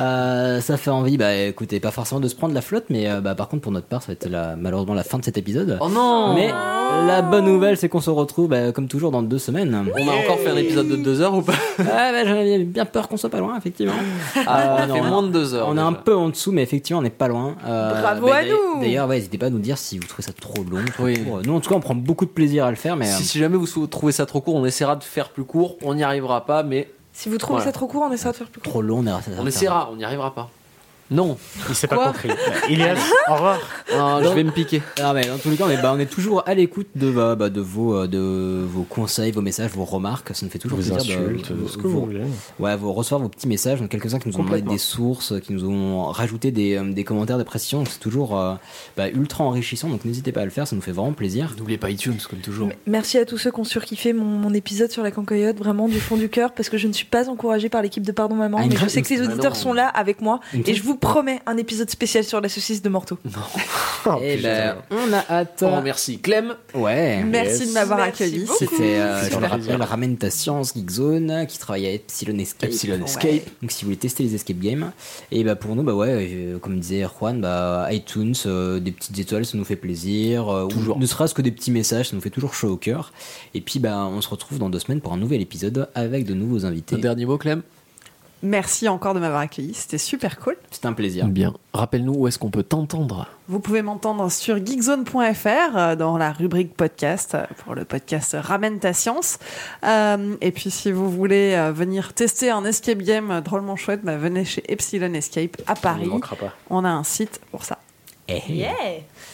Euh, 0.00 0.60
ça 0.60 0.76
fait 0.76 0.90
envie, 0.90 1.16
bah 1.16 1.34
écoutez, 1.34 1.78
pas 1.80 1.90
forcément 1.92 2.20
de 2.20 2.28
se 2.28 2.34
prendre 2.34 2.52
la 2.54 2.60
flotte, 2.62 2.86
mais 2.90 3.08
euh, 3.08 3.20
bah, 3.20 3.34
par 3.34 3.48
contre 3.48 3.62
pour 3.62 3.72
notre 3.72 3.86
part, 3.86 4.02
ça 4.02 4.08
va 4.08 4.12
être 4.14 4.28
la- 4.28 4.56
malheureusement 4.56 4.94
la 4.94 5.04
fin 5.04 5.18
de 5.18 5.24
cet 5.24 5.38
épisode. 5.38 5.78
Oh 5.80 5.88
non 5.88 6.34
Mais 6.34 6.48
la 7.06 7.22
bonne 7.22 7.44
nouvelle, 7.44 7.76
c'est 7.76 7.88
qu'on 7.88 8.00
se 8.00 8.10
retrouve 8.10 8.48
bah, 8.48 8.72
comme 8.72 8.88
toujours 8.88 9.10
dans 9.12 9.22
deux 9.22 9.38
semaines. 9.38 9.74
On 9.94 10.08
a 10.08 10.12
encore 10.12 10.38
fait 10.40 10.50
un 10.50 10.56
épisode 10.56 10.88
de 10.88 10.96
deux 10.96 11.20
heures 11.20 11.34
ou 11.34 11.42
pas? 11.42 11.52
Ah 11.78 12.10
bah 12.12 12.24
j'avais 12.24 12.58
bien 12.64 12.84
peur 12.86 13.08
qu'on 13.08 13.16
soit 13.16 13.30
pas 13.30 13.38
loin, 13.40 13.56
effectivement. 13.56 13.92
Ah, 14.46 14.76
on 14.78 14.82
a 14.82 14.86
fait 14.94 15.00
on 15.00 15.04
moins 15.04 15.22
de 15.22 15.28
deux 15.28 15.54
heures. 15.54 15.68
On 15.68 15.76
est 15.78 15.80
un 15.80 15.92
peu 15.92 16.14
en 16.14 16.28
dessous, 16.28 16.50
mais 16.52 16.62
effectivement, 16.62 16.98
on 17.00 17.02
n'est 17.02 17.10
pas 17.10 17.28
loin. 17.28 17.54
Euh, 17.66 18.00
Bravo 18.00 18.26
bah, 18.26 18.36
à 18.36 18.42
d'ailleurs- 18.42 18.58
nous 18.74 18.80
D'ailleurs, 18.80 19.08
ouais, 19.08 19.16
n'hésitez 19.16 19.38
pas 19.38 19.46
à 19.46 19.50
nous 19.50 19.58
dire 19.58 19.78
si 19.78 19.98
vous 19.98 20.06
trouvez 20.06 20.22
ça 20.22 20.32
trop 20.38 20.62
long. 20.64 20.84
trop 20.92 21.04
Oui. 21.04 21.22
court. 21.24 21.40
Nous, 21.44 21.54
en 21.54 21.60
tout 21.60 21.70
cas, 21.70 21.76
on 21.76 21.80
prend 21.80 21.94
beaucoup 21.94 22.24
de 22.26 22.30
plaisir 22.30 22.64
à 22.66 22.70
le 22.70 22.76
faire, 22.76 22.96
mais 22.96 23.06
Si, 23.06 23.12
euh, 23.22 23.24
si 23.24 23.38
jamais 23.38 23.56
vous 23.56 23.86
trouvez 23.86 24.12
ça 24.12 24.26
trop 24.26 24.40
court, 24.40 24.56
on 24.56 24.64
essaiera 24.66 24.96
de 24.96 25.04
faire 25.04 25.30
plus 25.30 25.44
court. 25.44 25.76
On 25.82 25.94
n'y 25.94 26.02
arrivera 26.02 26.44
pas, 26.46 26.62
mais 26.62 26.88
Si 27.14 27.28
vous 27.30 27.38
trouvez 27.38 27.58
Voilà. 27.60 27.66
ça 27.66 27.72
trop 27.72 27.86
court, 27.86 28.02
on 28.02 28.12
essaiera 28.12 28.32
de 28.32 28.36
faire 28.36 28.48
plus 28.48 28.60
court. 28.60 28.70
trop 28.72 28.82
long, 28.82 28.98
on 28.98 29.06
ira- 29.06 29.20
on 29.38 29.46
essaiera. 29.46 29.88
On 29.92 29.96
n'y 29.96 30.04
arrivera 30.04 30.34
pas. 30.34 30.50
Non. 31.10 31.36
Il 31.68 31.74
s'est 31.74 31.86
pas 31.86 31.96
Quoi 31.96 32.06
compris. 32.06 32.30
Ilias, 32.70 32.96
au 33.28 33.34
revoir. 33.34 33.58
Non, 33.94 34.22
je 34.22 34.28
vais 34.30 34.42
me 34.44 34.50
piquer. 34.50 34.82
Ah 35.02 35.12
mais 35.12 35.26
dans 35.26 35.36
tous 35.38 35.50
les 35.50 35.56
cas, 35.56 35.64
on 35.66 35.70
est, 35.70 35.80
bah, 35.80 35.92
on 35.94 35.98
est 35.98 36.06
toujours 36.10 36.42
à 36.46 36.54
l'écoute 36.54 36.88
de, 36.94 37.10
bah, 37.10 37.34
bah, 37.36 37.50
de, 37.50 37.60
vos, 37.60 37.94
euh, 37.94 38.06
de 38.06 38.64
vos 38.66 38.82
conseils, 38.84 39.30
vos 39.30 39.42
messages, 39.42 39.70
vos 39.72 39.84
remarques. 39.84 40.30
Ça 40.34 40.44
nous 40.46 40.50
fait 40.50 40.58
toujours 40.58 40.78
Vos 40.78 40.94
plaisir 40.94 41.16
insultes, 41.16 41.52
de, 41.52 41.68
ce 41.68 41.76
que 41.76 41.86
vous 41.86 42.06
voulez. 42.06 42.22
Ouais, 42.58 42.74
vous 42.76 42.92
recevoir 42.92 43.20
vos 43.20 43.28
petits 43.28 43.46
messages. 43.48 43.80
Donc 43.80 43.90
quelques-uns 43.90 44.18
qui 44.18 44.28
nous 44.28 44.34
ont 44.36 44.42
Complètement. 44.44 44.72
des 44.72 44.78
sources, 44.78 45.34
qui 45.42 45.52
nous 45.52 45.64
ont 45.68 46.06
rajouté 46.06 46.50
des, 46.50 46.76
euh, 46.76 46.92
des 46.92 47.04
commentaires 47.04 47.38
de 47.38 47.42
précision. 47.44 47.78
Donc, 47.80 47.88
C'est 47.90 48.00
toujours 48.00 48.38
euh, 48.38 48.54
bah, 48.96 49.08
ultra 49.10 49.44
enrichissant. 49.44 49.88
Donc 49.88 50.04
n'hésitez 50.04 50.32
pas 50.32 50.40
à 50.40 50.44
le 50.44 50.50
faire, 50.50 50.66
ça 50.66 50.74
nous 50.74 50.82
fait 50.82 50.92
vraiment 50.92 51.12
plaisir. 51.12 51.54
N'oubliez 51.58 51.78
pas 51.78 51.90
iTunes, 51.90 52.16
comme 52.28 52.40
toujours. 52.40 52.70
Merci 52.86 53.18
à 53.18 53.26
tous 53.26 53.36
ceux 53.38 53.50
qui 53.50 53.60
ont 53.60 53.64
surkiffé 53.64 54.12
mon, 54.14 54.24
mon 54.24 54.54
épisode 54.54 54.90
sur 54.90 55.02
la 55.02 55.10
cancoyote, 55.10 55.58
vraiment 55.58 55.88
du 55.88 56.00
fond 56.00 56.16
du 56.16 56.28
cœur, 56.30 56.52
parce 56.52 56.68
que 56.70 56.78
je 56.78 56.88
ne 56.88 56.92
suis 56.92 57.06
pas 57.06 57.28
encouragée 57.28 57.68
par 57.68 57.82
l'équipe 57.82 58.04
de 58.04 58.12
Pardon 58.12 58.34
Maman, 58.36 58.58
Ah, 58.62 58.66
mais 58.68 58.76
je 58.76 58.88
sais 58.88 59.02
que 59.02 59.08
les 59.12 59.20
Ah 59.20 59.24
auditeurs 59.26 59.52
non. 59.52 59.58
sont 59.58 59.72
là 59.74 59.86
avec 59.88 60.20
moi, 60.22 60.40
et 60.66 60.74
je 60.74 60.82
vous 60.82 60.93
promets 60.96 61.40
un 61.46 61.56
épisode 61.56 61.90
spécial 61.90 62.24
sur 62.24 62.40
la 62.40 62.48
saucisse 62.48 62.82
de 62.82 62.88
Morteau. 62.88 63.18
Oh, 64.06 64.18
Et 64.22 64.36
putain. 64.36 64.76
ben, 64.90 64.98
on 65.08 65.12
a 65.14 65.24
hâte. 65.30 65.64
Oh, 65.66 65.80
merci. 65.82 66.18
Clem. 66.18 66.54
Ouais. 66.74 67.22
Merci 67.24 67.60
Yes. 67.60 67.68
de 67.68 67.72
m'avoir 67.72 68.00
accueilli. 68.00 68.46
C'était, 68.58 68.98
euh, 69.00 69.30
je 69.30 69.38
le 69.38 69.46
rappelle, 69.46 69.80
Ramène 69.82 70.18
ta 70.18 70.28
science, 70.28 70.74
Geekzone, 70.76 71.46
qui 71.46 71.58
travaille 71.58 71.86
à 71.86 71.92
Epsilon 71.92 72.36
Escape. 72.38 72.68
Epsilon 72.68 72.96
Ouais. 72.98 73.04
Escape. 73.04 73.48
Donc 73.62 73.70
si 73.72 73.80
vous 73.80 73.86
voulez 73.86 73.96
tester 73.96 74.22
les 74.22 74.34
escape 74.34 74.58
games, 74.58 74.92
et 75.32 75.42
bah 75.42 75.56
pour 75.56 75.74
nous, 75.74 75.82
bah 75.82 75.94
ouais, 75.94 76.10
euh, 76.34 76.58
comme 76.58 76.78
disait 76.80 77.06
Juan, 77.18 77.40
bah 77.40 77.88
iTunes, 77.92 78.34
euh, 78.44 78.78
des 78.78 78.92
petites 78.92 79.18
étoiles, 79.18 79.46
ça 79.46 79.56
nous 79.56 79.64
fait 79.64 79.76
plaisir. 79.76 80.50
euh, 80.50 80.64
ou 80.64 80.68
Toujours. 80.68 80.98
Ne 80.98 81.06
serait-ce 81.06 81.32
que 81.32 81.40
des 81.40 81.50
petits 81.52 81.70
messages, 81.70 82.10
ça 82.10 82.14
nous 82.16 82.20
fait 82.20 82.28
toujours 82.28 82.52
chaud 82.52 82.68
au 82.72 82.76
cœur. 82.76 83.10
Et 83.54 83.62
puis 83.62 83.78
bah 83.78 84.06
on 84.12 84.20
se 84.20 84.28
retrouve 84.28 84.58
dans 84.58 84.68
deux 84.68 84.80
semaines 84.80 85.00
pour 85.00 85.14
un 85.14 85.18
nouvel 85.18 85.40
épisode 85.40 85.88
avec 85.94 86.26
de 86.26 86.34
nouveaux 86.34 86.66
invités. 86.66 86.96
Un 86.96 86.98
dernier 86.98 87.24
mot, 87.24 87.38
Clem? 87.38 87.62
Merci 88.46 88.88
encore 88.88 89.14
de 89.14 89.20
m'avoir 89.20 89.40
accueilli, 89.40 89.72
c'était 89.72 89.96
super 89.96 90.38
cool. 90.38 90.54
C'était 90.70 90.86
un 90.86 90.92
plaisir. 90.92 91.26
Bien. 91.26 91.54
Rappelle-nous 91.72 92.12
où 92.14 92.28
est-ce 92.28 92.38
qu'on 92.38 92.50
peut 92.50 92.62
t'entendre. 92.62 93.26
Vous 93.48 93.58
pouvez 93.58 93.80
m'entendre 93.80 94.30
sur 94.30 94.58
geekzone.fr 94.64 95.76
euh, 95.76 95.96
dans 95.96 96.18
la 96.18 96.30
rubrique 96.30 96.74
podcast 96.74 97.34
euh, 97.34 97.44
pour 97.64 97.74
le 97.74 97.84
podcast 97.86 98.36
Ramène 98.38 98.78
ta 98.80 98.92
science. 98.92 99.38
Euh, 99.84 100.36
et 100.42 100.52
puis 100.52 100.70
si 100.70 100.92
vous 100.92 101.10
voulez 101.10 101.70
venir 101.74 102.12
tester 102.12 102.50
un 102.50 102.64
escape 102.66 102.98
game 102.98 103.40
drôlement 103.42 103.76
chouette, 103.76 104.00
bah, 104.04 104.18
venez 104.18 104.44
chez 104.44 104.62
Epsilon 104.70 105.14
Escape 105.14 105.56
à 105.66 105.72
On 105.72 105.76
Paris. 105.80 106.04
ne 106.04 106.10
manquera 106.10 106.36
pas. 106.36 106.52
On 106.68 106.84
a 106.84 106.90
un 106.90 107.04
site 107.04 107.40
pour 107.50 107.64
ça. 107.64 107.78
Eh, 108.28 108.40
eh. 108.48 108.52
Yeah 108.54 108.72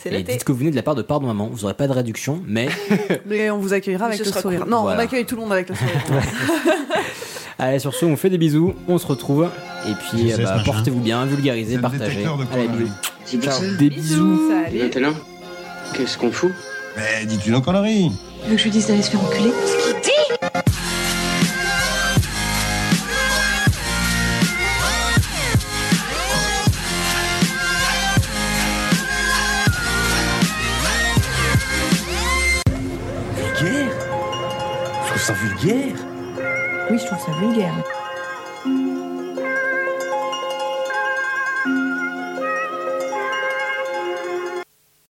C'est 0.02 0.12
Et 0.12 0.22
dites 0.22 0.42
que 0.44 0.50
vous 0.52 0.58
venez 0.58 0.70
de 0.72 0.76
la 0.76 0.82
part 0.82 0.96
de 0.96 1.02
Pardon 1.02 1.28
Maman, 1.28 1.48
vous 1.48 1.64
aurez 1.64 1.74
pas 1.74 1.86
de 1.86 1.92
réduction, 1.92 2.42
mais 2.46 2.68
Mais 3.26 3.48
on 3.50 3.58
vous 3.58 3.72
accueillera 3.72 4.06
avec 4.06 4.18
le 4.18 4.24
sourire. 4.24 4.60
cool. 4.62 4.68
Non, 4.68 4.82
Voilà. 4.82 4.98
on 5.00 5.04
accueille 5.04 5.26
tout 5.26 5.36
le 5.36 5.42
monde 5.42 5.52
avec 5.52 5.68
le 5.68 5.74
sourire. 5.76 5.94
allez 7.60 7.78
sur 7.78 7.94
ce, 7.94 8.04
on 8.04 8.16
fait 8.16 8.30
des 8.30 8.38
bisous, 8.38 8.74
on 8.88 8.98
se 8.98 9.06
retrouve, 9.06 9.48
et 9.86 9.92
puis 9.94 10.30
sais, 10.30 10.42
bah, 10.42 10.58
ce 10.58 10.64
portez-vous 10.64 11.00
bien, 11.00 11.24
vulgarisez, 11.26 11.78
partagez. 11.78 12.24
Allez, 12.52 12.68
bisous. 12.68 13.42
Ça. 13.42 13.60
Des 13.78 13.90
bisous. 13.90 14.50
Salut. 14.50 14.78
Maintenant, 14.78 15.14
qu'est-ce 15.94 16.18
qu'on 16.18 16.32
fout 16.32 16.52
Mais 16.96 17.26
dis-tu 17.26 17.50
nos 17.50 17.60
conneries 17.60 18.10
Tu 18.42 18.50
veux 18.50 18.56
que 18.56 18.58
je 18.58 18.64
lui 18.64 18.70
dise 18.70 18.86
d'aller 18.86 19.02
se 19.02 19.10
faire 19.10 19.20
enculer 19.22 19.52
Vulgaire 33.36 33.92
Je 35.02 35.08
trouve 35.08 35.22
ça 35.22 35.32
vulgaire 35.34 36.09
Oui, 36.90 36.98
je 36.98 37.06
trouve 37.06 37.20
ça 37.20 37.32
vulgaire. 37.40 37.99